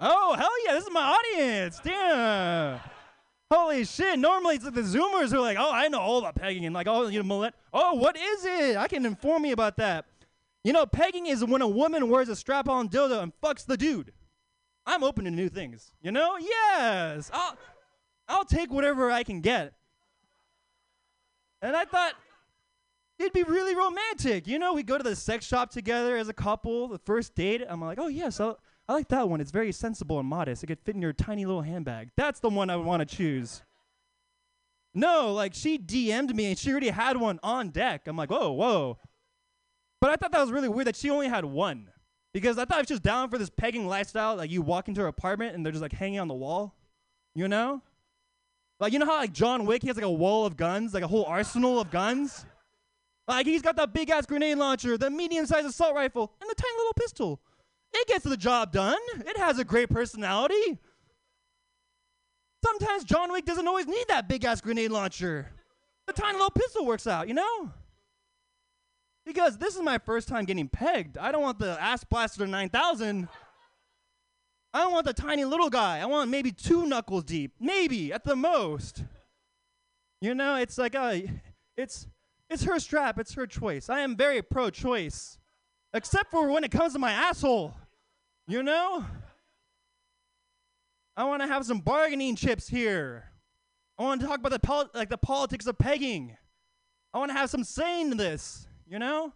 Oh, 0.00 0.34
hell 0.34 0.50
yeah, 0.64 0.72
this 0.72 0.84
is 0.84 0.90
my 0.92 1.16
audience. 1.36 1.80
Damn. 1.84 2.80
Holy 3.50 3.84
shit. 3.84 4.18
Normally 4.18 4.54
it's 4.54 4.64
like 4.64 4.74
the 4.74 4.80
Zoomers 4.80 5.30
who 5.30 5.38
are 5.38 5.40
like, 5.40 5.58
oh, 5.60 5.70
I 5.70 5.88
know 5.88 6.00
all 6.00 6.18
about 6.18 6.36
pegging. 6.36 6.64
And 6.64 6.74
like, 6.74 6.86
oh, 6.86 7.08
you 7.08 7.22
know, 7.22 7.50
oh, 7.72 7.94
what 7.94 8.16
is 8.16 8.44
it? 8.44 8.76
I 8.76 8.88
can 8.88 9.04
inform 9.04 9.44
you 9.44 9.52
about 9.52 9.76
that. 9.76 10.06
You 10.64 10.72
know, 10.72 10.86
pegging 10.86 11.26
is 11.26 11.44
when 11.44 11.60
a 11.60 11.68
woman 11.68 12.08
wears 12.08 12.28
a 12.28 12.36
strap 12.36 12.68
on 12.68 12.88
dildo 12.88 13.22
and 13.22 13.32
fucks 13.42 13.66
the 13.66 13.76
dude. 13.76 14.12
I'm 14.86 15.02
open 15.02 15.24
to 15.24 15.30
new 15.30 15.48
things. 15.48 15.92
You 16.00 16.12
know? 16.12 16.38
Yes. 16.38 17.30
I'll, 17.32 17.56
I'll 18.28 18.44
take 18.44 18.72
whatever 18.72 19.10
I 19.10 19.22
can 19.22 19.40
get. 19.40 19.74
And 21.60 21.76
I 21.76 21.84
thought 21.84 22.14
it'd 23.18 23.34
be 23.34 23.42
really 23.42 23.74
romantic. 23.74 24.46
You 24.46 24.58
know, 24.58 24.72
we 24.72 24.82
go 24.82 24.96
to 24.96 25.04
the 25.04 25.16
sex 25.16 25.44
shop 25.44 25.70
together 25.70 26.16
as 26.16 26.28
a 26.28 26.32
couple, 26.32 26.88
the 26.88 26.98
first 26.98 27.34
date. 27.34 27.62
I'm 27.68 27.82
like, 27.82 27.98
oh, 27.98 28.08
yes, 28.08 28.40
I'll, 28.40 28.58
I 28.90 28.92
like 28.92 29.06
that 29.10 29.28
one. 29.28 29.40
It's 29.40 29.52
very 29.52 29.70
sensible 29.70 30.18
and 30.18 30.28
modest. 30.28 30.64
It 30.64 30.66
could 30.66 30.80
fit 30.80 30.96
in 30.96 31.00
your 31.00 31.12
tiny 31.12 31.46
little 31.46 31.62
handbag. 31.62 32.10
That's 32.16 32.40
the 32.40 32.48
one 32.48 32.70
I 32.70 32.74
would 32.74 32.84
want 32.84 33.08
to 33.08 33.16
choose. 33.16 33.62
No, 34.94 35.32
like 35.32 35.54
she 35.54 35.78
DM'd 35.78 36.34
me 36.34 36.46
and 36.46 36.58
she 36.58 36.72
already 36.72 36.88
had 36.88 37.16
one 37.16 37.38
on 37.44 37.68
deck. 37.68 38.08
I'm 38.08 38.16
like, 38.16 38.32
whoa, 38.32 38.50
whoa. 38.50 38.98
But 40.00 40.10
I 40.10 40.16
thought 40.16 40.32
that 40.32 40.40
was 40.40 40.50
really 40.50 40.68
weird 40.68 40.88
that 40.88 40.96
she 40.96 41.08
only 41.08 41.28
had 41.28 41.44
one. 41.44 41.88
Because 42.34 42.58
I 42.58 42.64
thought 42.64 42.80
if 42.80 42.88
she 42.88 42.94
was 42.94 43.00
down 43.00 43.30
for 43.30 43.38
this 43.38 43.48
pegging 43.48 43.86
lifestyle, 43.86 44.34
like 44.34 44.50
you 44.50 44.60
walk 44.60 44.88
into 44.88 45.02
her 45.02 45.06
apartment 45.06 45.54
and 45.54 45.64
they're 45.64 45.70
just 45.72 45.82
like 45.82 45.92
hanging 45.92 46.18
on 46.18 46.26
the 46.26 46.34
wall. 46.34 46.74
You 47.36 47.46
know? 47.46 47.82
Like 48.80 48.92
you 48.92 48.98
know 48.98 49.06
how 49.06 49.18
like 49.18 49.32
John 49.32 49.66
Wick 49.66 49.82
he 49.82 49.88
has 49.88 49.96
like 49.96 50.04
a 50.04 50.10
wall 50.10 50.46
of 50.46 50.56
guns, 50.56 50.94
like 50.94 51.04
a 51.04 51.08
whole 51.08 51.26
arsenal 51.26 51.78
of 51.78 51.92
guns? 51.92 52.44
Like 53.28 53.46
he's 53.46 53.62
got 53.62 53.76
that 53.76 53.94
big 53.94 54.10
ass 54.10 54.26
grenade 54.26 54.58
launcher, 54.58 54.98
the 54.98 55.10
medium 55.10 55.46
sized 55.46 55.68
assault 55.68 55.94
rifle, 55.94 56.32
and 56.40 56.50
the 56.50 56.56
tiny 56.56 56.76
little 56.76 56.94
pistol. 56.94 57.40
It 57.92 58.08
gets 58.08 58.24
the 58.24 58.36
job 58.36 58.72
done. 58.72 58.98
It 59.26 59.36
has 59.36 59.58
a 59.58 59.64
great 59.64 59.90
personality. 59.90 60.78
Sometimes 62.64 63.04
John 63.04 63.32
Wick 63.32 63.46
doesn't 63.46 63.66
always 63.66 63.86
need 63.86 64.04
that 64.08 64.28
big 64.28 64.44
ass 64.44 64.60
grenade 64.60 64.90
launcher. 64.90 65.48
The 66.06 66.12
tiny 66.12 66.34
little 66.34 66.50
pistol 66.50 66.86
works 66.86 67.06
out, 67.06 67.28
you 67.28 67.34
know? 67.34 67.70
Because 69.24 69.58
this 69.58 69.76
is 69.76 69.82
my 69.82 69.98
first 69.98 70.28
time 70.28 70.44
getting 70.44 70.68
pegged. 70.68 71.16
I 71.18 71.32
don't 71.32 71.42
want 71.42 71.58
the 71.58 71.80
ass 71.80 72.04
blaster 72.04 72.46
9000. 72.46 73.28
I 74.72 74.80
don't 74.80 74.92
want 74.92 75.06
the 75.06 75.12
tiny 75.12 75.44
little 75.44 75.70
guy. 75.70 75.98
I 75.98 76.06
want 76.06 76.30
maybe 76.30 76.52
two 76.52 76.86
knuckles 76.86 77.24
deep, 77.24 77.54
maybe 77.58 78.12
at 78.12 78.24
the 78.24 78.36
most. 78.36 79.04
You 80.20 80.34
know, 80.34 80.56
it's 80.56 80.78
like 80.78 80.94
uh, 80.94 81.16
it's 81.76 82.06
it's 82.48 82.64
her 82.64 82.78
strap, 82.78 83.18
it's 83.18 83.34
her 83.34 83.46
choice. 83.46 83.88
I 83.88 84.00
am 84.00 84.16
very 84.16 84.42
pro-choice, 84.42 85.38
except 85.92 86.30
for 86.30 86.50
when 86.50 86.64
it 86.64 86.70
comes 86.70 86.92
to 86.92 86.98
my 86.98 87.12
asshole. 87.12 87.74
You 88.46 88.62
know, 88.62 89.04
I 91.16 91.24
want 91.24 91.42
to 91.42 91.48
have 91.48 91.64
some 91.64 91.78
bargaining 91.80 92.36
chips 92.36 92.68
here. 92.68 93.24
I 93.98 94.02
want 94.02 94.20
to 94.20 94.26
talk 94.26 94.40
about 94.40 94.60
the 94.60 94.90
like 94.94 95.08
the 95.08 95.18
politics 95.18 95.66
of 95.66 95.78
pegging. 95.78 96.36
I 97.12 97.18
want 97.18 97.30
to 97.30 97.36
have 97.36 97.50
some 97.50 97.64
say 97.64 98.00
in 98.00 98.16
this. 98.16 98.66
You 98.86 98.98
know, 98.98 99.32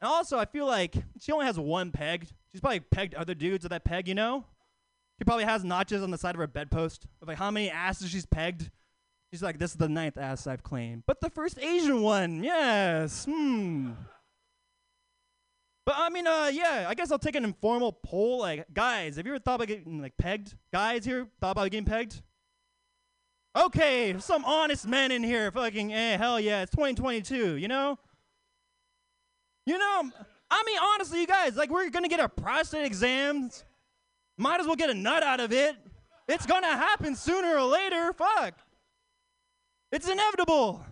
and 0.00 0.08
also 0.08 0.38
I 0.38 0.44
feel 0.44 0.66
like 0.66 0.96
she 1.18 1.32
only 1.32 1.46
has 1.46 1.58
one 1.58 1.92
peg. 1.92 2.26
She's 2.50 2.60
probably 2.60 2.80
pegged 2.80 3.14
other 3.14 3.34
dudes 3.34 3.64
with 3.64 3.70
that 3.70 3.84
peg. 3.84 4.08
You 4.08 4.14
know. 4.14 4.44
She 5.18 5.24
probably 5.24 5.44
has 5.44 5.62
notches 5.62 6.02
on 6.02 6.10
the 6.10 6.18
side 6.18 6.34
of 6.34 6.40
her 6.40 6.48
bedpost 6.48 7.06
of 7.20 7.28
like 7.28 7.38
how 7.38 7.50
many 7.50 7.70
asses 7.70 8.10
she's 8.10 8.26
pegged. 8.26 8.70
She's 9.30 9.42
like, 9.42 9.58
this 9.58 9.70
is 9.70 9.76
the 9.76 9.88
ninth 9.88 10.18
ass 10.18 10.46
I've 10.48 10.62
claimed. 10.64 11.04
But 11.06 11.20
the 11.20 11.30
first 11.30 11.60
Asian 11.60 12.02
one, 12.02 12.42
yes. 12.42 13.24
Hmm. 13.24 13.92
But 15.84 15.96
I 15.98 16.10
mean, 16.10 16.26
uh, 16.26 16.50
yeah, 16.52 16.86
I 16.88 16.94
guess 16.94 17.10
I'll 17.10 17.18
take 17.18 17.34
an 17.34 17.44
informal 17.44 17.92
poll. 17.92 18.38
Like, 18.40 18.66
guys, 18.72 19.16
have 19.16 19.26
you 19.26 19.32
ever 19.32 19.40
thought 19.40 19.56
about 19.56 19.68
getting 19.68 20.00
like 20.00 20.16
pegged? 20.16 20.54
Guys 20.72 21.04
here 21.04 21.26
thought 21.40 21.52
about 21.52 21.70
getting 21.70 21.86
pegged? 21.86 22.22
Okay, 23.54 24.14
some 24.18 24.44
honest 24.44 24.86
men 24.86 25.10
in 25.10 25.22
here. 25.22 25.50
Fucking, 25.50 25.92
eh, 25.92 26.16
hell 26.16 26.40
yeah, 26.40 26.62
it's 26.62 26.70
2022, 26.70 27.56
you 27.56 27.68
know? 27.68 27.98
You 29.66 29.78
know, 29.78 30.10
I 30.50 30.62
mean, 30.66 30.78
honestly, 30.94 31.20
you 31.20 31.26
guys, 31.26 31.56
like, 31.56 31.70
we're 31.70 31.90
gonna 31.90 32.08
get 32.08 32.20
our 32.20 32.28
prostate 32.28 32.84
exams. 32.84 33.64
Might 34.38 34.60
as 34.60 34.66
well 34.66 34.76
get 34.76 34.90
a 34.90 34.94
nut 34.94 35.22
out 35.22 35.40
of 35.40 35.52
it. 35.52 35.76
It's 36.28 36.46
gonna 36.46 36.68
happen 36.68 37.14
sooner 37.14 37.56
or 37.58 37.64
later. 37.64 38.12
Fuck. 38.12 38.54
It's 39.90 40.08
inevitable. 40.08 40.84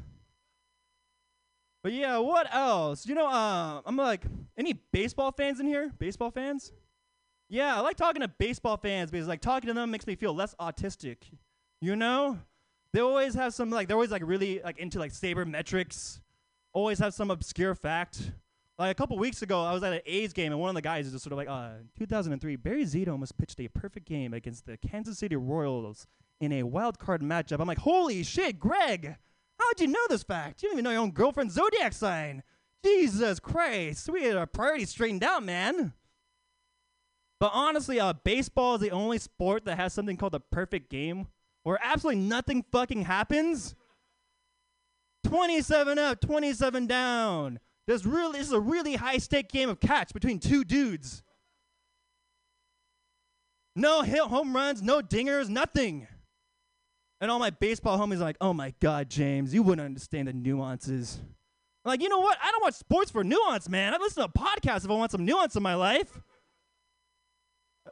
But 1.82 1.92
yeah, 1.92 2.18
what 2.18 2.52
else? 2.54 3.06
You 3.06 3.14
know, 3.14 3.26
uh, 3.26 3.80
I'm 3.86 3.96
like, 3.96 4.24
any 4.60 4.74
baseball 4.92 5.32
fans 5.32 5.58
in 5.58 5.66
here? 5.66 5.90
Baseball 5.98 6.30
fans? 6.30 6.72
Yeah, 7.48 7.76
I 7.76 7.80
like 7.80 7.96
talking 7.96 8.22
to 8.22 8.28
baseball 8.28 8.76
fans 8.76 9.10
because 9.10 9.26
like 9.26 9.40
talking 9.40 9.66
to 9.68 9.74
them 9.74 9.90
makes 9.90 10.06
me 10.06 10.14
feel 10.14 10.32
less 10.32 10.54
autistic. 10.60 11.16
You 11.80 11.96
know? 11.96 12.38
They 12.92 13.00
always 13.00 13.34
have 13.34 13.54
some 13.54 13.70
like 13.70 13.88
they're 13.88 13.96
always 13.96 14.10
like 14.10 14.22
really 14.24 14.60
like 14.62 14.78
into 14.78 14.98
like 14.98 15.12
sabermetrics. 15.12 16.20
Always 16.72 16.98
have 16.98 17.14
some 17.14 17.30
obscure 17.30 17.74
fact. 17.74 18.32
Like 18.78 18.92
a 18.92 18.94
couple 18.94 19.18
weeks 19.18 19.42
ago, 19.42 19.62
I 19.62 19.72
was 19.72 19.82
at 19.82 19.92
an 19.92 20.00
A's 20.06 20.32
game, 20.32 20.52
and 20.52 20.60
one 20.60 20.70
of 20.70 20.74
the 20.74 20.82
guys 20.82 21.06
is 21.06 21.12
just 21.12 21.24
sort 21.24 21.32
of 21.32 21.36
like, 21.36 21.48
uh, 21.48 21.82
2003, 21.98 22.56
Barry 22.56 22.84
Zito 22.84 23.08
almost 23.08 23.36
pitched 23.36 23.60
a 23.60 23.68
perfect 23.68 24.06
game 24.06 24.32
against 24.32 24.64
the 24.64 24.78
Kansas 24.78 25.18
City 25.18 25.36
Royals 25.36 26.06
in 26.40 26.50
a 26.50 26.62
wild 26.62 26.98
card 26.98 27.20
matchup. 27.20 27.60
I'm 27.60 27.68
like, 27.68 27.78
holy 27.78 28.22
shit, 28.22 28.58
Greg, 28.58 29.16
how'd 29.58 29.80
you 29.80 29.88
know 29.88 30.00
this 30.08 30.22
fact? 30.22 30.62
You 30.62 30.70
don't 30.70 30.76
even 30.76 30.84
know 30.84 30.92
your 30.92 31.00
own 31.00 31.10
girlfriend's 31.10 31.54
zodiac 31.54 31.92
sign. 31.92 32.42
Jesus 32.85 33.40
Christ, 33.40 34.09
we 34.09 34.24
had 34.24 34.36
our 34.36 34.47
priorities 34.47 34.90
straightened 34.90 35.24
out, 35.24 35.43
man. 35.43 35.93
But 37.39 37.52
honestly, 37.55 37.98
uh, 37.98 38.12
baseball 38.12 38.74
is 38.74 38.81
the 38.81 38.90
only 38.90 39.19
sport 39.19 39.65
that 39.65 39.77
has 39.77 39.93
something 39.93 40.16
called 40.16 40.32
the 40.32 40.40
perfect 40.40 40.90
game, 40.90 41.27
where 41.62 41.78
absolutely 41.82 42.23
nothing 42.23 42.65
fucking 42.70 43.02
happens. 43.02 43.74
27 45.24 45.98
up, 45.98 46.20
27 46.20 46.86
down. 46.86 47.61
There's 47.86 48.07
really 48.07 48.39
this 48.39 48.47
is 48.48 48.52
a 48.52 48.61
really 48.61 48.94
high 48.94 49.19
stake 49.19 49.51
game 49.51 49.69
of 49.69 49.81
catch 49.81 50.12
between 50.12 50.39
two 50.39 50.65
dudes. 50.65 51.23
No 53.74 54.02
hit 54.02 54.20
home 54.20 54.55
runs, 54.55 54.82
no 54.82 55.01
dingers, 55.01 55.48
nothing. 55.48 56.07
And 57.20 57.31
all 57.31 57.39
my 57.39 57.51
baseball 57.51 57.98
homies 57.98 58.16
are 58.16 58.24
like, 58.24 58.36
oh 58.40 58.52
my 58.52 58.74
god, 58.81 59.11
James, 59.11 59.52
you 59.52 59.62
wouldn't 59.62 59.85
understand 59.85 60.28
the 60.28 60.32
nuances. 60.32 61.20
I'm 61.85 61.90
like, 61.90 62.02
you 62.02 62.09
know 62.09 62.19
what? 62.19 62.36
I 62.43 62.51
don't 62.51 62.62
watch 62.62 62.74
sports 62.74 63.11
for 63.11 63.24
nuance, 63.24 63.69
man. 63.69 63.94
I 63.94 63.97
listen 63.97 64.23
to 64.23 64.28
podcasts 64.28 64.85
if 64.85 64.90
I 64.90 64.94
want 64.94 65.12
some 65.12 65.24
nuance 65.24 65.57
in 65.57 65.62
my 65.62 65.74
life. 65.74 66.20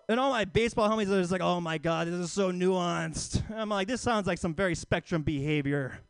And 0.08 0.20
all 0.20 0.30
my 0.30 0.44
baseball 0.44 0.88
homies 0.88 1.10
are 1.10 1.20
just 1.20 1.32
like, 1.32 1.40
oh 1.40 1.60
my 1.60 1.78
god, 1.78 2.06
this 2.06 2.14
is 2.14 2.32
so 2.32 2.52
nuanced. 2.52 3.42
I'm 3.54 3.68
like, 3.68 3.88
this 3.88 4.00
sounds 4.00 4.26
like 4.26 4.38
some 4.38 4.54
very 4.54 4.74
spectrum 4.74 5.22
behavior. 5.22 6.00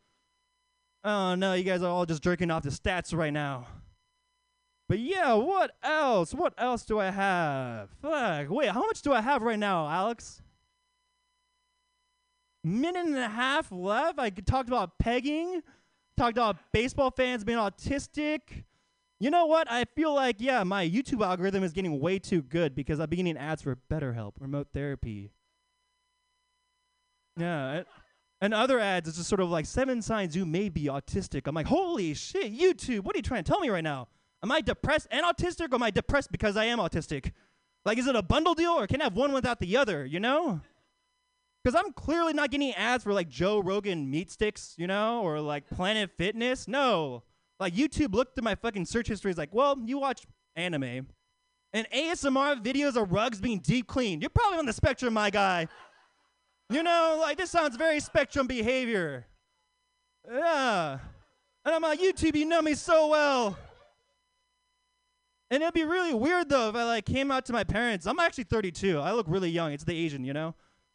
Oh 1.04 1.34
no, 1.36 1.54
you 1.54 1.64
guys 1.64 1.82
are 1.82 1.90
all 1.90 2.06
just 2.06 2.22
jerking 2.22 2.50
off 2.50 2.64
the 2.64 2.70
stats 2.70 3.16
right 3.16 3.32
now. 3.32 3.66
But 4.88 4.98
yeah, 4.98 5.34
what 5.34 5.72
else? 5.82 6.32
What 6.32 6.54
else 6.58 6.84
do 6.84 6.98
I 6.98 7.10
have? 7.10 7.90
Fuck. 8.02 8.50
Wait, 8.50 8.70
how 8.70 8.86
much 8.86 9.02
do 9.02 9.12
I 9.12 9.20
have 9.20 9.42
right 9.42 9.58
now, 9.58 9.86
Alex? 9.86 10.42
Minute 12.64 13.06
and 13.06 13.16
a 13.16 13.28
half 13.28 13.70
left. 13.70 14.18
I 14.18 14.30
talked 14.30 14.68
about 14.68 14.98
pegging, 14.98 15.62
talked 16.18 16.36
about 16.36 16.56
baseball 16.72 17.10
fans 17.10 17.44
being 17.44 17.58
autistic. 17.58 18.64
You 19.20 19.30
know 19.30 19.46
what? 19.46 19.70
I 19.70 19.84
feel 19.84 20.14
like, 20.14 20.36
yeah, 20.38 20.62
my 20.64 20.88
YouTube 20.88 21.24
algorithm 21.24 21.64
is 21.64 21.72
getting 21.72 21.98
way 21.98 22.18
too 22.18 22.42
good 22.42 22.74
because 22.74 23.00
I've 23.00 23.10
been 23.10 23.18
getting 23.24 23.36
ads 23.36 23.62
for 23.62 23.76
BetterHelp, 23.90 24.34
remote 24.38 24.68
therapy. 24.72 25.32
Yeah. 27.36 27.78
it- 27.78 27.86
and 28.40 28.54
other 28.54 28.78
ads, 28.78 29.08
it's 29.08 29.16
just 29.16 29.28
sort 29.28 29.40
of 29.40 29.50
like 29.50 29.66
seven 29.66 30.00
signs 30.00 30.36
you 30.36 30.46
may 30.46 30.68
be 30.68 30.84
autistic. 30.84 31.48
I'm 31.48 31.56
like, 31.56 31.66
holy 31.66 32.14
shit, 32.14 32.56
YouTube, 32.56 33.00
what 33.00 33.16
are 33.16 33.18
you 33.18 33.22
trying 33.22 33.42
to 33.42 33.50
tell 33.50 33.58
me 33.58 33.68
right 33.68 33.82
now? 33.82 34.06
Am 34.44 34.52
I 34.52 34.60
depressed 34.60 35.08
and 35.10 35.26
autistic, 35.26 35.72
or 35.72 35.74
am 35.74 35.82
I 35.82 35.90
depressed 35.90 36.30
because 36.30 36.56
I 36.56 36.66
am 36.66 36.78
autistic? 36.78 37.32
Like, 37.84 37.98
is 37.98 38.06
it 38.06 38.14
a 38.14 38.22
bundle 38.22 38.54
deal, 38.54 38.70
or 38.70 38.86
can 38.86 39.00
I 39.00 39.04
have 39.04 39.16
one 39.16 39.32
without 39.32 39.58
the 39.58 39.76
other, 39.76 40.06
you 40.06 40.20
know? 40.20 40.60
Because 41.62 41.74
I'm 41.74 41.92
clearly 41.92 42.32
not 42.32 42.50
getting 42.50 42.72
ads 42.74 43.04
for 43.04 43.12
like 43.12 43.28
Joe 43.28 43.60
Rogan 43.60 44.10
meat 44.10 44.30
sticks, 44.30 44.74
you 44.78 44.86
know, 44.86 45.22
or 45.22 45.40
like 45.40 45.68
Planet 45.68 46.10
Fitness. 46.16 46.68
No. 46.68 47.24
Like, 47.60 47.74
YouTube 47.74 48.14
looked 48.14 48.38
at 48.38 48.44
my 48.44 48.54
fucking 48.54 48.86
search 48.86 49.08
history, 49.08 49.30
It's 49.30 49.38
like, 49.38 49.52
well, 49.52 49.76
you 49.84 49.98
watch 49.98 50.24
anime. 50.54 51.08
And 51.72 51.86
ASMR 51.92 52.62
videos 52.62 52.96
of 52.96 53.12
rugs 53.12 53.40
being 53.40 53.58
deep 53.58 53.86
cleaned. 53.86 54.22
You're 54.22 54.30
probably 54.30 54.58
on 54.58 54.66
the 54.66 54.72
spectrum, 54.72 55.12
my 55.12 55.30
guy. 55.30 55.68
You 56.70 56.82
know, 56.82 57.18
like 57.20 57.36
this 57.36 57.50
sounds 57.50 57.76
very 57.76 58.00
spectrum 58.00 58.46
behavior. 58.46 59.26
Yeah. 60.30 60.98
And 61.64 61.74
I'm 61.74 61.82
like, 61.82 62.00
YouTube, 62.00 62.36
you 62.36 62.46
know 62.46 62.62
me 62.62 62.74
so 62.74 63.08
well. 63.08 63.58
And 65.50 65.62
it'd 65.62 65.74
be 65.74 65.84
really 65.84 66.12
weird 66.12 66.50
though 66.50 66.68
if 66.68 66.74
I 66.74 66.84
like 66.84 67.06
came 67.06 67.30
out 67.30 67.46
to 67.46 67.52
my 67.52 67.64
parents. 67.64 68.06
I'm 68.06 68.18
actually 68.18 68.44
32. 68.44 68.98
I 68.98 69.12
look 69.12 69.26
really 69.28 69.50
young. 69.50 69.72
It's 69.72 69.84
the 69.84 69.94
Asian, 69.94 70.24
you 70.24 70.32
know. 70.32 70.54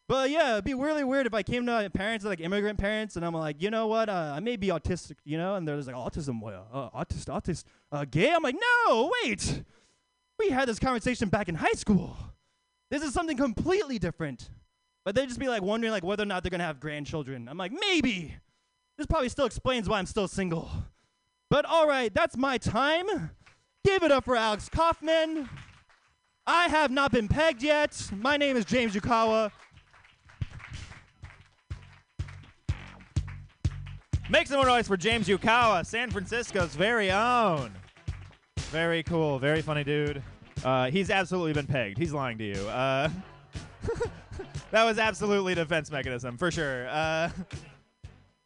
But 0.10 0.30
yeah, 0.30 0.54
it'd 0.54 0.66
be 0.66 0.74
really 0.74 1.04
weird 1.04 1.28
if 1.28 1.34
I 1.34 1.44
came 1.44 1.66
to 1.66 1.72
my 1.72 1.88
parents, 1.88 2.26
like 2.26 2.42
immigrant 2.42 2.78
parents, 2.78 3.16
and 3.16 3.26
I'm 3.26 3.34
like, 3.34 3.62
you 3.62 3.70
know 3.70 3.88
what? 3.88 4.10
Uh, 4.10 4.34
I 4.36 4.40
may 4.42 4.58
be 4.58 4.68
autistic, 4.68 5.16
you 5.24 5.38
know. 5.38 5.56
And 5.56 5.68
they're 5.68 5.78
just 5.78 5.88
like, 5.88 5.96
autism? 5.96 6.42
Uh, 6.44 6.90
autist, 6.90 7.26
autist, 7.26 7.64
uh, 7.92 8.06
gay. 8.10 8.32
I'm 8.34 8.44
like, 8.44 8.56
no, 8.88 9.12
wait. 9.24 9.64
We 10.40 10.50
had 10.50 10.68
this 10.68 10.80
conversation 10.80 11.30
back 11.30 11.48
in 11.48 11.56
high 11.56 11.74
school. 11.74 12.18
This 12.92 13.02
is 13.02 13.14
something 13.14 13.38
completely 13.38 13.98
different. 13.98 14.50
But 15.06 15.16
they'd 15.16 15.28
just 15.28 15.40
be 15.40 15.48
like 15.48 15.62
wondering 15.62 15.92
like 15.92 16.04
whether 16.04 16.24
or 16.24 16.26
not 16.26 16.44
they're 16.44 16.50
gonna 16.50 16.64
have 16.64 16.80
grandchildren. 16.80 17.48
I'm 17.50 17.58
like, 17.58 17.72
maybe. 17.72 18.36
This 18.98 19.08
probably 19.08 19.30
still 19.30 19.46
explains 19.46 19.90
why 19.90 20.00
I'm 20.00 20.06
still 20.06 20.28
single. 20.28 20.70
But 21.50 21.66
all 21.66 21.88
right, 21.88 22.14
that's 22.14 22.38
my 22.38 22.58
time. 22.58 23.32
Give 23.84 24.04
it 24.04 24.12
up 24.12 24.26
for 24.26 24.36
Alex 24.36 24.70
Kaufman. 24.70 25.50
I 26.46 26.68
have 26.68 26.92
not 26.92 27.12
been 27.12 27.28
pegged 27.28 27.64
yet. 27.64 28.10
My 28.16 28.38
name 28.38 28.58
is 28.58 28.66
James 28.66 28.94
Yukawa. 28.94 29.52
Make 34.34 34.48
some 34.48 34.58
more 34.58 34.66
noise 34.66 34.88
for 34.88 34.98
James 34.98 35.28
Yukawa, 35.28 35.86
San 35.86 36.10
Francisco's 36.10 36.74
very 36.74 37.12
own. 37.12 37.72
Very 38.72 39.04
cool, 39.04 39.38
very 39.38 39.62
funny 39.62 39.84
dude. 39.84 40.24
Uh, 40.66 40.90
he's 40.90 41.12
absolutely 41.12 41.54
been 41.54 41.68
pegged. 41.68 42.00
He's 42.00 42.14
lying 42.14 42.40
to 42.40 42.44
you. 42.44 42.68
Uh, 42.68 43.10
that 44.72 44.86
was 44.86 44.98
absolutely 44.98 45.54
defense 45.54 45.92
mechanism 45.92 46.36
for 46.36 46.50
sure. 46.50 46.88
Uh, 46.88 47.30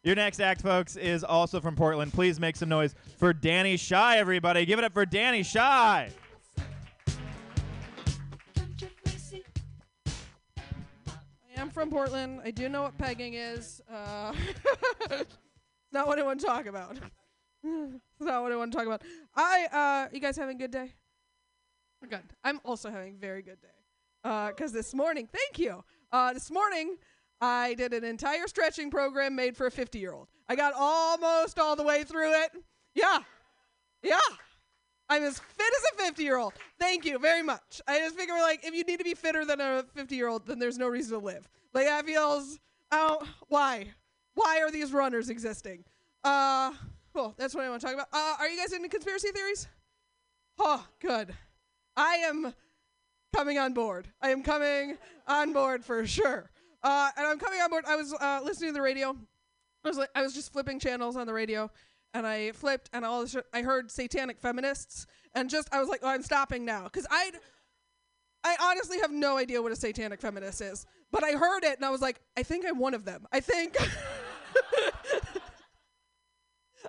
your 0.03 0.15
next 0.15 0.41
act, 0.41 0.61
folks, 0.61 0.97
is 0.97 1.23
also 1.23 1.61
from 1.61 1.77
Portland. 1.77 2.11
Please 2.11 2.37
make 2.37 2.57
some 2.57 2.67
noise 2.67 2.93
for 3.17 3.31
Danny 3.31 3.77
Shy, 3.77 4.17
everybody. 4.17 4.65
Give 4.65 4.79
it 4.79 4.83
up 4.83 4.93
for 4.93 5.05
Danny 5.05 5.41
Shy. 5.41 6.09
I 11.07 11.61
am 11.61 11.69
from 11.69 11.89
Portland. 11.89 12.41
I 12.43 12.51
do 12.51 12.67
know 12.67 12.81
what 12.81 12.97
pegging 12.97 13.35
is. 13.35 13.81
Uh, 13.89 14.33
not 15.91 16.07
what 16.07 16.19
I 16.19 16.23
want 16.23 16.39
to 16.39 16.45
talk 16.45 16.65
about. 16.65 16.97
it's 16.97 17.01
not 18.19 18.43
what 18.43 18.51
I 18.51 18.55
want 18.55 18.71
to 18.71 18.77
talk 18.77 18.87
about. 18.87 19.01
I, 19.35 19.65
uh, 19.71 20.09
you 20.13 20.19
guys 20.19 20.37
having 20.37 20.55
a 20.55 20.59
good 20.59 20.71
day? 20.71 20.93
Good. 22.09 22.21
I'm 22.43 22.59
also 22.63 22.89
having 22.89 23.15
a 23.15 23.17
very 23.17 23.41
good 23.41 23.61
day. 23.61 23.67
Uh, 24.23 24.47
Because 24.49 24.71
this 24.71 24.93
morning, 24.93 25.27
thank 25.31 25.59
you. 25.59 25.83
Uh, 26.11 26.33
this 26.33 26.51
morning, 26.51 26.97
I 27.41 27.73
did 27.73 27.93
an 27.93 28.03
entire 28.03 28.47
stretching 28.47 28.89
program 28.91 29.35
made 29.35 29.57
for 29.57 29.67
a 29.67 29.71
50 29.71 29.99
year 29.99 30.13
old. 30.13 30.27
I 30.47 30.55
got 30.55 30.73
almost 30.75 31.59
all 31.59 31.75
the 31.75 31.83
way 31.83 32.03
through 32.03 32.31
it. 32.43 32.51
Yeah. 32.93 33.19
Yeah. 34.03 34.19
I'm 35.09 35.23
as 35.23 35.39
fit 35.39 35.67
as 35.77 35.99
a 35.99 36.03
50 36.05 36.23
year 36.23 36.37
old. 36.37 36.53
Thank 36.79 37.05
you 37.05 37.17
very 37.19 37.41
much. 37.43 37.81
I 37.87 37.99
just 37.99 38.15
figure, 38.15 38.35
like, 38.35 38.65
if 38.65 38.73
you 38.73 38.83
need 38.83 38.97
to 38.97 39.03
be 39.03 39.13
fitter 39.13 39.45
than 39.45 39.61
a 39.61 39.83
50 39.95 40.15
year 40.15 40.27
old, 40.27 40.45
then 40.45 40.59
there's 40.59 40.77
no 40.77 40.87
reason 40.87 41.17
to 41.19 41.25
live. 41.25 41.47
Like, 41.73 41.85
that 41.85 42.05
feels, 42.05 42.59
oh, 42.91 43.25
why? 43.47 43.87
Why 44.37 44.61
are 44.61 44.69
these 44.69 44.93
runners 44.93 45.31
existing? 45.31 45.83
Uh, 46.23 46.71
cool. 47.11 47.33
That's 47.39 47.55
what 47.55 47.65
I 47.65 47.69
want 47.69 47.81
to 47.81 47.87
talk 47.87 47.95
about. 47.95 48.07
Uh, 48.13 48.35
are 48.39 48.47
you 48.47 48.59
guys 48.59 48.71
into 48.71 48.87
conspiracy 48.87 49.29
theories? 49.31 49.67
Oh, 50.59 50.85
good. 50.99 51.33
I 51.95 52.17
am 52.17 52.53
coming 53.35 53.57
on 53.57 53.73
board. 53.73 54.09
I 54.21 54.29
am 54.29 54.43
coming 54.43 54.99
on 55.27 55.53
board 55.53 55.83
for 55.83 56.05
sure. 56.05 56.51
Uh, 56.83 57.09
and 57.17 57.25
I'm 57.25 57.39
coming 57.39 57.59
on 57.61 57.71
board. 57.71 57.85
I 57.87 57.95
was 57.95 58.13
uh, 58.13 58.41
listening 58.43 58.69
to 58.69 58.73
the 58.75 58.81
radio. 58.81 59.17
I 59.83 59.87
was 59.87 59.97
like, 59.97 60.09
I 60.13 60.21
was 60.21 60.35
just 60.35 60.53
flipping 60.53 60.79
channels 60.79 61.15
on 61.15 61.25
the 61.25 61.33
radio, 61.33 61.71
and 62.13 62.27
I 62.27 62.51
flipped, 62.51 62.91
and 62.93 63.03
all 63.03 63.21
this, 63.21 63.35
I 63.51 63.63
heard 63.63 63.89
satanic 63.89 64.39
feminists, 64.39 65.07
and 65.33 65.49
just 65.49 65.67
I 65.73 65.79
was 65.79 65.89
like, 65.89 66.01
oh, 66.03 66.09
I'm 66.09 66.21
stopping 66.21 66.63
now, 66.63 66.83
because 66.83 67.07
I, 67.09 67.31
I 68.43 68.55
honestly 68.61 68.99
have 68.99 69.11
no 69.11 69.37
idea 69.37 69.63
what 69.63 69.71
a 69.71 69.75
satanic 69.75 70.21
feminist 70.21 70.61
is, 70.61 70.85
but 71.11 71.23
I 71.23 71.31
heard 71.31 71.63
it, 71.63 71.77
and 71.77 71.85
I 71.85 71.89
was 71.89 72.01
like, 72.01 72.19
I 72.37 72.43
think 72.43 72.65
I'm 72.67 72.77
one 72.77 72.93
of 72.93 73.03
them. 73.03 73.25
I 73.31 73.39
think. 73.39 73.77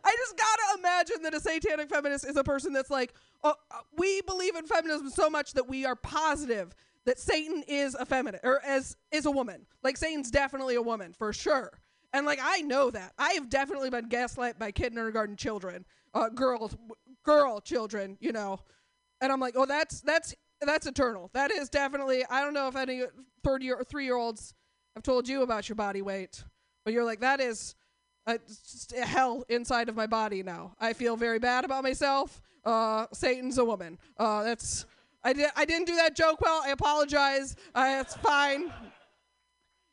I 0.04 0.10
just 0.16 0.36
gotta 0.36 0.78
imagine 0.78 1.22
that 1.22 1.34
a 1.34 1.40
satanic 1.40 1.88
feminist 1.88 2.24
is 2.26 2.36
a 2.36 2.44
person 2.44 2.72
that's 2.72 2.90
like, 2.90 3.14
oh, 3.42 3.54
uh, 3.70 3.80
we 3.96 4.20
believe 4.22 4.54
in 4.56 4.66
feminism 4.66 5.10
so 5.10 5.28
much 5.28 5.52
that 5.52 5.68
we 5.68 5.84
are 5.84 5.96
positive 5.96 6.74
that 7.04 7.18
Satan 7.18 7.64
is 7.66 7.94
a 7.94 8.04
feminine 8.04 8.40
or 8.44 8.60
as 8.64 8.96
is 9.10 9.26
a 9.26 9.30
woman. 9.30 9.66
Like 9.82 9.96
Satan's 9.96 10.30
definitely 10.30 10.74
a 10.76 10.82
woman 10.82 11.12
for 11.12 11.32
sure. 11.32 11.72
And 12.12 12.26
like 12.26 12.38
I 12.42 12.60
know 12.62 12.90
that 12.90 13.12
I 13.18 13.32
have 13.32 13.48
definitely 13.48 13.90
been 13.90 14.08
gaslit 14.08 14.58
by 14.58 14.70
kindergarten 14.70 15.36
children, 15.36 15.84
uh, 16.14 16.28
girls, 16.28 16.76
girl 17.24 17.60
children, 17.60 18.16
you 18.20 18.32
know. 18.32 18.60
And 19.20 19.32
I'm 19.32 19.40
like, 19.40 19.54
oh, 19.56 19.66
that's 19.66 20.00
that's 20.02 20.34
that's 20.60 20.86
eternal. 20.86 21.30
That 21.34 21.50
is 21.50 21.68
definitely. 21.68 22.24
I 22.28 22.40
don't 22.40 22.54
know 22.54 22.68
if 22.68 22.76
any 22.76 23.02
third 23.44 23.62
year 23.62 23.76
or 23.76 23.84
three 23.84 24.04
year 24.04 24.16
olds 24.16 24.54
have 24.94 25.02
told 25.02 25.28
you 25.28 25.42
about 25.42 25.68
your 25.68 25.76
body 25.76 26.02
weight, 26.02 26.42
but 26.88 26.94
you're 26.94 27.04
like 27.04 27.20
that 27.20 27.38
is 27.38 27.74
uh, 28.26 28.38
it's 28.46 28.72
just 28.72 28.94
a 28.94 29.04
hell 29.04 29.44
inside 29.50 29.90
of 29.90 29.94
my 29.94 30.06
body 30.06 30.42
now. 30.42 30.72
I 30.80 30.94
feel 30.94 31.18
very 31.18 31.38
bad 31.38 31.66
about 31.66 31.82
myself. 31.82 32.40
Uh, 32.64 33.04
Satan's 33.12 33.58
a 33.58 33.64
woman. 33.66 33.98
Uh, 34.16 34.42
that's 34.42 34.86
I 35.22 35.34
did 35.34 35.50
I 35.54 35.66
didn't 35.66 35.84
do 35.84 35.96
that 35.96 36.16
joke 36.16 36.40
well. 36.40 36.62
I 36.64 36.70
apologize. 36.70 37.56
Uh, 37.74 37.98
it's 38.00 38.14
fine. 38.14 38.72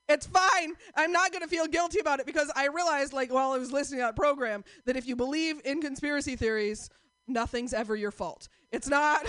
It's 0.07 0.25
fine. 0.25 0.71
I'm 0.95 1.11
not 1.11 1.33
going 1.33 1.41
to 1.41 1.49
feel 1.49 1.67
guilty 1.67 1.99
about 1.99 2.21
it 2.21 2.25
because 2.25 2.49
I 2.55 2.67
realized, 2.67 3.11
like, 3.11 3.33
while 3.33 3.51
I 3.51 3.57
was 3.57 3.73
listening 3.73 3.99
to 3.99 4.05
that 4.05 4.15
program, 4.15 4.63
that 4.85 4.95
if 4.95 5.05
you 5.05 5.17
believe 5.17 5.59
in 5.65 5.81
conspiracy 5.81 6.37
theories, 6.37 6.89
nothing's 7.27 7.73
ever 7.73 7.97
your 7.97 8.11
fault. 8.11 8.47
It's 8.71 8.87
not. 8.87 9.25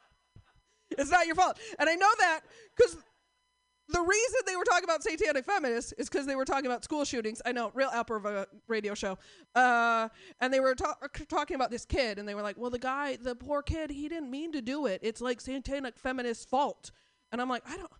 it's 0.92 1.10
not 1.10 1.26
your 1.26 1.34
fault. 1.34 1.58
And 1.78 1.90
I 1.90 1.94
know 1.94 2.10
that 2.20 2.40
because 2.74 2.96
the 3.92 4.00
reason 4.00 4.40
they 4.46 4.56
were 4.56 4.64
talking 4.64 4.84
about 4.84 5.02
satanic 5.02 5.44
feminists 5.44 5.92
is 5.98 6.08
because 6.08 6.26
they 6.26 6.36
were 6.36 6.44
talking 6.44 6.66
about 6.66 6.84
school 6.84 7.04
shootings. 7.04 7.42
I 7.44 7.52
know, 7.52 7.70
real 7.74 7.90
upper 7.92 8.16
of 8.16 8.24
a 8.24 8.46
radio 8.68 8.94
show. 8.94 9.18
Uh, 9.54 10.08
and 10.40 10.52
they 10.52 10.60
were 10.60 10.74
ta- 10.74 10.96
talking 11.28 11.54
about 11.56 11.70
this 11.70 11.84
kid, 11.84 12.18
and 12.18 12.28
they 12.28 12.34
were 12.34 12.42
like, 12.42 12.56
well, 12.58 12.70
the 12.70 12.78
guy, 12.78 13.16
the 13.16 13.34
poor 13.34 13.62
kid, 13.62 13.90
he 13.90 14.08
didn't 14.08 14.30
mean 14.30 14.52
to 14.52 14.62
do 14.62 14.86
it. 14.86 15.00
It's 15.02 15.20
like 15.20 15.40
satanic 15.40 15.98
feminists' 15.98 16.44
fault. 16.44 16.90
And 17.32 17.40
I'm 17.40 17.48
like, 17.48 17.62
I 17.68 17.76
don't. 17.76 17.90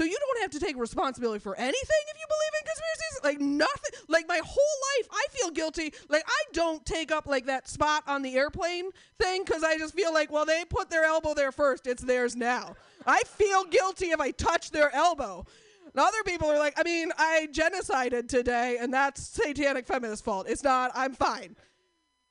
So 0.00 0.04
you 0.04 0.16
don't 0.18 0.42
have 0.42 0.50
to 0.50 0.58
take 0.58 0.76
responsibility 0.76 1.38
for 1.38 1.54
anything 1.54 1.72
if 1.78 2.16
you 2.18 2.26
believe 2.28 2.52
in 2.60 2.66
conspiracies? 2.66 3.20
Like 3.22 3.40
nothing. 3.40 4.00
Like 4.08 4.28
my 4.28 4.40
whole 4.44 4.98
life, 4.98 5.08
I 5.12 5.26
feel 5.30 5.50
guilty. 5.50 5.92
Like 6.08 6.24
I 6.26 6.42
don't 6.52 6.84
take 6.84 7.12
up 7.12 7.26
like 7.26 7.46
that 7.46 7.68
spot 7.68 8.02
on 8.08 8.22
the 8.22 8.34
airplane 8.34 8.90
thing 9.20 9.44
because 9.44 9.62
I 9.62 9.78
just 9.78 9.94
feel 9.94 10.12
like, 10.12 10.32
well, 10.32 10.44
they 10.44 10.64
put 10.68 10.90
their 10.90 11.04
elbow 11.04 11.34
there 11.34 11.52
first. 11.52 11.86
It's 11.86 12.02
theirs 12.02 12.34
now. 12.34 12.74
I 13.06 13.22
feel 13.24 13.64
guilty 13.64 14.10
if 14.10 14.20
I 14.20 14.30
touch 14.30 14.70
their 14.70 14.94
elbow. 14.94 15.46
And 15.84 16.00
other 16.00 16.22
people 16.24 16.48
are 16.50 16.58
like, 16.58 16.78
I 16.78 16.82
mean, 16.82 17.10
I 17.18 17.48
genocided 17.52 18.28
today, 18.28 18.78
and 18.80 18.92
that's 18.92 19.22
satanic 19.22 19.86
feminist 19.86 20.24
fault. 20.24 20.48
It's 20.48 20.64
not. 20.64 20.90
I'm 20.94 21.14
fine. 21.14 21.56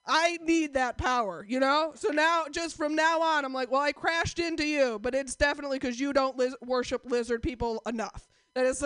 I 0.05 0.37
need 0.41 0.73
that 0.73 0.97
power, 0.97 1.45
you 1.47 1.59
know? 1.59 1.93
So 1.95 2.09
now, 2.09 2.45
just 2.51 2.75
from 2.75 2.93
now 2.93 3.21
on, 3.21 3.45
I'm 3.45 3.53
like, 3.53 3.71
well, 3.71 3.81
I 3.81 3.93
crashed 3.93 4.39
into 4.39 4.65
you, 4.65 4.99
but 4.99 5.15
it's 5.15 5.35
definitely 5.35 5.79
because 5.79 5.99
you 5.99 6.11
don't 6.11 6.37
liz- 6.37 6.57
worship 6.61 7.09
lizard 7.09 7.41
people 7.41 7.81
enough. 7.85 8.27
That 8.53 8.65
is, 8.65 8.83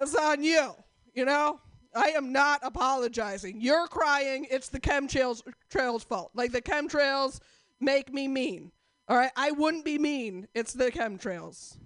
it's 0.00 0.14
on 0.14 0.42
you, 0.42 0.74
you 1.14 1.24
know? 1.24 1.60
I 1.94 2.08
am 2.10 2.32
not 2.32 2.60
apologizing. 2.62 3.60
You're 3.60 3.86
crying. 3.86 4.46
It's 4.50 4.68
the 4.68 4.78
chemtrails 4.78 5.42
trails 5.70 6.04
fault. 6.04 6.32
Like 6.34 6.52
the 6.52 6.60
chemtrails 6.60 7.40
make 7.80 8.12
me 8.12 8.28
mean. 8.28 8.72
All 9.08 9.16
right, 9.16 9.32
I 9.36 9.52
wouldn't 9.52 9.84
be 9.84 9.98
mean. 9.98 10.48
It's 10.54 10.72
the 10.72 10.90
chemtrails. 10.90 11.76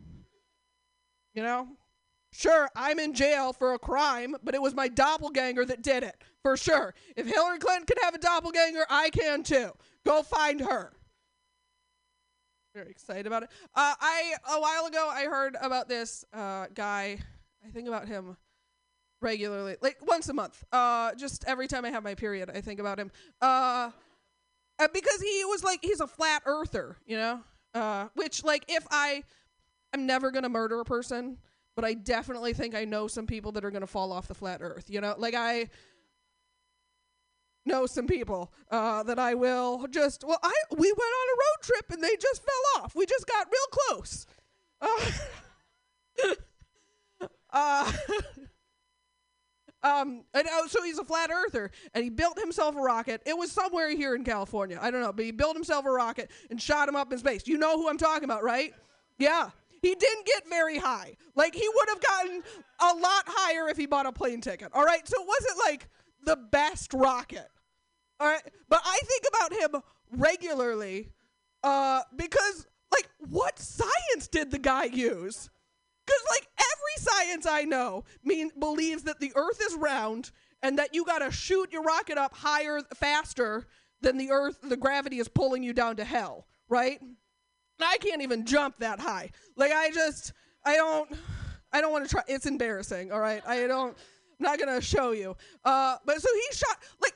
You 1.35 1.43
know? 1.43 1.69
Sure, 2.33 2.69
I'm 2.75 2.99
in 2.99 3.13
jail 3.13 3.53
for 3.53 3.75
a 3.75 3.79
crime, 3.79 4.35
but 4.43 4.55
it 4.55 4.63
was 4.63 4.75
my 4.75 4.89
doppelganger 4.89 5.67
that 5.67 5.83
did 5.83 6.03
it, 6.03 6.17
for 6.43 6.57
sure. 6.57 6.95
If 7.15 7.27
Hillary 7.27 7.59
Clinton 7.59 7.87
can 7.87 8.03
have 8.03 8.15
a 8.15 8.19
doppelganger, 8.19 8.87
I 8.89 9.11
can 9.11 9.43
too. 9.43 9.73
Go 10.07 10.23
find 10.23 10.61
her. 10.63 10.93
Very 12.75 12.91
excited 12.91 13.27
about 13.27 13.43
it. 13.43 13.51
Uh, 13.75 13.95
I 14.01 14.33
a 14.51 14.59
while 14.59 14.87
ago 14.87 15.11
I 15.13 15.25
heard 15.25 15.59
about 15.61 15.91
this 15.91 16.25
uh, 16.33 16.69
guy. 16.75 17.19
I 17.65 17.71
think 17.71 17.87
about 17.87 18.09
him 18.09 18.39
regularly, 19.21 19.77
like 19.83 19.99
once 20.01 20.31
a 20.31 20.33
month. 20.33 20.65
Uh, 20.73 21.15
just 21.15 21.45
every 21.47 21.69
time 21.69 21.85
I 21.85 21.91
have 21.91 22.03
my 22.03 22.15
period, 22.15 22.51
I 22.53 22.63
think 22.63 22.81
about 22.81 22.99
him. 22.99 23.11
Uh, 24.79 24.89
because 24.93 25.21
he 25.21 25.45
was 25.45 25.63
like 25.63 25.81
he's 25.83 26.01
a 26.01 26.07
flat 26.07 26.43
earther, 26.47 26.97
you 27.07 27.17
know. 27.17 27.41
Uh, 27.75 28.09
which 28.15 28.45
like 28.45 28.65
if 28.69 28.87
I, 28.91 29.23
I'm 29.95 30.07
never 30.07 30.31
gonna 30.31 30.49
murder 30.49 30.81
a 30.81 30.85
person, 30.85 31.39
but 31.77 31.85
I 31.85 31.95
definitely 31.95 32.53
think 32.53 32.75
I 32.75 32.85
know 32.85 33.07
some 33.07 33.27
people 33.27 33.53
that 33.53 33.65
are 33.65 33.71
gonna 33.71 33.87
fall 33.87 34.13
off 34.13 34.29
the 34.29 34.35
flat 34.35 34.61
earth. 34.63 34.91
You 34.91 35.01
know, 35.01 35.15
like 35.19 35.35
I 35.35 35.69
know 37.65 37.87
some 37.87 38.07
people 38.07 38.53
uh, 38.71 39.03
that 39.05 39.19
I 39.19 39.35
will 39.35 39.87
just. 39.89 40.25
Well, 40.25 40.39
I 40.43 40.53
we 40.71 40.89
went 40.93 41.01
on 41.01 41.29
a 41.29 41.37
road 41.39 41.63
trip 41.63 41.91
and 41.91 42.03
they 42.03 42.17
just 42.17 42.43
fell 42.43 42.83
off. 42.85 42.95
We 42.95 43.07
just 43.07 43.27
got 43.27 43.47
real 43.47 43.97
close. 43.97 44.27
Uh, 44.81 45.11
uh, 47.53 47.93
um, 49.83 50.25
and 50.35 50.47
oh, 50.51 50.67
so 50.69 50.83
he's 50.83 50.99
a 50.99 51.05
flat 51.05 51.31
earther, 51.31 51.71
and 51.95 52.05
he 52.05 52.11
built 52.11 52.39
himself 52.39 52.77
a 52.77 52.81
rocket. 52.81 53.23
It 53.27 53.37
was 53.37 53.51
somewhere 53.53 53.91
here 53.91 54.15
in 54.15 54.25
California, 54.25 54.79
I 54.81 54.91
don't 54.91 55.01
know, 55.01 55.13
but 55.13 55.25
he 55.25 55.33
built 55.33 55.57
himself 55.57 55.85
a 55.87 55.91
rocket 55.91 56.31
and 56.51 56.61
shot 56.61 56.89
him 56.89 56.97
up 56.97 57.13
in 57.13 57.19
space. 57.19 57.47
You 57.47 57.59
know 57.59 57.77
who 57.77 57.89
I'm 57.89 57.99
talking 57.99 58.25
about, 58.25 58.43
right? 58.43 58.73
Yeah. 59.19 59.51
He 59.81 59.97
didn't 59.97 60.27
get 60.27 60.49
very 60.49 60.79
high. 60.79 61.17
Like 61.35 61.55
he 61.57 61.69
would 61.75 61.89
have 61.89 62.01
gotten 62.01 62.43
a 62.81 62.95
lot 62.95 63.25
higher 63.27 63.69
if 63.69 63.77
he 63.77 63.87
bought 63.87 64.07
a 64.07 64.13
plane 64.13 64.41
ticket. 64.41 64.69
All 64.73 64.85
right, 64.85 65.07
so 65.09 65.21
it 65.21 65.27
wasn't 65.27 65.59
like 65.67 65.89
the 66.25 66.37
best 66.37 66.95
rocket. 66.95 67.49
All 68.21 68.29
right, 68.29 68.43
but 68.69 68.81
I 68.85 69.01
think 69.05 69.25
about 69.29 69.53
him 69.53 69.83
regularly 70.13 71.11
Uh, 71.65 72.03
because 72.15 72.67
like, 72.93 73.09
what 73.19 73.59
science 73.59 74.29
did 74.31 74.51
the 74.53 74.59
guy 74.59 74.85
use? 74.85 75.51
Because 76.07 76.23
like 76.31 76.49
every 76.59 76.97
science 76.99 77.47
I 77.47 77.63
know 77.65 78.05
mean 78.25 78.51
believes 78.59 79.05
that 79.05 79.21
the 79.21 79.33
Earth 79.37 79.61
is 79.63 79.75
round 79.75 80.31
and 80.63 80.79
that 80.79 80.95
you 80.95 81.05
gotta 81.05 81.31
shoot 81.31 81.73
your 81.73 81.83
rocket 81.83 82.19
up 82.19 82.35
higher, 82.35 82.81
faster 82.95 83.67
than 84.01 84.19
the 84.19 84.31
Earth. 84.31 84.59
The 84.63 84.77
gravity 84.77 85.19
is 85.19 85.29
pulling 85.29 85.63
you 85.63 85.73
down 85.73 85.97
to 85.97 86.05
hell, 86.05 86.47
right? 86.69 87.01
I 87.81 87.99
can't 87.99 88.23
even 88.23 88.45
jump 88.45 88.79
that 88.79 89.01
high. 89.01 89.31
Like 89.57 89.73
I 89.73 89.91
just, 89.91 90.33
I 90.65 90.77
don't, 90.77 91.11
I 91.73 91.81
don't 91.81 91.93
want 91.93 92.05
to 92.05 92.11
try. 92.11 92.23
It's 92.29 92.47
embarrassing. 92.47 93.13
All 93.13 93.21
right, 93.21 93.43
I 93.47 93.67
don't. 93.67 93.97
I'm 94.41 94.45
not 94.45 94.59
gonna 94.59 94.81
show 94.81 95.13
you. 95.13 95.37
Uh, 95.65 95.97
but 96.05 96.21
so 96.21 96.29
he 96.35 96.57
shot 96.57 96.77
like, 97.01 97.15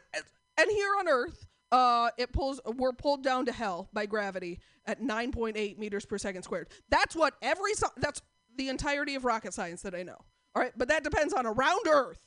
and 0.59 0.71
here 0.71 0.91
on 0.99 1.09
Earth, 1.09 1.47
uh, 1.73 2.11
it 2.17 2.33
pulls. 2.33 2.61
We're 2.65 2.93
pulled 2.93 3.23
down 3.23 3.47
to 3.47 3.53
hell 3.53 3.89
by 3.93 4.07
gravity 4.07 4.61
at 4.87 5.01
9.8 5.01 5.79
meters 5.79 6.07
per 6.07 6.19
second 6.19 6.43
squared. 6.43 6.69
That's 6.89 7.15
what 7.15 7.35
every. 7.43 7.73
That's 7.99 8.23
the 8.57 8.69
entirety 8.69 9.15
of 9.15 9.24
rocket 9.24 9.53
science 9.55 9.83
that 9.83 9.95
I 9.95 10.03
know. 10.03 10.16
All 10.55 10.62
right, 10.62 10.73
but 10.77 10.89
that 10.89 11.05
depends 11.05 11.33
on 11.35 11.45
around 11.47 11.87
Earth, 11.89 12.19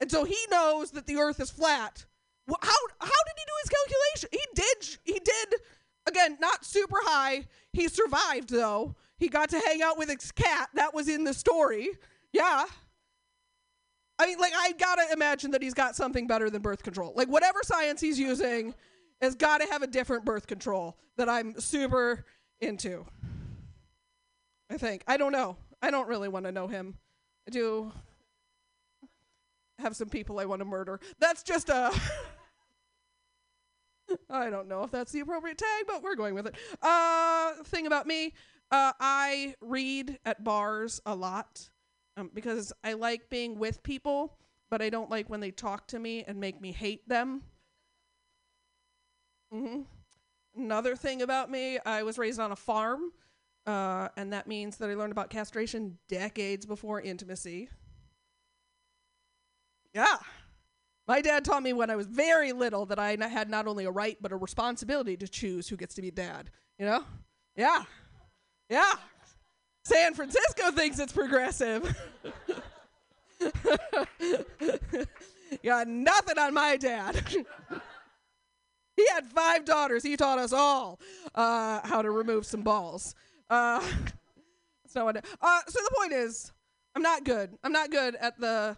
and 0.00 0.10
so 0.10 0.24
he 0.24 0.36
knows 0.50 0.90
that 0.92 1.06
the 1.06 1.16
Earth 1.16 1.40
is 1.40 1.50
flat. 1.50 2.04
Wh- 2.50 2.54
How 2.60 2.76
how 3.00 3.06
did 3.06 3.34
he 3.36 3.44
do 3.46 3.52
his 3.62 3.70
calculation? 3.70 4.28
He 4.32 4.46
did. 4.54 4.98
He 5.04 5.20
did. 5.20 5.60
Again, 6.08 6.38
not 6.40 6.64
super 6.64 6.96
high. 7.02 7.44
He 7.72 7.86
survived 7.88 8.48
though. 8.50 8.96
He 9.18 9.28
got 9.28 9.50
to 9.50 9.60
hang 9.60 9.82
out 9.82 9.98
with 9.98 10.08
his 10.08 10.32
cat. 10.32 10.70
That 10.74 10.94
was 10.94 11.08
in 11.08 11.24
the 11.24 11.34
story. 11.34 11.90
Yeah. 12.32 12.64
I 14.18 14.26
mean, 14.26 14.38
like, 14.38 14.52
I 14.56 14.72
gotta 14.72 15.04
imagine 15.12 15.50
that 15.52 15.62
he's 15.62 15.74
got 15.74 15.96
something 15.96 16.26
better 16.26 16.50
than 16.50 16.60
birth 16.62 16.82
control. 16.82 17.12
Like, 17.16 17.28
whatever 17.28 17.60
science 17.62 18.00
he's 18.00 18.18
using 18.18 18.74
has 19.22 19.34
got 19.34 19.60
to 19.60 19.66
have 19.70 19.82
a 19.82 19.86
different 19.86 20.24
birth 20.24 20.46
control 20.46 20.96
that 21.16 21.28
I'm 21.28 21.58
super 21.60 22.24
into. 22.60 23.06
I 24.70 24.76
think. 24.76 25.02
I 25.06 25.16
don't 25.16 25.32
know. 25.32 25.56
I 25.82 25.90
don't 25.90 26.08
really 26.08 26.28
want 26.28 26.46
to 26.46 26.52
know 26.52 26.68
him. 26.68 26.94
I 27.48 27.50
do 27.50 27.92
have 29.78 29.96
some 29.96 30.08
people 30.08 30.38
I 30.38 30.44
want 30.44 30.60
to 30.60 30.64
murder. 30.64 31.00
That's 31.18 31.42
just 31.42 31.68
a. 31.68 31.92
I 34.30 34.50
don't 34.50 34.68
know 34.68 34.82
if 34.82 34.90
that's 34.90 35.12
the 35.12 35.20
appropriate 35.20 35.58
tag, 35.58 35.84
but 35.86 36.02
we're 36.02 36.16
going 36.16 36.34
with 36.34 36.46
it. 36.46 36.56
Uh, 36.82 37.54
thing 37.64 37.86
about 37.86 38.06
me, 38.06 38.34
uh, 38.70 38.92
I 39.00 39.54
read 39.60 40.18
at 40.24 40.42
bars 40.44 41.00
a 41.06 41.14
lot 41.14 41.68
um, 42.16 42.30
because 42.34 42.72
I 42.82 42.94
like 42.94 43.30
being 43.30 43.58
with 43.58 43.82
people, 43.82 44.36
but 44.70 44.82
I 44.82 44.90
don't 44.90 45.10
like 45.10 45.28
when 45.30 45.40
they 45.40 45.50
talk 45.50 45.86
to 45.88 45.98
me 45.98 46.24
and 46.26 46.38
make 46.38 46.60
me 46.60 46.72
hate 46.72 47.08
them. 47.08 47.42
Mm-hmm. 49.52 49.82
Another 50.56 50.96
thing 50.96 51.22
about 51.22 51.50
me, 51.50 51.78
I 51.84 52.02
was 52.02 52.18
raised 52.18 52.40
on 52.40 52.52
a 52.52 52.56
farm, 52.56 53.12
uh, 53.70 54.08
and 54.16 54.32
that 54.32 54.48
means 54.48 54.78
that 54.78 54.90
I 54.90 54.94
learned 54.94 55.12
about 55.12 55.30
castration 55.30 55.98
decades 56.08 56.66
before 56.66 57.00
intimacy. 57.00 57.68
Yeah. 59.94 60.16
My 61.06 61.20
dad 61.20 61.44
taught 61.44 61.62
me 61.62 61.72
when 61.72 61.88
I 61.88 61.94
was 61.96 62.06
very 62.06 62.52
little 62.52 62.84
that 62.86 62.98
I 62.98 63.16
had 63.28 63.48
not 63.48 63.68
only 63.68 63.84
a 63.84 63.90
right 63.90 64.16
but 64.20 64.32
a 64.32 64.36
responsibility 64.36 65.16
to 65.16 65.28
choose 65.28 65.68
who 65.68 65.76
gets 65.76 65.94
to 65.94 66.02
be 66.02 66.10
dad. 66.10 66.50
You 66.78 66.86
know? 66.86 67.04
Yeah. 67.56 67.84
Yeah. 68.68 68.92
San 69.84 70.14
Francisco 70.14 70.72
thinks 70.72 70.98
it's 70.98 71.12
progressive. 71.12 71.96
Got 75.64 75.88
nothing 75.88 76.38
on 76.38 76.54
my 76.54 76.76
dad. 76.76 77.22
he 78.96 79.06
had 79.14 79.26
five 79.26 79.64
daughters. 79.64 80.02
He 80.02 80.16
taught 80.16 80.38
us 80.38 80.52
all 80.52 81.00
uh, 81.34 81.80
how 81.84 82.02
to 82.02 82.10
remove 82.10 82.46
some 82.46 82.62
balls. 82.62 83.14
Uh, 83.50 83.80
that's 84.84 84.94
not 84.94 85.04
what. 85.04 85.16
Uh, 85.16 85.60
so 85.66 85.80
the 85.82 85.94
point 85.98 86.12
is, 86.12 86.52
I'm 86.94 87.02
not 87.02 87.24
good. 87.24 87.50
I'm 87.62 87.72
not 87.72 87.90
good 87.90 88.14
at 88.16 88.38
the 88.40 88.76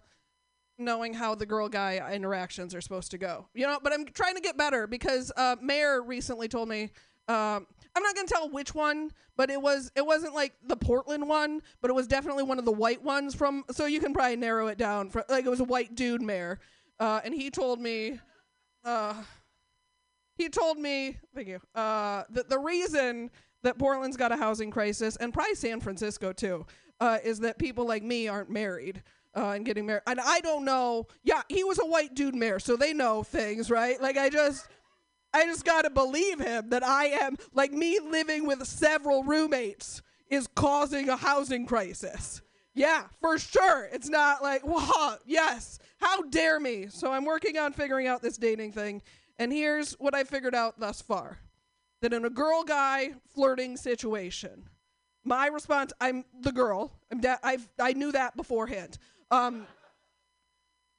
knowing 0.79 1.15
how 1.15 1.35
the 1.35 1.47
girl 1.47 1.69
guy 1.69 2.01
interactions 2.13 2.75
are 2.75 2.81
supposed 2.81 3.11
to 3.13 3.19
go. 3.19 3.47
You 3.55 3.67
know, 3.67 3.79
but 3.83 3.93
I'm 3.93 4.07
trying 4.07 4.35
to 4.35 4.41
get 4.41 4.57
better 4.57 4.87
because 4.87 5.31
uh, 5.37 5.57
Mayor 5.61 6.03
recently 6.03 6.49
told 6.49 6.69
me. 6.69 6.91
Um, 7.29 7.69
I'm 7.95 8.03
not 8.03 8.17
gonna 8.17 8.27
tell 8.27 8.49
which 8.51 8.75
one, 8.75 9.13
but 9.37 9.49
it 9.49 9.61
was 9.61 9.93
it 9.95 10.05
wasn't 10.05 10.35
like 10.35 10.55
the 10.67 10.77
Portland 10.77 11.29
one, 11.29 11.61
but 11.81 11.91
it 11.91 11.95
was 11.95 12.09
definitely 12.09 12.43
one 12.43 12.59
of 12.59 12.65
the 12.65 12.73
white 12.73 13.03
ones 13.03 13.35
from. 13.35 13.65
So 13.71 13.87
you 13.87 14.01
can 14.01 14.13
probably 14.13 14.37
narrow 14.37 14.67
it 14.67 14.79
down. 14.79 15.11
For, 15.11 15.25
like 15.29 15.45
it 15.45 15.49
was 15.49 15.61
a 15.61 15.65
white 15.65 15.95
dude 15.95 16.23
mayor, 16.23 16.59
uh, 16.99 17.21
and 17.25 17.33
he 17.33 17.51
told 17.51 17.81
me. 17.81 18.19
Uh, 18.85 19.15
he 20.37 20.49
told 20.49 20.79
me, 20.79 21.19
thank 21.35 21.47
you, 21.47 21.61
uh, 21.75 22.25
that 22.31 22.49
the 22.49 22.59
reason 22.59 23.31
that 23.63 23.79
Portland's 23.79 24.17
got 24.17 24.33
a 24.33 24.37
housing 24.37 24.71
crisis, 24.71 25.17
and 25.17 25.33
probably 25.33 25.55
San 25.55 25.81
Francisco 25.81 26.33
too, 26.33 26.67
uh, 27.01 27.19
is 27.25 27.41
that 27.41 27.59
people 27.59 27.87
like 27.87 28.03
me 28.03 28.29
aren't 28.29 28.51
married 28.51 29.03
uh, 29.37 29.51
and 29.51 29.65
getting 29.65 29.87
married. 29.87 30.03
And 30.07 30.21
I 30.21 30.41
don't 30.41 30.65
know. 30.65 31.07
Yeah, 31.25 31.43
he 31.49 31.65
was 31.65 31.79
a 31.79 31.87
white 31.87 32.15
dude 32.15 32.35
mayor, 32.35 32.59
so 32.59 32.77
they 32.77 32.93
know 32.93 33.23
things, 33.23 33.71
right? 33.71 34.01
Like 34.01 34.17
I 34.17 34.29
just. 34.29 34.69
I 35.35 35.47
just 35.47 35.65
gotta 35.65 35.89
believe 35.89 36.41
him 36.41 36.69
that 36.69 36.85
I 36.85 37.07
am 37.07 37.39
like 37.55 37.73
me 37.73 37.99
living 37.99 38.47
with 38.47 38.67
several 38.67 39.25
roommates 39.25 40.03
is 40.29 40.47
causing 40.47 41.09
a 41.09 41.17
housing 41.17 41.65
crisis. 41.65 42.43
Yeah, 42.75 43.05
for 43.21 43.39
sure. 43.39 43.89
It's 43.93 44.09
not 44.09 44.43
like, 44.43 44.67
wow, 44.67 45.17
yes, 45.27 45.79
how 45.99 46.23
dare 46.23 46.59
me? 46.59 46.87
So 46.89 47.13
I'm 47.13 47.25
working 47.25 47.59
on 47.59 47.73
figuring 47.73 48.07
out 48.07 48.23
this 48.23 48.37
dating 48.37 48.73
thing. 48.73 49.03
And 49.39 49.53
here's 49.53 49.93
what 49.95 50.15
I 50.15 50.25
figured 50.25 50.55
out 50.55 50.79
thus 50.79 51.03
far 51.03 51.39
that 52.03 52.13
in 52.13 52.25
a 52.25 52.31
girl 52.31 52.63
guy 52.65 53.15
flirting 53.35 53.77
situation, 53.77 54.69
my 55.25 55.47
response 55.47 55.93
I'm 56.01 56.25
the 56.41 56.53
girl. 56.53 56.93
I'm 57.11 57.21
da- 57.21 57.39
I've, 57.43 57.67
I 57.81 57.93
knew 57.95 58.13
that 58.13 58.37
beforehand. 58.37 58.99
Um, 59.31 59.67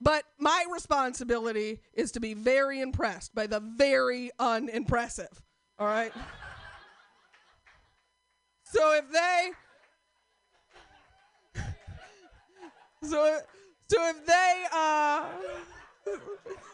but 0.01 0.23
my 0.39 0.65
responsibility 0.71 1.81
is 1.93 2.11
to 2.13 2.19
be 2.19 2.33
very 2.33 2.81
impressed 2.81 3.35
by 3.35 3.47
the 3.47 3.59
very 3.59 4.31
unimpressive. 4.39 5.41
All 5.77 5.87
right? 5.87 6.11
So 8.63 8.95
if 8.95 9.11
they 9.11 9.51
So 13.03 13.39
so 13.87 14.09
if 14.09 14.25
they 14.25 14.63
uh 14.73 15.25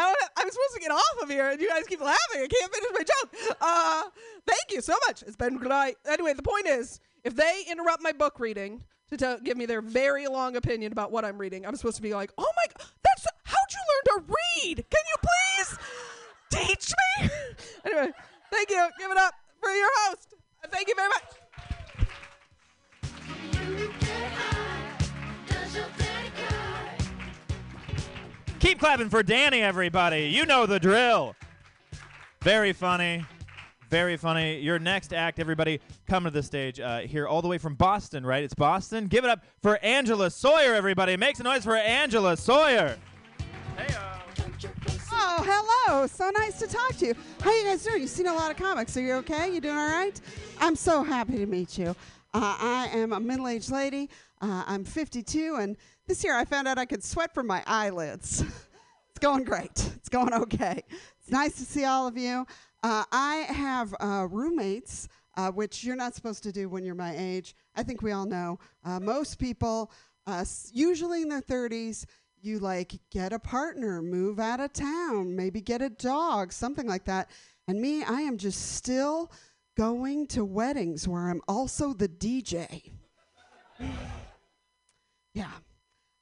I 0.00 0.14
I'm 0.36 0.50
supposed 0.50 0.74
to 0.74 0.80
get 0.80 0.90
off 0.90 1.22
of 1.22 1.28
here, 1.28 1.50
and 1.50 1.60
you 1.60 1.68
guys 1.68 1.84
keep 1.86 2.00
laughing. 2.00 2.42
I 2.42 2.46
can't 2.46 2.74
finish 2.74 2.90
my 2.92 3.02
joke. 3.02 3.56
Uh, 3.60 4.02
thank 4.46 4.70
you 4.70 4.80
so 4.80 4.94
much. 5.06 5.22
It's 5.22 5.36
been 5.36 5.56
great. 5.56 5.96
Anyway, 6.06 6.32
the 6.32 6.42
point 6.42 6.66
is, 6.66 7.00
if 7.24 7.36
they 7.36 7.64
interrupt 7.70 8.02
my 8.02 8.12
book 8.12 8.40
reading 8.40 8.84
to 9.10 9.38
give 9.42 9.56
me 9.56 9.66
their 9.66 9.82
very 9.82 10.26
long 10.28 10.56
opinion 10.56 10.92
about 10.92 11.12
what 11.12 11.24
I'm 11.24 11.38
reading, 11.38 11.66
I'm 11.66 11.76
supposed 11.76 11.96
to 11.96 12.02
be 12.02 12.14
like, 12.14 12.32
"Oh 12.38 12.50
my, 12.56 12.64
that's 13.04 13.26
how'd 13.44 13.72
you 13.72 13.80
learn 13.90 14.04
to 14.26 14.34
read? 14.64 14.84
Can 14.90 15.04
you 15.12 15.16
please 15.28 15.78
teach 16.50 16.92
me?" 17.20 17.30
anyway, 17.84 18.12
thank 18.50 18.70
you. 18.70 18.88
Give 18.98 19.10
it 19.10 19.18
up 19.18 19.34
for 19.60 19.70
your 19.70 19.90
host. 20.06 20.34
Thank 20.70 20.88
you 20.88 20.94
very 20.94 21.08
much. 21.08 21.24
Keep 28.70 28.78
clapping 28.78 29.08
for 29.08 29.24
Danny, 29.24 29.62
everybody. 29.62 30.28
You 30.28 30.46
know 30.46 30.64
the 30.64 30.78
drill. 30.78 31.34
Very 32.42 32.72
funny. 32.72 33.26
Very 33.88 34.16
funny. 34.16 34.60
Your 34.60 34.78
next 34.78 35.12
act, 35.12 35.40
everybody, 35.40 35.80
come 36.06 36.22
to 36.22 36.30
the 36.30 36.40
stage 36.40 36.78
uh, 36.78 37.00
here 37.00 37.26
all 37.26 37.42
the 37.42 37.48
way 37.48 37.58
from 37.58 37.74
Boston, 37.74 38.24
right? 38.24 38.44
It's 38.44 38.54
Boston. 38.54 39.08
Give 39.08 39.24
it 39.24 39.28
up 39.28 39.44
for 39.60 39.80
Angela 39.84 40.30
Sawyer, 40.30 40.72
everybody. 40.76 41.16
Make 41.16 41.34
some 41.34 41.46
noise 41.46 41.64
for 41.64 41.74
Angela 41.74 42.36
Sawyer. 42.36 42.96
Hey, 43.76 43.92
Oh, 45.12 45.76
hello. 45.88 46.06
So 46.06 46.30
nice 46.38 46.60
to 46.60 46.68
talk 46.68 46.94
to 46.98 47.06
you. 47.06 47.14
How 47.40 47.50
you 47.50 47.64
guys 47.64 47.82
doing? 47.82 48.02
You've 48.02 48.10
seen 48.10 48.28
a 48.28 48.34
lot 48.34 48.52
of 48.52 48.56
comics. 48.56 48.96
Are 48.96 49.00
you 49.00 49.14
okay? 49.14 49.52
You 49.52 49.60
doing 49.60 49.76
all 49.76 49.90
right? 49.90 50.20
I'm 50.60 50.76
so 50.76 51.02
happy 51.02 51.38
to 51.38 51.46
meet 51.46 51.76
you. 51.76 51.88
Uh, 52.32 52.56
I 52.60 52.90
am 52.92 53.12
a 53.12 53.18
middle-aged 53.18 53.72
lady. 53.72 54.08
Uh, 54.40 54.62
I'm 54.68 54.84
52, 54.84 55.56
and 55.56 55.76
this 56.10 56.24
year 56.24 56.34
I 56.34 56.44
found 56.44 56.66
out 56.66 56.76
I 56.76 56.86
could 56.86 57.04
sweat 57.04 57.32
from 57.32 57.46
my 57.46 57.62
eyelids. 57.68 58.40
it's 59.10 59.20
going 59.20 59.44
great. 59.44 59.92
It's 59.94 60.08
going 60.08 60.34
okay. 60.34 60.82
It's 61.20 61.30
nice 61.30 61.54
to 61.58 61.64
see 61.64 61.84
all 61.84 62.08
of 62.08 62.16
you. 62.18 62.44
Uh, 62.82 63.04
I 63.12 63.46
have 63.48 63.94
uh, 64.00 64.26
roommates, 64.28 65.06
uh, 65.36 65.52
which 65.52 65.84
you're 65.84 65.94
not 65.94 66.16
supposed 66.16 66.42
to 66.42 66.50
do 66.50 66.68
when 66.68 66.84
you're 66.84 66.96
my 66.96 67.14
age. 67.16 67.54
I 67.76 67.84
think 67.84 68.02
we 68.02 68.10
all 68.10 68.26
know. 68.26 68.58
Uh, 68.84 68.98
most 68.98 69.38
people, 69.38 69.92
uh, 70.26 70.44
usually 70.72 71.22
in 71.22 71.28
their 71.28 71.42
30s, 71.42 72.06
you 72.42 72.58
like 72.58 72.98
get 73.12 73.32
a 73.32 73.38
partner, 73.38 74.02
move 74.02 74.40
out 74.40 74.58
of 74.58 74.72
town, 74.72 75.36
maybe 75.36 75.60
get 75.60 75.80
a 75.80 75.90
dog, 75.90 76.52
something 76.52 76.88
like 76.88 77.04
that. 77.04 77.30
And 77.68 77.80
me, 77.80 78.02
I 78.02 78.22
am 78.22 78.36
just 78.36 78.72
still 78.72 79.30
going 79.76 80.26
to 80.28 80.44
weddings 80.44 81.06
where 81.06 81.30
I'm 81.30 81.40
also 81.46 81.92
the 81.92 82.08
DJ. 82.08 82.90
yeah. 85.34 85.52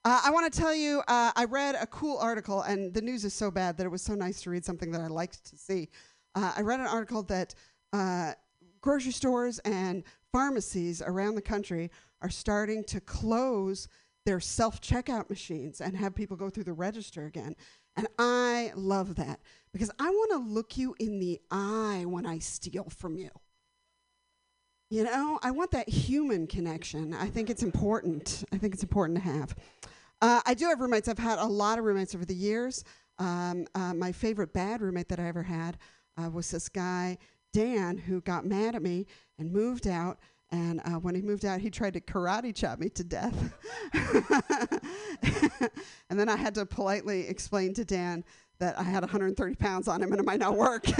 Uh, 0.09 0.23
I 0.25 0.31
want 0.31 0.51
to 0.51 0.59
tell 0.59 0.75
you, 0.75 1.03
uh, 1.07 1.33
I 1.37 1.45
read 1.45 1.75
a 1.79 1.87
cool 1.87 2.17
article, 2.17 2.63
and 2.63 2.95
the 2.95 3.03
news 3.03 3.27
is 3.27 3.35
so 3.35 3.51
bad 3.51 3.77
that 3.77 3.85
it 3.85 3.91
was 3.91 4.01
so 4.01 4.15
nice 4.15 4.41
to 4.41 4.49
read 4.49 4.65
something 4.65 4.91
that 4.93 5.03
I 5.03 5.07
liked 5.07 5.45
to 5.51 5.59
see. 5.59 5.91
Uh, 6.35 6.51
I 6.57 6.63
read 6.63 6.81
an 6.81 6.87
article 6.87 7.23
that 7.25 7.55
uh, 7.93 8.33
grocery 8.81 9.13
stores 9.13 9.59
and 9.67 10.03
pharmacies 10.33 11.03
around 11.03 11.35
the 11.35 11.43
country 11.43 11.91
are 12.23 12.31
starting 12.31 12.85
to 12.85 13.03
close 13.03 13.87
their 14.25 14.41
self 14.41 14.81
checkout 14.81 15.29
machines 15.29 15.83
and 15.83 15.95
have 15.95 16.15
people 16.15 16.39
go 16.39 16.49
through 16.49 16.65
the 16.65 16.73
register 16.73 17.27
again. 17.27 17.55
And 17.95 18.09
I 18.19 18.73
love 18.77 19.17
that 19.17 19.41
because 19.75 19.91
I 19.99 20.09
want 20.09 20.31
to 20.31 20.39
look 20.39 20.79
you 20.79 20.95
in 20.99 21.19
the 21.19 21.39
eye 21.51 22.05
when 22.07 22.25
I 22.25 22.39
steal 22.39 22.85
from 22.85 23.19
you. 23.19 23.29
You 24.91 25.05
know, 25.05 25.39
I 25.43 25.51
want 25.51 25.73
that 25.73 25.87
human 25.87 26.47
connection. 26.47 27.13
I 27.13 27.27
think 27.27 27.51
it's 27.51 27.63
important. 27.63 28.43
I 28.55 28.57
think 28.57 28.73
it's 28.73 28.83
important 28.83 29.19
to 29.19 29.25
have. 29.25 29.55
Uh, 30.21 30.41
I 30.45 30.55
do 30.55 30.67
have 30.67 30.81
roommates. 30.81 31.09
I've 31.09 31.19
had 31.19 31.39
a 31.39 31.47
lot 31.47 31.79
of 31.79 31.85
roommates 31.85 32.15
over 32.15 32.25
the 32.25 32.35
years. 32.35 32.85
Um, 33.19 33.67
uh, 33.75 33.95
my 33.95 34.13
favorite 34.13 34.53
bad 34.53 34.81
roommate 34.81 35.09
that 35.09 35.21
I 35.21 35.27
ever 35.27 35.43
had 35.43 35.79
uh, 36.17 36.31
was 36.31 36.51
this 36.51 36.69
guy, 36.69 37.19
Dan, 37.53 37.99
who 37.99 38.21
got 38.21 38.45
mad 38.45 38.75
at 38.75 38.83
me 38.83 39.07
and 39.39 39.53
moved 39.53 39.87
out. 39.87 40.19
And 40.51 40.81
uh, 40.85 40.99
when 40.99 41.15
he 41.15 41.21
moved 41.21 41.45
out, 41.45 41.61
he 41.61 41.71
tried 41.71 41.93
to 41.93 42.01
karate 42.01 42.55
chop 42.55 42.79
me 42.79 42.89
to 42.91 43.05
death. 43.05 43.53
and 46.09 46.19
then 46.19 46.29
I 46.29 46.37
had 46.37 46.55
to 46.55 46.65
politely 46.65 47.29
explain 47.29 47.75
to 47.75 47.85
Dan 47.85 48.25
that 48.61 48.79
I 48.79 48.83
had 48.83 49.03
130 49.03 49.55
pounds 49.55 49.87
on 49.89 50.03
him 50.03 50.11
and 50.13 50.21
it 50.21 50.25
might 50.25 50.41
not 50.41 50.57
work. 50.57 50.85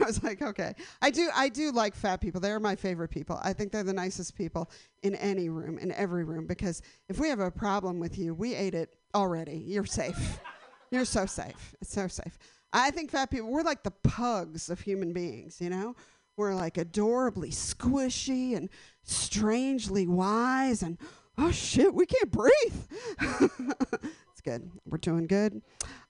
I 0.00 0.04
was 0.04 0.22
like, 0.22 0.42
okay. 0.42 0.74
I 1.00 1.10
do 1.10 1.30
I 1.34 1.48
do 1.48 1.70
like 1.70 1.94
fat 1.94 2.20
people. 2.20 2.40
They're 2.40 2.58
my 2.58 2.74
favorite 2.74 3.10
people. 3.10 3.38
I 3.42 3.52
think 3.52 3.70
they're 3.72 3.84
the 3.84 3.92
nicest 3.92 4.34
people 4.36 4.70
in 5.02 5.14
any 5.16 5.48
room, 5.48 5.78
in 5.78 5.92
every 5.92 6.24
room 6.24 6.46
because 6.46 6.82
if 7.08 7.18
we 7.20 7.28
have 7.28 7.40
a 7.40 7.50
problem 7.50 8.00
with 8.00 8.18
you, 8.18 8.34
we 8.34 8.54
ate 8.54 8.74
it 8.74 8.96
already. 9.14 9.62
You're 9.66 9.86
safe. 9.86 10.40
You're 10.90 11.04
so 11.04 11.26
safe. 11.26 11.74
It's 11.80 11.92
so 11.92 12.08
safe. 12.08 12.38
I 12.72 12.90
think 12.90 13.10
fat 13.10 13.30
people 13.30 13.50
we're 13.50 13.62
like 13.62 13.84
the 13.84 13.92
pugs 13.92 14.70
of 14.70 14.80
human 14.80 15.12
beings, 15.12 15.60
you 15.60 15.70
know? 15.70 15.94
We're 16.36 16.54
like 16.54 16.78
adorably 16.78 17.50
squishy 17.50 18.56
and 18.56 18.68
strangely 19.04 20.08
wise 20.08 20.82
and 20.82 20.98
oh 21.38 21.50
shit, 21.50 21.92
we 21.94 22.06
can't 22.06 22.30
breathe. 22.30 22.74
it's 24.30 24.40
good. 24.42 24.70
We're 24.86 24.98
doing 24.98 25.26
good. 25.26 25.62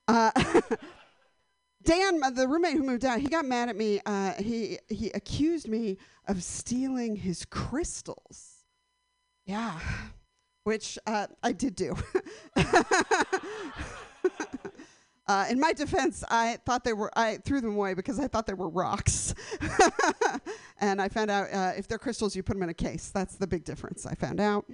Uh, 0.08 0.30
Dan, 1.82 2.20
the 2.34 2.48
roommate 2.48 2.72
who 2.72 2.82
moved 2.82 3.04
out, 3.04 3.20
he 3.20 3.28
got 3.28 3.44
mad 3.44 3.68
at 3.68 3.76
me. 3.76 4.00
Uh, 4.06 4.32
he 4.34 4.78
he 4.88 5.10
accused 5.10 5.68
me 5.68 5.98
of 6.26 6.42
stealing 6.42 7.16
his 7.16 7.44
crystals. 7.44 8.64
Yeah, 9.44 9.78
which 10.64 10.98
uh, 11.06 11.26
I 11.42 11.52
did 11.52 11.76
do. 11.76 11.94
Uh, 15.26 15.46
in 15.48 15.58
my 15.58 15.72
defense, 15.72 16.22
I 16.28 16.58
thought 16.66 16.84
they 16.84 16.92
were. 16.92 17.10
I 17.16 17.38
threw 17.38 17.62
them 17.62 17.74
away 17.76 17.94
because 17.94 18.20
I 18.20 18.28
thought 18.28 18.46
they 18.46 18.52
were 18.52 18.68
rocks, 18.68 19.34
and 20.80 21.00
I 21.00 21.08
found 21.08 21.30
out 21.30 21.50
uh, 21.50 21.72
if 21.78 21.88
they're 21.88 21.98
crystals, 21.98 22.36
you 22.36 22.42
put 22.42 22.54
them 22.54 22.62
in 22.62 22.68
a 22.68 22.74
case. 22.74 23.08
That's 23.08 23.36
the 23.36 23.46
big 23.46 23.64
difference. 23.64 24.04
I 24.04 24.14
found 24.14 24.38
out. 24.38 24.66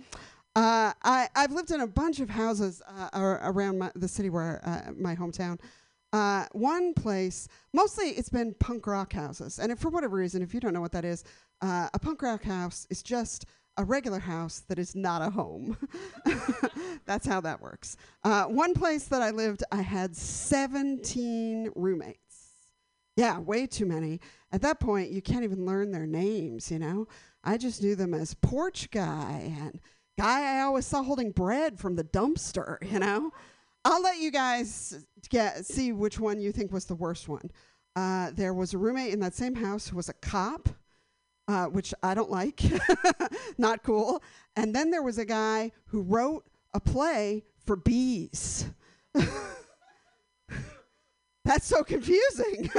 Uh, 0.57 0.93
I 1.03 1.29
I've 1.37 1.53
lived 1.53 1.71
in 1.71 1.81
a 1.81 1.87
bunch 1.87 2.21
of 2.21 2.29
houses 2.29 2.83
uh, 2.87 3.39
around 3.43 3.79
my, 3.79 3.91
the 3.95 4.09
city 4.09 4.31
where 4.31 4.61
uh, 4.65 4.93
my 4.99 5.15
hometown. 5.15 5.59
Uh, 6.13 6.45
one 6.53 6.93
place, 6.93 7.47
mostly 7.73 8.07
it's 8.07 8.29
been 8.29 8.53
punk 8.55 8.85
rock 8.89 9.13
houses, 9.13 9.61
and 9.61 9.79
for 9.79 9.91
whatever 9.91 10.17
reason, 10.17 10.43
if 10.43 10.53
you 10.53 10.59
don't 10.59 10.75
know 10.75 10.81
what 10.81 10.91
that 10.91 11.05
is, 11.05 11.23
uh, 11.61 11.89
a 11.95 11.99
punk 12.01 12.21
rock 12.21 12.43
house 12.43 12.85
is 12.91 13.01
just 13.01 13.47
a 13.77 13.85
regular 13.85 14.19
house 14.19 14.65
that 14.67 14.77
is 14.77 14.97
not 14.97 15.23
a 15.23 15.31
home. 15.31 15.77
That's 17.07 17.27
how 17.29 17.41
that 17.43 17.61
works. 17.61 17.97
One 18.25 18.75
place 18.75 19.05
that 19.05 19.23
I 19.23 19.31
lived, 19.31 19.63
I 19.71 19.83
had 19.83 20.17
17 20.17 21.71
roommates. 21.77 22.31
Yeah, 23.17 23.39
way 23.39 23.67
too 23.67 23.87
many. 23.87 24.21
At 24.51 24.63
that 24.63 24.81
point, 24.81 25.11
you 25.11 25.23
can't 25.23 25.45
even 25.45 25.65
learn 25.65 25.93
their 25.93 26.07
names, 26.07 26.71
you 26.71 26.81
know? 26.81 27.07
I 27.45 27.57
just 27.57 27.83
knew 27.83 27.95
them 27.95 28.15
as 28.15 28.35
porch 28.35 28.91
guy 28.91 29.55
and 29.61 29.81
guy 30.21 30.59
I 30.59 30.61
always 30.61 30.85
saw 30.85 31.03
holding 31.03 31.31
bread 31.31 31.79
from 31.79 31.97
the 31.97 32.05
dumpster, 32.05 32.77
you 32.93 32.99
know? 32.99 33.31
I'll 33.87 34.03
let 34.03 34.19
you 34.19 34.31
guys 34.31 35.07
get 35.31 35.65
see 35.65 35.93
which 35.93 36.21
one 36.21 36.41
you 36.41 36.53
think 36.53 36.71
was 36.71 36.85
the 36.85 36.95
worst 36.95 37.27
one. 37.27 37.51
Uh, 37.97 38.31
there 38.35 38.53
was 38.53 38.75
a 38.75 38.79
roommate 38.79 39.15
in 39.15 39.21
that 39.21 39.35
same 39.35 39.55
house 39.55 39.89
who 39.89 39.97
was 39.97 40.11
a 40.11 40.13
cop, 40.13 40.69
uh, 41.49 41.67
which 41.67 41.95
I 42.03 42.13
don't 42.13 42.31
like, 42.31 42.61
not 43.59 43.83
cool. 43.83 44.23
And 44.57 44.75
then 44.75 44.91
there 44.91 45.03
was 45.03 45.17
a 45.17 45.25
guy 45.25 45.73
who 45.87 46.03
wrote 46.03 46.45
a 46.75 46.81
play 46.81 47.45
for 47.65 47.77
bees. 47.77 48.67
That's 51.51 51.67
so 51.67 51.83
confusing. 51.83 52.71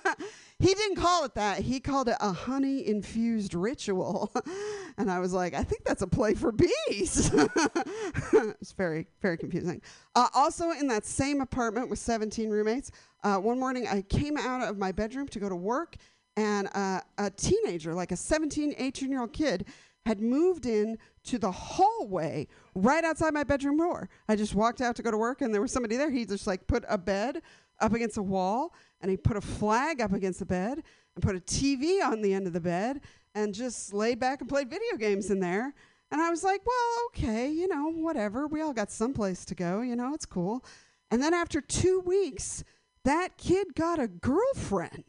he 0.58 0.74
didn't 0.74 0.96
call 0.96 1.24
it 1.24 1.34
that. 1.34 1.60
He 1.60 1.78
called 1.78 2.08
it 2.08 2.16
a 2.18 2.32
honey 2.32 2.84
infused 2.84 3.54
ritual. 3.54 4.32
and 4.98 5.08
I 5.12 5.20
was 5.20 5.32
like, 5.32 5.54
I 5.54 5.62
think 5.62 5.84
that's 5.84 6.02
a 6.02 6.08
play 6.08 6.34
for 6.34 6.50
bees. 6.50 7.30
it's 8.32 8.72
very, 8.72 9.06
very 9.22 9.38
confusing. 9.38 9.80
Uh, 10.16 10.26
also, 10.34 10.72
in 10.72 10.88
that 10.88 11.06
same 11.06 11.40
apartment 11.40 11.88
with 11.88 12.00
17 12.00 12.50
roommates, 12.50 12.90
uh, 13.22 13.36
one 13.36 13.60
morning 13.60 13.86
I 13.86 14.02
came 14.02 14.36
out 14.36 14.68
of 14.68 14.76
my 14.76 14.90
bedroom 14.90 15.28
to 15.28 15.38
go 15.38 15.48
to 15.48 15.54
work, 15.54 15.94
and 16.36 16.68
uh, 16.74 17.02
a 17.18 17.30
teenager, 17.30 17.94
like 17.94 18.10
a 18.10 18.16
17, 18.16 18.74
18 18.76 19.08
year 19.08 19.20
old 19.20 19.32
kid, 19.32 19.66
had 20.04 20.20
moved 20.20 20.66
in 20.66 20.98
to 21.24 21.38
the 21.38 21.50
hallway 21.50 22.46
right 22.74 23.04
outside 23.04 23.34
my 23.34 23.44
bedroom 23.44 23.76
door. 23.76 24.08
I 24.28 24.34
just 24.34 24.54
walked 24.54 24.80
out 24.80 24.96
to 24.96 25.02
go 25.02 25.12
to 25.12 25.16
work, 25.18 25.42
and 25.42 25.54
there 25.54 25.60
was 25.60 25.72
somebody 25.72 25.96
there. 25.96 26.10
He 26.10 26.24
just 26.24 26.46
like 26.48 26.66
put 26.66 26.84
a 26.88 26.98
bed 26.98 27.42
up 27.80 27.92
against 27.92 28.16
a 28.16 28.22
wall, 28.22 28.74
and 29.00 29.10
he 29.10 29.16
put 29.16 29.36
a 29.36 29.40
flag 29.40 30.00
up 30.00 30.12
against 30.12 30.38
the 30.38 30.46
bed, 30.46 30.82
and 31.14 31.22
put 31.22 31.36
a 31.36 31.40
TV 31.40 32.02
on 32.02 32.22
the 32.22 32.32
end 32.32 32.46
of 32.46 32.52
the 32.52 32.60
bed, 32.60 33.00
and 33.34 33.54
just 33.54 33.92
laid 33.92 34.18
back 34.18 34.40
and 34.40 34.48
played 34.48 34.70
video 34.70 34.96
games 34.98 35.30
in 35.30 35.40
there. 35.40 35.74
And 36.10 36.20
I 36.20 36.30
was 36.30 36.44
like, 36.44 36.64
well, 36.64 37.06
okay, 37.08 37.50
you 37.50 37.68
know, 37.68 37.90
whatever. 37.90 38.46
We 38.46 38.60
all 38.60 38.72
got 38.72 38.90
someplace 38.90 39.44
to 39.46 39.54
go, 39.54 39.80
you 39.80 39.96
know, 39.96 40.14
it's 40.14 40.26
cool. 40.26 40.64
And 41.10 41.22
then 41.22 41.34
after 41.34 41.60
two 41.60 42.00
weeks, 42.00 42.64
that 43.04 43.36
kid 43.38 43.74
got 43.74 43.98
a 43.98 44.08
girlfriend. 44.08 45.04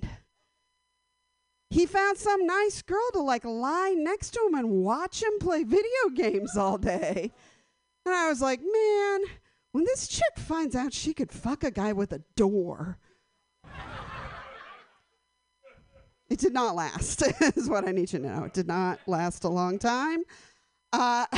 He 1.69 1.85
found 1.85 2.17
some 2.17 2.45
nice 2.45 2.81
girl 2.81 3.09
to 3.13 3.19
like 3.19 3.43
lie 3.43 3.93
next 3.97 4.31
to 4.31 4.45
him 4.47 4.55
and 4.55 4.69
watch 4.69 5.21
him 5.21 5.33
play 5.39 5.63
video 5.63 6.09
games 6.15 6.55
all 6.55 6.77
day. 6.77 7.31
And 8.05 8.15
I 8.15 8.29
was 8.29 8.41
like, 8.41 8.61
man, 8.61 9.21
when 9.77 9.85
this 9.85 10.07
chick 10.07 10.39
finds 10.39 10.75
out 10.75 10.91
she 10.91 11.13
could 11.13 11.31
fuck 11.31 11.63
a 11.63 11.69
guy 11.69 11.93
with 11.93 12.11
a 12.11 12.23
door, 12.35 12.97
it 16.31 16.39
did 16.39 16.51
not 16.51 16.73
last, 16.73 17.21
is 17.55 17.69
what 17.69 17.87
I 17.87 17.91
need 17.91 18.11
you 18.11 18.17
to 18.17 18.27
know. 18.27 18.45
It 18.45 18.53
did 18.55 18.65
not 18.65 18.99
last 19.05 19.43
a 19.43 19.49
long 19.49 19.77
time. 19.77 20.23
Uh, 20.91 21.27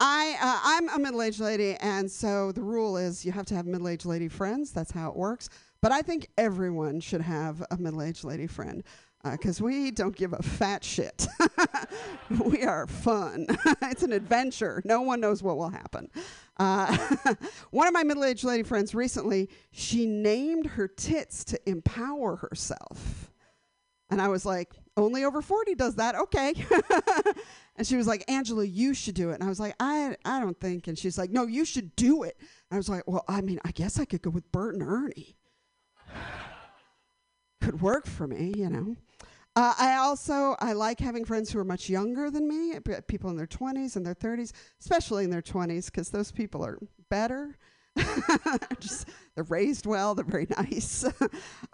I, 0.00 0.36
uh, 0.40 0.60
I'm 0.64 0.88
a 0.88 0.98
middle 0.98 1.22
aged 1.22 1.38
lady, 1.38 1.76
and 1.76 2.10
so 2.10 2.50
the 2.50 2.62
rule 2.62 2.96
is 2.96 3.24
you 3.24 3.30
have 3.30 3.46
to 3.46 3.54
have 3.54 3.64
middle 3.64 3.86
aged 3.86 4.06
lady 4.06 4.26
friends. 4.26 4.72
That's 4.72 4.90
how 4.90 5.08
it 5.08 5.14
works. 5.14 5.48
But 5.80 5.92
I 5.92 6.02
think 6.02 6.28
everyone 6.36 6.98
should 6.98 7.20
have 7.20 7.64
a 7.70 7.76
middle 7.76 8.02
aged 8.02 8.24
lady 8.24 8.48
friend 8.48 8.82
because 9.32 9.60
we 9.60 9.90
don't 9.90 10.14
give 10.14 10.32
a 10.32 10.42
fat 10.42 10.84
shit. 10.84 11.26
we 12.44 12.62
are 12.62 12.86
fun. 12.86 13.46
it's 13.82 14.02
an 14.02 14.12
adventure. 14.12 14.82
No 14.84 15.02
one 15.02 15.20
knows 15.20 15.42
what 15.42 15.56
will 15.56 15.70
happen. 15.70 16.10
Uh, 16.58 16.96
one 17.70 17.86
of 17.86 17.94
my 17.94 18.02
middle 18.02 18.24
aged 18.24 18.44
lady 18.44 18.62
friends 18.62 18.94
recently, 18.94 19.48
she 19.70 20.06
named 20.06 20.66
her 20.66 20.88
tits 20.88 21.44
to 21.44 21.68
empower 21.68 22.36
herself. 22.36 23.30
And 24.10 24.22
I 24.22 24.28
was 24.28 24.46
like, 24.46 24.72
only 24.96 25.24
over 25.24 25.42
40 25.42 25.74
does 25.74 25.96
that. 25.96 26.14
Okay. 26.14 26.54
and 27.76 27.86
she 27.86 27.96
was 27.96 28.06
like, 28.06 28.24
Angela, 28.28 28.64
you 28.64 28.94
should 28.94 29.14
do 29.14 29.30
it. 29.30 29.34
And 29.34 29.44
I 29.44 29.48
was 29.48 29.60
like, 29.60 29.74
I, 29.80 30.16
I 30.24 30.40
don't 30.40 30.58
think. 30.60 30.86
And 30.86 30.96
she's 30.98 31.18
like, 31.18 31.30
no, 31.30 31.46
you 31.46 31.64
should 31.64 31.94
do 31.96 32.22
it. 32.22 32.36
And 32.38 32.76
I 32.76 32.76
was 32.76 32.88
like, 32.88 33.02
well, 33.06 33.24
I 33.28 33.40
mean, 33.40 33.58
I 33.64 33.72
guess 33.72 33.98
I 33.98 34.04
could 34.04 34.22
go 34.22 34.30
with 34.30 34.50
Bert 34.52 34.74
and 34.74 34.82
Ernie. 34.82 35.36
Could 37.66 37.80
work 37.80 38.06
for 38.06 38.28
me, 38.28 38.52
you 38.56 38.70
know. 38.70 38.94
Uh, 39.56 39.74
I 39.76 39.96
also 39.96 40.54
I 40.60 40.72
like 40.72 41.00
having 41.00 41.24
friends 41.24 41.50
who 41.50 41.58
are 41.58 41.64
much 41.64 41.88
younger 41.88 42.30
than 42.30 42.46
me, 42.46 42.78
people 43.08 43.28
in 43.28 43.36
their 43.36 43.48
20s 43.48 43.96
and 43.96 44.06
their 44.06 44.14
30s, 44.14 44.52
especially 44.78 45.24
in 45.24 45.30
their 45.30 45.42
20s, 45.42 45.86
because 45.86 46.10
those 46.10 46.30
people 46.30 46.64
are 46.64 46.78
better. 47.10 47.56
Just 48.78 49.08
they're 49.34 49.42
raised 49.42 49.84
well. 49.84 50.14
They're 50.14 50.24
very 50.24 50.46
nice. 50.56 51.02
uh, 51.02 51.10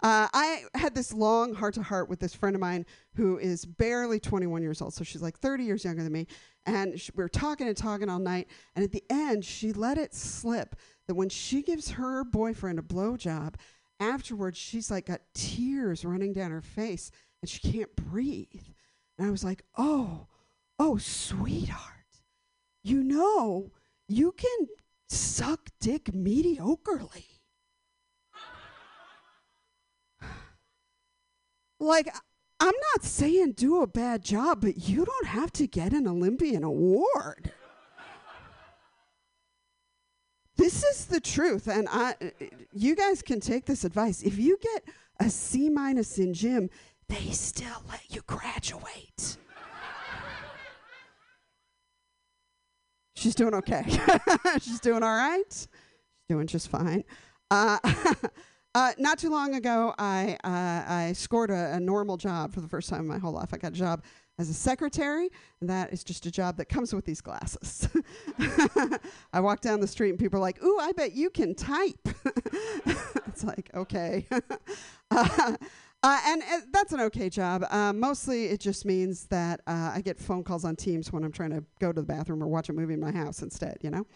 I 0.01 0.63
had 0.73 0.95
this 0.95 1.13
long 1.13 1.53
heart 1.53 1.75
to 1.75 1.83
heart 1.83 2.09
with 2.09 2.19
this 2.19 2.33
friend 2.33 2.55
of 2.55 2.59
mine 2.59 2.87
who 3.13 3.37
is 3.37 3.63
barely 3.63 4.19
21 4.19 4.63
years 4.63 4.81
old, 4.81 4.95
so 4.95 5.03
she's 5.03 5.21
like 5.21 5.37
30 5.37 5.63
years 5.63 5.85
younger 5.85 6.01
than 6.01 6.11
me. 6.11 6.25
And 6.65 6.99
sh- 6.99 7.11
we 7.13 7.23
were 7.23 7.29
talking 7.29 7.67
and 7.67 7.77
talking 7.77 8.09
all 8.09 8.17
night, 8.17 8.47
and 8.75 8.83
at 8.83 8.91
the 8.91 9.03
end, 9.11 9.45
she 9.45 9.73
let 9.73 9.99
it 9.99 10.15
slip 10.15 10.75
that 11.05 11.13
when 11.13 11.29
she 11.29 11.61
gives 11.61 11.91
her 11.91 12.23
boyfriend 12.23 12.79
a 12.79 12.81
blowjob, 12.81 13.55
afterwards, 14.03 14.57
she's 14.57 14.91
like 14.91 15.05
got 15.07 15.21
tears 15.33 16.03
running 16.05 16.33
down 16.33 16.51
her 16.51 16.61
face 16.61 17.11
and 17.41 17.49
she 17.49 17.59
can't 17.59 17.95
breathe. 17.95 18.67
And 19.17 19.27
I 19.27 19.31
was 19.31 19.43
like, 19.43 19.63
oh, 19.77 20.27
oh, 20.79 20.97
sweetheart, 20.97 22.21
you 22.83 23.03
know, 23.03 23.71
you 24.07 24.31
can 24.31 24.67
suck 25.07 25.69
dick 25.79 26.05
mediocrely. 26.05 27.25
like, 31.79 32.13
I'm 32.59 32.73
not 32.93 33.03
saying 33.03 33.53
do 33.53 33.81
a 33.81 33.87
bad 33.87 34.23
job, 34.23 34.61
but 34.61 34.87
you 34.87 35.05
don't 35.05 35.27
have 35.27 35.51
to 35.53 35.67
get 35.67 35.93
an 35.93 36.07
Olympian 36.07 36.63
award. 36.63 37.51
This 40.55 40.83
is 40.83 41.07
the 41.07 41.19
truth, 41.19 41.67
and 41.67 41.87
I, 41.91 42.15
you 42.73 42.95
guys 42.95 43.23
can 43.23 43.39
take 43.39 43.65
this 43.65 43.83
advice. 43.83 44.21
If 44.21 44.37
you 44.37 44.57
get 44.61 44.83
a 45.19 45.29
C 45.29 45.69
minus 45.69 46.19
in 46.19 46.33
gym, 46.33 46.69
they 47.09 47.31
still 47.31 47.83
let 47.89 48.01
you 48.09 48.21
graduate. 48.27 49.37
She's 53.15 53.35
doing 53.35 53.55
okay. 53.55 53.83
She's 54.61 54.79
doing 54.79 55.01
all 55.01 55.15
right. 55.15 55.43
She's 55.49 55.67
doing 56.29 56.47
just 56.47 56.69
fine. 56.69 57.03
Uh, 57.49 57.79
uh, 58.75 58.91
not 58.99 59.17
too 59.17 59.29
long 59.29 59.55
ago, 59.55 59.95
I 59.97 60.37
uh, 60.43 60.91
I 60.91 61.13
scored 61.13 61.49
a, 61.49 61.73
a 61.73 61.79
normal 61.79 62.17
job 62.17 62.53
for 62.53 62.61
the 62.61 62.67
first 62.67 62.89
time 62.89 63.01
in 63.01 63.07
my 63.07 63.17
whole 63.17 63.33
life. 63.33 63.49
I 63.53 63.57
got 63.57 63.71
a 63.71 63.75
job 63.75 64.03
as 64.39 64.49
a 64.49 64.53
secretary, 64.53 65.29
and 65.61 65.69
that 65.69 65.93
is 65.93 66.03
just 66.03 66.25
a 66.25 66.31
job 66.31 66.57
that 66.57 66.65
comes 66.65 66.93
with 66.93 67.05
these 67.05 67.21
glasses. 67.21 67.87
I 69.33 69.39
walk 69.39 69.61
down 69.61 69.79
the 69.79 69.87
street 69.87 70.09
and 70.09 70.19
people 70.19 70.39
are 70.39 70.41
like, 70.41 70.61
"Ooh, 70.63 70.79
I 70.79 70.91
bet 70.91 71.13
you 71.13 71.29
can 71.29 71.53
type." 71.55 72.07
it's 73.27 73.43
like, 73.43 73.69
okay. 73.75 74.25
uh, 75.11 75.55
uh, 76.03 76.19
and 76.25 76.41
uh, 76.41 76.59
that's 76.71 76.93
an 76.93 77.01
okay 77.01 77.29
job. 77.29 77.63
Uh, 77.69 77.93
mostly, 77.93 78.45
it 78.45 78.59
just 78.59 78.85
means 78.85 79.25
that 79.27 79.61
uh, 79.67 79.91
I 79.93 80.01
get 80.01 80.19
phone 80.19 80.43
calls 80.43 80.65
on 80.65 80.75
Teams 80.75 81.13
when 81.13 81.23
I'm 81.23 81.31
trying 81.31 81.51
to 81.51 81.63
go 81.79 81.91
to 81.91 82.01
the 82.01 82.07
bathroom 82.07 82.41
or 82.43 82.47
watch 82.47 82.69
a 82.69 82.73
movie 82.73 82.95
in 82.95 82.99
my 82.99 83.11
house 83.11 83.41
instead. 83.41 83.77
You 83.81 83.91
know. 83.91 84.07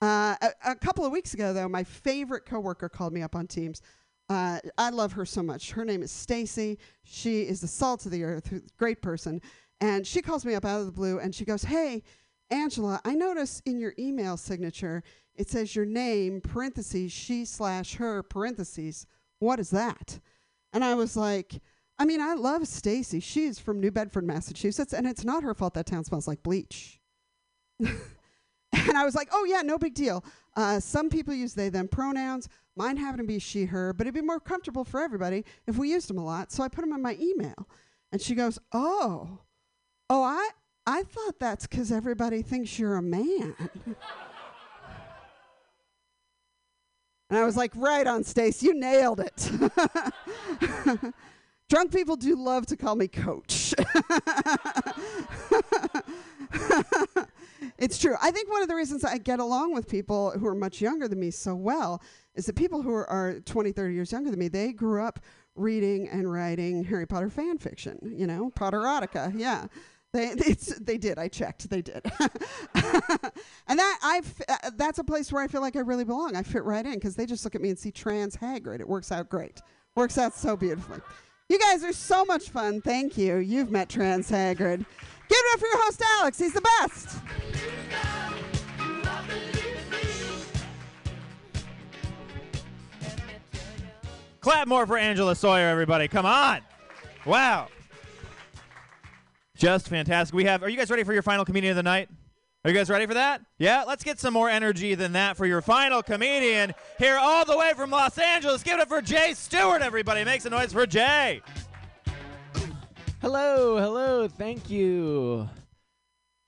Uh, 0.00 0.36
a, 0.40 0.70
a 0.70 0.76
couple 0.76 1.04
of 1.04 1.10
weeks 1.10 1.34
ago, 1.34 1.52
though, 1.52 1.68
my 1.68 1.82
favorite 1.82 2.46
coworker 2.46 2.88
called 2.88 3.12
me 3.12 3.20
up 3.20 3.34
on 3.34 3.46
Teams. 3.46 3.82
Uh, 4.28 4.58
I 4.76 4.90
love 4.90 5.12
her 5.12 5.24
so 5.24 5.42
much. 5.42 5.72
Her 5.72 5.84
name 5.84 6.02
is 6.02 6.10
Stacy. 6.10 6.78
She 7.04 7.42
is 7.42 7.60
the 7.60 7.66
salt 7.66 8.04
of 8.04 8.12
the 8.12 8.24
earth, 8.24 8.52
great 8.76 9.00
person. 9.00 9.40
And 9.80 10.06
she 10.06 10.20
calls 10.20 10.44
me 10.44 10.54
up 10.54 10.64
out 10.64 10.80
of 10.80 10.86
the 10.86 10.92
blue 10.92 11.18
and 11.18 11.34
she 11.34 11.44
goes, 11.44 11.62
Hey, 11.62 12.02
Angela, 12.50 13.00
I 13.04 13.14
notice 13.14 13.62
in 13.64 13.78
your 13.78 13.94
email 13.98 14.36
signature 14.36 15.02
it 15.34 15.48
says 15.48 15.76
your 15.76 15.86
name, 15.86 16.40
parentheses, 16.40 17.12
she 17.12 17.44
slash 17.44 17.94
her, 17.94 18.22
parentheses. 18.22 19.06
What 19.38 19.60
is 19.60 19.70
that? 19.70 20.18
And 20.72 20.82
I 20.82 20.94
was 20.94 21.16
like, 21.16 21.60
I 21.98 22.04
mean, 22.04 22.20
I 22.20 22.34
love 22.34 22.66
Stacy. 22.66 23.20
She's 23.20 23.58
from 23.58 23.80
New 23.80 23.90
Bedford, 23.90 24.24
Massachusetts, 24.24 24.92
and 24.92 25.06
it's 25.06 25.24
not 25.24 25.42
her 25.42 25.54
fault 25.54 25.74
that 25.74 25.86
town 25.86 26.04
smells 26.04 26.28
like 26.28 26.42
bleach. 26.42 27.00
and 28.72 28.96
I 28.96 29.04
was 29.04 29.14
like, 29.14 29.28
oh, 29.32 29.44
yeah, 29.44 29.62
no 29.62 29.78
big 29.78 29.94
deal. 29.94 30.24
Uh, 30.56 30.80
some 30.80 31.08
people 31.08 31.34
use 31.34 31.54
they, 31.54 31.68
them 31.68 31.88
pronouns. 31.88 32.48
Mine 32.76 32.96
happen 32.96 33.18
to 33.18 33.24
be 33.24 33.38
she, 33.38 33.64
her, 33.66 33.92
but 33.92 34.06
it'd 34.06 34.14
be 34.14 34.20
more 34.20 34.40
comfortable 34.40 34.84
for 34.84 35.00
everybody 35.00 35.44
if 35.66 35.78
we 35.78 35.90
used 35.90 36.08
them 36.08 36.18
a 36.18 36.24
lot. 36.24 36.52
So 36.52 36.62
I 36.62 36.68
put 36.68 36.82
them 36.82 36.92
in 36.92 37.02
my 37.02 37.16
email. 37.20 37.68
And 38.12 38.20
she 38.20 38.34
goes, 38.34 38.58
oh, 38.72 39.40
oh, 40.10 40.22
I, 40.22 40.50
I 40.86 41.02
thought 41.02 41.38
that's 41.38 41.66
because 41.66 41.92
everybody 41.92 42.42
thinks 42.42 42.78
you're 42.78 42.96
a 42.96 43.02
man. 43.02 43.54
and 47.30 47.38
I 47.38 47.44
was 47.44 47.56
like, 47.56 47.72
right 47.74 48.06
on, 48.06 48.24
Stace, 48.24 48.62
you 48.62 48.78
nailed 48.78 49.20
it. 49.20 49.50
Drunk 51.68 51.92
people 51.92 52.16
do 52.16 52.34
love 52.34 52.64
to 52.66 52.76
call 52.76 52.96
me 52.96 53.08
coach. 53.08 53.74
it's 57.76 57.98
true. 57.98 58.16
I 58.20 58.30
think 58.30 58.50
one 58.50 58.62
of 58.62 58.68
the 58.68 58.74
reasons 58.74 59.04
I 59.04 59.18
get 59.18 59.40
along 59.40 59.74
with 59.74 59.88
people 59.88 60.30
who 60.30 60.46
are 60.46 60.54
much 60.54 60.80
younger 60.80 61.08
than 61.08 61.20
me 61.20 61.30
so 61.30 61.54
well 61.54 62.02
is 62.34 62.46
that 62.46 62.56
people 62.56 62.82
who 62.82 62.92
are, 62.92 63.08
are 63.08 63.40
20, 63.40 63.72
30 63.72 63.94
years 63.94 64.12
younger 64.12 64.30
than 64.30 64.38
me, 64.38 64.48
they 64.48 64.72
grew 64.72 65.02
up 65.02 65.20
reading 65.54 66.08
and 66.08 66.30
writing 66.30 66.84
Harry 66.84 67.06
Potter 67.06 67.30
fan 67.30 67.58
fiction, 67.58 67.98
you 68.02 68.26
know, 68.26 68.50
Potterotica. 68.56 69.32
Yeah. 69.36 69.66
They, 70.12 70.28
it's, 70.36 70.78
they 70.78 70.98
did. 70.98 71.18
I 71.18 71.28
checked. 71.28 71.68
They 71.68 71.82
did. 71.82 72.02
and 72.74 73.78
that 73.78 73.98
I 74.02 74.22
uh, 74.48 74.70
that's 74.76 74.98
a 74.98 75.04
place 75.04 75.32
where 75.32 75.42
I 75.42 75.48
feel 75.48 75.60
like 75.60 75.76
I 75.76 75.80
really 75.80 76.04
belong. 76.04 76.36
I 76.36 76.42
fit 76.42 76.64
right 76.64 76.84
in 76.84 76.94
because 76.94 77.16
they 77.16 77.26
just 77.26 77.44
look 77.44 77.54
at 77.54 77.60
me 77.60 77.68
and 77.70 77.78
see 77.78 77.90
trans 77.90 78.36
Hagrid. 78.36 78.80
It 78.80 78.88
works 78.88 79.12
out 79.12 79.28
great. 79.28 79.60
Works 79.96 80.16
out 80.16 80.34
so 80.34 80.56
beautifully. 80.56 81.00
You 81.48 81.58
guys 81.58 81.82
are 81.82 81.92
so 81.92 82.24
much 82.24 82.50
fun. 82.50 82.80
Thank 82.80 83.16
you. 83.16 83.36
You've 83.36 83.70
met 83.70 83.88
trans 83.88 84.30
Hagrid. 84.30 84.84
Give 85.28 85.38
it 85.38 85.54
up 85.54 85.60
for 85.60 85.66
your 85.66 85.82
host, 85.82 86.02
Alex. 86.20 86.38
He's 86.38 86.52
the 86.52 86.60
best. 86.60 87.18
Clap 94.40 94.68
more 94.68 94.86
for 94.86 94.96
Angela 94.96 95.36
Sawyer, 95.36 95.68
everybody. 95.68 96.08
Come 96.08 96.24
on. 96.24 96.60
Wow. 97.26 97.68
Just 99.56 99.88
fantastic. 99.88 100.34
We 100.34 100.44
have, 100.44 100.62
are 100.62 100.68
you 100.68 100.76
guys 100.76 100.90
ready 100.90 101.04
for 101.04 101.12
your 101.12 101.22
final 101.22 101.44
comedian 101.44 101.72
of 101.72 101.76
the 101.76 101.82
night? 101.82 102.08
Are 102.64 102.70
you 102.70 102.76
guys 102.76 102.88
ready 102.88 103.06
for 103.06 103.14
that? 103.14 103.40
Yeah, 103.58 103.84
let's 103.86 104.02
get 104.02 104.18
some 104.18 104.34
more 104.34 104.48
energy 104.48 104.94
than 104.94 105.12
that 105.12 105.36
for 105.36 105.46
your 105.46 105.60
final 105.60 106.02
comedian 106.02 106.74
here 106.98 107.18
all 107.20 107.44
the 107.44 107.56
way 107.56 107.72
from 107.76 107.90
Los 107.90 108.18
Angeles. 108.18 108.62
Give 108.62 108.74
it 108.74 108.80
up 108.80 108.88
for 108.88 109.02
Jay 109.02 109.34
Stewart, 109.34 109.82
everybody. 109.82 110.24
Make 110.24 110.40
some 110.40 110.52
noise 110.52 110.72
for 110.72 110.86
Jay. 110.86 111.40
Hello, 113.20 113.78
hello, 113.78 114.28
thank 114.28 114.70
you. 114.70 115.50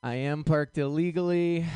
I 0.04 0.14
am 0.14 0.44
parked 0.44 0.78
illegally. 0.78 1.66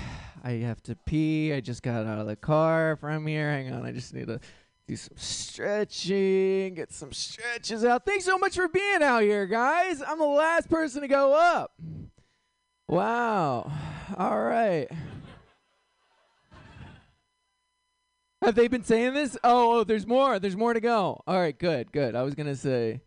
I 0.45 0.53
have 0.53 0.81
to 0.85 0.95
pee. 0.95 1.53
I 1.53 1.61
just 1.61 1.83
got 1.83 2.07
out 2.07 2.21
of 2.21 2.29
the 2.29 2.37
car 2.37 2.95
from 2.95 3.27
here. 3.27 3.51
Hang 3.51 3.73
on, 3.73 3.85
I 3.85 3.91
just 3.91 4.15
need 4.15 4.29
to 4.29 4.39
do 4.87 4.95
some 4.95 5.17
stretching, 5.17 6.75
get 6.75 6.93
some 6.93 7.13
stretches 7.13 7.85
out. 7.85 8.05
Thanks 8.07 8.25
so 8.25 8.39
much 8.39 8.55
for 8.55 8.69
being 8.69 9.03
out 9.03 9.23
here, 9.23 9.47
guys. 9.47 10.01
I'm 10.01 10.21
the 10.21 10.27
last 10.27 10.71
person 10.71 11.03
to 11.03 11.09
go 11.09 11.35
up. 11.35 11.73
Wow. 12.87 13.73
All 14.17 14.43
right. 14.43 14.87
Have 18.43 18.55
they 18.55 18.69
been 18.69 18.85
saying 18.85 19.15
this? 19.15 19.37
Oh, 19.43 19.81
oh, 19.81 19.85
there's 19.85 20.07
more. 20.07 20.39
There's 20.39 20.57
more 20.57 20.73
to 20.73 20.81
go. 20.81 21.21
All 21.27 21.41
right, 21.41 21.59
good, 21.59 21.91
good. 21.91 22.15
I 22.15 22.23
was 22.23 22.37
going 22.37 22.47
to 22.47 22.55
say 22.55 23.01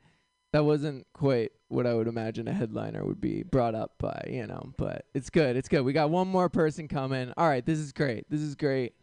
that 0.52 0.66
wasn't 0.66 1.08
quite 1.14 1.54
what 1.70 1.86
I 1.86 1.94
would 1.94 2.08
imagine 2.08 2.48
a 2.48 2.54
headliner 2.54 3.06
would 3.06 3.20
be 3.20 3.44
brought 3.44 3.76
up 3.76 3.94
by, 3.98 4.30
you 4.30 4.48
know, 4.48 4.74
but 4.78 5.06
it's 5.14 5.30
good. 5.30 5.58
It's 5.58 5.68
good. 5.68 5.82
We 5.82 5.94
got 5.94 6.10
one 6.10 6.28
more 6.28 6.50
person 6.50 6.88
coming. 6.88 7.34
All 7.36 7.48
right, 7.48 7.66
this 7.66 7.80
is 7.80 7.92
great. 7.92 8.30
This 8.30 8.42
is 8.42 8.56
great. 8.56 8.94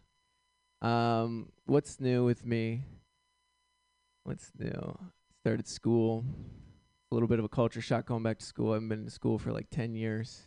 Um, 0.81 1.51
what's 1.67 2.01
new 2.01 2.25
with 2.25 2.45
me? 2.45 2.83
What's 4.25 4.51
new? 4.59 4.99
Started 5.41 5.67
school. 5.67 6.25
A 7.11 7.15
little 7.15 7.29
bit 7.29 7.39
of 7.39 7.45
a 7.45 7.49
culture 7.49 7.83
shock 7.83 8.07
going 8.07 8.23
back 8.23 8.39
to 8.39 8.45
school. 8.45 8.71
I 8.71 8.75
haven't 8.75 8.89
been 8.89 9.03
in 9.05 9.11
school 9.11 9.39
for 9.39 9.53
like 9.53 9.69
10 9.71 9.95
years. 9.95 10.47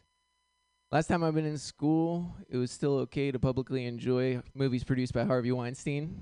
Last 0.91 1.07
time 1.07 1.23
I've 1.23 1.35
been 1.35 1.45
in 1.45 1.57
school, 1.57 2.33
it 2.49 2.57
was 2.57 2.71
still 2.71 2.97
okay 2.99 3.31
to 3.31 3.39
publicly 3.39 3.85
enjoy 3.85 4.41
movies 4.55 4.83
produced 4.83 5.13
by 5.13 5.25
Harvey 5.25 5.51
Weinstein. 5.51 6.17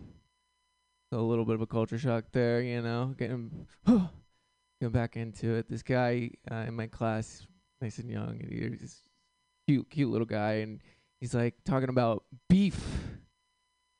So 1.13 1.19
a 1.19 1.21
little 1.21 1.45
bit 1.45 1.55
of 1.55 1.61
a 1.61 1.67
culture 1.67 1.99
shock 1.99 2.25
there, 2.31 2.61
you 2.61 2.81
know, 2.81 3.15
getting 3.17 3.67
getting 4.79 4.93
back 4.93 5.15
into 5.17 5.55
it. 5.55 5.69
This 5.69 5.83
guy 5.83 6.31
uh, 6.51 6.65
in 6.67 6.75
my 6.75 6.87
class, 6.87 7.45
nice 7.81 7.97
and 7.99 8.09
young, 8.09 8.39
and 8.41 8.77
he's 8.79 9.01
cute, 9.67 9.89
cute 9.89 10.11
little 10.11 10.25
guy, 10.25 10.53
and 10.55 10.81
he's 11.19 11.33
like 11.33 11.55
talking 11.65 11.89
about 11.89 12.23
beef. 12.49 12.79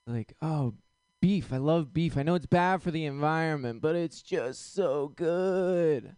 Like, 0.07 0.33
oh, 0.41 0.73
beef. 1.21 1.51
I 1.51 1.57
love 1.57 1.93
beef. 1.93 2.17
I 2.17 2.23
know 2.23 2.35
it's 2.35 2.45
bad 2.45 2.83
for 2.83 2.91
the 2.91 3.05
environment, 3.05 3.81
but 3.81 3.95
it's 3.95 4.21
just 4.21 4.75
so 4.75 5.11
good. 5.15 6.15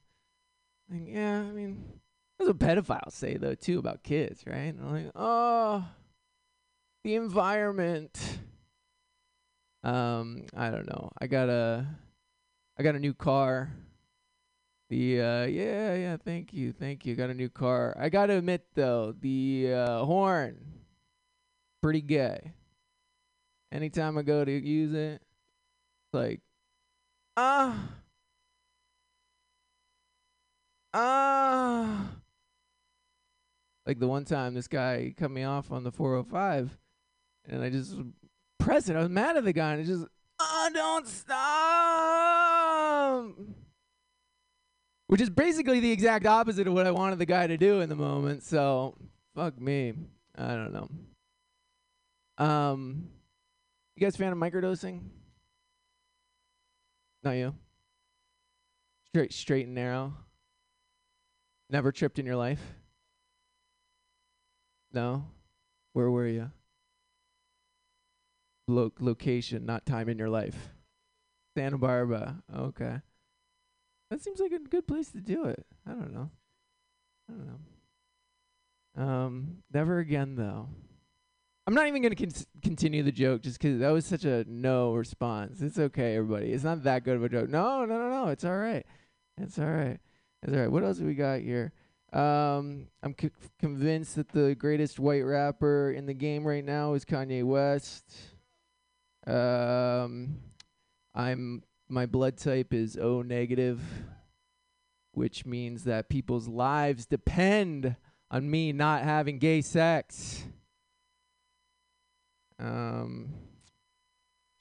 Like, 0.89 1.03
yeah, 1.05 1.39
I 1.39 1.51
mean, 1.51 1.83
that's 2.37 2.47
what 2.47 2.59
pedophiles 2.59 3.13
say 3.13 3.37
though 3.37 3.55
too 3.55 3.79
about 3.79 4.03
kids, 4.03 4.43
right? 4.45 4.73
And 4.73 4.81
I'm 4.81 4.91
like, 4.91 5.11
oh, 5.15 5.85
the 7.03 7.15
environment. 7.15 8.39
Um, 9.83 10.43
I 10.55 10.69
don't 10.69 10.87
know. 10.87 11.11
I 11.21 11.27
got 11.27 11.47
a, 11.49 11.87
I 12.77 12.83
got 12.83 12.95
a 12.95 12.99
new 12.99 13.13
car. 13.13 13.71
The 14.89 15.21
uh, 15.21 15.45
yeah, 15.45 15.95
yeah. 15.95 16.17
Thank 16.17 16.53
you, 16.53 16.71
thank 16.71 17.05
you. 17.05 17.15
Got 17.15 17.29
a 17.29 17.33
new 17.33 17.49
car. 17.49 17.95
I 17.99 18.07
gotta 18.07 18.37
admit 18.37 18.65
though, 18.73 19.13
the 19.19 19.73
uh, 19.73 20.05
horn, 20.05 20.57
pretty 21.81 22.01
gay. 22.01 22.53
Anytime 23.71 24.17
I 24.17 24.21
go 24.21 24.45
to 24.45 24.51
use 24.51 24.93
it, 24.93 25.21
it's 25.21 26.13
like, 26.13 26.39
ah, 27.35 27.89
ah. 30.93 32.11
Like 33.85 33.99
the 33.99 34.07
one 34.07 34.23
time 34.23 34.53
this 34.53 34.69
guy 34.69 35.13
cut 35.17 35.31
me 35.31 35.43
off 35.43 35.69
on 35.69 35.83
the 35.83 35.91
405, 35.91 36.77
and 37.49 37.61
I 37.61 37.69
just 37.69 37.97
pressed 38.57 38.89
it. 38.89 38.95
I 38.95 38.99
was 38.99 39.09
mad 39.09 39.35
at 39.35 39.43
the 39.43 39.51
guy, 39.51 39.73
and 39.73 39.81
it 39.81 39.85
just, 39.85 40.05
oh, 40.39 40.69
don't 40.73 41.05
stop. 41.07 41.37
Which 45.07 45.21
is 45.21 45.29
basically 45.29 45.79
the 45.79 45.91
exact 45.91 46.25
opposite 46.25 46.67
of 46.67 46.73
what 46.73 46.85
I 46.85 46.91
wanted 46.91 47.19
the 47.19 47.25
guy 47.25 47.47
to 47.47 47.57
do 47.57 47.79
in 47.79 47.89
the 47.89 47.95
moment. 47.95 48.43
So, 48.43 48.95
fuck 49.35 49.59
me. 49.59 49.93
I 50.37 50.47
don't 50.49 50.73
know. 50.73 52.45
Um, 52.45 53.07
you 53.95 54.05
guys 54.05 54.15
fan 54.15 54.31
of 54.31 54.37
microdosing? 54.37 55.01
Not 57.23 57.31
you. 57.31 57.55
Straight, 59.07 59.33
straight 59.33 59.65
and 59.65 59.75
narrow. 59.75 60.13
Never 61.69 61.91
tripped 61.91 62.19
in 62.19 62.25
your 62.25 62.35
life? 62.35 62.61
No. 64.93 65.25
Where 65.93 66.11
were 66.11 66.27
you? 66.27 66.51
Lo- 68.67 68.91
location, 68.99 69.65
not 69.65 69.85
time 69.85 70.09
in 70.09 70.17
your 70.17 70.29
life. 70.29 70.69
Santa 71.55 71.77
Barbara. 71.77 72.43
Okay. 72.55 72.97
That 74.09 74.21
seems 74.21 74.39
like 74.39 74.51
a 74.51 74.59
good 74.59 74.87
place 74.87 75.11
to 75.11 75.19
do 75.21 75.45
it. 75.45 75.65
I 75.85 75.91
don't 75.91 76.13
know. 76.13 76.29
I 77.29 77.33
don't 77.33 77.47
know. 77.47 79.03
Um, 79.03 79.57
never 79.73 79.99
again 79.99 80.35
though. 80.35 80.69
I'm 81.67 81.73
not 81.73 81.87
even 81.87 82.01
gonna 82.01 82.15
con- 82.15 82.31
continue 82.63 83.03
the 83.03 83.11
joke 83.11 83.41
just 83.41 83.59
'cause 83.59 83.79
that 83.79 83.89
was 83.89 84.05
such 84.05 84.23
a 84.23 84.45
no 84.47 84.95
response. 84.95 85.61
It's 85.61 85.77
okay, 85.77 86.15
everybody. 86.15 86.53
It's 86.53 86.63
not 86.63 86.83
that 86.83 87.03
good 87.03 87.17
of 87.17 87.23
a 87.23 87.29
joke. 87.29 87.49
No, 87.49 87.83
no, 87.85 87.97
no, 87.99 88.09
no. 88.09 88.27
It's 88.29 88.45
all 88.45 88.57
right. 88.57 88.85
It's 89.37 89.59
all 89.59 89.65
right. 89.69 89.99
It's 90.43 90.53
all 90.53 90.59
right. 90.59 90.71
What 90.71 90.83
else 90.83 90.97
have 90.99 91.07
we 91.07 91.13
got 91.15 91.41
here? 91.41 91.73
Um, 92.13 92.87
I'm 93.03 93.13
c- 93.19 93.31
convinced 93.59 94.15
that 94.15 94.29
the 94.29 94.55
greatest 94.55 94.97
white 94.97 95.23
rapper 95.25 95.91
in 95.91 96.05
the 96.05 96.13
game 96.13 96.47
right 96.47 96.63
now 96.63 96.93
is 96.93 97.03
Kanye 97.03 97.43
West. 97.43 98.17
Um, 99.27 100.39
I'm 101.13 101.63
my 101.89 102.05
blood 102.05 102.37
type 102.37 102.73
is 102.73 102.97
O 102.97 103.21
negative, 103.21 103.81
which 105.13 105.45
means 105.45 105.83
that 105.85 106.09
people's 106.09 106.47
lives 106.47 107.05
depend 107.05 107.95
on 108.29 108.49
me 108.49 108.71
not 108.73 109.03
having 109.03 109.39
gay 109.39 109.61
sex. 109.61 110.43
Um, 112.59 113.29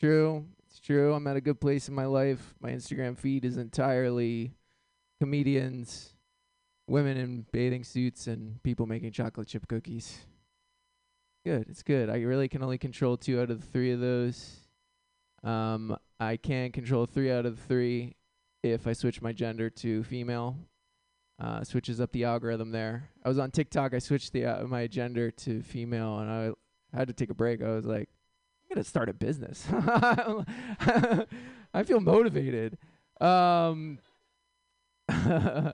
true, 0.01 0.47
it's 0.67 0.79
true. 0.79 1.15
I'm 1.15 1.27
at 1.27 1.37
a 1.37 1.41
good 1.41 1.61
place 1.61 1.89
in 1.89 1.95
my 1.95 2.07
life. 2.07 2.55
My 2.61 2.71
Instagram 2.71 3.19
feed 3.19 3.45
is 3.45 3.57
entirely 3.57 4.53
comedians, 5.21 6.15
women 6.87 7.17
in 7.17 7.47
bathing 7.53 7.85
suits, 7.85 8.27
and 8.27 8.63
people 8.63 8.87
making 8.87 9.13
chocolate 9.13 9.49
chip 9.49 9.67
cookies. 9.67 10.19
Good, 11.45 11.67
it's 11.69 11.83
good. 11.83 12.11
I 12.11 12.21
really 12.23 12.49
can 12.49 12.63
only 12.63 12.79
control 12.79 13.17
two 13.17 13.41
out 13.41 13.51
of 13.51 13.61
the 13.61 13.67
three 13.67 13.93
of 13.93 14.01
those. 14.01 14.57
Um, 15.43 15.97
I 16.19 16.37
can 16.37 16.73
control 16.73 17.07
three 17.07 17.31
out 17.31 17.47
of 17.47 17.57
the 17.57 17.63
three 17.63 18.17
if 18.63 18.87
I 18.87 18.93
switch 18.93 19.21
my 19.21 19.33
gender 19.33 19.71
to 19.71 20.03
female. 20.05 20.57
Uh, 21.39 21.63
switches 21.63 22.01
up 22.01 22.13
the 22.13 22.25
algorithm 22.25 22.71
there. 22.71 23.11
I 23.23 23.29
was 23.29 23.39
on 23.39 23.51
TikTok. 23.51 23.93
I 23.93 23.99
switched 23.99 24.33
the 24.33 24.47
uh, 24.47 24.67
my 24.67 24.87
gender 24.87 25.31
to 25.31 25.63
female, 25.63 26.19
and 26.19 26.31
I 26.31 26.97
had 26.97 27.09
to 27.09 27.15
take 27.15 27.29
a 27.29 27.35
break. 27.35 27.63
I 27.63 27.75
was 27.75 27.85
like, 27.85 28.09
I'm 28.65 28.75
gonna 28.75 28.85
start 28.85 29.11
a 29.11 29.13
business. 29.13 29.67
I 29.71 30.47
feel 31.85 32.01
motivated. 32.01 32.79
Um, 33.21 33.99
uh, 35.11 35.73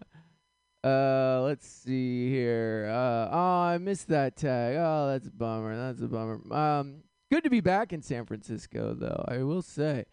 let's 0.83 1.69
see 1.69 2.29
here. 2.29 2.89
Uh, 2.91 3.29
oh, 3.31 3.63
I 3.63 3.79
missed 3.79 4.09
that 4.09 4.37
tag. 4.37 4.77
Oh, 4.79 5.07
that's 5.09 5.29
a 5.29 5.31
bummer. 5.31 5.77
That's 5.77 6.03
a 6.03 6.09
bummer. 6.09 6.41
Um, 6.53 7.05
good 7.31 7.45
to 7.45 7.51
be 7.51 7.61
back 7.61 7.93
in 7.93 8.03
San 8.03 8.27
Francisco, 8.27 8.95
though. 8.95 9.25
I 9.29 9.45
will 9.45 9.63
say, 9.63 10.07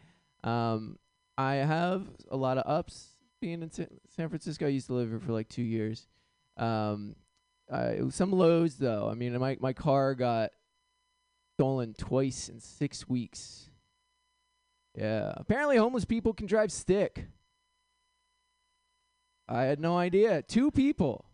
um, 0.44 0.98
I 1.38 1.56
have 1.56 2.08
a 2.30 2.38
lot 2.38 2.58
of 2.58 2.70
ups 2.70 3.16
being 3.42 3.62
in 3.62 3.72
Sa- 3.72 3.84
San 4.16 4.30
Francisco. 4.30 4.66
I 4.66 4.70
used 4.70 4.88
to 4.88 4.94
live 4.94 5.10
here 5.10 5.20
for 5.20 5.32
like 5.32 5.50
two 5.50 5.64
years. 5.64 6.08
Um, 6.58 7.16
I, 7.72 8.00
some 8.10 8.32
lows 8.32 8.76
though. 8.76 9.10
I 9.10 9.14
mean, 9.14 9.38
my 9.40 9.58
my 9.60 9.74
car 9.74 10.16
got 10.16 10.52
stolen 11.56 11.94
twice 11.98 12.50
in 12.50 12.60
six 12.60 13.08
weeks. 13.08 13.70
Yeah, 14.96 15.34
apparently 15.38 15.78
homeless 15.78 16.06
people 16.06 16.34
can 16.34 16.48
drive 16.48 16.72
stick. 16.72 17.28
I 19.48 19.64
had 19.64 19.80
no 19.80 19.98
idea. 19.98 20.42
Two 20.42 20.72
people, 20.72 21.26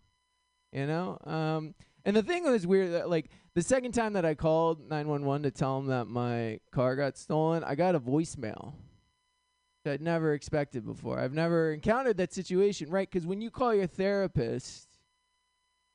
you 0.72 0.86
know. 0.86 1.18
Um, 1.26 1.74
and 2.06 2.16
the 2.16 2.24
thing 2.24 2.44
was 2.44 2.68
weird, 2.68 2.94
that 2.94 3.10
like 3.10 3.30
the 3.56 3.62
second 3.62 3.94
time 3.94 4.14
that 4.14 4.26
I 4.26 4.36
called 4.36 4.88
911 4.90 5.44
to 5.44 5.52
tell 5.52 5.80
them 5.80 5.88
that 5.88 6.06
my 6.06 6.60
car 6.72 6.96
got 6.96 7.18
stolen, 7.18 7.64
I 7.64 7.76
got 7.76 7.96
a 7.96 8.00
voicemail 8.00 8.74
that 9.86 9.94
I'd 9.94 10.02
never 10.02 10.34
expected 10.34 10.86
before. 10.86 11.20
I've 11.20 11.34
never 11.34 11.72
encountered 11.72 12.18
that 12.18 12.34
situation, 12.34 12.90
right? 12.90 13.10
Because 13.10 13.26
when 13.26 13.42
you 13.42 13.50
call 13.50 13.74
your 13.74 13.88
therapist 13.88 14.90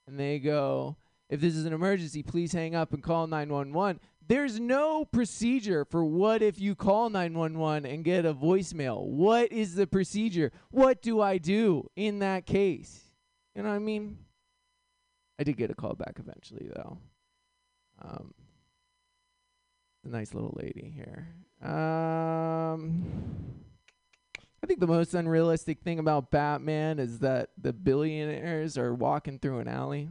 and 0.06 0.18
they 0.18 0.38
go, 0.38 0.96
if 1.28 1.40
this 1.40 1.54
is 1.54 1.66
an 1.66 1.72
emergency, 1.72 2.22
please 2.22 2.52
hang 2.52 2.74
up 2.74 2.92
and 2.92 3.02
call 3.02 3.26
911. 3.26 4.00
There's 4.26 4.58
no 4.58 5.04
procedure 5.04 5.84
for 5.84 6.04
what 6.04 6.40
if 6.40 6.60
you 6.60 6.74
call 6.74 7.10
911 7.10 7.84
and 7.90 8.04
get 8.04 8.24
a 8.24 8.32
voicemail. 8.32 9.04
What 9.04 9.52
is 9.52 9.74
the 9.74 9.86
procedure? 9.86 10.52
What 10.70 11.02
do 11.02 11.20
I 11.20 11.38
do 11.38 11.88
in 11.96 12.20
that 12.20 12.46
case? 12.46 13.00
You 13.54 13.62
know 13.62 13.68
what 13.68 13.74
I 13.74 13.80
mean? 13.80 14.18
I 15.38 15.44
did 15.44 15.56
get 15.56 15.70
a 15.70 15.74
call 15.74 15.94
back 15.94 16.16
eventually, 16.18 16.68
though. 16.74 16.98
Um, 18.02 18.34
a 20.04 20.08
nice 20.08 20.32
little 20.32 20.56
lady 20.62 20.92
here. 20.94 21.28
Um, 21.68 23.04
I 24.62 24.66
think 24.66 24.80
the 24.80 24.86
most 24.86 25.14
unrealistic 25.14 25.80
thing 25.80 25.98
about 25.98 26.30
Batman 26.30 26.98
is 26.98 27.20
that 27.20 27.50
the 27.60 27.72
billionaires 27.72 28.76
are 28.76 28.94
walking 28.94 29.38
through 29.38 29.60
an 29.60 29.68
alley. 29.68 30.08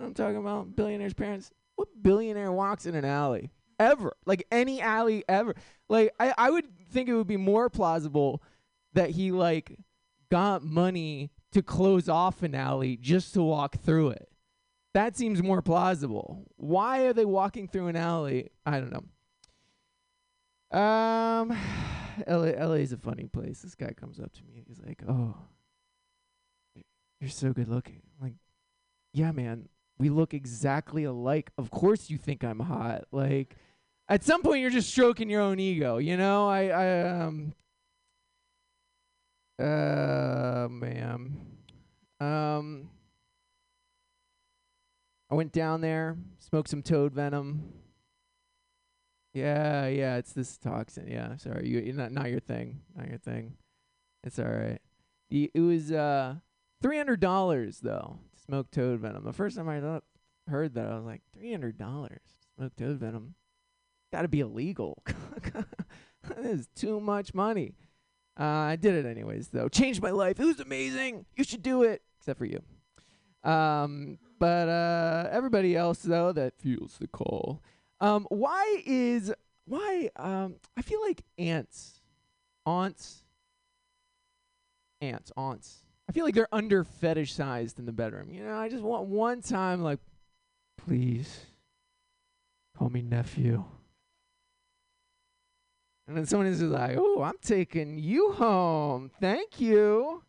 I'm 0.00 0.14
talking 0.14 0.36
about? 0.36 0.76
Billionaires' 0.76 1.14
parents. 1.14 1.50
What 1.76 1.88
billionaire 2.02 2.52
walks 2.52 2.86
in 2.86 2.94
an 2.94 3.04
alley? 3.04 3.50
Ever. 3.78 4.14
Like 4.26 4.46
any 4.50 4.80
alley 4.82 5.24
ever. 5.28 5.54
Like 5.88 6.12
I, 6.20 6.34
I 6.36 6.50
would 6.50 6.66
think 6.90 7.08
it 7.08 7.14
would 7.14 7.26
be 7.26 7.38
more 7.38 7.70
plausible 7.70 8.42
that 8.92 9.10
he 9.10 9.32
like 9.32 9.78
got 10.30 10.62
money 10.62 11.30
to 11.52 11.62
close 11.62 12.08
off 12.08 12.42
an 12.42 12.54
alley 12.54 12.96
just 12.96 13.34
to 13.34 13.42
walk 13.42 13.78
through 13.78 14.10
it. 14.10 14.28
That 14.92 15.16
seems 15.16 15.42
more 15.42 15.62
plausible. 15.62 16.44
Why 16.56 17.04
are 17.06 17.12
they 17.12 17.24
walking 17.24 17.68
through 17.68 17.88
an 17.88 17.96
alley? 17.96 18.50
I 18.66 18.80
don't 18.80 18.92
know. 20.72 20.78
Um, 20.78 21.56
LA, 22.26 22.74
is 22.74 22.92
a 22.92 22.96
funny 22.96 23.26
place. 23.26 23.60
This 23.60 23.74
guy 23.74 23.92
comes 23.92 24.20
up 24.20 24.32
to 24.32 24.42
me. 24.44 24.64
He's 24.66 24.80
like, 24.84 25.02
"Oh, 25.08 25.34
you're 27.20 27.30
so 27.30 27.52
good 27.52 27.68
looking." 27.68 28.02
I'm 28.18 28.26
like, 28.26 28.36
yeah, 29.12 29.32
man, 29.32 29.68
we 29.98 30.08
look 30.08 30.34
exactly 30.34 31.04
alike. 31.04 31.50
Of 31.58 31.70
course, 31.70 32.10
you 32.10 32.18
think 32.18 32.44
I'm 32.44 32.60
hot. 32.60 33.04
Like, 33.12 33.56
at 34.08 34.24
some 34.24 34.42
point, 34.42 34.60
you're 34.60 34.70
just 34.70 34.90
stroking 34.90 35.28
your 35.28 35.42
own 35.42 35.58
ego. 35.58 35.98
You 35.98 36.16
know, 36.16 36.48
I, 36.48 36.68
I, 36.68 37.22
um, 37.22 37.52
uh, 39.58 40.68
man, 40.70 41.36
um, 42.20 42.88
I 45.30 45.34
went 45.34 45.52
down 45.52 45.80
there, 45.80 46.16
smoked 46.38 46.70
some 46.70 46.82
toad 46.82 47.12
venom. 47.12 47.72
Yeah, 49.32 49.86
yeah, 49.86 50.16
it's 50.16 50.32
this 50.32 50.56
toxin. 50.58 51.06
Yeah, 51.08 51.36
sorry, 51.36 51.68
you 51.68 51.80
you- 51.80 51.92
not 51.92 52.12
not 52.12 52.30
your 52.30 52.40
thing, 52.40 52.80
not 52.96 53.08
your 53.08 53.18
thing. 53.18 53.54
It's 54.24 54.38
all 54.38 54.46
right. 54.46 54.80
It 55.30 55.60
was 55.60 55.92
uh 55.92 56.36
three 56.82 56.96
hundred 56.96 57.20
dollars 57.20 57.78
though. 57.80 58.18
to 58.34 58.42
Smoke 58.42 58.70
toad 58.70 59.00
venom. 59.00 59.24
The 59.24 59.32
first 59.32 59.56
time 59.56 59.68
I 59.68 60.00
heard 60.50 60.74
that, 60.74 60.86
I 60.90 60.96
was 60.96 61.04
like, 61.04 61.22
three 61.32 61.52
hundred 61.52 61.78
dollars 61.78 62.20
smoke 62.56 62.74
toad 62.76 62.98
venom. 62.98 63.34
Got 64.12 64.22
to 64.22 64.28
be 64.28 64.40
illegal. 64.40 65.02
this 66.36 66.60
is 66.60 66.68
too 66.74 66.98
much 67.00 67.32
money. 67.32 67.74
Uh, 68.38 68.42
I 68.44 68.76
did 68.76 68.94
it 68.94 69.06
anyways 69.08 69.48
though. 69.48 69.68
Changed 69.68 70.02
my 70.02 70.10
life. 70.10 70.40
It 70.40 70.44
was 70.44 70.58
amazing. 70.58 71.26
You 71.36 71.44
should 71.44 71.62
do 71.62 71.84
it, 71.84 72.02
except 72.18 72.38
for 72.38 72.46
you. 72.46 72.60
Um, 73.48 74.18
but 74.40 74.68
uh, 74.68 75.28
everybody 75.30 75.76
else 75.76 76.00
though 76.00 76.32
that 76.32 76.58
feels 76.58 76.96
the 76.98 77.06
call. 77.06 77.62
Um, 78.00 78.26
why 78.30 78.82
is 78.86 79.32
why? 79.66 80.10
Um, 80.16 80.56
I 80.76 80.82
feel 80.82 81.00
like 81.02 81.22
ants, 81.38 82.00
aunts, 82.64 83.22
ants, 85.00 85.30
aunts. 85.36 85.82
I 86.08 86.12
feel 86.12 86.24
like 86.24 86.34
they're 86.34 86.48
under 86.52 86.84
fetishized 86.84 87.78
in 87.78 87.86
the 87.86 87.92
bedroom. 87.92 88.32
You 88.32 88.42
know, 88.42 88.58
I 88.58 88.68
just 88.68 88.82
want 88.82 89.06
one 89.06 89.42
time, 89.42 89.82
like, 89.82 90.00
please 90.76 91.46
call 92.76 92.88
me 92.88 93.02
nephew. 93.02 93.64
And 96.08 96.16
then 96.16 96.26
someone 96.26 96.48
is 96.48 96.60
like, 96.62 96.96
"Oh, 96.98 97.22
I'm 97.22 97.38
taking 97.40 97.98
you 97.98 98.32
home. 98.32 99.10
Thank 99.20 99.60
you." 99.60 100.24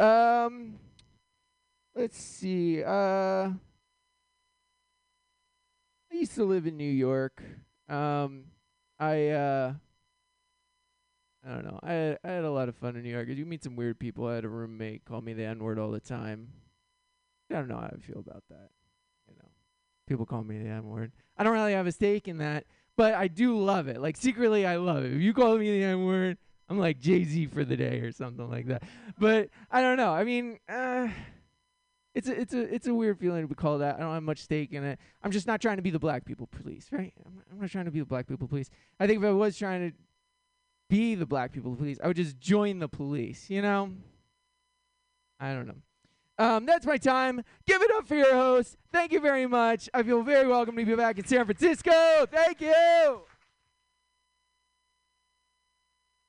Um, 0.00 0.80
let's 1.94 2.18
see. 2.18 2.82
Uh, 2.82 3.50
I 6.12 6.16
used 6.16 6.34
to 6.34 6.44
live 6.44 6.66
in 6.66 6.76
New 6.76 6.90
York. 6.90 7.42
Um, 7.88 8.44
I 8.98 9.28
uh, 9.28 9.74
I 11.46 11.48
don't 11.48 11.64
know. 11.64 11.80
I 11.82 11.92
had, 11.92 12.18
I 12.22 12.28
had 12.28 12.44
a 12.44 12.50
lot 12.50 12.68
of 12.68 12.76
fun 12.76 12.96
in 12.96 13.02
New 13.02 13.10
York. 13.10 13.28
You 13.28 13.46
meet 13.46 13.64
some 13.64 13.76
weird 13.76 13.98
people. 13.98 14.26
I 14.26 14.34
had 14.34 14.44
a 14.44 14.48
roommate 14.48 15.04
call 15.04 15.20
me 15.22 15.32
the 15.32 15.44
N 15.44 15.58
word 15.58 15.78
all 15.78 15.90
the 15.90 16.00
time. 16.00 16.48
I 17.50 17.54
don't 17.54 17.68
know 17.68 17.76
how 17.76 17.90
I 17.92 17.96
feel 17.96 18.18
about 18.18 18.44
that. 18.50 18.70
You 19.28 19.34
know, 19.38 19.48
people 20.06 20.26
call 20.26 20.44
me 20.44 20.58
the 20.58 20.68
N 20.68 20.88
word. 20.88 21.12
I 21.36 21.44
don't 21.44 21.54
really 21.54 21.72
have 21.72 21.86
a 21.86 21.92
stake 21.92 22.28
in 22.28 22.38
that, 22.38 22.64
but 22.96 23.14
I 23.14 23.28
do 23.28 23.58
love 23.58 23.88
it. 23.88 24.00
Like 24.00 24.16
secretly, 24.16 24.66
I 24.66 24.76
love 24.76 25.04
it. 25.04 25.12
If 25.12 25.20
you 25.22 25.32
call 25.32 25.56
me 25.56 25.78
the 25.78 25.84
N 25.84 26.04
word, 26.04 26.36
I'm 26.68 26.78
like 26.78 27.00
Jay 27.00 27.24
Z 27.24 27.46
for 27.46 27.64
the 27.64 27.76
day 27.76 28.00
or 28.00 28.12
something 28.12 28.48
like 28.48 28.66
that. 28.66 28.82
But 29.18 29.48
I 29.70 29.80
don't 29.80 29.96
know. 29.96 30.12
I 30.12 30.24
mean, 30.24 30.58
uh, 30.68 31.08
it's 32.14 32.28
a 32.28 32.40
it's 32.40 32.54
a 32.54 32.74
it's 32.74 32.86
a 32.86 32.94
weird 32.94 33.18
feeling 33.18 33.42
to 33.42 33.48
be 33.48 33.54
called 33.54 33.82
that. 33.82 33.96
I 33.96 34.00
don't 34.00 34.14
have 34.14 34.22
much 34.22 34.38
stake 34.38 34.72
in 34.72 34.84
it. 34.84 34.98
I'm 35.22 35.30
just 35.30 35.46
not 35.46 35.60
trying 35.60 35.76
to 35.76 35.82
be 35.82 35.90
the 35.90 35.98
black 35.98 36.24
people 36.24 36.48
police, 36.48 36.88
right? 36.90 37.12
I'm 37.24 37.34
not, 37.34 37.44
I'm 37.52 37.60
not 37.60 37.70
trying 37.70 37.84
to 37.84 37.90
be 37.90 38.00
the 38.00 38.06
black 38.06 38.26
people 38.26 38.48
police. 38.48 38.68
I 38.98 39.06
think 39.06 39.20
if 39.20 39.24
I 39.24 39.30
was 39.30 39.56
trying 39.56 39.90
to 39.90 39.96
be 40.88 41.14
the 41.14 41.26
black 41.26 41.52
people 41.52 41.74
police, 41.76 41.98
I 42.02 42.08
would 42.08 42.16
just 42.16 42.38
join 42.40 42.80
the 42.80 42.88
police. 42.88 43.48
You 43.48 43.62
know? 43.62 43.92
I 45.38 45.54
don't 45.54 45.66
know. 45.66 45.76
Um, 46.38 46.66
that's 46.66 46.86
my 46.86 46.96
time. 46.96 47.42
Give 47.66 47.82
it 47.82 47.90
up 47.92 48.08
for 48.08 48.14
your 48.14 48.34
host. 48.34 48.76
Thank 48.92 49.12
you 49.12 49.20
very 49.20 49.46
much. 49.46 49.88
I 49.92 50.02
feel 50.02 50.22
very 50.22 50.48
welcome 50.48 50.76
to 50.76 50.84
be 50.84 50.94
back 50.94 51.18
in 51.18 51.26
San 51.26 51.44
Francisco. 51.44 52.26
Thank 52.30 52.60
you. 52.62 53.20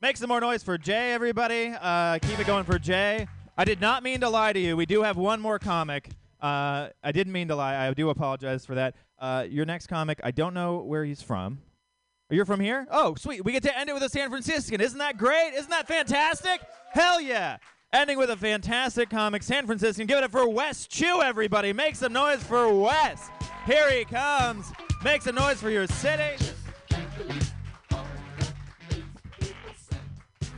Make 0.02 0.18
some 0.18 0.30
more 0.30 0.41
noise 0.41 0.64
for 0.64 0.78
Jay, 0.78 1.14
everybody. 1.14 1.74
Uh, 1.80 2.20
keep 2.20 2.40
it 2.40 2.48
going 2.48 2.66
for 2.66 2.78
Jay. 2.78 3.28
I 3.62 3.64
did 3.64 3.80
not 3.80 4.02
mean 4.02 4.22
to 4.22 4.30
lie 4.30 4.54
to 4.54 4.60
you. 4.60 4.76
We 4.76 4.88
do 4.88 5.04
have 5.04 5.18
one 5.18 5.40
more 5.40 5.60
comic. 5.60 6.10
Uh, 6.42 6.90
I 7.04 7.12
didn't 7.12 7.32
mean 7.32 7.50
to 7.50 7.56
lie. 7.56 7.88
I 7.88 7.94
do 7.94 8.10
apologize 8.10 8.66
for 8.66 8.74
that. 8.74 8.96
Uh, 9.20 9.46
your 9.48 9.66
next 9.66 9.86
comic, 9.86 10.20
I 10.24 10.32
don't 10.32 10.56
know 10.56 10.80
where 10.80 11.06
he's 11.06 11.22
from. 11.22 11.60
You're 12.32 12.48
from 12.48 12.60
here? 12.60 12.88
Oh, 12.90 13.14
sweet. 13.14 13.46
We 13.46 13.52
get 13.52 13.62
to 13.62 13.78
end 13.78 13.88
it 13.88 13.94
with 13.94 14.02
a 14.02 14.10
San 14.10 14.32
Franciscan. 14.32 14.82
Isn't 14.82 14.98
that 14.98 15.20
great? 15.20 15.54
Isn't 15.54 15.70
that 15.70 15.88
fantastic? 15.88 16.60
Hell 16.90 17.22
yeah. 17.22 17.58
Ending 17.94 18.18
with 18.18 18.32
a 18.32 18.36
fantastic 18.36 19.12
comic, 19.12 19.44
San 19.44 19.68
Franciscan. 19.68 20.08
Give 20.08 20.18
it 20.18 20.24
up 20.24 20.32
for 20.32 20.50
Wes 20.50 20.88
Chew, 20.88 21.22
everybody. 21.22 21.72
Make 21.72 21.96
some 21.96 22.14
noise 22.14 22.42
for 22.42 22.68
Wes. 22.74 23.30
Here 23.68 23.92
he 23.92 24.06
comes. 24.06 24.72
Make 25.04 25.22
some 25.22 25.36
noise 25.36 25.62
for 25.62 25.70
your 25.70 25.86
city. 25.86 26.44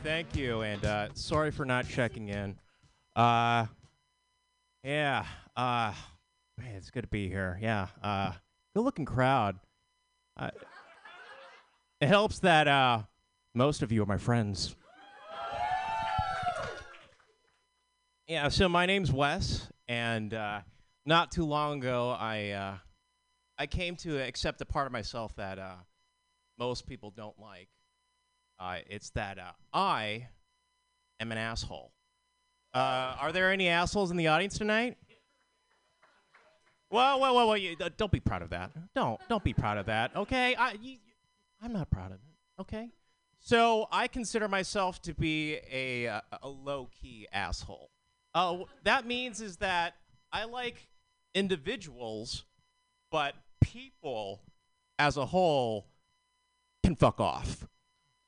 Thank 0.02 0.34
you, 0.34 0.62
and 0.62 0.82
uh, 0.86 1.08
sorry 1.12 1.50
for 1.50 1.66
not 1.66 1.86
checking 1.86 2.30
in. 2.30 2.56
Uh, 3.16 3.66
yeah, 4.82 5.24
uh, 5.56 5.92
man, 6.58 6.74
it's 6.74 6.90
good 6.90 7.02
to 7.02 7.08
be 7.08 7.28
here. 7.28 7.58
Yeah, 7.62 7.86
uh, 8.02 8.32
good-looking 8.74 9.04
crowd. 9.04 9.60
Uh, 10.36 10.50
it 12.00 12.08
helps 12.08 12.40
that 12.40 12.66
uh, 12.66 13.02
most 13.54 13.82
of 13.82 13.92
you 13.92 14.02
are 14.02 14.06
my 14.06 14.18
friends. 14.18 14.74
Yeah, 18.26 18.48
so 18.48 18.68
my 18.68 18.86
name's 18.86 19.12
Wes, 19.12 19.68
and 19.86 20.34
uh, 20.34 20.60
not 21.06 21.30
too 21.30 21.44
long 21.44 21.78
ago, 21.78 22.10
I 22.10 22.50
uh, 22.50 22.74
I 23.58 23.66
came 23.66 23.94
to 23.96 24.18
accept 24.18 24.60
a 24.60 24.64
part 24.64 24.86
of 24.86 24.92
myself 24.92 25.36
that 25.36 25.58
uh, 25.58 25.76
most 26.58 26.86
people 26.88 27.12
don't 27.16 27.38
like. 27.38 27.68
Uh, 28.58 28.78
it's 28.88 29.10
that 29.10 29.38
uh, 29.38 29.52
I 29.72 30.28
am 31.20 31.30
an 31.30 31.38
asshole. 31.38 31.93
Uh, 32.74 33.14
are 33.20 33.30
there 33.30 33.52
any 33.52 33.68
assholes 33.68 34.10
in 34.10 34.16
the 34.16 34.26
audience 34.26 34.58
tonight? 34.58 34.96
Well, 36.90 37.20
well, 37.20 37.34
well, 37.36 37.48
well 37.48 37.56
you, 37.56 37.76
uh, 37.80 37.88
don't 37.96 38.10
be 38.10 38.18
proud 38.18 38.42
of 38.42 38.50
that. 38.50 38.72
Don't, 38.94 39.20
don't 39.28 39.44
be 39.44 39.52
proud 39.52 39.78
of 39.78 39.86
that. 39.86 40.14
Okay, 40.16 40.56
I, 40.56 40.72
you, 40.82 40.96
I'm 41.62 41.72
not 41.72 41.88
proud 41.88 42.10
of 42.10 42.18
it. 42.18 42.60
Okay, 42.60 42.88
so 43.38 43.86
I 43.92 44.08
consider 44.08 44.48
myself 44.48 45.00
to 45.02 45.14
be 45.14 45.58
a 45.70 46.04
a, 46.06 46.22
a 46.42 46.48
low 46.48 46.88
key 47.00 47.28
asshole. 47.32 47.90
Uh, 48.34 48.58
that 48.82 49.06
means 49.06 49.40
is 49.40 49.58
that 49.58 49.94
I 50.32 50.44
like 50.44 50.88
individuals, 51.32 52.44
but 53.10 53.34
people 53.60 54.42
as 54.98 55.16
a 55.16 55.26
whole 55.26 55.86
can 56.82 56.96
fuck 56.96 57.20
off. 57.20 57.66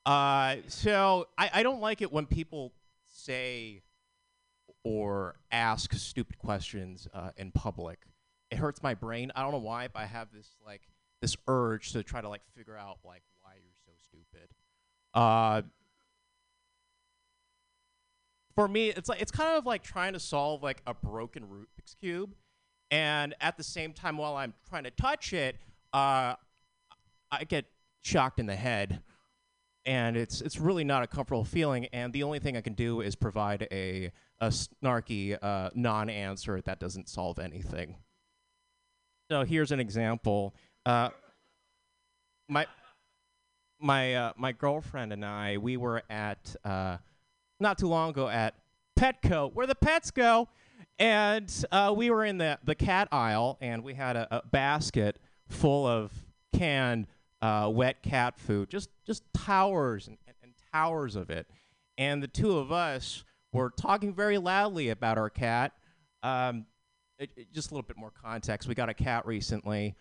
Uh, 0.04 0.56
so 0.68 1.26
I, 1.36 1.50
I 1.54 1.62
don't 1.64 1.80
like 1.80 2.00
it 2.00 2.12
when 2.12 2.26
people 2.26 2.72
say 3.08 3.82
or 4.86 5.34
ask 5.50 5.92
stupid 5.94 6.38
questions 6.38 7.08
uh, 7.12 7.30
in 7.36 7.50
public. 7.50 7.98
It 8.52 8.58
hurts 8.58 8.84
my 8.84 8.94
brain. 8.94 9.32
I 9.34 9.42
don't 9.42 9.50
know 9.50 9.58
why, 9.58 9.88
but 9.88 9.98
I 9.98 10.06
have 10.06 10.28
this 10.32 10.48
like 10.64 10.82
this 11.20 11.36
urge 11.48 11.90
to 11.90 12.04
try 12.04 12.20
to 12.20 12.28
like 12.28 12.42
figure 12.56 12.76
out 12.76 12.98
like 13.04 13.22
why 13.42 13.50
you're 13.56 13.74
so 13.84 13.90
stupid. 14.06 14.48
Uh, 15.12 15.62
for 18.54 18.68
me, 18.68 18.90
it's 18.90 19.08
like 19.08 19.20
it's 19.20 19.32
kind 19.32 19.58
of 19.58 19.66
like 19.66 19.82
trying 19.82 20.12
to 20.12 20.20
solve 20.20 20.62
like 20.62 20.82
a 20.86 20.94
broken 20.94 21.42
Rubik's 21.42 21.96
cube, 22.00 22.36
and 22.92 23.34
at 23.40 23.56
the 23.56 23.64
same 23.64 23.92
time, 23.92 24.16
while 24.16 24.36
I'm 24.36 24.54
trying 24.68 24.84
to 24.84 24.92
touch 24.92 25.32
it, 25.32 25.56
uh, 25.92 26.34
I 27.32 27.44
get 27.48 27.64
shocked 28.02 28.38
in 28.38 28.46
the 28.46 28.54
head 28.54 29.02
and 29.84 30.16
it's 30.16 30.40
it's 30.40 30.58
really 30.58 30.84
not 30.84 31.02
a 31.02 31.08
comfortable 31.08 31.44
feeling. 31.44 31.86
And 31.86 32.12
the 32.12 32.22
only 32.22 32.38
thing 32.38 32.56
I 32.56 32.60
can 32.60 32.74
do 32.74 33.00
is 33.00 33.16
provide 33.16 33.66
a 33.72 34.12
a 34.40 34.48
snarky 34.48 35.36
uh, 35.40 35.70
non-answer 35.74 36.60
that 36.62 36.78
doesn't 36.78 37.08
solve 37.08 37.38
anything. 37.38 37.96
So 39.30 39.44
here's 39.44 39.72
an 39.72 39.80
example. 39.80 40.54
Uh, 40.84 41.10
my 42.48 42.66
my 43.80 44.14
uh, 44.14 44.32
my 44.36 44.52
girlfriend 44.52 45.12
and 45.12 45.24
I 45.24 45.58
we 45.58 45.76
were 45.76 46.02
at 46.08 46.54
uh, 46.64 46.98
not 47.60 47.78
too 47.78 47.88
long 47.88 48.10
ago 48.10 48.28
at 48.28 48.54
Petco 48.98 49.52
where 49.52 49.66
the 49.66 49.74
pets 49.74 50.10
go, 50.10 50.48
and 50.98 51.52
uh, 51.72 51.92
we 51.96 52.10
were 52.10 52.24
in 52.24 52.38
the 52.38 52.58
the 52.64 52.74
cat 52.74 53.08
aisle 53.10 53.58
and 53.60 53.82
we 53.82 53.94
had 53.94 54.16
a, 54.16 54.28
a 54.30 54.46
basket 54.46 55.18
full 55.48 55.86
of 55.86 56.12
canned 56.54 57.06
uh, 57.42 57.68
wet 57.72 58.02
cat 58.02 58.38
food, 58.38 58.70
just 58.70 58.90
just 59.06 59.22
towers 59.34 60.06
and, 60.06 60.18
and, 60.26 60.36
and 60.42 60.52
towers 60.72 61.16
of 61.16 61.30
it. 61.30 61.46
And 61.98 62.22
the 62.22 62.28
two 62.28 62.58
of 62.58 62.70
us 62.70 63.24
were 63.56 63.70
talking 63.70 64.14
very 64.14 64.38
loudly 64.38 64.90
about 64.90 65.18
our 65.18 65.30
cat. 65.30 65.72
Um, 66.22 66.66
it, 67.18 67.30
it- 67.36 67.52
just 67.52 67.70
a 67.70 67.74
little 67.74 67.86
bit 67.86 67.96
more 67.96 68.12
context. 68.22 68.68
We 68.68 68.74
got 68.74 68.88
a 68.88 68.94
cat 68.94 69.26
recently. 69.26 69.94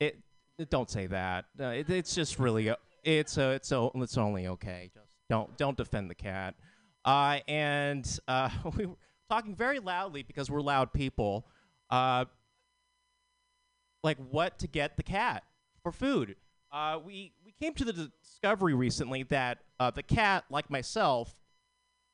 It, 0.00 0.18
it- 0.58 0.70
don't 0.70 0.90
say 0.90 1.06
that. 1.08 1.46
Uh, 1.60 1.66
it, 1.66 1.88
it's 1.90 2.14
just 2.14 2.38
really 2.38 2.70
uh, 2.70 2.76
it's 3.04 3.38
uh, 3.38 3.52
it's 3.56 3.70
o- 3.72 3.92
it's 3.96 4.18
only 4.18 4.46
okay. 4.48 4.90
Just 4.94 5.06
don't 5.30 5.56
don't 5.56 5.76
defend 5.76 6.10
the 6.10 6.14
cat. 6.14 6.54
Uh, 7.04 7.38
and 7.48 8.18
uh, 8.28 8.50
we 8.76 8.86
were 8.86 8.96
talking 9.30 9.54
very 9.54 9.78
loudly 9.78 10.22
because 10.22 10.50
we're 10.50 10.60
loud 10.60 10.92
people. 10.92 11.46
Uh, 11.90 12.24
like 14.04 14.18
what 14.30 14.58
to 14.60 14.66
get 14.66 14.96
the 14.96 15.02
cat 15.02 15.42
for 15.82 15.92
food. 15.92 16.36
Uh, 16.72 16.98
we 17.04 17.32
we 17.44 17.52
came 17.60 17.74
to 17.74 17.84
the 17.84 18.10
discovery 18.22 18.74
recently 18.74 19.22
that 19.24 19.58
the 19.94 20.02
cat, 20.02 20.44
like 20.50 20.70
myself, 20.70 21.34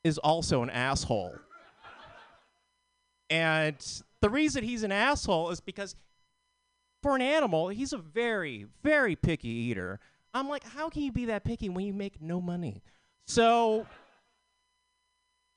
is 0.05 0.19
also 0.19 0.63
an 0.63 0.71
asshole. 0.71 1.35
and 3.31 4.03
the 4.21 4.31
reason 4.31 4.63
he's 4.63 4.83
an 4.83 4.93
asshole 4.93 5.51
is 5.51 5.61
because 5.61 5.97
for 7.03 7.17
an 7.17 7.23
animal, 7.23 7.69
he's 7.69 7.93
a 7.93 7.99
very, 7.99 8.67
very 8.83 9.17
picky 9.17 9.49
eater. 9.49 9.99
I'm 10.33 10.49
like, 10.49 10.65
how 10.65 10.89
can 10.89 11.03
you 11.03 11.13
be 11.13 11.27
that 11.27 11.45
picky 11.45 11.69
when 11.69 11.85
you 11.85 11.93
make 11.93 12.21
no 12.21 12.41
money? 12.41 12.83
So, 13.27 13.87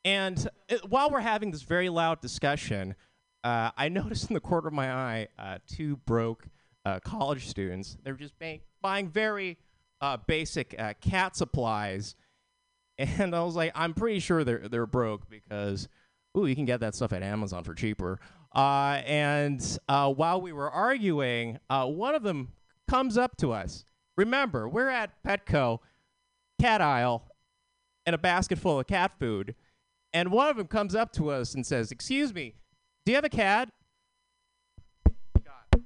and 0.05 0.47
uh, 0.69 0.77
while 0.87 1.09
we're 1.09 1.19
having 1.19 1.51
this 1.51 1.63
very 1.63 1.89
loud 1.89 2.21
discussion, 2.21 2.95
uh, 3.43 3.71
I 3.77 3.89
noticed 3.89 4.29
in 4.29 4.33
the 4.33 4.39
corner 4.39 4.67
of 4.67 4.73
my 4.73 4.91
eye 4.91 5.27
uh, 5.37 5.57
two 5.67 5.97
broke 5.97 6.47
uh, 6.85 6.99
college 6.99 7.47
students. 7.47 7.97
They're 8.03 8.13
just 8.13 8.33
buying 8.81 9.09
very 9.09 9.57
uh, 10.01 10.17
basic 10.27 10.75
uh, 10.77 10.93
cat 11.01 11.35
supplies, 11.35 12.15
and 12.97 13.35
I 13.35 13.43
was 13.43 13.55
like, 13.55 13.71
I'm 13.75 13.93
pretty 13.93 14.19
sure 14.19 14.43
they're 14.43 14.67
they're 14.67 14.85
broke 14.85 15.29
because 15.29 15.87
ooh, 16.37 16.45
you 16.45 16.55
can 16.55 16.65
get 16.65 16.79
that 16.81 16.95
stuff 16.95 17.13
at 17.13 17.23
Amazon 17.23 17.63
for 17.63 17.73
cheaper. 17.73 18.19
Uh, 18.55 19.01
and 19.05 19.79
uh, 19.87 20.11
while 20.11 20.41
we 20.41 20.51
were 20.51 20.69
arguing, 20.69 21.59
uh, 21.69 21.85
one 21.85 22.15
of 22.15 22.23
them 22.23 22.49
comes 22.87 23.17
up 23.17 23.37
to 23.37 23.51
us. 23.51 23.83
Remember, 24.15 24.67
we're 24.67 24.89
at 24.89 25.11
Petco, 25.23 25.79
cat 26.59 26.81
aisle, 26.81 27.23
and 28.05 28.15
a 28.15 28.17
basket 28.17 28.57
full 28.57 28.79
of 28.79 28.87
cat 28.87 29.11
food. 29.19 29.53
And 30.13 30.31
one 30.31 30.49
of 30.49 30.57
them 30.57 30.67
comes 30.67 30.95
up 30.95 31.11
to 31.13 31.29
us 31.29 31.53
and 31.53 31.65
says, 31.65 31.91
Excuse 31.91 32.33
me, 32.33 32.55
do 33.05 33.11
you 33.11 33.15
have 33.15 33.25
a 33.25 33.29
cat? 33.29 33.69
God. 35.43 35.83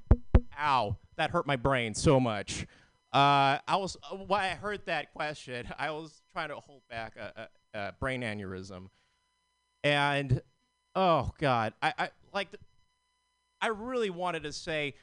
Ow, 0.60 0.98
that 1.18 1.32
hurt 1.32 1.46
my 1.46 1.56
brain 1.56 1.94
so 1.94 2.20
much. 2.20 2.66
Uh, 3.12 3.60
I 3.68 3.76
was, 3.76 3.98
uh, 4.10 4.16
when 4.16 4.40
I 4.40 4.50
heard 4.50 4.86
that 4.86 5.14
question, 5.14 5.68
I 5.80 5.92
was 5.92 6.20
trying 6.34 6.49
to 6.49 6.56
hold 6.56 6.82
back 6.90 7.16
a, 7.18 7.49
a, 7.74 7.80
a 7.80 7.94
brain 7.99 8.22
aneurysm. 8.22 8.90
And, 9.84 10.41
oh, 10.95 11.32
God, 11.40 11.74
I, 11.82 11.94
I 11.98 12.10
like, 12.34 12.52
th- 12.52 12.62
I 13.62 13.68
really 13.68 14.10
wanted 14.10 14.44
to 14.44 14.53
say, 14.53 14.95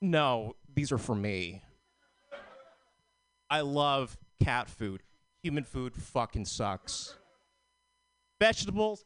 no, 0.00 0.56
these 0.74 0.92
are 0.92 0.98
for 0.98 1.14
me. 1.14 1.62
I 3.48 3.60
love 3.60 4.16
cat 4.42 4.68
food. 4.68 5.02
Human 5.42 5.64
food 5.64 5.94
fucking 5.94 6.44
sucks. 6.44 7.16
Vegetables, 8.40 9.04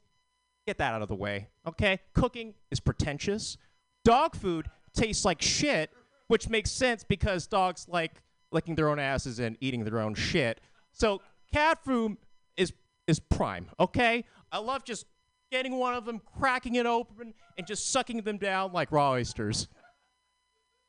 get 0.66 0.78
that 0.78 0.94
out 0.94 1.02
of 1.02 1.08
the 1.08 1.14
way, 1.14 1.48
okay? 1.66 1.98
Cooking 2.12 2.54
is 2.70 2.80
pretentious. 2.80 3.56
Dog 4.04 4.36
food 4.36 4.66
tastes 4.94 5.24
like 5.24 5.42
shit, 5.42 5.90
which 6.28 6.48
makes 6.48 6.70
sense 6.70 7.04
because 7.04 7.46
dogs 7.46 7.86
like 7.88 8.22
licking 8.52 8.74
their 8.74 8.88
own 8.88 8.98
asses 8.98 9.40
and 9.40 9.56
eating 9.60 9.84
their 9.84 9.98
own 9.98 10.14
shit. 10.14 10.60
So 10.92 11.20
cat 11.54 11.84
food 11.84 12.16
is 12.56 12.72
is 13.06 13.20
prime. 13.20 13.70
Okay, 13.78 14.24
I 14.50 14.58
love 14.58 14.84
just 14.84 15.06
getting 15.52 15.76
one 15.76 15.94
of 15.94 16.04
them, 16.04 16.20
cracking 16.38 16.74
it 16.74 16.86
open, 16.86 17.32
and 17.56 17.66
just 17.66 17.92
sucking 17.92 18.22
them 18.22 18.38
down 18.38 18.72
like 18.72 18.90
raw 18.90 19.12
oysters. 19.12 19.68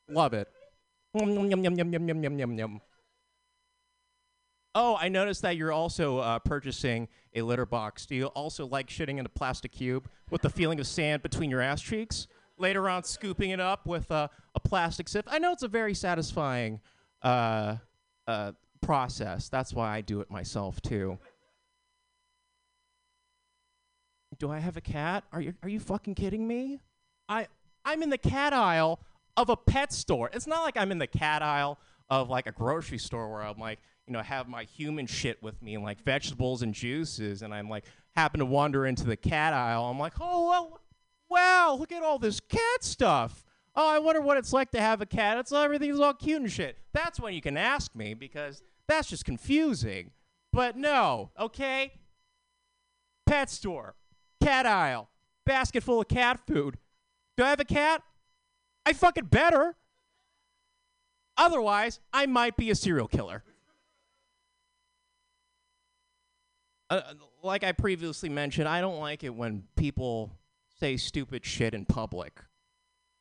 Love 0.09 0.33
it. 0.33 0.47
Yum, 1.13 1.29
yum, 1.29 1.63
yum, 1.63 1.75
yum, 1.75 1.93
yum, 1.93 2.23
yum, 2.23 2.39
yum, 2.39 2.57
yum. 2.57 2.81
Oh, 4.73 4.97
I 4.99 5.07
noticed 5.07 5.41
that 5.43 5.55
you're 5.55 5.71
also 5.71 6.17
uh, 6.17 6.39
purchasing 6.39 7.07
a 7.33 7.41
litter 7.43 7.65
box. 7.65 8.05
Do 8.05 8.15
you 8.15 8.25
also 8.27 8.65
like 8.65 8.87
shitting 8.87 9.19
in 9.19 9.25
a 9.25 9.29
plastic 9.29 9.71
cube 9.71 10.09
with 10.29 10.41
the 10.41 10.49
feeling 10.49 10.79
of 10.81 10.87
sand 10.87 11.21
between 11.21 11.49
your 11.49 11.61
ass 11.61 11.81
cheeks? 11.81 12.27
Later 12.57 12.89
on, 12.89 13.03
scooping 13.03 13.51
it 13.51 13.59
up 13.59 13.85
with 13.85 14.11
uh, 14.11 14.27
a 14.53 14.59
plastic 14.59 15.07
sip. 15.07 15.25
I 15.29 15.39
know 15.39 15.53
it's 15.53 15.63
a 15.63 15.67
very 15.67 15.93
satisfying 15.93 16.81
uh, 17.21 17.77
uh, 18.27 18.51
process. 18.85 19.49
That's 19.49 19.73
why 19.73 19.95
I 19.95 20.01
do 20.01 20.21
it 20.21 20.29
myself 20.29 20.81
too. 20.81 21.17
Do 24.37 24.51
I 24.51 24.59
have 24.59 24.77
a 24.77 24.81
cat? 24.81 25.23
Are 25.31 25.41
you 25.41 25.53
are 25.63 25.69
you 25.69 25.79
fucking 25.79 26.15
kidding 26.15 26.47
me? 26.47 26.81
I 27.27 27.47
I'm 27.83 28.03
in 28.03 28.09
the 28.09 28.17
cat 28.17 28.53
aisle 28.53 28.99
of 29.37 29.49
a 29.49 29.55
pet 29.55 29.91
store. 29.91 30.29
It's 30.33 30.47
not 30.47 30.63
like 30.63 30.77
I'm 30.77 30.91
in 30.91 30.99
the 30.99 31.07
cat 31.07 31.41
aisle 31.41 31.79
of 32.09 32.29
like 32.29 32.45
a 32.45 32.51
grocery 32.51 32.97
store 32.97 33.31
where 33.31 33.41
I'm 33.41 33.57
like, 33.57 33.79
you 34.07 34.13
know, 34.13 34.21
have 34.21 34.47
my 34.47 34.63
human 34.63 35.07
shit 35.07 35.41
with 35.41 35.61
me, 35.61 35.73
and 35.75 35.83
like 35.83 36.03
vegetables 36.03 36.61
and 36.61 36.73
juices, 36.73 37.41
and 37.41 37.53
I'm 37.53 37.69
like 37.69 37.85
happen 38.15 38.39
to 38.39 38.45
wander 38.45 38.85
into 38.85 39.05
the 39.05 39.17
cat 39.17 39.53
aisle. 39.53 39.85
I'm 39.85 39.99
like, 39.99 40.13
oh 40.19 40.49
well, 40.49 40.81
wow, 41.29 41.75
look 41.79 41.91
at 41.91 42.03
all 42.03 42.19
this 42.19 42.39
cat 42.39 42.83
stuff. 42.83 43.43
Oh, 43.75 43.89
I 43.89 43.99
wonder 43.99 44.21
what 44.21 44.37
it's 44.37 44.53
like 44.53 44.71
to 44.71 44.79
have 44.79 45.01
a 45.01 45.05
cat. 45.05 45.37
It's 45.37 45.51
everything's 45.51 45.99
all 45.99 46.13
cute 46.13 46.41
and 46.41 46.51
shit. 46.51 46.77
That's 46.93 47.19
when 47.19 47.33
you 47.33 47.41
can 47.41 47.57
ask 47.57 47.93
me 47.95 48.13
because 48.13 48.61
that's 48.87 49.09
just 49.09 49.25
confusing. 49.25 50.11
But 50.51 50.77
no, 50.77 51.31
okay? 51.39 51.93
Pet 53.25 53.49
store, 53.49 53.95
cat 54.41 54.65
aisle, 54.65 55.09
basket 55.45 55.83
full 55.83 56.01
of 56.01 56.07
cat 56.07 56.39
food. 56.47 56.77
Do 57.37 57.43
I 57.43 57.49
have 57.49 57.59
a 57.59 57.65
cat? 57.65 58.01
I 58.85 58.93
fucking 58.93 59.25
better. 59.25 59.75
Otherwise, 61.37 61.99
I 62.13 62.27
might 62.27 62.55
be 62.55 62.69
a 62.69 62.75
serial 62.75 63.07
killer. 63.07 63.43
Uh, 66.89 67.01
like 67.43 67.63
I 67.63 67.71
previously 67.71 68.29
mentioned, 68.29 68.67
I 68.67 68.79
don't 68.79 68.99
like 68.99 69.23
it 69.23 69.33
when 69.33 69.63
people 69.75 70.31
say 70.79 70.97
stupid 70.97 71.45
shit 71.45 71.73
in 71.73 71.85
public. 71.85 72.39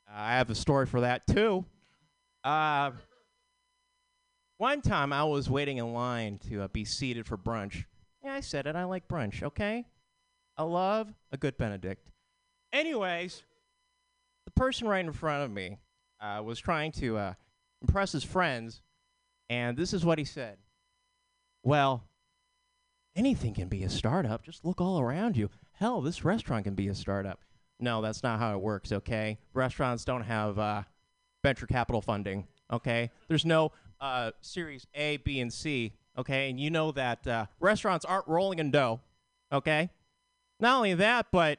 I 0.08 0.36
have 0.36 0.50
a 0.50 0.54
story 0.54 0.86
for 0.86 1.00
that 1.00 1.26
too. 1.26 1.64
Uh, 2.44 2.92
one 4.58 4.80
time 4.80 5.12
I 5.12 5.24
was 5.24 5.50
waiting 5.50 5.78
in 5.78 5.92
line 5.92 6.38
to 6.48 6.62
uh, 6.62 6.68
be 6.68 6.84
seated 6.84 7.26
for 7.26 7.36
brunch. 7.36 7.84
Yeah, 8.22 8.34
I 8.34 8.40
said 8.40 8.66
it. 8.66 8.76
I 8.76 8.84
like 8.84 9.08
brunch, 9.08 9.42
okay? 9.42 9.86
I 10.56 10.62
love 10.62 11.12
a 11.32 11.36
good 11.36 11.56
Benedict. 11.56 12.10
Anyways, 12.72 13.42
the 14.44 14.52
person 14.52 14.88
right 14.88 15.04
in 15.04 15.12
front 15.12 15.44
of 15.44 15.50
me 15.50 15.78
uh, 16.20 16.42
was 16.42 16.58
trying 16.58 16.92
to 16.92 17.16
uh, 17.16 17.34
impress 17.82 18.12
his 18.12 18.24
friends, 18.24 18.82
and 19.50 19.76
this 19.76 19.92
is 19.92 20.04
what 20.04 20.18
he 20.18 20.24
said. 20.24 20.58
Well, 21.62 22.04
anything 23.16 23.54
can 23.54 23.68
be 23.68 23.82
a 23.82 23.90
startup. 23.90 24.42
Just 24.42 24.64
look 24.64 24.80
all 24.80 25.00
around 25.00 25.36
you. 25.36 25.50
Hell, 25.72 26.00
this 26.00 26.24
restaurant 26.24 26.64
can 26.64 26.74
be 26.74 26.88
a 26.88 26.94
startup. 26.94 27.40
No, 27.80 28.00
that's 28.00 28.22
not 28.22 28.38
how 28.38 28.54
it 28.54 28.60
works, 28.60 28.92
okay? 28.92 29.38
Restaurants 29.52 30.04
don't 30.04 30.22
have 30.22 30.58
uh, 30.58 30.82
venture 31.42 31.66
capital 31.66 32.00
funding, 32.00 32.46
okay? 32.72 33.10
There's 33.28 33.44
no 33.44 33.72
uh, 34.00 34.32
Series 34.40 34.86
A, 34.94 35.18
B, 35.18 35.40
and 35.40 35.52
C, 35.52 35.92
okay? 36.18 36.50
And 36.50 36.58
you 36.60 36.70
know 36.70 36.92
that 36.92 37.26
uh, 37.26 37.46
restaurants 37.60 38.04
aren't 38.04 38.28
rolling 38.28 38.58
in 38.58 38.70
dough, 38.70 39.00
okay? 39.52 39.90
Not 40.60 40.76
only 40.76 40.94
that, 40.94 41.26
but 41.32 41.58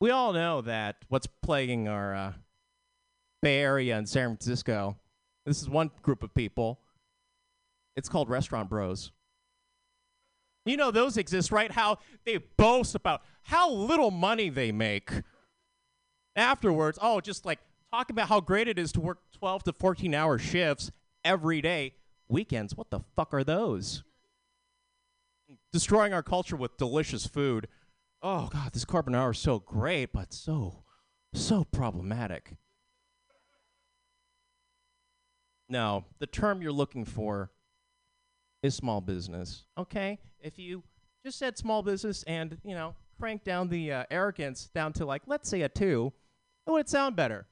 we 0.00 0.10
all 0.10 0.32
know 0.32 0.60
that 0.62 0.96
what's 1.08 1.26
plaguing 1.26 1.88
our 1.88 2.14
uh, 2.14 2.32
Bay 3.42 3.58
Area 3.58 3.96
and 3.96 4.08
San 4.08 4.28
Francisco, 4.28 4.96
this 5.44 5.62
is 5.62 5.68
one 5.68 5.90
group 6.02 6.22
of 6.22 6.34
people. 6.34 6.80
It's 7.96 8.08
called 8.08 8.28
restaurant 8.28 8.68
bros. 8.68 9.12
You 10.66 10.76
know 10.76 10.90
those 10.90 11.16
exist, 11.16 11.52
right? 11.52 11.70
How 11.70 11.98
they 12.24 12.38
boast 12.38 12.94
about 12.94 13.22
how 13.42 13.70
little 13.70 14.10
money 14.10 14.48
they 14.50 14.72
make. 14.72 15.10
Afterwards, 16.34 16.98
oh, 17.00 17.20
just 17.20 17.46
like 17.46 17.60
talk 17.96 18.10
about 18.10 18.28
how 18.28 18.40
great 18.40 18.68
it 18.68 18.78
is 18.78 18.92
to 18.92 19.00
work 19.00 19.18
12 19.38 19.64
to 19.64 19.72
14 19.72 20.14
hour 20.14 20.38
shifts 20.38 20.90
every 21.24 21.62
day. 21.62 21.94
Weekends, 22.28 22.76
what 22.76 22.90
the 22.90 23.00
fuck 23.14 23.32
are 23.32 23.44
those? 23.44 24.02
Destroying 25.72 26.12
our 26.12 26.22
culture 26.22 26.56
with 26.56 26.76
delicious 26.76 27.26
food. 27.26 27.68
Oh 28.22 28.48
god, 28.52 28.72
this 28.72 28.84
carbonara 28.84 29.30
is 29.30 29.38
so 29.38 29.60
great, 29.60 30.12
but 30.12 30.32
so 30.32 30.82
so 31.32 31.64
problematic. 31.64 32.52
No, 35.68 36.04
the 36.18 36.26
term 36.26 36.62
you're 36.62 36.72
looking 36.72 37.04
for 37.04 37.50
is 38.62 38.74
small 38.74 39.00
business. 39.00 39.64
Okay? 39.78 40.18
If 40.40 40.58
you 40.58 40.82
just 41.24 41.38
said 41.38 41.58
small 41.58 41.82
business 41.82 42.22
and, 42.24 42.58
you 42.62 42.74
know, 42.74 42.94
crank 43.18 43.42
down 43.42 43.68
the 43.68 43.92
uh, 43.92 44.04
arrogance 44.10 44.70
down 44.74 44.92
to 44.94 45.04
like, 45.04 45.22
let's 45.26 45.48
say 45.48 45.62
a 45.62 45.68
two, 45.68 46.12
it 46.66 46.70
would 46.70 46.88
sound 46.88 47.16
better. 47.16 47.46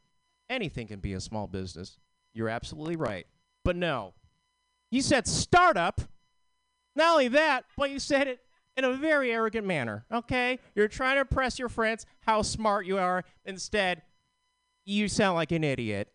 Anything 0.49 0.87
can 0.87 1.01
be 1.01 1.15
a 1.15 1.21
small 1.21 1.47
business. 1.47 1.99
You're 2.35 2.49
absolutely 2.49 2.97
right. 2.97 3.27
But 3.65 3.77
no, 3.77 4.15
you 4.91 5.03
said 5.03 5.27
startup. 5.27 6.01
Not 6.97 7.13
only 7.13 7.29
that, 7.29 7.65
but 7.77 7.91
you 7.91 7.99
said 7.99 8.29
it 8.29 8.41
in 8.77 8.85
a 8.85 8.95
very 8.95 9.33
arrogant 9.33 9.67
manner. 9.67 10.05
Okay? 10.13 10.59
You're 10.75 10.89
trying 10.89 11.17
to 11.17 11.23
impress 11.23 11.59
your 11.59 11.69
friends 11.69 12.07
how 12.21 12.43
smart 12.43 12.87
you 12.87 12.99
are. 12.99 13.25
Instead, 13.45 14.03
you 14.85 15.09
sound 15.09 15.37
like 15.37 15.53
an 15.53 15.65
idiot. 15.65 16.13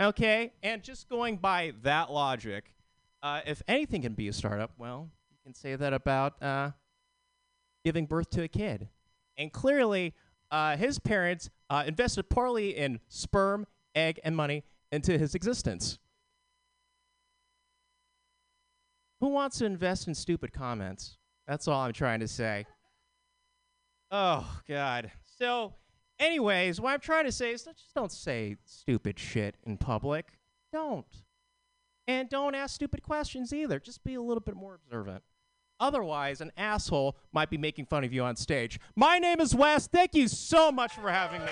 Okay? 0.00 0.52
And 0.62 0.82
just 0.82 1.08
going 1.08 1.36
by 1.36 1.72
that 1.82 2.10
logic, 2.10 2.74
uh, 3.22 3.40
if 3.46 3.62
anything 3.68 4.02
can 4.02 4.14
be 4.14 4.28
a 4.28 4.32
startup, 4.32 4.72
well, 4.78 5.10
you 5.30 5.36
can 5.44 5.54
say 5.54 5.76
that 5.76 5.92
about 5.92 6.42
uh, 6.42 6.70
giving 7.84 8.06
birth 8.06 8.30
to 8.30 8.42
a 8.42 8.48
kid. 8.48 8.88
And 9.36 9.52
clearly, 9.52 10.14
uh, 10.52 10.76
his 10.76 10.98
parents 10.98 11.50
uh, 11.70 11.82
invested 11.86 12.28
poorly 12.28 12.76
in 12.76 13.00
sperm, 13.08 13.66
egg, 13.94 14.20
and 14.22 14.36
money 14.36 14.62
into 14.92 15.18
his 15.18 15.34
existence. 15.34 15.98
Who 19.20 19.28
wants 19.28 19.58
to 19.58 19.64
invest 19.64 20.06
in 20.06 20.14
stupid 20.14 20.52
comments? 20.52 21.16
That's 21.48 21.66
all 21.66 21.80
I'm 21.80 21.92
trying 21.92 22.20
to 22.20 22.28
say. 22.28 22.66
Oh, 24.10 24.46
God. 24.68 25.10
So, 25.38 25.74
anyways, 26.18 26.80
what 26.80 26.92
I'm 26.92 27.00
trying 27.00 27.24
to 27.24 27.32
say 27.32 27.52
is 27.52 27.64
just 27.64 27.94
don't 27.94 28.12
say 28.12 28.56
stupid 28.66 29.18
shit 29.18 29.56
in 29.64 29.78
public. 29.78 30.26
Don't. 30.72 31.06
And 32.06 32.28
don't 32.28 32.54
ask 32.54 32.74
stupid 32.74 33.02
questions 33.02 33.54
either. 33.54 33.80
Just 33.80 34.04
be 34.04 34.14
a 34.14 34.20
little 34.20 34.40
bit 34.40 34.56
more 34.56 34.74
observant. 34.74 35.22
Otherwise, 35.82 36.40
an 36.40 36.52
asshole 36.56 37.16
might 37.32 37.50
be 37.50 37.58
making 37.58 37.84
fun 37.84 38.04
of 38.04 38.12
you 38.12 38.22
on 38.22 38.36
stage. 38.36 38.78
My 38.94 39.18
name 39.18 39.40
is 39.40 39.52
Wes. 39.52 39.88
Thank 39.88 40.14
you 40.14 40.28
so 40.28 40.70
much 40.70 40.92
for 40.92 41.10
having 41.10 41.40
me. 41.40 41.50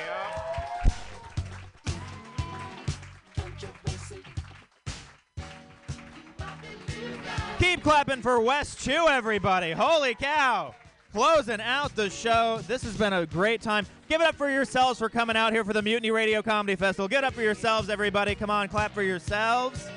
Keep 7.58 7.82
clapping 7.82 8.22
for 8.22 8.40
Wes 8.40 8.76
Chew, 8.76 9.08
everybody. 9.08 9.72
Holy 9.72 10.14
cow. 10.14 10.76
Closing 11.12 11.60
out 11.60 11.96
the 11.96 12.08
show. 12.08 12.60
This 12.68 12.84
has 12.84 12.96
been 12.96 13.12
a 13.12 13.26
great 13.26 13.60
time. 13.60 13.84
Give 14.08 14.20
it 14.20 14.28
up 14.28 14.36
for 14.36 14.48
yourselves 14.48 15.00
for 15.00 15.08
coming 15.08 15.36
out 15.36 15.52
here 15.52 15.64
for 15.64 15.72
the 15.72 15.82
Mutiny 15.82 16.12
Radio 16.12 16.40
Comedy 16.40 16.76
Festival. 16.76 17.08
Give 17.08 17.18
it 17.18 17.24
up 17.24 17.34
for 17.34 17.42
yourselves, 17.42 17.90
everybody. 17.90 18.36
Come 18.36 18.48
on, 18.48 18.68
clap 18.68 18.94
for 18.94 19.02
yourselves. 19.02 19.88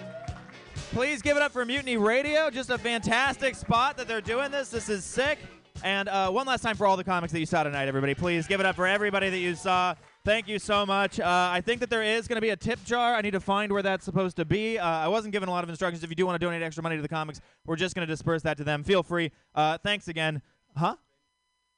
Please 0.93 1.23
give 1.23 1.35
it 1.37 1.41
up 1.41 1.51
for 1.51 1.65
Mutiny 1.65 1.97
Radio. 1.97 2.51
Just 2.51 2.69
a 2.69 2.77
fantastic 2.77 3.55
spot 3.55 3.97
that 3.97 4.07
they're 4.07 4.21
doing 4.21 4.51
this. 4.51 4.69
This 4.69 4.89
is 4.89 5.03
sick. 5.03 5.39
And 5.83 6.07
uh, 6.07 6.29
one 6.29 6.45
last 6.45 6.61
time 6.61 6.75
for 6.75 6.85
all 6.85 6.95
the 6.95 7.03
comics 7.03 7.33
that 7.33 7.39
you 7.39 7.47
saw 7.47 7.63
tonight, 7.63 7.87
everybody. 7.87 8.13
Please 8.13 8.45
give 8.45 8.59
it 8.59 8.67
up 8.67 8.75
for 8.75 8.85
everybody 8.85 9.31
that 9.31 9.39
you 9.39 9.55
saw. 9.55 9.95
Thank 10.23 10.47
you 10.47 10.59
so 10.59 10.85
much. 10.85 11.19
Uh, 11.19 11.25
I 11.25 11.61
think 11.61 11.79
that 11.79 11.89
there 11.89 12.03
is 12.03 12.27
going 12.27 12.35
to 12.35 12.41
be 12.41 12.51
a 12.51 12.55
tip 12.55 12.83
jar. 12.85 13.15
I 13.15 13.21
need 13.21 13.31
to 13.31 13.39
find 13.39 13.71
where 13.71 13.81
that's 13.81 14.05
supposed 14.05 14.35
to 14.35 14.45
be. 14.45 14.77
Uh, 14.77 14.85
I 14.87 15.07
wasn't 15.07 15.31
given 15.31 15.49
a 15.49 15.51
lot 15.51 15.63
of 15.63 15.69
instructions. 15.71 16.03
If 16.03 16.11
you 16.11 16.15
do 16.15 16.27
want 16.27 16.39
to 16.39 16.45
donate 16.45 16.61
extra 16.61 16.83
money 16.83 16.95
to 16.95 17.01
the 17.01 17.07
comics, 17.07 17.41
we're 17.65 17.75
just 17.75 17.95
going 17.95 18.07
to 18.07 18.13
disperse 18.13 18.43
that 18.43 18.57
to 18.57 18.63
them. 18.63 18.83
Feel 18.83 19.01
free. 19.01 19.31
Uh, 19.55 19.79
thanks 19.79 20.09
again. 20.09 20.43
Huh? 20.77 20.97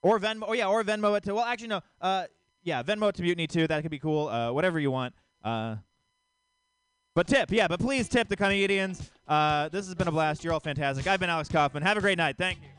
Or 0.02 0.20
Venmo. 0.20 0.44
Oh, 0.50 0.54
yeah, 0.54 0.68
or 0.68 0.84
Venmo 0.84 1.16
it 1.16 1.24
to. 1.24 1.36
Well, 1.36 1.46
actually, 1.46 1.70
no. 1.70 1.80
Uh, 2.02 2.26
yeah, 2.64 2.84
Venmo 2.84 3.08
it 3.08 3.16
to 3.16 3.22
Mutiny, 3.22 3.48
too. 3.48 3.66
That 3.66 3.82
could 3.82 3.92
be 3.92 4.00
cool. 4.00 4.28
Uh, 4.28 4.52
whatever 4.52 4.78
you 4.78 4.92
want. 4.92 5.14
But 7.16 7.28
tip, 7.28 7.50
yeah, 7.50 7.70
but 7.70 7.80
please 7.80 8.10
tip 8.10 8.28
the 8.28 8.36
comedians. 8.36 9.10
Uh, 9.26 9.70
this 9.70 9.86
has 9.86 9.96
been 9.96 10.10
a 10.10 10.12
blast. 10.12 10.44
You're 10.44 10.52
all 10.52 10.60
fantastic. 10.60 11.08
I've 11.08 11.22
been 11.22 11.30
Alex 11.30 11.48
Kaufman. 11.48 11.82
Have 11.82 11.96
a 11.96 12.02
great 12.02 12.18
night. 12.18 12.36
Thank 12.38 12.60
you. 12.62 12.74